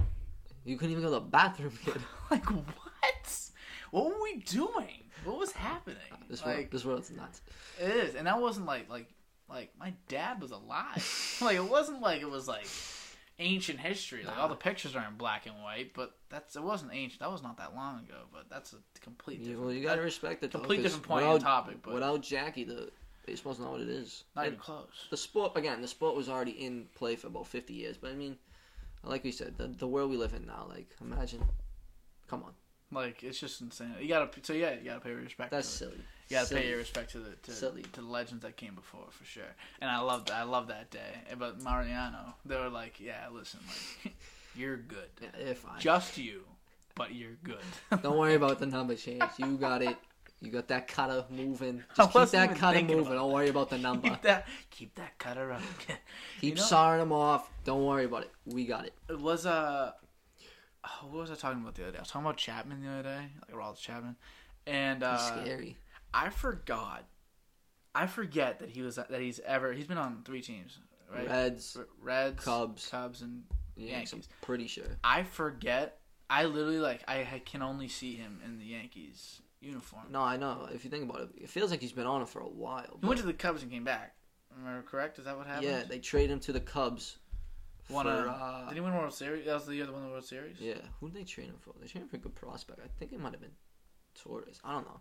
You 0.65 0.77
couldn't 0.77 0.91
even 0.91 1.03
go 1.03 1.09
to 1.09 1.15
the 1.15 1.21
bathroom, 1.21 1.77
kid. 1.83 2.01
Like 2.31 2.45
what? 2.45 3.49
What 3.91 4.05
were 4.07 4.21
we 4.23 4.37
doing? 4.37 5.03
What 5.23 5.37
was 5.37 5.51
happening? 5.51 5.97
Uh, 6.11 6.15
this 6.29 6.43
world, 6.43 6.57
like 6.57 6.71
this 6.71 6.83
world's 6.83 7.11
nuts. 7.11 7.41
it 7.79 7.89
is, 7.89 8.15
and 8.15 8.27
that 8.27 8.41
wasn't 8.41 8.65
like 8.65 8.89
like 8.89 9.13
like 9.47 9.71
my 9.79 9.93
dad 10.07 10.41
was 10.41 10.51
alive. 10.51 11.37
like 11.41 11.55
it 11.55 11.63
wasn't 11.69 12.01
like 12.01 12.21
it 12.21 12.29
was 12.29 12.47
like 12.47 12.67
ancient 13.39 13.79
history. 13.79 14.23
Like 14.23 14.37
all 14.37 14.49
the 14.49 14.55
pictures 14.55 14.95
are 14.95 15.05
in 15.07 15.15
black 15.17 15.45
and 15.45 15.55
white, 15.63 15.93
but 15.93 16.15
that's 16.29 16.55
it 16.55 16.63
wasn't 16.63 16.91
ancient. 16.93 17.19
That 17.21 17.31
was 17.31 17.43
not 17.43 17.57
that 17.57 17.75
long 17.75 17.99
ago. 17.99 18.23
But 18.33 18.49
that's 18.49 18.73
a 18.73 18.77
complete 19.01 19.39
different. 19.43 19.61
well, 19.61 19.71
you 19.73 19.83
gotta 19.83 19.97
that- 20.01 20.03
respect 20.03 20.43
it. 20.43 20.51
though, 20.51 20.59
complete 20.59 20.81
different 20.83 21.03
point 21.03 21.25
without, 21.25 21.41
topic, 21.41 21.77
but 21.83 21.93
without 21.93 22.21
Jackie, 22.21 22.63
the 22.63 22.89
baseball's 23.25 23.59
not 23.59 23.71
what 23.71 23.81
it 23.81 23.89
is. 23.89 24.23
not 24.35 24.45
And 24.45 24.53
even 24.53 24.59
close. 24.63 25.07
the 25.11 25.17
sport 25.17 25.53
again, 25.55 25.81
the 25.81 25.87
sport 25.87 26.15
was 26.15 26.27
already 26.27 26.51
in 26.51 26.87
play 26.95 27.15
for 27.15 27.27
about 27.27 27.47
fifty 27.47 27.73
years. 27.75 27.97
But 27.97 28.11
I 28.11 28.15
mean, 28.15 28.35
like 29.05 29.23
we 29.23 29.31
said, 29.31 29.57
the 29.57 29.67
the 29.67 29.87
world 29.87 30.09
we 30.09 30.17
live 30.17 30.33
in 30.33 30.45
now, 30.45 30.65
like 30.69 30.89
imagine, 31.01 31.43
come 32.27 32.43
on, 32.43 32.53
Like 32.91 33.23
it's 33.23 33.39
just 33.39 33.61
insane. 33.61 33.95
You 33.99 34.07
gotta 34.07 34.29
so 34.43 34.53
yeah, 34.53 34.73
you 34.73 34.85
gotta 34.85 34.99
pay 35.01 35.11
respect. 35.11 35.51
that's 35.51 35.67
to 35.79 35.85
it. 35.85 35.89
silly. 35.89 36.01
You 36.29 36.37
gotta 36.37 36.47
Silly. 36.47 36.61
pay 36.61 36.69
your 36.69 36.77
respect 36.79 37.11
to 37.11 37.19
the 37.19 37.35
to, 37.43 37.51
Silly. 37.51 37.83
to 37.83 38.01
the 38.01 38.07
legends 38.07 38.41
that 38.43 38.57
came 38.57 38.73
before 38.75 39.05
for 39.11 39.25
sure. 39.25 39.43
And 39.79 39.89
I 39.91 39.99
love 39.99 40.27
I 40.33 40.43
love 40.43 40.67
that 40.69 40.89
day. 40.89 41.21
But 41.37 41.61
Mariano, 41.61 42.33
they 42.45 42.55
were 42.57 42.69
like, 42.69 42.99
yeah, 42.99 43.27
listen, 43.31 43.59
like 44.03 44.15
you're 44.55 44.77
good, 44.77 45.09
Yeah, 45.21 45.53
just 45.79 46.17
you, 46.17 46.41
but 46.95 47.13
you're 47.13 47.37
good. 47.43 48.01
Don't 48.01 48.17
worry 48.17 48.33
about 48.35 48.57
the 48.59 48.65
number 48.77 48.95
change. 48.95 49.21
You 49.37 49.57
got 49.57 49.81
it. 49.83 49.97
You 50.41 50.51
got 50.51 50.67
that 50.67 50.87
cutter 50.87 51.25
moving. 51.29 51.83
Just 51.95 52.11
keep 52.13 52.29
that 52.29 52.55
cutter 52.55 52.81
moving. 52.83 53.13
Don't 53.13 53.31
worry 53.31 53.49
about 53.49 53.69
the 53.69 53.77
number. 53.87 54.09
keep 54.09 54.21
that 54.23 54.47
keep 54.69 54.95
that 54.95 55.17
cutter 55.17 55.51
up. 55.51 55.61
Keep 55.87 55.97
you 56.41 56.55
know- 56.55 56.61
sawing 56.61 56.99
them 56.99 57.11
off. 57.11 57.49
Don't 57.63 57.83
worry 57.85 58.05
about 58.05 58.23
it. 58.23 58.31
We 58.45 58.65
got 58.65 58.85
it. 58.85 58.93
it 59.09 59.19
was 59.19 59.45
uh, 59.45 59.91
oh, 60.85 61.07
what 61.09 61.21
was 61.21 61.31
I 61.31 61.35
talking 61.35 61.61
about 61.61 61.75
the 61.75 61.83
other 61.83 61.91
day? 61.93 61.97
I 61.97 62.01
was 62.01 62.09
talking 62.09 62.25
about 62.25 62.37
Chapman 62.37 62.81
the 62.81 62.89
other 62.89 63.03
day, 63.03 63.27
like 63.47 63.57
Rollins 63.57 63.79
Chapman, 63.79 64.17
and 64.67 65.03
uh, 65.03 65.17
scary. 65.17 65.77
I 66.13 66.29
forgot. 66.29 67.05
I 67.95 68.07
forget 68.07 68.59
that 68.59 68.69
he 68.69 68.81
was 68.81 68.95
that 68.97 69.09
he's 69.21 69.39
ever 69.45 69.71
he's 69.71 69.87
been 69.87 69.97
on 69.97 70.21
three 70.25 70.41
teams, 70.41 70.79
right? 71.13 71.27
Reds, 71.27 71.77
R- 71.79 71.87
Reds, 72.01 72.43
Cubs. 72.43 72.89
Cubs, 72.89 73.21
and 73.21 73.43
Yankees. 73.77 74.13
I'm 74.13 74.21
pretty 74.41 74.67
sure. 74.67 74.97
I 75.03 75.23
forget. 75.23 75.97
I 76.29 76.43
literally 76.45 76.79
like 76.79 77.03
I, 77.07 77.19
I 77.19 77.41
can 77.45 77.61
only 77.61 77.87
see 77.87 78.15
him 78.15 78.41
in 78.43 78.57
the 78.59 78.65
Yankees 78.65 79.41
uniform. 79.65 80.03
No, 80.11 80.21
I 80.21 80.37
know. 80.37 80.67
If 80.73 80.83
you 80.83 80.89
think 80.89 81.09
about 81.09 81.21
it, 81.21 81.29
it 81.43 81.49
feels 81.49 81.71
like 81.71 81.81
he's 81.81 81.91
been 81.91 82.05
on 82.07 82.21
it 82.21 82.29
for 82.29 82.39
a 82.39 82.47
while. 82.47 82.97
He 83.01 83.07
went 83.07 83.19
to 83.19 83.25
the 83.25 83.33
Cubs 83.33 83.61
and 83.63 83.71
came 83.71 83.83
back. 83.83 84.15
Am 84.57 84.65
I 84.67 84.81
correct? 84.89 85.19
Is 85.19 85.25
that 85.25 85.37
what 85.37 85.47
happened? 85.47 85.65
yeah, 85.65 85.83
they 85.87 85.99
traded 85.99 86.31
him 86.31 86.39
to 86.41 86.53
the 86.53 86.59
Cubs. 86.61 87.17
won 87.89 88.05
for, 88.05 88.11
a. 88.11 88.29
uh, 88.31 88.67
did 88.69 88.75
he 88.75 88.81
win 88.81 88.93
World 88.93 89.13
Series? 89.13 89.45
That 89.45 89.55
was 89.55 89.65
the 89.65 89.75
year 89.75 89.85
they 89.85 89.91
won 89.91 90.03
the 90.03 90.09
World 90.09 90.23
Series. 90.25 90.57
Yeah, 90.59 90.75
who 90.99 91.09
did 91.09 91.17
they 91.19 91.23
trade 91.25 91.47
him 91.47 91.57
for? 91.59 91.73
They 91.81 91.87
traded 91.87 92.03
him 92.03 92.07
for 92.09 92.15
a 92.17 92.19
good 92.19 92.35
prospect. 92.35 92.79
I 92.83 92.87
think 92.99 93.11
it 93.11 93.19
might 93.19 93.33
have 93.33 93.41
been 93.41 93.51
Torres. 94.23 94.59
I 94.63 94.71
don't 94.73 94.85
know, 94.85 94.97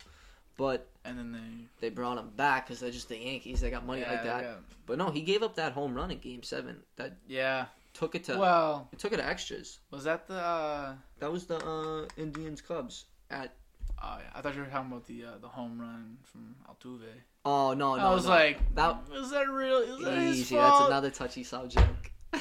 but 0.57 0.91
And 1.05 1.16
then 1.19 1.32
they. 1.32 1.86
they 1.86 1.91
brought 1.91 2.19
him 2.19 2.31
back 2.36 2.66
because 2.66 2.81
they're 2.81 2.91
just 2.91 3.09
the 3.09 3.16
Yankees. 3.16 3.61
They 3.61 3.70
got 3.70 3.86
money 3.86 4.01
yeah, 4.01 4.11
like 4.12 4.24
that. 4.24 4.43
Yeah. 4.43 4.55
But 4.86 4.99
no, 4.99 5.11
he 5.11 5.20
gave 5.20 5.43
up 5.45 5.55
that 5.57 5.73
home 5.73 5.95
run 5.95 6.11
in 6.11 6.19
Game 6.19 6.43
Seven. 6.43 6.78
That 6.97 7.16
yeah. 7.28 7.66
took 7.93 8.15
it 8.16 8.24
to. 8.24 8.39
Well, 8.39 8.89
it 8.93 8.99
took 8.99 9.12
it 9.12 9.19
to 9.19 9.27
extras. 9.27 9.78
was 9.93 10.05
that 10.05 10.27
the? 10.27 10.35
Uh, 10.35 10.95
That 11.20 11.31
was 11.31 11.47
the 11.47 11.59
uh, 11.65 12.09
Indians 12.16 12.61
Cubs 12.61 13.05
at. 13.31 13.55
Oh 14.02 14.18
yeah, 14.18 14.30
I 14.34 14.40
thought 14.40 14.54
you 14.54 14.60
were 14.60 14.66
talking 14.66 14.90
about 14.90 15.06
the 15.06 15.24
uh, 15.24 15.38
the 15.40 15.48
home 15.48 15.80
run 15.80 16.18
from 16.22 16.54
Altuve. 16.68 17.00
Oh 17.44 17.74
no, 17.74 17.96
no, 17.96 18.02
I 18.02 18.14
was 18.14 18.24
no. 18.24 18.30
like, 18.30 18.74
that 18.74 19.08
was 19.10 19.30
that 19.30 19.48
real? 19.48 19.78
Is 19.78 20.04
that 20.04 20.18
easy. 20.18 20.56
That's 20.56 20.80
another 20.86 21.10
touchy 21.10 21.42
subject. 21.44 22.10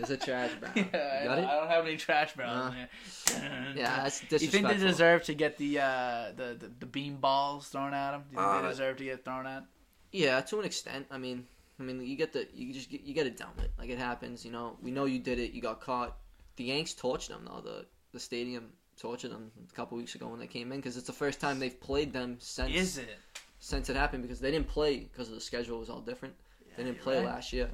It's 0.00 0.10
a 0.10 0.16
trash. 0.16 0.52
I, 0.62 0.80
got 0.80 0.92
don't- 0.92 1.38
it? 1.38 1.44
I 1.44 1.54
don't 1.58 1.68
have 1.68 1.84
any 1.84 1.96
trash 1.96 2.34
barrels 2.36 2.56
Uh, 2.56 2.68
in 2.68 3.42
here. 3.42 3.72
Yeah, 3.74 4.02
that's 4.04 4.22
You 4.30 4.48
think 4.48 4.68
they 4.68 4.76
deserve 4.76 5.24
to 5.24 5.34
get 5.34 5.56
the 5.58 5.80
uh, 5.80 6.32
the, 6.36 6.56
the 6.58 6.70
the 6.78 6.86
bean 6.86 7.16
balls 7.16 7.68
thrown 7.68 7.92
at 7.94 8.12
them? 8.12 8.22
Do 8.30 8.36
you 8.36 8.42
think 8.42 8.48
Uh, 8.48 8.62
they 8.62 8.68
deserve 8.68 8.96
to 8.98 9.04
get 9.04 9.24
thrown 9.24 9.46
at? 9.46 9.64
Yeah, 10.12 10.40
to 10.40 10.58
an 10.60 10.64
extent. 10.64 11.06
I 11.10 11.18
mean, 11.18 11.46
I 11.80 11.82
mean, 11.82 12.00
you 12.00 12.14
get 12.16 12.32
the 12.32 12.46
you 12.54 12.72
just 12.72 12.90
get, 12.90 13.00
you 13.02 13.12
get 13.12 13.26
it 13.26 13.36
down 13.36 13.50
with. 13.56 13.70
Like 13.76 13.90
it 13.90 13.98
happens. 13.98 14.44
You 14.44 14.52
know, 14.52 14.76
we 14.80 14.92
know 14.92 15.04
you 15.04 15.18
did 15.18 15.40
it. 15.40 15.50
You 15.50 15.60
got 15.62 15.80
caught. 15.80 16.16
The 16.56 16.64
Yanks 16.64 16.94
torched 16.94 17.28
them 17.28 17.42
though. 17.44 17.60
The 17.60 17.84
the 18.12 18.20
stadium 18.20 18.70
tortured 18.98 19.30
them 19.30 19.50
a 19.70 19.74
couple 19.74 19.96
weeks 19.96 20.14
ago 20.14 20.28
when 20.28 20.40
they 20.40 20.46
came 20.46 20.72
in 20.72 20.78
because 20.78 20.96
it's 20.96 21.06
the 21.06 21.12
first 21.12 21.40
time 21.40 21.58
they've 21.58 21.80
played 21.80 22.12
them 22.12 22.36
since 22.40 22.74
Is 22.74 22.98
it? 22.98 23.16
since 23.60 23.88
it 23.88 23.96
happened 23.96 24.22
because 24.22 24.40
they 24.40 24.50
didn't 24.50 24.68
play 24.68 24.98
because 25.00 25.30
the 25.30 25.40
schedule 25.40 25.78
was 25.78 25.88
all 25.90 26.00
different. 26.00 26.34
they 26.76 26.84
didn't 26.84 27.00
play 27.00 27.16
right. 27.18 27.26
last 27.26 27.52
year, 27.52 27.68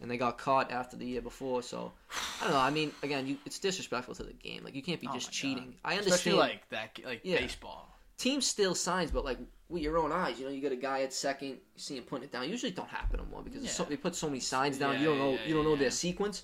and 0.00 0.10
they 0.10 0.16
got 0.16 0.38
caught 0.38 0.70
after 0.70 0.96
the 0.96 1.06
year 1.06 1.20
before. 1.22 1.62
So 1.62 1.92
I 2.40 2.44
don't 2.44 2.52
know. 2.52 2.60
I 2.60 2.70
mean, 2.70 2.92
again, 3.02 3.26
you, 3.26 3.36
it's 3.46 3.58
disrespectful 3.58 4.14
to 4.16 4.22
the 4.24 4.32
game. 4.34 4.62
Like 4.64 4.74
you 4.74 4.82
can't 4.82 5.00
be 5.00 5.08
Oh 5.08 5.14
just 5.14 5.26
my 5.26 5.30
God. 5.30 5.34
cheating. 5.34 5.74
I 5.84 5.94
Especially 5.94 6.32
understand. 6.32 6.36
like 6.38 6.68
that, 6.70 6.98
like 7.04 7.20
Yeah. 7.24 7.38
baseball. 7.40 7.94
teams 8.16 8.46
steal 8.46 8.74
signs, 8.74 9.10
but 9.10 9.24
like 9.24 9.38
with 9.68 9.82
your 9.82 9.98
own 9.98 10.12
eyes, 10.12 10.38
you 10.38 10.46
know, 10.46 10.50
you 10.52 10.60
get 10.60 10.72
a 10.72 10.76
guy 10.76 11.02
at 11.02 11.12
second, 11.12 11.48
you 11.48 11.58
see 11.76 11.96
him 11.96 12.04
putting 12.04 12.24
it 12.24 12.32
down. 12.32 12.48
Usually 12.48 12.72
don't 12.72 12.88
happen 12.88 13.20
anymore 13.20 13.42
because 13.42 13.62
it's 13.62 13.72
so, 13.74 13.84
they 13.84 13.96
put 13.96 14.14
so 14.14 14.28
many 14.28 14.40
signs 14.40 14.78
down. 14.78 14.94
Yeah, 14.94 15.00
you 15.00 15.06
don't 15.06 15.18
know 15.18 15.32
yeah, 15.32 15.46
you 15.46 15.54
don't 15.54 15.64
know 15.64 15.74
yeah. 15.74 15.78
their 15.80 15.90
sequence. 15.90 16.42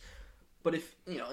But 0.62 0.74
if 0.74 0.94
you 1.06 1.18
know, 1.18 1.30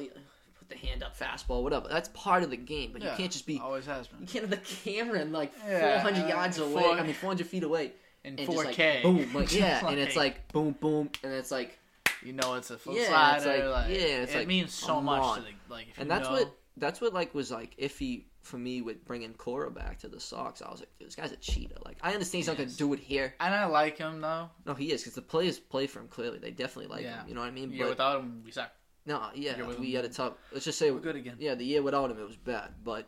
the 0.72 0.78
hand 0.78 1.04
up, 1.04 1.18
fastball, 1.18 1.62
whatever, 1.64 1.88
that's 1.88 2.10
part 2.10 2.44
of 2.44 2.50
the 2.50 2.58
game. 2.58 2.92
But 2.94 3.02
Yeah, 3.04 3.12
you 3.12 3.18
can't 3.18 3.32
just 3.32 3.46
be. 3.46 3.60
Always 3.60 3.86
has 3.86 4.08
been. 4.08 4.20
You 4.22 4.28
can't 4.28 4.50
have 4.50 4.52
the 4.52 4.58
camera 4.58 5.24
like 5.26 5.52
Yeah, 5.68 6.02
400 6.02 6.26
uh, 6.26 6.28
yards 6.28 6.58
away. 6.58 6.82
four- 6.84 6.94
I 6.98 7.04
mean, 7.04 7.14
400 7.14 7.46
feet 7.48 7.64
away, 7.64 7.92
In 8.24 8.40
and 8.40 8.48
4K. 8.48 8.54
just 8.54 8.66
like 8.78 9.04
boom, 9.04 9.34
like, 9.34 9.54
yeah, 9.56 9.88
and 9.88 10.00
it's 10.00 10.16
Like, 10.16 10.34
like 10.34 10.52
boom, 10.52 10.76
boom, 10.80 11.10
and 11.24 11.32
it's 11.34 11.52
like, 11.52 11.78
you 12.24 12.34
know 12.34 12.56
it's 12.56 12.70
a 12.72 12.78
full 12.78 12.96
Yeah, 12.96 13.08
slider. 13.08 13.38
it's 13.38 13.46
like- 13.46 13.72
like, 13.72 13.90
yeah, 13.90 14.06
it's 14.24 14.34
it 14.34 14.38
like, 14.40 14.48
means 14.48 14.74
so 14.74 15.00
much 15.02 15.22
on. 15.22 15.38
to 15.38 15.44
the 15.44 15.50
like. 15.74 15.88
If 15.90 15.98
and 16.00 16.10
that's 16.10 16.28
know, 16.28 16.34
what 16.36 16.58
that's 16.78 17.02
what 17.02 17.14
like 17.14 17.34
was 17.36 17.52
like 17.52 17.76
iffy 17.78 18.24
for 18.42 18.58
me 18.58 18.82
with 18.82 19.06
bringing 19.06 19.34
Cora 19.36 19.70
back 19.70 20.00
to 20.00 20.08
the 20.08 20.20
Sox. 20.20 20.62
I 20.64 20.72
was 20.72 20.80
like, 20.80 20.90
dude, 20.98 21.08
this 21.10 21.16
guy's 21.16 21.32
a 21.32 21.36
cheater. 21.36 21.76
Like, 21.86 21.98
I 22.02 22.14
understand 22.14 22.40
he's 22.40 22.48
not 22.48 22.58
He 22.58 22.64
gonna 22.66 22.76
do 22.76 22.92
it 22.94 23.00
here. 23.00 23.36
And 23.40 23.54
I 23.54 23.66
like 23.66 23.98
him 24.00 24.20
though. 24.22 24.50
No, 24.66 24.74
he 24.74 24.92
is 24.92 25.02
because 25.02 25.14
the 25.14 25.22
players 25.22 25.60
play 25.60 25.86
for 25.86 26.00
him. 26.00 26.08
Clearly, 26.08 26.40
they 26.40 26.50
definitely 26.50 26.88
like 26.96 27.04
Yeah. 27.04 27.22
him. 27.22 27.28
You 27.30 27.36
know 27.36 27.42
what 27.42 27.48
I 27.48 27.52
mean? 27.52 27.72
Yeah, 27.72 27.84
but 27.84 27.90
without 27.90 28.20
him, 28.22 28.42
we 28.44 28.52
suck. 28.52 28.72
No, 29.06 29.30
yeah, 29.34 29.56
we 29.80 29.94
had 29.94 30.06
a 30.06 30.10
tough. 30.10 30.34
Let's 30.52 30.66
just 30.66 30.78
say, 30.78 30.92
We're 30.92 31.00
good 31.00 31.16
again. 31.16 31.38
yeah, 31.40 31.56
the 31.56 31.66
year 31.66 31.82
without 31.82 32.12
him, 32.12 32.20
it 32.20 32.28
was 32.28 32.36
bad. 32.36 32.70
But 32.84 33.08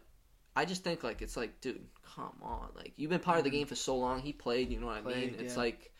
I 0.55 0.65
just 0.65 0.83
think 0.83 1.03
like 1.03 1.21
it's 1.21 1.37
like, 1.37 1.61
dude, 1.61 1.81
come 2.15 2.33
on, 2.41 2.69
like 2.75 2.93
you've 2.95 3.11
been 3.11 3.19
part 3.19 3.37
of 3.37 3.43
the 3.43 3.49
mm-hmm. 3.49 3.59
game 3.59 3.67
for 3.67 3.75
so 3.75 3.97
long. 3.97 4.19
He 4.19 4.33
played. 4.33 4.71
You 4.71 4.79
know 4.79 4.87
what 4.87 4.97
I 4.97 5.01
mean? 5.01 5.35
It's 5.37 5.53
yeah. 5.53 5.59
like, 5.59 5.91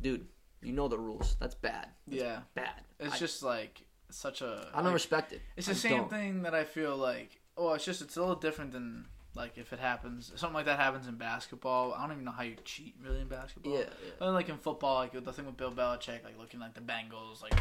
dude, 0.00 0.26
you 0.62 0.72
know 0.72 0.88
the 0.88 0.98
rules. 0.98 1.36
That's 1.40 1.54
bad. 1.54 1.88
That's 2.06 2.22
Yeah, 2.22 2.40
bad. 2.54 2.82
it's 3.00 3.14
I, 3.14 3.18
just 3.18 3.42
like 3.42 3.82
such 4.10 4.42
a. 4.42 4.68
I 4.72 4.76
don't 4.76 4.86
like, 4.86 4.94
respect 4.94 5.32
it. 5.32 5.40
It's 5.56 5.66
the 5.66 5.72
I 5.72 5.76
same 5.76 5.96
don't. 5.98 6.10
thing 6.10 6.42
that 6.42 6.54
I 6.54 6.64
feel 6.64 6.96
like. 6.96 7.40
Oh, 7.56 7.72
it's 7.72 7.84
just 7.84 8.02
it's 8.02 8.16
a 8.16 8.20
little 8.20 8.36
different 8.36 8.72
than 8.72 9.06
like 9.34 9.58
if 9.58 9.72
it 9.72 9.78
happens 9.78 10.32
something 10.36 10.54
like 10.54 10.66
that 10.66 10.78
happens 10.78 11.08
in 11.08 11.16
basketball. 11.16 11.94
I 11.94 12.02
don't 12.02 12.12
even 12.12 12.24
know 12.24 12.30
how 12.30 12.42
you 12.42 12.56
cheat 12.64 12.94
really 13.02 13.20
in 13.20 13.28
basketball. 13.28 13.72
Yeah, 13.72 13.80
yeah. 13.80 14.12
But 14.18 14.32
like 14.32 14.48
in 14.48 14.58
football, 14.58 14.96
like 14.96 15.12
the 15.12 15.32
thing 15.32 15.46
with 15.46 15.56
Bill 15.56 15.72
Belichick, 15.72 16.22
like 16.24 16.38
looking 16.38 16.60
like 16.60 16.74
the 16.74 16.80
Bengals, 16.80 17.42
like 17.42 17.54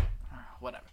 whatever. 0.59 0.85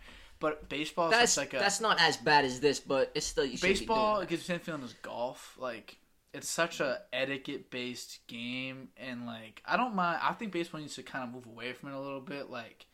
But 0.43 0.69
baseball 0.69 1.09
that's 1.09 1.36
like 1.36 1.55
a 1.55 1.59
that's 1.59 1.81
not 1.81 2.01
as 2.01 2.16
bad 2.16 2.44
as 2.44 2.59
this, 2.59 2.81
but 2.81 3.12
it's 3.14 3.24
still 3.24 3.44
you 3.44 3.59
baseball. 3.59 4.19
It 4.19 4.28
gives 4.28 4.43
the 4.43 4.55
same 4.55 4.59
feeling 4.59 4.82
as 4.82 4.93
golf. 4.94 5.56
Like 5.56 5.98
it's 6.35 6.48
such 6.48 6.81
a 6.81 6.98
etiquette 7.12 7.70
based 7.70 8.27
game, 8.27 8.89
and 8.97 9.24
like 9.24 9.62
I 9.64 9.77
don't 9.77 9.94
mind. 9.94 10.19
I 10.20 10.32
think 10.32 10.51
baseball 10.51 10.81
needs 10.81 10.97
to 10.97 11.05
kind 11.05 11.28
of 11.28 11.32
move 11.32 11.47
away 11.47 11.73
from 11.74 11.90
it 11.90 11.94
a 11.94 12.01
little 12.01 12.20
bit. 12.20 12.51
Like 12.51 12.86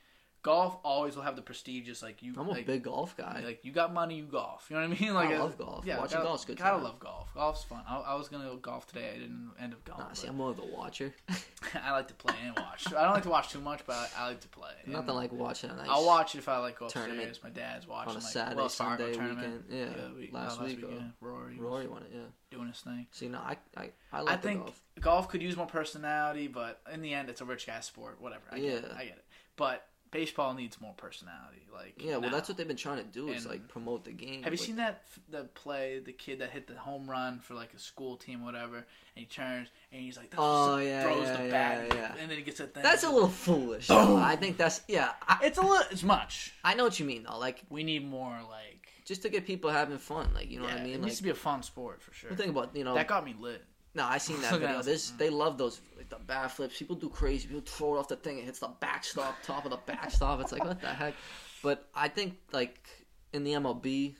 golf 0.42 0.78
always 0.84 1.16
will 1.16 1.22
have 1.22 1.36
the 1.36 1.42
prestigious 1.42 2.02
like 2.02 2.22
you. 2.22 2.34
I'm 2.36 2.46
a 2.46 2.50
like, 2.52 2.66
big 2.66 2.84
golf 2.84 3.16
guy. 3.16 3.42
like 3.44 3.64
you 3.64 3.72
got 3.72 3.92
money, 3.92 4.16
you 4.16 4.24
golf. 4.24 4.66
You 4.70 4.76
know 4.76 4.88
what 4.88 4.96
I 4.96 5.00
mean? 5.00 5.14
Like 5.18 5.30
I 5.30 5.34
uh, 5.36 5.42
love 5.44 5.58
golf. 5.58 5.84
Yeah, 5.84 5.98
Watching 5.98 6.22
golf's 6.22 6.44
good 6.44 6.56
Gotta 6.58 6.76
time. 6.76 6.84
love 6.84 7.00
golf. 7.00 7.34
Golf's 7.34 7.64
fun. 7.64 7.82
I, 7.88 7.98
I 7.98 8.14
was 8.14 8.28
gonna 8.28 8.44
go 8.44 8.56
golf 8.56 8.86
today. 8.86 9.10
I 9.14 9.18
didn't 9.18 9.50
end 9.60 9.72
up 9.72 9.84
golfing. 9.84 10.06
Nah, 10.06 10.12
see, 10.12 10.28
I'm 10.28 10.36
more 10.36 10.50
of 10.50 10.58
a 10.58 10.66
watcher. 10.66 11.12
I 11.82 11.92
like 11.92 12.08
to 12.08 12.14
play 12.14 12.34
and 12.44 12.56
watch. 12.56 12.86
I 12.92 13.02
don't 13.02 13.14
like 13.14 13.24
to 13.24 13.28
watch 13.30 13.50
too 13.50 13.60
much, 13.60 13.80
but 13.86 13.96
I, 13.96 14.08
I 14.16 14.28
like 14.28 14.40
to 14.40 14.48
play. 14.48 14.70
Nothing 14.86 15.08
And 15.08 15.16
like 15.16 15.32
watching 15.32 15.70
a 15.70 15.76
nice. 15.76 15.88
I'll 15.90 16.06
watch 16.06 16.34
it 16.34 16.38
if 16.38 16.48
I 16.48 16.58
like 16.58 16.78
go 16.78 16.88
tournament 16.88 17.28
upstairs. 17.28 17.42
My 17.42 17.50
dad's 17.50 17.88
watching 17.88 18.10
on 18.10 18.16
a 18.16 18.20
like 18.20 18.32
Saturday, 18.32 18.56
Wells 18.56 18.74
Fargo 18.74 19.04
Sunday 19.04 19.18
tournament. 19.18 19.64
weekend. 19.68 19.96
Yeah, 19.96 20.08
we- 20.16 20.30
last 20.32 20.60
uh, 20.60 20.64
week. 20.64 20.78
yeah. 20.80 20.96
uh, 20.96 21.00
Rory, 21.20 21.56
Rory 21.58 21.86
won 21.88 22.02
it. 22.02 22.10
Yeah. 22.14 22.20
doing 22.50 22.68
his 22.68 22.78
thing. 22.80 23.06
See, 23.10 23.28
no, 23.28 23.38
I, 23.38 23.56
I, 23.76 23.90
I 24.12 24.18
I 24.18 24.20
like 24.20 24.42
the 24.42 24.48
think 24.48 24.60
golf. 24.60 24.82
golf. 25.00 25.28
could 25.28 25.42
use 25.42 25.56
more 25.56 25.66
personality, 25.66 26.46
but 26.46 26.80
in 26.92 27.02
the 27.02 27.12
end, 27.12 27.28
it's 27.28 27.40
a 27.40 27.44
rich 27.44 27.66
guy 27.66 27.80
sport. 27.80 28.20
Whatever. 28.20 28.44
I 28.52 28.58
get 28.60 28.72
it. 28.72 28.84
Yeah. 28.88 28.94
I 28.96 29.04
get 29.04 29.16
it. 29.16 29.24
But 29.56 29.87
baseball 30.10 30.54
needs 30.54 30.80
more 30.80 30.94
personality. 30.96 31.62
Like 31.72 31.94
Yeah, 32.02 32.12
well, 32.12 32.22
now. 32.22 32.30
that's 32.30 32.48
what 32.48 32.58
they've 32.58 32.66
been 32.66 32.76
trying 32.76 32.98
to 32.98 33.04
do 33.04 33.28
is 33.28 33.44
And- 33.44 33.52
like 33.52 33.68
promote 33.68 34.04
the 34.04 34.12
game. 34.12 34.42
Have 34.42 34.52
you 34.52 34.58
but- 34.58 34.66
seen 34.66 34.76
that 34.76 35.04
the 35.30 35.44
play 35.44 36.00
the 36.00 36.12
kid 36.12 36.40
that 36.40 36.50
hit 36.50 36.66
the 36.66 36.74
home 36.74 37.08
run 37.08 37.38
for 37.40 37.54
like 37.54 37.72
a 37.74 37.78
school 37.78 38.16
team, 38.16 38.44
whatever, 38.44 38.76
and 38.76 38.84
he 39.14 39.24
turns 39.26 39.68
and 39.92 40.00
he's 40.02 40.16
like, 40.16 40.32
Oh, 40.36 40.78
yeah, 40.78 41.02
throws 41.02 41.22
yeah, 41.26 41.36
the 41.36 41.44
yeah, 41.44 41.50
bat, 41.50 41.92
yeah. 41.94 42.14
and 42.20 42.30
then 42.30 42.36
he 42.38 42.42
gets 42.44 42.58
that 42.58 42.74
thing. 42.74 42.82
That's 42.82 43.04
a 43.04 43.10
little 43.10 43.28
foolish. 43.28 43.88
I 43.90 44.36
think 44.36 44.56
that's 44.56 44.80
yeah. 44.88 45.12
I, 45.26 45.38
It's 45.42 45.58
a 45.58 45.62
little. 45.62 45.84
It's 45.90 46.02
much. 46.02 46.52
I 46.64 46.74
know 46.74 46.84
what 46.84 46.98
you 46.98 47.06
mean 47.06 47.24
though. 47.24 47.38
Like 47.38 47.62
We 47.70 47.84
need 47.84 48.04
more 48.08 48.38
like. 48.50 48.88
just 49.04 49.22
to 49.22 49.28
get 49.28 49.46
people 49.46 49.70
having 49.70 49.98
fun. 49.98 50.28
Like 50.34 50.50
you 50.50 50.58
know 50.60 50.66
yeah, 50.66 50.72
what 50.74 50.80
I 50.80 50.84
mean. 50.84 50.94
it 50.94 50.96
Like 50.98 51.04
needs 51.06 51.16
to 51.18 51.22
be 51.22 51.30
a 51.30 51.34
fun 51.34 51.62
sport 51.62 52.02
for 52.02 52.12
sure. 52.12 52.30
think 52.34 52.50
about 52.50 52.74
you 52.74 52.84
know. 52.84 52.94
That 52.94 53.08
got 53.08 53.24
me 53.24 53.34
lit. 53.38 53.64
No, 53.94 54.04
I 54.04 54.18
seen 54.18 54.40
that 54.42 54.52
video. 54.60 54.82
This 54.82 55.10
they 55.10 55.30
love 55.30 55.58
those 55.58 55.80
like 55.96 56.08
the 56.08 56.16
bat 56.16 56.52
flips. 56.52 56.78
People 56.78 56.96
do 56.96 57.08
crazy. 57.08 57.48
People 57.48 57.62
throw 57.64 57.96
it 57.96 57.98
off 57.98 58.08
the 58.08 58.16
thing. 58.16 58.38
It 58.38 58.44
hits 58.44 58.60
the 58.60 58.68
backstop, 58.80 59.36
top 59.42 59.64
of 59.64 59.70
the 59.70 59.78
backstop. 59.86 60.40
It's 60.40 60.52
like 60.52 60.64
what 60.64 60.80
the 60.80 60.88
heck. 60.88 61.14
But 61.62 61.88
I 61.94 62.08
think 62.08 62.36
like 62.52 62.88
in 63.32 63.44
the 63.44 63.52
MLB, 63.52 64.14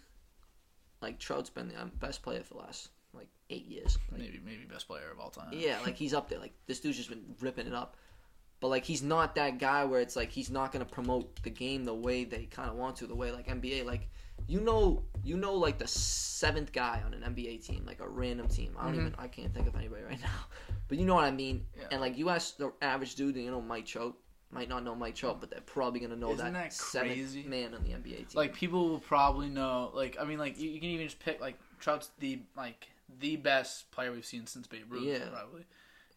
like 1.01 1.19
Trout's 1.19 1.51
been 1.51 1.69
the 1.69 1.81
um, 1.81 1.93
best 2.01 2.23
player 2.23 2.43
for 2.43 2.55
the 2.55 2.61
last 2.61 2.89
like 3.15 3.29
eight 3.51 3.67
years. 3.67 3.99
Like, 4.11 4.21
Maybe 4.21 4.41
maybe 4.45 4.65
best 4.65 4.89
player 4.89 5.11
of 5.13 5.21
all 5.21 5.31
time. 5.31 5.49
Yeah, 5.53 5.79
like 5.85 5.97
he's 5.97 6.15
up 6.15 6.29
there. 6.29 6.39
Like 6.39 6.53
this 6.67 6.81
dude's 6.81 6.97
just 6.97 7.11
been 7.11 7.25
ripping 7.41 7.67
it 7.67 7.75
up. 7.75 7.97
But 8.61 8.69
like 8.69 8.85
he's 8.85 9.03
not 9.03 9.35
that 9.37 9.59
guy 9.59 9.85
where 9.85 10.01
it's 10.01 10.17
like 10.17 10.31
he's 10.31 10.51
not 10.51 10.73
gonna 10.73 10.85
promote 10.85 11.43
the 11.43 11.51
game 11.51 11.85
the 11.85 11.95
way 11.95 12.25
they 12.25 12.45
kind 12.47 12.69
of 12.69 12.77
want 12.77 12.97
to, 12.97 13.07
the 13.07 13.15
way 13.15 13.31
like 13.31 13.47
NBA. 13.47 13.85
Like 13.87 14.09
you 14.47 14.61
know, 14.61 15.03
you 15.25 15.37
know, 15.37 15.55
like 15.55 15.79
the 15.79 15.87
seventh 15.87 16.73
guy 16.73 17.03
on 17.05 17.13
an 17.15 17.23
NBA 17.35 17.65
team, 17.67 17.85
like 17.87 18.01
a 18.01 18.09
random 18.09 18.49
team. 18.49 18.75
I 18.79 18.85
don't 18.85 18.95
Mhm. 18.95 19.01
even, 19.01 19.15
I 19.19 19.29
can't 19.29 19.53
think 19.53 19.67
of 19.69 19.75
anybody 19.77 20.03
right 20.05 20.21
now. 20.21 20.31
But 20.89 20.97
you 20.97 21.05
know 21.05 21.15
what 21.17 21.25
I 21.25 21.31
mean. 21.31 21.67
Yeah. 21.77 21.89
And 21.91 22.01
like 22.01 22.17
you 22.17 22.31
ask 22.31 22.57
the 22.57 22.73
average 22.81 23.15
dude, 23.15 23.37
you 23.37 23.51
know 23.51 23.61
Mike 23.61 23.85
Trout 23.87 24.15
might 24.51 24.71
not 24.71 24.83
know 24.85 24.95
Mike 24.95 25.15
Trout, 25.15 25.39
but 25.41 25.51
they're 25.51 25.61
probably 25.61 26.01
gonna 26.01 26.17
know 26.17 26.33
Isn't 26.33 26.55
that 26.55 26.73
seventh 26.73 27.13
crazy? 27.13 27.43
man 27.43 27.75
on 27.75 27.83
the 27.85 27.91
NBA 27.91 28.17
team. 28.17 28.27
Like 28.35 28.55
people 28.55 28.89
will 28.89 28.99
probably 29.01 29.51
know. 29.51 29.91
Like 29.93 30.17
I 30.19 30.25
mean, 30.25 30.39
like 30.39 30.59
you, 30.59 30.71
you 30.71 30.81
can 30.81 30.89
even 30.89 31.07
just 31.07 31.19
pick 31.21 31.41
like 31.43 31.59
Trout's 31.79 32.11
the 32.19 32.41
like 32.57 32.89
the 33.21 33.37
best 33.37 33.91
player 33.91 34.11
we've 34.13 34.25
seen 34.25 34.47
since 34.47 34.67
Babe 34.67 34.91
Ruth. 34.91 35.05
Yeah. 35.05 35.29
probably 35.31 35.67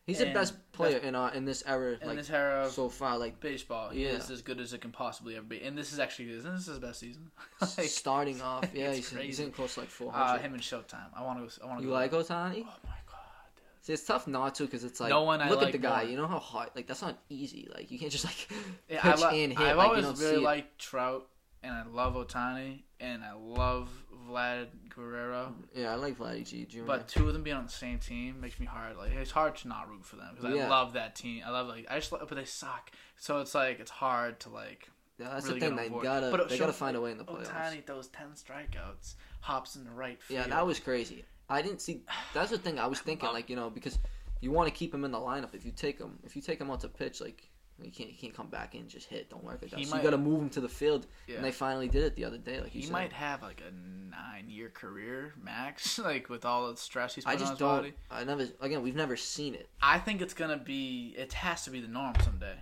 he's 0.08 0.20
the 0.20 0.26
best 0.28 0.54
player 0.72 0.98
in 0.98 1.16
our 1.16 1.34
in 1.34 1.46
this 1.46 1.64
era, 1.68 1.98
in 2.02 2.08
like 2.08 2.18
this 2.18 2.30
era 2.30 2.66
of 2.66 2.72
so 2.72 2.90
far. 2.90 3.18
Like 3.18 3.40
baseball. 3.40 3.90
He 3.90 4.04
Yeah. 4.06 4.12
is 4.12 4.30
as 4.30 4.42
good 4.42 4.60
as 4.60 4.74
it 4.74 4.82
can 4.82 4.92
possibly 4.92 5.36
ever 5.36 5.46
be. 5.46 5.62
And 5.62 5.78
this 5.78 5.94
is 5.94 6.00
actually 6.00 6.32
isn't 6.32 6.56
this 6.56 6.66
his 6.66 6.80
best 6.80 7.00
season? 7.00 7.32
like, 7.62 7.88
starting 7.88 8.42
off, 8.52 8.66
yeah, 8.74 8.94
he's, 8.94 9.10
he's 9.10 9.40
in 9.40 9.52
close 9.52 9.76
to 9.76 9.82
like 9.82 9.90
four 9.90 10.12
hundred. 10.12 10.40
uh, 10.40 10.44
him 10.44 10.54
and 10.54 10.62
Showtime. 10.64 11.10
I 11.16 11.24
want 11.24 11.50
to. 11.50 11.64
I 11.64 11.68
want 11.68 11.80
to. 11.80 11.86
you 11.86 11.92
like 11.92 12.12
Ohtani? 12.12 12.64
Oh 12.68 12.80
my 12.84 12.98
god. 13.08 13.20
dude. 13.56 13.64
See, 13.82 13.94
it's 13.94 14.04
tough 14.04 14.28
not 14.28 14.56
to 14.56 14.64
because 14.64 14.84
it's 14.84 15.00
like 15.00 15.10
No 15.10 15.24
one 15.24 15.42
I 15.42 15.50
look 15.50 15.60
like 15.60 15.68
at 15.68 15.72
the 15.74 15.78
guy. 15.78 16.02
more. 16.04 16.12
You 16.12 16.18
know 16.18 16.28
how 16.28 16.40
hard? 16.40 16.70
Like 16.76 16.88
that's 16.88 17.02
not 17.02 17.18
easy. 17.30 17.68
Like 17.74 17.92
you 17.92 18.00
can't 18.00 18.12
just 18.12 18.26
like 18.26 18.48
Yeah, 18.90 19.02
pitch 19.14 19.22
I 19.24 19.32
li- 19.32 19.44
and 19.44 19.54
hit. 19.54 19.68
I've 19.68 19.78
like, 19.78 19.86
you 19.88 20.04
always 20.04 20.06
don't 20.06 20.20
really 20.20 20.44
liked 20.44 20.80
Trout, 20.80 21.28
and 21.64 21.74
I 21.74 21.84
love 21.86 22.16
Ohtani, 22.16 22.84
and 23.00 23.24
I 23.24 23.34
love 23.34 23.90
Vlad 24.32 24.68
Guerrero. 24.90 25.54
Yeah, 25.76 25.92
I 25.92 25.96
like 25.96 26.18
Vladdy 26.18 26.48
G 26.48 26.66
Jr. 26.66 26.84
But 26.86 27.08
two 27.08 27.28
of 27.28 27.34
them 27.34 27.44
being 27.44 27.56
on 27.56 27.66
the 27.66 27.72
same 27.72 28.00
team 28.00 28.40
makes 28.40 28.60
me 28.60 28.66
hard. 28.66 28.98
Like 28.98 29.12
it's 29.12 29.32
hard 29.32 29.56
to 29.58 29.68
not 29.68 29.90
root 29.90 30.06
for 30.06 30.16
them 30.16 30.36
because 30.36 30.56
Yeah. 30.56 30.66
I 30.66 30.70
love 30.70 30.94
that 30.94 31.16
team. 31.16 31.44
I 31.46 31.50
love 31.50 31.68
like 31.68 31.86
I 31.90 31.96
just 32.00 32.12
love, 32.12 32.26
but 32.28 32.36
they 32.36 32.46
suck. 32.46 32.92
So 33.18 33.40
it's 33.40 33.54
like 33.54 33.80
it's 33.80 33.92
hard 33.92 34.40
to 34.42 34.50
like. 34.50 34.90
yeah, 35.20 35.30
that's 35.30 35.48
really 35.48 35.60
the 35.60 35.68
thing. 35.68 35.76
They 35.76 35.90
gotta 35.90 36.32
But 36.32 36.50
they 36.50 36.58
gotta 36.58 36.74
find 36.74 36.96
a 36.96 37.02
way 37.02 37.12
in 37.12 37.18
the 37.18 37.26
oh, 37.28 37.34
playoffs. 37.36 37.54
Ohtani 37.54 37.86
throws 37.86 38.08
ten 38.08 38.28
strikeouts, 38.30 39.16
hops 39.42 39.76
in 39.76 39.84
the 39.84 39.92
right 39.92 40.22
field. 40.22 40.42
Yeah, 40.42 40.48
that 40.48 40.66
was 40.66 40.80
crazy. 40.80 41.26
I 41.50 41.62
didn't 41.62 41.82
see. 41.82 42.04
That's 42.34 42.52
the 42.52 42.58
thing. 42.58 42.80
I 42.80 42.88
was 42.88 43.00
thinking 43.08 43.30
like 43.34 43.50
you 43.50 43.56
know 43.56 43.70
because 43.70 44.00
you 44.40 44.52
want 44.52 44.68
to 44.68 44.74
keep 44.74 44.94
him 44.94 45.06
in 45.06 45.12
the 45.12 45.20
lineup. 45.20 45.54
If 45.54 45.66
you 45.66 45.72
take 45.72 46.00
him, 46.00 46.20
if 46.24 46.36
you 46.36 46.42
take 46.42 46.60
him 46.60 46.72
out 46.72 46.82
to 46.82 46.88
pitch, 46.88 47.22
like 47.22 47.51
you 47.84 47.92
can't 47.92 48.10
you 48.10 48.16
can't 48.18 48.34
come 48.34 48.48
back 48.48 48.76
in 48.76 48.82
and 48.82 48.90
just 48.90 49.08
hit. 49.08 49.30
Don't 49.30 49.44
work 49.44 49.60
like 49.62 49.72
that. 49.72 49.84
So 49.84 49.92
might- 49.92 49.98
you 49.98 50.04
got 50.04 50.12
to 50.12 50.18
move 50.18 50.42
him 50.42 50.50
to 50.52 50.62
the 50.62 50.70
field. 50.70 51.08
Yeah. 51.28 51.36
And 51.38 51.46
they 51.46 51.52
finally 51.52 51.88
did 51.88 52.04
it 52.04 52.16
the 52.16 52.26
other 52.26 52.38
day. 52.38 52.60
Like 52.62 52.74
you 52.76 52.82
he 52.82 52.88
said. 52.88 52.94
might 52.94 53.14
have 53.14 53.42
like 53.42 53.62
a 53.68 53.72
nine-year 53.72 54.70
career 54.70 55.34
max, 55.42 55.98
like 56.12 56.30
with 56.30 56.46
all 56.46 56.70
the 56.72 56.78
stress 56.78 57.16
he's 57.16 57.26
I 57.26 57.32
putting 57.34 57.48
on 57.48 57.52
his 57.54 57.60
body. 57.60 57.88
I 57.88 57.90
just 57.92 58.10
don't. 58.10 58.18
body. 58.18 58.22
I 58.32 58.44
never. 58.46 58.52
Again, 58.66 58.82
we've 58.82 58.96
never 58.96 59.16
seen 59.18 59.56
it. 59.56 59.70
I 59.82 60.00
think 60.00 60.22
it's 60.22 60.34
gonna 60.34 60.58
be. 60.58 61.14
It 61.18 61.34
has 61.34 61.64
to 61.66 61.70
be 61.72 61.80
the 61.82 61.88
norm 61.88 62.14
someday. 62.24 62.56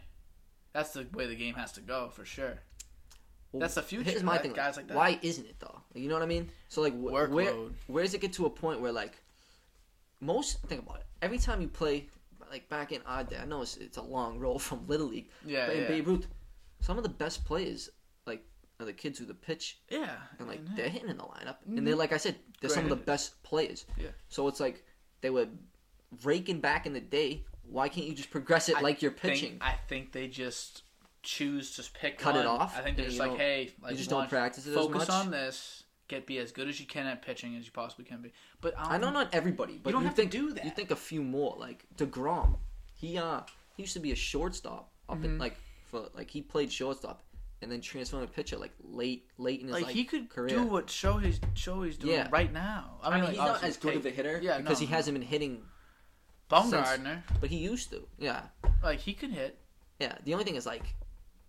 That's 0.74 0.92
the 0.92 1.08
way 1.14 1.26
the 1.26 1.36
game 1.36 1.56
has 1.56 1.72
to 1.74 1.82
go 1.82 2.10
for 2.10 2.26
sure. 2.26 2.60
Well, 3.52 3.62
That's 3.62 3.74
the 3.74 3.82
future. 3.82 4.12
Here's 4.12 4.22
my 4.22 4.38
thing. 4.38 4.54
guys 4.54 4.78
like 4.78 4.88
that. 4.90 4.96
Why 4.96 5.18
isn't 5.24 5.46
it 5.48 5.56
though? 5.60 5.82
Like, 5.96 6.04
you 6.04 6.08
know 6.08 6.14
what 6.14 6.22
I 6.22 6.28
mean? 6.28 6.52
So 6.68 6.82
like, 6.82 6.94
wh- 6.94 7.32
where 7.32 7.56
where 7.88 8.04
does 8.04 8.14
it 8.14 8.22
get 8.22 8.34
to 8.34 8.46
a 8.46 8.50
point 8.50 8.80
where 8.80 8.92
like 8.92 9.14
most 10.22 10.62
think 10.64 10.84
about 10.84 10.98
it. 10.98 11.06
Every 11.22 11.38
time 11.40 11.62
you 11.62 11.68
play, 11.68 12.08
like 12.50 12.70
back 12.70 12.92
in 12.92 13.02
our 13.06 13.24
day, 13.24 13.38
I 13.42 13.46
know 13.46 13.62
it's, 13.62 13.78
it's 13.78 13.98
a 13.98 14.02
long 14.02 14.40
roll 14.40 14.60
from 14.68 14.88
Little 14.88 15.08
League, 15.08 15.30
Yeah, 15.46 15.68
but 15.68 15.76
in 15.76 15.82
yeah, 15.84 15.88
Babe 15.88 16.08
Ruth, 16.08 16.28
some 16.82 16.98
of 16.98 17.04
the 17.04 17.10
best 17.10 17.46
players 17.46 17.90
like 18.26 18.44
are 18.80 18.86
the 18.86 18.94
kids 18.94 19.20
who 19.20 19.26
the 19.26 19.34
pitch 19.34 19.80
yeah. 19.90 20.16
and 20.40 20.48
like 20.48 20.60
and- 20.60 20.78
they're 20.78 20.90
hitting 20.90 21.10
in 21.10 21.18
the 21.18 21.24
lineup, 21.24 21.58
and 21.66 21.78
they're 21.86 21.94
mm-hmm. 21.94 22.00
like 22.00 22.14
I 22.14 22.18
said, 22.18 22.36
they're 22.62 22.70
some 22.70 22.84
of 22.84 22.90
the 22.90 22.96
best 22.96 23.42
players. 23.44 23.86
Yeah. 23.98 24.10
So 24.28 24.48
it's 24.48 24.60
like 24.60 24.84
they 25.22 25.30
were 25.30 25.48
raking 26.24 26.60
back 26.60 26.86
in 26.86 26.94
the 26.94 27.02
day. 27.02 27.46
Why 27.64 27.88
can't 27.88 28.08
you 28.08 28.14
just 28.14 28.32
progress 28.32 28.68
it 28.70 28.78
I 28.78 28.82
like 28.82 29.02
you're 29.02 29.12
think- 29.12 29.34
pitching? 29.36 29.58
I 29.62 29.76
think 29.88 30.12
they 30.12 30.28
just 30.28 30.84
choose 31.22 31.76
to 31.76 31.92
pick 31.92 32.18
Cut 32.18 32.36
it 32.36 32.46
off, 32.46 32.78
I 32.78 32.82
think 32.82 32.98
they're 32.98 33.06
just 33.06 33.18
you 33.18 33.24
like, 33.24 33.38
hey, 33.38 33.74
like 33.82 33.96
just 33.96 34.10
don't 34.10 34.30
practice 34.30 34.66
it 34.66 34.72
as 34.72 34.76
Focus 34.76 35.10
on 35.10 35.32
this, 35.32 35.84
get 36.10 36.26
be 36.26 36.38
as 36.40 36.52
good 36.52 36.68
as 36.68 36.80
you 36.80 36.86
can 36.86 37.08
at 37.08 37.22
pitching 37.22 37.56
as 37.56 37.66
you 37.66 37.72
possibly 37.72 38.04
can 38.04 38.22
be. 38.22 38.34
But 38.60 38.74
I, 38.78 38.96
I 38.96 38.98
know 38.98 39.10
not 39.12 39.30
everybody, 39.34 39.80
but 39.82 39.90
you 39.90 39.94
don't 39.94 40.02
you 40.02 40.08
have 40.08 40.16
to 40.16 40.22
think 40.24 40.32
do 40.32 40.52
that. 40.54 40.66
You 40.66 40.72
think 40.72 40.92
a 40.92 40.96
few 40.98 41.22
more, 41.24 41.56
like 41.58 41.86
deGrom. 41.96 42.58
He 42.96 43.18
uh 43.18 43.42
he 43.78 43.84
used 43.84 43.94
to 43.94 44.00
be 44.02 44.12
a 44.12 44.16
shortstop 44.16 44.92
up 45.08 45.16
Mm-hmm. 45.18 45.26
in 45.26 45.38
like 45.40 45.56
for 45.86 46.10
like 46.14 46.30
he 46.30 46.42
played 46.42 46.72
shortstop 46.72 47.24
and 47.62 47.72
then 47.72 47.82
transformed 47.82 48.28
to 48.28 48.34
pitcher 48.34 48.58
like 48.58 48.72
late 48.84 49.26
late 49.38 49.60
in 49.62 49.68
his 49.68 49.74
like, 49.74 49.86
like, 49.86 49.96
he 49.96 50.04
could 50.04 50.30
career. 50.30 50.50
do 50.50 50.64
what 50.66 50.88
Shohei's 50.88 51.40
Shohei's 51.56 51.98
doing 51.98 52.14
Yeah. 52.16 52.28
right 52.32 52.52
now. 52.52 52.98
I 53.02 53.08
I 53.08 53.10
mean, 53.12 53.16
mean, 53.16 53.24
like, 53.24 53.30
he's 53.32 53.38
not 53.62 53.64
as 53.64 53.78
good 53.78 53.96
of 53.96 54.06
a 54.06 54.10
hitter 54.12 54.40
Yeah, 54.44 54.58
because 54.60 54.80
no, 54.82 54.86
he 54.86 54.92
no. 54.92 54.98
hasn't 54.98 55.18
been 55.18 55.28
hitting, 55.28 55.62
Bumgarner, 56.50 57.22
but 57.42 57.50
he 57.50 57.58
used 57.58 57.90
to. 57.92 58.08
Yeah, 58.18 58.42
like 58.84 59.00
he 59.00 59.14
could 59.14 59.32
hit. 59.32 59.58
yeah. 60.00 60.16
The 60.24 60.34
only 60.34 60.46
thing 60.46 60.56
is 60.56 60.66
like 60.66 60.96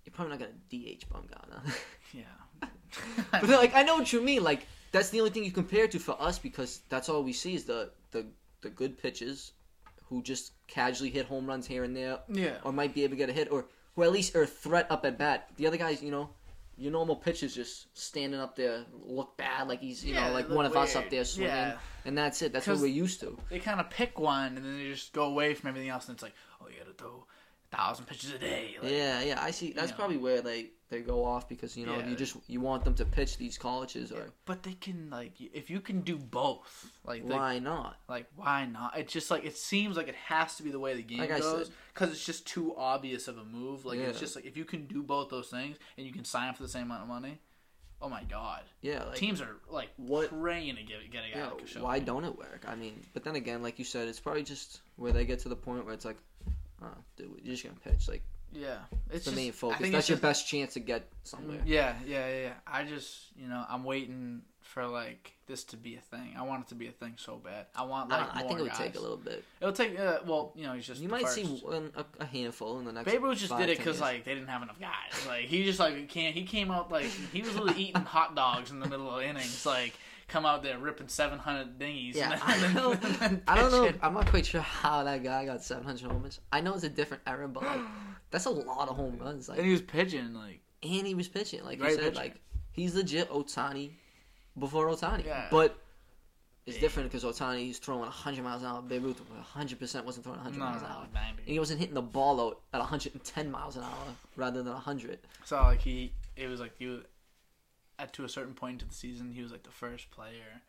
you're 0.05 0.13
probably 0.13 0.37
not 0.37 0.41
gonna 0.41 0.53
DH 0.71 1.05
Bumgarner. 1.13 1.63
Yeah. 2.13 2.23
But 3.33 3.49
like 3.49 3.75
I 3.75 3.83
know 3.83 3.97
what 3.97 4.13
you 4.13 4.21
mean. 4.21 4.43
Like 4.43 4.67
that's 4.93 5.11
the 5.11 5.21
only 5.21 5.31
thing 5.31 5.45
you 5.45 5.53
compare 5.53 5.87
to 5.89 5.99
for 5.99 6.21
us 6.21 6.39
because 6.39 6.81
that's 6.89 7.09
all 7.09 7.23
we 7.23 7.33
see 7.33 7.55
is 7.55 7.65
the 7.65 7.91
the 8.11 8.27
the 8.63 8.71
good 8.71 8.99
pitches 8.99 9.53
who 10.09 10.23
just 10.23 10.53
casually 10.67 11.11
hit 11.11 11.27
home 11.27 11.47
runs 11.47 11.67
here 11.67 11.85
and 11.85 11.97
there 11.97 12.19
yeah. 12.29 12.57
or 12.65 12.73
might 12.73 12.93
be 12.95 13.05
able 13.05 13.13
to 13.13 13.17
get 13.17 13.31
a 13.31 13.33
hit, 13.33 13.51
or 13.53 13.67
who 13.95 14.03
at 14.03 14.11
least 14.13 14.35
are 14.35 14.43
a 14.43 14.47
threat 14.47 14.87
up 14.91 15.07
at 15.07 15.17
bat. 15.17 15.49
The 15.57 15.67
other 15.69 15.77
guys, 15.77 16.03
you 16.03 16.11
know, 16.11 16.31
your 16.77 16.91
normal 16.91 17.15
pitchers 17.15 17.55
just 17.55 17.97
standing 17.97 18.41
up 18.41 18.57
there, 18.57 18.85
look 19.05 19.37
bad, 19.37 19.69
like 19.69 19.81
he's 19.81 20.05
you 20.05 20.15
Yeah, 20.15 20.29
know 20.29 20.35
like 20.35 20.49
one 20.49 20.67
of 20.67 20.77
us 20.77 20.97
up 20.97 21.09
there 21.11 21.25
swinging, 21.25 21.53
Yeah. 21.53 21.77
and 22.05 22.19
that's 22.19 22.43
it. 22.43 22.53
That's 22.53 22.67
what 22.67 22.79
we're 22.79 22.87
used 22.87 23.21
to. 23.21 23.39
They 23.51 23.61
kind 23.61 23.79
of 23.81 23.89
pick 23.89 24.19
one 24.19 24.57
and 24.57 24.65
then 24.65 24.79
they 24.79 24.91
just 24.91 25.13
go 25.13 25.25
away 25.25 25.55
from 25.55 25.69
everything 25.69 25.91
else, 25.91 26.09
and 26.09 26.17
it's 26.17 26.23
like, 26.23 26.35
oh, 26.61 26.67
you 26.69 26.75
gotta 26.79 26.95
throw 26.95 27.25
thousand 27.71 28.07
pitches 28.07 28.33
a 28.33 28.39
day. 28.39 28.77
Like, 28.83 28.91
Yeah, 28.93 29.23
yeah, 29.23 29.39
I 29.43 29.51
see. 29.51 29.73
That's 29.73 29.91
know. 29.91 29.97
probably 29.97 30.17
where 30.17 30.43
they 30.43 30.71
they 30.89 31.01
go 31.03 31.25
off 31.25 31.49
because 31.49 31.77
you 31.77 31.87
know 31.87 31.99
Yeah. 31.99 32.09
you 32.09 32.17
just 32.17 32.37
you 32.49 32.61
want 32.61 32.85
them 32.85 32.95
to 32.95 33.05
pitch 33.05 33.37
these 33.37 33.57
colleges 33.57 34.11
or 34.11 34.27
But 34.45 34.65
they 34.65 34.73
can 34.73 35.09
like, 35.09 35.35
if 35.41 35.71
you 35.71 35.81
can 35.81 36.01
do 36.01 36.17
both, 36.17 36.91
like, 37.05 37.25
they, 37.27 37.33
why 37.35 37.61
not? 37.61 37.97
like 38.09 38.27
why 38.35 38.67
not? 38.67 38.99
It's 38.99 39.13
just 39.13 39.31
like 39.31 39.45
it 39.45 39.57
seems 39.57 39.97
like 39.97 40.09
it 40.09 40.17
has 40.17 40.57
to 40.57 40.65
be 40.65 40.71
the 40.71 40.81
way 40.81 40.95
the 40.95 41.03
game 41.03 41.21
Like 41.21 41.29
goes 41.39 41.71
because 41.95 42.11
it's 42.11 42.25
just 42.27 42.47
too 42.47 42.75
obvious 42.77 43.29
of 43.29 43.39
a 43.39 43.45
move. 43.45 43.85
Like 43.85 44.01
it's 44.01 44.19
just 44.19 44.35
like 44.35 44.47
if 44.47 44.57
you 44.57 44.65
can 44.65 44.87
do 44.87 45.03
both 45.03 45.31
those 45.31 45.49
things 45.49 45.77
and 45.97 46.07
you 46.07 46.13
can 46.13 46.25
sign 46.25 46.55
for 46.55 46.63
the 46.65 46.69
same 46.69 46.85
amount 46.87 47.03
of 47.03 47.09
money, 47.09 47.39
oh 48.03 48.09
my 48.09 48.25
god, 48.25 48.63
Yeah, 48.83 49.05
like 49.05 49.15
teams 49.15 49.41
are 49.41 49.59
like 49.71 49.91
what- 49.97 50.29
praying 50.31 50.75
to 50.75 50.83
get 50.83 51.09
get 51.13 51.23
a 51.25 51.33
guy 51.37 51.51
yeah, 51.75 51.81
why 51.83 52.01
don't 52.01 52.25
it 52.25 52.37
work? 52.37 52.65
I 52.67 52.75
mean, 52.75 53.01
but 53.15 53.23
then 53.23 53.37
again, 53.37 53.63
like 53.63 53.79
you 53.79 53.85
said, 53.85 54.09
it's 54.09 54.19
probably 54.19 54.43
just 54.43 54.81
where 54.97 55.13
they 55.13 55.25
get 55.25 55.39
to 55.41 55.49
the 55.49 55.57
point 55.57 55.85
where 55.85 55.95
it's 55.95 56.05
like, 56.05 56.17
oh, 56.83 56.87
dude, 57.17 57.41
you're 57.43 57.55
just 57.55 57.65
gonna 57.65 57.77
pitch. 57.85 58.09
Like 58.09 58.23
Yeah, 58.53 58.79
it's 59.11 59.25
the 59.25 59.31
just- 59.31 59.37
main 59.37 59.53
focus. 59.53 59.91
That's 59.91 60.09
your 60.09 60.17
just- 60.17 60.23
best 60.23 60.49
chance 60.49 60.75
to 60.75 60.81
get 60.81 61.09
somewhere. 61.25 61.61
Yeah, 61.65 61.95
yeah, 62.07 62.29
yeah, 62.29 62.41
yeah. 62.43 62.53
I 62.67 62.85
just, 62.85 63.27
you 63.37 63.49
know, 63.49 63.65
I'm 63.69 63.85
waiting 63.85 64.43
for 64.61 64.87
like 64.87 65.33
this 65.47 65.65
to 65.65 65.77
be 65.77 65.97
a 65.97 66.01
thing. 66.01 66.35
I 66.39 66.43
want 66.43 66.63
it 66.67 66.69
to 66.69 66.75
be 66.77 66.87
a 66.87 66.93
thing 66.93 67.15
so 67.17 67.37
bad. 67.37 67.67
I 67.75 67.83
want 67.83 68.09
like 68.09 68.21
don't 68.21 68.37
I 68.37 68.43
think 68.47 68.61
it 68.61 68.63
would 68.63 68.75
take 68.75 68.95
a 68.97 69.01
little 69.01 69.17
bit. 69.17 69.43
It'll 69.61 69.73
take. 69.73 69.99
Uh, 69.99 70.19
well, 70.27 70.53
you 70.55 70.65
know, 70.65 70.75
he's 70.75 70.87
just. 70.87 71.01
You 71.01 71.09
might 71.09 71.23
first. 71.23 71.35
see 71.35 71.45
one, 71.45 71.91
a, 71.97 72.05
a 72.21 72.25
handful 72.25 72.79
in 72.79 72.85
the 72.85 72.93
next. 72.93 73.11
Babe 73.11 73.23
Ruth 73.23 73.39
just 73.39 73.57
did 73.57 73.69
it 73.69 73.79
because 73.79 74.01
like 74.01 74.25
they 74.25 74.33
didn't 74.35 74.49
have 74.49 74.63
enough 74.63 74.79
guys. 74.79 75.27
Like 75.27 75.47
he 75.47 75.65
just 75.65 75.81
like 75.81 76.09
can't. 76.09 76.35
He 76.37 76.45
came 76.45 76.71
out 76.71 76.93
like 76.93 77.07
he 77.07 77.43
was 77.43 77.55
literally 77.57 77.83
eating 77.83 78.03
hot 78.03 78.37
dogs 78.37 78.71
in 78.71 78.79
the 78.79 78.89
middle 78.89 79.11
of 79.11 79.23
innings. 79.23 79.67
Like 79.67 79.95
come 80.31 80.47
out 80.47 80.63
there 80.63 80.79
ripping 80.79 81.09
700 81.09 81.79
dinghies. 81.79 82.15
Yeah, 82.17 82.33
and 82.33 82.43
I 82.43 82.59
then, 82.61 82.75
don't, 82.75 83.05
and 83.05 83.15
then 83.17 83.43
I 83.49 83.57
don't 83.57 83.73
know. 83.73 83.93
I'm 84.03 84.15
not 84.15 84.27
quite 84.27 84.47
sure 84.47 84.61
how 84.61 85.03
that 85.05 85.23
guy 85.23 85.45
got 85.45 85.63
700 85.63 86.11
homers. 86.11 86.41
I 86.53 86.61
know 86.61 86.75
it's 86.75 86.85
a 86.85 86.89
different 86.89 87.23
era, 87.27 87.49
but 87.49 87.65
like 87.65 87.81
that's 88.31 88.47
a 88.47 88.51
lot 88.51 88.89
of 88.89 88.97
home 88.97 89.19
runs. 89.21 89.49
Like, 89.49 89.59
And 89.59 89.67
he 89.67 89.73
was 89.73 89.83
pitching 89.83 90.33
like 90.35 90.61
and 90.83 91.07
he 91.07 91.15
was 91.15 91.29
pitching, 91.29 91.63
like 91.65 91.79
you 91.79 91.91
said, 91.95 92.17
like 92.17 92.37
he's 92.73 92.95
legit 92.95 93.29
Ohtani 93.31 93.91
before 94.59 94.87
Ohtani. 94.89 95.27
Yeah. 95.27 95.49
But 95.51 95.77
it's 96.67 96.77
Yeah. 96.77 96.83
different 96.83 97.11
because 97.11 97.25
Ohtani 97.25 97.59
he's 97.59 97.79
throwing 97.79 98.01
100 98.03 98.43
miles 98.45 98.63
an 98.63 98.69
hour. 98.69 98.83
Babe 98.83 99.05
Ruth 99.05 99.21
100 99.29 99.79
percent 99.79 100.07
wasn't 100.07 100.25
throwing 100.25 100.39
100 100.39 100.59
no, 100.59 100.65
miles 100.65 100.83
an 100.83 100.89
hour. 100.89 101.07
no, 101.13 101.21
90. 101.21 101.43
And 101.43 101.49
he 101.53 101.59
wasn't 101.59 101.81
hitting 101.81 101.95
the 101.95 102.03
ball 102.03 102.41
out 102.41 102.61
at 102.73 102.79
110 102.81 103.51
miles 103.51 103.77
an 103.77 103.83
hour 103.83 104.15
rather 104.37 104.63
than 104.63 104.73
100. 104.73 105.19
So 105.45 105.57
like 105.57 105.81
he, 105.81 106.13
it 106.37 106.47
was 106.49 106.61
like 106.61 106.73
he 106.79 106.87
was, 106.87 107.01
at 108.01 108.13
to 108.15 108.25
a 108.25 108.29
certain 108.29 108.55
point 108.55 108.83
of 108.83 108.89
the 108.89 108.95
season, 108.95 109.33
he 109.33 109.43
was 109.43 109.53
like 109.53 109.63
the 109.63 109.71
first 109.71 110.11
player 110.11 110.63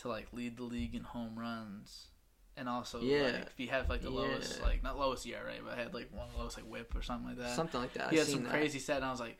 to 0.00 0.08
like 0.08 0.26
lead 0.32 0.56
the 0.56 0.62
league 0.64 0.94
in 0.94 1.02
home 1.04 1.38
runs, 1.38 2.08
and 2.56 2.68
also 2.68 3.00
Yeah. 3.00 3.22
like 3.24 3.34
if 3.46 3.54
he 3.56 3.66
had 3.66 3.88
like 3.88 4.00
the 4.02 4.10
lowest 4.10 4.60
like 4.62 4.82
not 4.82 4.98
lowest 4.98 5.26
ERA, 5.26 5.54
but 5.64 5.76
had 5.78 5.92
like 5.94 6.08
one 6.12 6.28
lowest 6.38 6.56
like 6.56 6.66
WHIP 6.66 6.94
or 6.96 7.02
something 7.02 7.28
like 7.28 7.38
that. 7.38 7.54
Something 7.56 7.80
like 7.80 7.92
that. 7.94 8.10
he 8.10 8.16
I've 8.18 8.26
had 8.26 8.32
some 8.34 8.44
that. 8.44 8.52
crazy 8.52 8.78
stat, 8.78 8.96
and 8.96 9.04
I 9.04 9.10
was 9.10 9.20
like, 9.20 9.38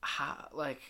how 0.00 0.48
like. 0.52 0.80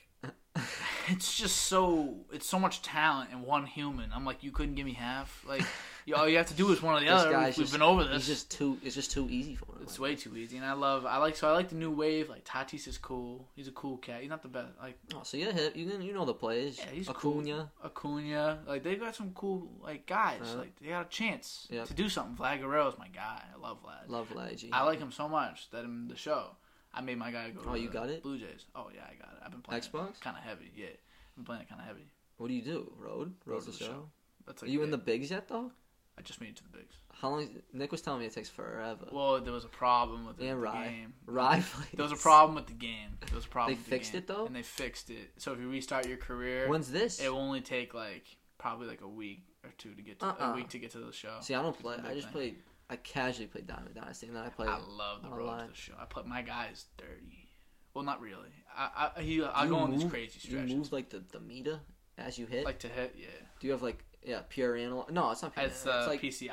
It's 1.11 1.39
just 1.39 1.57
so 1.57 2.17
it's 2.33 2.47
so 2.47 2.59
much 2.59 2.83
talent 2.83 3.31
in 3.33 3.41
one 3.43 3.65
human. 3.65 4.11
I'm 4.13 4.27
like, 4.27 4.43
you 4.43 4.51
couldn't 4.51 4.75
give 4.75 4.85
me 4.85 4.93
half. 4.93 5.43
Like, 5.49 5.63
you, 6.05 6.15
all 6.15 6.29
you 6.29 6.37
have 6.37 6.49
to 6.49 6.55
do 6.55 6.71
is 6.71 6.83
one 6.83 6.95
or 6.97 7.01
the 7.01 7.09
other. 7.09 7.31
We've 7.39 7.55
just- 7.55 7.73
been 7.73 7.81
over 7.81 8.05
this. 8.05 8.27
He's 8.27 8.27
just 8.27 8.51
too. 8.51 8.77
It's 8.83 8.95
just 8.95 9.11
too 9.13 9.27
easy 9.31 9.55
for 9.55 9.73
him. 9.77 9.79
It's 9.85 9.99
way 9.99 10.17
too 10.17 10.37
easy, 10.37 10.59
and 10.59 10.67
I 10.67 10.75
love. 10.75 11.07
I 11.07 11.17
like 11.17 11.35
so 11.37 11.49
I 11.49 11.53
like 11.53 11.71
the 11.71 11.77
new 11.77 11.91
wave. 11.91 12.29
Like 12.29 12.45
Tatis 12.45 12.87
is 12.87 12.99
cool. 12.99 13.49
He's 13.57 13.69
a 13.69 13.73
cool 13.73 13.97
cat. 13.97 14.21
He's 14.21 14.29
not 14.29 14.43
the 14.43 14.49
best. 14.49 14.69
Like 14.83 14.99
Oh, 15.15 15.21
so 15.23 15.39
you're 15.39 15.53
hip. 15.53 15.75
You 15.77 15.89
can, 15.89 16.03
you 16.03 16.13
know 16.13 16.27
the 16.27 16.35
players. 16.35 16.77
Yeah, 16.79 16.91
he's 16.93 17.09
Acuna. 17.09 17.71
Acuna. 17.83 18.59
Like 18.67 18.83
they 18.83 18.97
got 18.97 19.15
some 19.17 19.31
cool 19.35 19.71
like 19.83 20.05
guys. 20.07 20.41
Uh-huh. 20.43 20.59
Like 20.59 20.79
they 20.81 20.89
got 20.89 21.07
a 21.07 21.09
chance 21.09 21.69
Yep. 21.71 21.87
to 21.87 21.95
do 21.95 22.11
something. 22.11 22.37
Vlad 22.37 22.57
is 22.89 22.99
my 22.99 23.09
guy. 23.09 23.43
I 23.55 23.59
love 23.59 23.79
Vlad. 23.83 24.11
Love 24.11 24.29
Laggy. 24.35 24.69
I 24.73 24.83
like 24.85 24.99
him 24.99 25.11
so 25.13 25.27
much 25.27 25.71
that 25.71 25.85
in 25.85 26.09
the 26.09 26.17
show, 26.17 26.51
I 26.99 27.01
made 27.01 27.17
my 27.17 27.31
guy 27.31 27.51
go. 27.51 27.61
Oh, 27.69 27.75
you 27.75 27.89
got 27.89 28.11
it? 28.11 28.23
Blue 28.23 28.39
Jays. 28.39 28.67
Oh 28.75 28.89
yeah, 28.95 29.03
I 29.05 29.15
got 29.15 29.33
it. 29.35 29.39
I've 29.45 29.53
been 29.53 29.63
playing 29.63 29.83
Xbox? 29.83 30.21
Kind 30.21 30.37
of 30.37 30.43
heavy. 30.43 30.71
Yeah, 30.77 30.87
I've 30.89 31.37
been 31.37 31.45
playing 31.45 31.63
it 31.63 31.69
kind 31.69 31.81
of 31.81 31.87
heavy. 31.87 32.07
What 32.39 32.49
do 32.49 32.55
you 32.55 32.63
do? 32.63 32.93
Road? 32.99 33.35
Road 33.47 33.61
to 33.61 33.71
the 33.71 33.73
show. 33.77 33.85
show. 33.87 34.09
That's 34.47 34.63
Are 34.63 34.67
you 34.67 34.83
in 34.83 34.91
the 34.91 34.99
bigs 34.99 35.31
yet 35.31 35.47
though? 35.49 35.71
I 36.19 36.23
just 36.23 36.41
made 36.41 36.51
it 36.51 36.57
to 36.57 36.65
the 36.65 36.71
bigs. 36.71 36.97
How 37.13 37.29
long? 37.31 37.49
Nick 37.73 37.93
was 37.93 38.01
telling 38.03 38.19
me 38.21 38.27
it 38.27 38.35
takes 38.35 38.49
forever. 38.49 39.07
Well, 39.13 39.41
there 39.41 39.53
was 39.53 39.65
a 39.65 39.69
problem 39.69 40.27
with 40.27 40.39
the, 40.39 40.47
Yeah, 40.47 40.51
the 40.55 40.57
Rye. 40.57 40.89
game. 40.89 41.13
Rye 41.27 41.63
There 41.95 42.03
was 42.03 42.11
a 42.13 42.17
problem 42.17 42.57
with 42.57 42.67
the 42.67 42.73
game. 42.73 43.19
There 43.25 43.37
was 43.37 43.45
a 43.45 43.49
problem. 43.49 43.75
They 43.75 43.77
with 43.79 43.85
the 43.85 43.91
fixed 43.91 44.13
game, 44.13 44.19
it, 44.23 44.27
though? 44.27 44.47
and 44.47 44.57
they 44.57 44.63
fixed 44.63 45.11
it. 45.11 45.31
So 45.37 45.53
if 45.53 45.61
you 45.61 45.71
restart 45.71 46.09
your 46.09 46.17
career, 46.17 46.69
When's 46.69 46.91
this? 46.91 47.21
It 47.21 47.33
will 47.33 47.39
only 47.41 47.61
take 47.61 47.95
like 47.95 48.25
probably 48.59 48.89
like 48.89 49.03
a 49.03 49.09
week 49.09 49.45
or 49.63 49.71
two 49.79 49.95
to 49.95 50.03
get 50.03 50.19
to 50.21 50.27
Uh-uh. 50.27 50.53
a 50.53 50.55
week 50.57 50.69
to 50.71 50.79
get 50.81 50.91
to 50.93 50.99
the 50.99 51.13
show. 51.13 51.37
See, 51.41 51.55
I 51.55 51.63
don't 51.63 51.79
play. 51.79 51.97
I 52.05 52.15
just 52.15 52.27
thing. 52.29 52.33
played. 52.33 52.57
I 52.91 52.97
casually 52.97 53.47
played 53.47 53.67
Diamond 53.67 53.95
Dynasty, 53.95 54.27
and 54.29 54.37
then 54.37 54.45
I 54.45 54.49
played. 54.49 54.69
I 54.71 54.79
love 54.79 55.23
the 55.23 55.29
road 55.29 55.49
online. 55.49 55.67
to 55.67 55.71
the 55.73 55.77
show. 55.77 55.93
I 56.01 56.05
put 56.07 56.27
my 56.27 56.43
guy's 56.43 56.87
dirty. 56.97 57.49
Well, 57.95 58.05
not 58.05 58.21
really. 58.21 58.49
I 58.77 59.11
I 59.17 59.21
he 59.23 59.43
I 59.43 59.67
go 59.67 59.77
you 59.77 59.83
on 59.83 59.91
these 59.91 60.03
move- 60.05 60.13
crazy 60.13 60.39
Do 60.41 60.49
you 60.49 60.57
stretches. 60.59 60.75
move 60.77 60.93
like 60.93 61.11
the 61.11 61.23
the 61.33 61.41
meter 61.41 61.81
as 62.17 62.39
you 62.39 62.47
hit? 62.47 62.65
Like 62.65 62.79
to 62.81 62.89
hit, 62.89 63.15
yeah. 63.19 63.27
do 63.61 63.67
you 63.67 63.73
have 63.73 63.83
like 63.83 64.05
yeah 64.23 64.41
pure 64.49 64.77
analog? 64.77 65.11
No, 65.11 65.31
it's 65.31 65.43
not 65.43 65.55
pure. 65.55 65.67
It's 65.67 65.87
uh, 65.87 65.99
it's 65.99 66.09
like 66.09 66.23
PCI. 66.23 66.51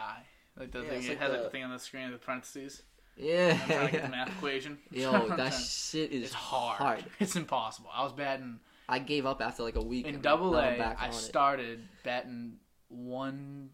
Like 0.57 0.71
the 0.71 0.81
Yeah, 0.83 0.89
thing 0.89 1.03
it 1.03 1.09
like 1.09 1.19
has 1.19 1.29
like 1.31 1.37
the- 1.39 1.43
the 1.45 1.49
thing 1.51 1.63
on 1.63 1.71
the 1.71 1.79
screen 1.79 2.11
with 2.11 2.21
parentheses. 2.21 2.83
yeah. 3.17 3.57
I'm 3.61 3.67
trying 3.69 3.85
to 3.87 3.91
get 3.91 4.01
the 4.03 4.09
math 4.17 4.29
equation. 4.29 4.77
Yo, 4.91 5.27
that 5.37 5.51
shit 5.53 6.11
is 6.11 6.23
it's 6.25 6.33
hard. 6.33 6.77
hard. 6.77 7.05
It's 7.19 7.35
impossible. 7.35 7.89
I 7.93 8.03
was 8.03 8.11
batting 8.13 8.59
I 8.89 8.99
gave 8.99 9.25
up 9.25 9.41
after 9.41 9.63
like 9.63 9.75
a 9.75 9.81
week. 9.81 10.05
in 10.07 10.21
double 10.21 10.55
A. 10.57 10.95
I 10.99 11.09
started 11.11 11.87
batting 12.03 12.57
one 12.89 13.69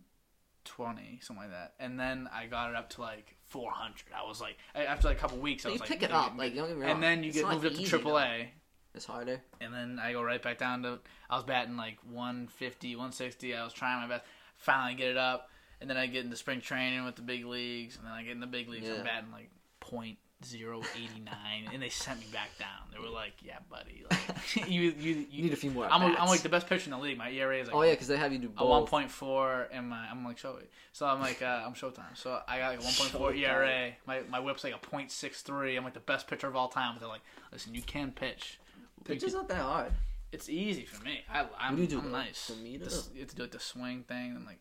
twenty, 0.75 1.19
something 1.21 1.43
like 1.43 1.51
that, 1.51 1.73
and 1.79 1.99
then 1.99 2.29
I 2.33 2.45
got 2.47 2.69
it 2.69 2.75
up 2.75 2.89
to 2.91 3.01
like 3.01 3.35
four 3.47 3.71
hundred. 3.71 4.05
I 4.15 4.27
was 4.27 4.39
like, 4.41 4.57
after 4.75 5.07
like 5.07 5.17
a 5.17 5.19
couple 5.19 5.37
weeks, 5.39 5.65
I 5.65 5.69
was 5.69 5.75
you 5.75 5.79
like, 5.81 5.89
pick 5.89 6.03
it 6.03 6.11
up, 6.11 6.33
like 6.37 6.55
don't 6.55 6.79
get 6.79 6.89
and 6.89 7.01
then 7.03 7.23
you 7.23 7.29
It's 7.29 7.39
get 7.39 7.49
moved 7.49 7.65
up 7.65 7.73
to 7.73 7.83
triple 7.83 8.11
though. 8.13 8.19
A, 8.19 8.49
It's 8.95 9.05
harder. 9.05 9.41
and 9.59 9.73
then 9.73 9.99
I 10.01 10.13
go 10.13 10.21
right 10.21 10.41
back 10.41 10.57
down 10.57 10.83
to. 10.83 10.99
I 11.29 11.35
was 11.35 11.43
batting 11.43 11.77
like 11.77 11.97
150, 12.09 12.95
160. 12.95 13.55
I 13.55 13.63
was 13.63 13.73
trying 13.73 14.01
my 14.01 14.07
best. 14.15 14.25
Finally 14.57 14.95
get 14.95 15.09
it 15.09 15.17
up, 15.17 15.49
and 15.79 15.89
then 15.89 15.97
I 15.97 16.07
get 16.07 16.23
into 16.23 16.35
spring 16.37 16.61
training 16.61 17.03
with 17.05 17.15
the 17.15 17.21
big 17.21 17.45
leagues, 17.45 17.97
and 17.97 18.05
then 18.05 18.13
I 18.13 18.23
get 18.23 18.31
in 18.33 18.39
the 18.39 18.47
big 18.47 18.69
leagues. 18.69 18.87
Yeah. 18.87 18.95
I'm 18.95 19.03
batting 19.03 19.31
like 19.31 19.49
point 19.79 20.17
zero 20.45 20.81
eighty 20.95 21.21
nine, 21.21 21.69
and 21.73 21.81
they 21.81 21.89
sent 21.89 22.19
me 22.19 22.25
back 22.33 22.49
down. 22.59 22.67
They 22.91 22.99
were 22.99 23.13
like, 23.13 23.33
"Yeah, 23.43 23.57
buddy, 23.69 24.03
like, 24.09 24.19
you, 24.69 24.81
you, 24.81 24.91
you, 24.91 25.25
You 25.29 25.43
need 25.43 25.53
a 25.53 25.55
few 25.55 25.71
more. 25.71 25.87
I'm, 25.89 26.01
a, 26.01 26.15
I'm 26.17 26.27
like 26.27 26.41
the 26.41 26.49
best 26.49 26.67
pitcher 26.67 26.85
in 26.85 26.91
the 26.91 26.97
league. 26.97 27.17
My 27.17 27.29
ERA 27.31 27.57
is 27.59 27.67
like 27.67 27.75
Oh 27.75 27.81
yeah, 27.83 27.91
because 27.91 28.07
they 28.07 28.17
have 28.17 28.31
you 28.33 28.39
do 28.39 28.51
a 28.57 28.65
one 28.65 28.85
point 28.85 29.09
four 29.11 29.67
and 29.71 29.89
my 29.89 30.07
I'm 30.09 30.23
like 30.25 30.37
Shohei. 30.37 30.63
So 30.93 31.05
I'm 31.05 31.19
like 31.19 31.41
uh, 31.41 31.63
I'm 31.65 31.73
Showtime. 31.73 32.15
So 32.15 32.39
I 32.47 32.59
got 32.59 32.69
like 32.71 32.79
a 32.81 32.83
one 32.83 32.93
point 32.93 33.09
four 33.11 33.33
ERA. 33.33 33.91
My 34.05 34.21
my 34.29 34.39
whip's 34.39 34.63
like 34.63 34.75
a 34.75 34.77
point 34.79 35.11
six 35.11 35.41
three. 35.41 35.75
I'm 35.77 35.83
like 35.83 35.93
the 35.93 35.99
best 36.01 36.27
pitcher 36.27 36.47
of 36.47 36.55
all 36.55 36.67
time. 36.69 36.93
But 36.95 37.01
they're 37.01 37.09
like, 37.09 37.21
listen, 37.51 37.73
you 37.75 37.81
can 37.81 38.11
pitch. 38.11 38.59
Pitch 39.03 39.23
is 39.23 39.33
not 39.33 39.47
that 39.49 39.57
hard. 39.61 39.91
it's 40.31 40.47
easy 40.47 40.85
for 40.85 41.03
me. 41.03 41.21
I, 41.31 41.45
I'm, 41.59 41.75
do 41.75 41.81
you 41.81 41.87
do, 41.87 41.99
I'm 41.99 42.11
nice. 42.11 42.51
Meter? 42.63 42.85
The 42.85 42.91
s- 42.91 43.09
you 43.13 43.21
have 43.21 43.29
to 43.29 43.35
do 43.35 43.41
like 43.43 43.51
the 43.51 43.59
swing 43.59 44.03
thing 44.07 44.35
and 44.35 44.45
like 44.45 44.59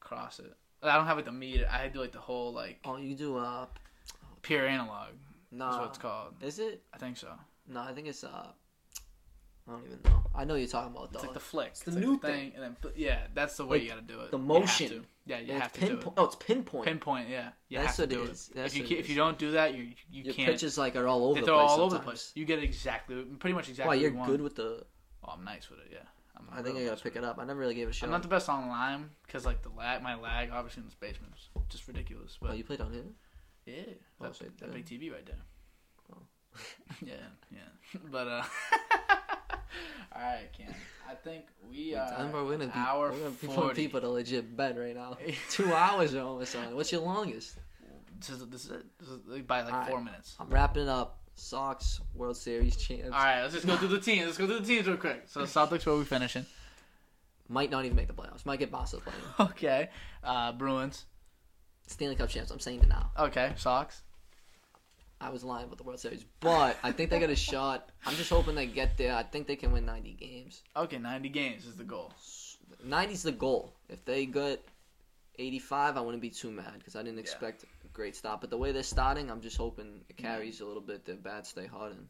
cross 0.00 0.38
it. 0.38 0.52
I 0.82 0.96
don't 0.96 1.06
have 1.06 1.16
like 1.16 1.26
the 1.26 1.32
meter. 1.32 1.68
I 1.70 1.88
do 1.88 2.00
like 2.00 2.12
the 2.12 2.20
whole 2.20 2.52
like 2.52 2.78
Oh, 2.84 2.96
you 2.96 3.14
do 3.14 3.36
uh, 3.36 3.66
pure 4.42 4.66
analog. 4.66 5.08
nah. 5.50 5.70
Is 5.72 5.76
what 5.78 5.88
it's 5.88 5.98
called. 5.98 6.34
Is 6.42 6.58
it? 6.58 6.82
I 6.94 6.98
think 6.98 7.16
so. 7.16 7.28
No, 7.68 7.80
I 7.80 7.92
think 7.92 8.06
it's 8.08 8.24
uh. 8.24 8.46
I 9.68 9.72
don't 9.72 9.84
even 9.84 9.98
know. 10.04 10.22
I 10.34 10.44
know 10.44 10.54
you're 10.56 10.66
talking 10.66 10.90
about 10.96 11.10
It's 11.14 11.22
like 11.22 11.34
the 11.34 11.38
flick. 11.40 11.68
It's 11.68 11.82
the 11.82 11.92
like 11.92 12.00
new 12.00 12.18
thing, 12.18 12.52
and 12.56 12.64
then 12.64 12.76
yeah, 12.96 13.26
that's 13.34 13.56
the 13.56 13.64
way 13.64 13.76
Like, 13.78 13.82
you 13.84 13.88
got 13.90 14.08
to 14.08 14.14
do 14.14 14.20
it. 14.20 14.30
the 14.32 14.38
motion. 14.38 14.88
to. 14.88 15.04
Yeah, 15.26 15.38
you 15.38 15.52
And 15.52 15.62
have 15.62 15.70
it's 15.74 15.78
to 15.80 15.86
do 15.86 15.96
pinpo- 15.98 16.06
it. 16.08 16.12
Oh, 16.16 16.24
it's 16.24 16.36
pinpoint. 16.36 16.86
Pinpoint, 16.86 17.28
yeah. 17.28 17.50
You 17.68 17.78
That's 17.78 17.96
have 17.98 18.08
to 18.08 18.16
what 18.16 18.22
it 18.22 18.26
do 18.26 18.30
is. 18.32 18.48
it. 18.48 18.56
That's 18.56 18.72
if 18.74 18.78
you 18.78 18.82
what 18.84 18.90
it 18.92 18.98
if 18.98 19.04
is. 19.04 19.10
you 19.10 19.16
don't 19.16 19.38
do 19.38 19.50
that, 19.52 19.74
you 19.76 19.92
you 20.10 20.24
Your 20.24 20.34
can't. 20.34 20.50
pitches 20.50 20.76
like 20.76 20.96
are 20.96 21.06
all 21.06 21.24
over 21.26 21.34
they 21.34 21.40
the 21.42 21.46
throw 21.46 21.58
place. 21.58 21.70
all 21.70 21.80
over 21.82 21.94
the 21.98 22.02
place. 22.02 22.32
You 22.34 22.44
get 22.46 22.60
exactly, 22.62 23.22
pretty 23.38 23.54
much 23.54 23.68
exactly. 23.68 23.88
Why 23.96 24.00
you're 24.00 24.10
you 24.10 24.16
want. 24.16 24.30
good 24.30 24.40
with 24.40 24.56
the? 24.56 24.84
Oh, 25.22 25.32
I'm 25.36 25.44
nice 25.44 25.70
with 25.70 25.78
it. 25.80 25.88
Yeah, 25.92 25.98
I'm 26.36 26.46
I 26.58 26.62
think 26.62 26.78
I 26.78 26.84
gotta 26.86 27.00
pick 27.00 27.14
it 27.14 27.22
up. 27.22 27.38
I 27.38 27.44
never 27.44 27.60
really 27.60 27.74
gave 27.74 27.86
it 27.86 27.90
a 27.90 27.92
shot. 27.92 28.06
I'm 28.06 28.12
not 28.12 28.22
the 28.22 28.28
best 28.28 28.48
online 28.48 29.10
because 29.26 29.46
like 29.46 29.62
the 29.62 29.68
lag, 29.70 30.02
my 30.02 30.16
lag, 30.16 30.50
obviously 30.50 30.80
in 30.80 30.86
this 30.86 30.96
basement 30.96 31.34
is 31.36 31.48
just 31.68 31.86
ridiculous. 31.86 32.38
oh, 32.42 32.46
But 32.48 32.56
you 32.56 32.64
played 32.64 32.80
on 32.80 32.92
here? 32.92 33.04
Yeah, 33.66 33.74
Oh, 34.20 34.24
that, 34.26 34.58
that 34.58 34.72
big 34.72 34.84
TV 34.86 35.12
right 35.12 35.24
there. 35.24 35.36
Oh. 36.12 36.18
yeah, 37.04 37.14
yeah. 37.50 38.00
But 38.10 38.28
uh, 38.28 38.42
all 40.14 40.22
right, 40.22 40.48
Cam. 40.56 40.74
I 41.08 41.14
think 41.14 41.44
we 41.68 41.94
are 41.94 42.08
Time 42.08 42.32
we're 42.32 42.44
gonna 42.50 42.66
be, 42.66 42.72
hour 42.74 43.10
we're 43.10 43.18
gonna 43.18 43.30
forty. 43.30 43.74
people 43.74 44.00
to 44.00 44.08
legit 44.08 44.56
bed 44.56 44.78
right 44.78 44.94
now. 44.94 45.16
Two 45.50 45.72
hours 45.72 46.14
are 46.14 46.22
almost 46.22 46.54
on. 46.56 46.74
What's 46.74 46.92
your 46.92 47.00
longest? 47.02 47.56
This 48.18 48.30
is, 48.30 48.46
this 48.48 48.64
is 48.66 48.70
it. 48.72 48.84
This 48.98 49.08
is 49.08 49.42
by 49.46 49.62
like 49.62 49.72
All 49.72 49.80
right. 49.80 49.88
four 49.88 50.02
minutes. 50.04 50.36
I'm 50.38 50.48
wrapping 50.50 50.82
it 50.82 50.88
up. 50.88 51.20
Sox 51.36 52.00
World 52.14 52.36
Series 52.36 52.76
champs. 52.76 53.06
All 53.06 53.10
right, 53.12 53.40
let's 53.40 53.54
just 53.54 53.66
go 53.66 53.76
through 53.76 53.88
the 53.88 54.00
teams. 54.00 54.26
Let's 54.26 54.36
go 54.38 54.46
through 54.46 54.60
the 54.60 54.66
teams 54.66 54.86
real 54.86 54.98
quick. 54.98 55.22
So 55.26 55.40
Celtics, 55.42 55.86
where 55.86 55.96
we 55.96 56.04
finishing? 56.04 56.44
Might 57.48 57.70
not 57.70 57.84
even 57.84 57.96
make 57.96 58.08
the 58.08 58.12
playoffs. 58.12 58.44
Might 58.44 58.58
get 58.58 58.70
Boston 58.70 59.00
playing. 59.00 59.50
Okay, 59.52 59.88
uh, 60.22 60.52
Bruins. 60.52 61.06
Stanley 61.90 62.14
Cup 62.16 62.28
champs. 62.28 62.50
I'm 62.50 62.60
saying 62.60 62.80
it 62.80 62.88
now. 62.88 63.10
Okay, 63.18 63.52
Sox. 63.56 64.02
I 65.20 65.28
was 65.28 65.44
lying 65.44 65.64
about 65.66 65.76
the 65.76 65.82
World 65.84 66.00
Series, 66.00 66.24
but 66.40 66.78
I 66.82 66.92
think 66.92 67.10
they 67.10 67.18
got 67.18 67.28
a 67.28 67.36
shot. 67.50 67.90
I'm 68.06 68.14
just 68.14 68.30
hoping 68.30 68.54
they 68.54 68.66
get 68.66 68.96
there. 68.96 69.14
I 69.14 69.22
think 69.22 69.46
they 69.46 69.56
can 69.56 69.70
win 69.72 69.84
90 69.84 70.12
games. 70.12 70.62
Okay, 70.74 70.96
ninety 70.98 71.28
games 71.28 71.66
is 71.66 71.76
the 71.76 71.84
goal. 71.84 72.12
90's 72.86 73.24
the 73.24 73.32
goal. 73.32 73.74
If 73.90 74.02
they 74.06 74.24
get 74.24 74.64
85, 75.38 75.96
I 75.98 76.00
wouldn't 76.00 76.22
be 76.22 76.30
too 76.30 76.50
mad 76.50 76.72
because 76.78 76.96
I 76.96 77.02
didn't 77.02 77.18
expect 77.18 77.64
a 77.64 77.88
great 77.92 78.16
start. 78.16 78.40
But 78.40 78.48
the 78.48 78.56
way 78.56 78.72
they're 78.72 78.82
starting, 78.82 79.30
I'm 79.30 79.42
just 79.42 79.58
hoping 79.58 80.00
it 80.08 80.16
carries 80.16 80.60
a 80.62 80.64
little 80.64 80.80
bit. 80.80 81.04
Their 81.04 81.16
bats 81.16 81.50
stay 81.50 81.66
hot, 81.66 81.90
and 81.90 82.06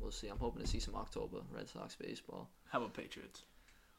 we'll 0.00 0.10
see. 0.10 0.28
I'm 0.28 0.38
hoping 0.38 0.62
to 0.62 0.68
see 0.68 0.78
some 0.80 0.94
October 0.94 1.38
Red 1.52 1.68
Sox 1.68 1.94
baseball. 1.96 2.48
How 2.70 2.78
about 2.78 2.94
Patriots? 2.94 3.42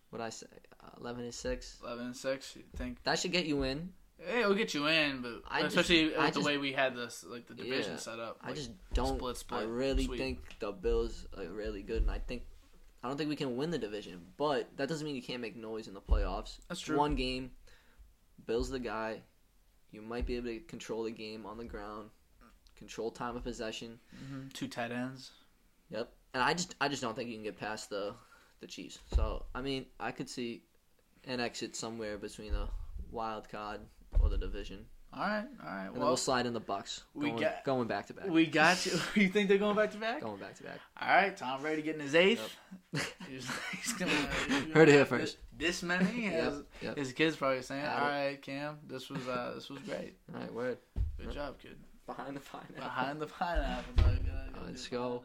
What 0.10 0.22
I 0.22 0.30
say, 0.30 0.48
uh, 0.84 0.90
11 1.02 1.26
and 1.26 1.34
six. 1.34 1.78
Eleven 1.84 2.08
and 2.08 2.16
six. 2.16 2.56
You 2.56 2.64
think? 2.76 3.04
That 3.04 3.20
should 3.20 3.34
get 3.34 3.46
you 3.46 3.62
in. 3.64 3.90
Hey, 4.20 4.40
it'll 4.42 4.56
get 4.56 4.74
you 4.74 4.88
in, 4.88 5.22
but 5.22 5.44
I 5.48 5.62
just- 5.62 5.76
especially 5.78 6.06
with 6.10 6.18
I 6.18 6.30
the 6.32 6.42
way 6.42 6.58
we 6.58 6.74
had 6.74 6.96
this, 6.96 7.24
like 7.24 7.48
the 7.48 7.54
division 7.54 7.94
Yeah. 7.94 7.98
set 8.00 8.20
up. 8.20 8.40
I 8.42 8.54
just 8.54 8.72
don't. 8.94 9.18
split, 9.18 9.38
split, 9.38 9.62
I 9.62 9.64
really 9.64 10.06
sweep. 10.06 10.20
think 10.20 10.60
the 10.60 10.72
Bills 10.72 11.28
are 11.38 11.48
really 11.48 11.84
good, 11.84 12.02
and 12.02 12.12
I 12.12 12.20
think 12.20 12.44
I 13.04 13.08
don't 13.08 13.18
think 13.18 13.30
we 13.30 13.36
can 13.36 13.56
win 13.58 13.70
the 13.70 13.78
division. 13.78 14.34
But 14.38 14.76
that 14.78 14.90
doesn't 14.90 15.06
mean 15.06 15.16
you 15.16 15.22
can't 15.22 15.42
make 15.42 15.56
noise 15.56 15.88
in 15.88 15.94
the 15.94 16.02
playoffs. 16.02 16.60
That's 16.68 16.82
true. 16.82 16.98
One 16.98 17.16
game, 17.16 17.52
Bills 18.46 18.70
the 18.70 18.80
guy. 18.80 19.22
You 19.92 20.02
might 20.02 20.26
be 20.26 20.36
able 20.36 20.48
to 20.48 20.60
control 20.62 21.04
the 21.04 21.12
game 21.12 21.46
on 21.46 21.58
the 21.58 21.64
ground, 21.64 22.10
control 22.76 23.12
time 23.12 23.36
of 23.38 23.44
possession. 23.44 24.00
Mhm. 24.16 24.52
Two 24.54 24.68
tight 24.68 24.92
ends. 24.92 25.32
Yep. 25.90 26.12
And 26.34 26.44
I 26.44 26.54
just 26.54 26.76
I 26.82 26.90
just 26.90 27.02
don't 27.02 27.16
think 27.16 27.30
you 27.30 27.36
can 27.36 27.44
get 27.44 27.58
past 27.58 27.90
the 27.90 28.16
the 28.60 28.68
Chiefs. 28.68 29.00
So 29.14 29.46
I 29.56 29.62
mean 29.62 29.86
I 30.00 30.12
could 30.12 30.28
see 30.30 30.64
an 31.24 31.40
exit 31.40 31.76
somewhere 31.76 32.18
between 32.18 32.52
the 32.52 32.68
wild 33.12 33.48
card 33.48 33.82
or 34.28 34.30
the 34.30 34.38
division, 34.38 34.86
All 35.14 35.22
right, 35.22 35.46
all 35.64 35.70
right. 35.76 35.86
and 35.88 35.98
Well, 35.98 36.08
we'll 36.10 36.18
slide 36.18 36.46
in 36.46 36.54
the 36.54 36.60
Bucks. 36.60 37.04
we 37.14 37.30
Going, 37.30 37.42
got- 37.42 37.64
going 37.64 37.88
back 37.88 38.08
to 38.08 38.14
back. 38.14 38.28
we 38.28 38.46
got 38.46 38.86
you. 38.86 38.92
you 39.16 39.30
think 39.30 39.48
they're 39.50 39.58
going 39.58 39.76
back 39.76 39.92
to 39.92 39.98
back? 39.98 40.22
Going 40.22 40.38
back 40.40 40.56
to 40.56 40.64
back. 40.64 40.80
All 41.02 41.08
right, 41.08 41.36
Tom 41.36 41.62
Brady 41.62 41.82
getting 41.82 42.02
his 42.02 42.16
eighth. 42.16 42.56
He's, 42.94 43.50
he's 43.72 43.94
gonna, 43.94 44.12
he's 44.48 44.64
Heard 44.74 44.90
it 44.90 44.94
here 44.94 45.06
first. 45.06 45.38
This, 45.58 45.80
this 45.82 45.84
many, 45.84 46.26
Yep, 46.26 46.34
as 46.34 46.64
yep. 46.82 46.98
his 46.98 47.14
kids 47.14 47.36
probably 47.36 47.62
saying, 47.62 47.86
"All 47.86 48.02
right, 48.08 48.40
Cam, 48.42 48.78
this 48.88 49.10
was 49.10 49.28
uh, 49.28 49.54
this 49.56 49.70
was 49.70 49.80
great. 49.80 50.16
All 50.34 50.40
right, 50.42 50.54
word. 50.54 50.78
Good 51.20 51.32
job, 51.32 51.58
kid. 51.60 51.78
Behind 52.06 52.36
the 52.36 52.40
pineapple. 52.42 52.76
Behind 52.76 53.20
the 53.20 53.26
pineapple. 53.28 53.94
dog. 53.96 54.06
Gotta- 54.06 54.52
gotta 54.54 54.66
Let's 54.68 54.88
go. 54.88 55.24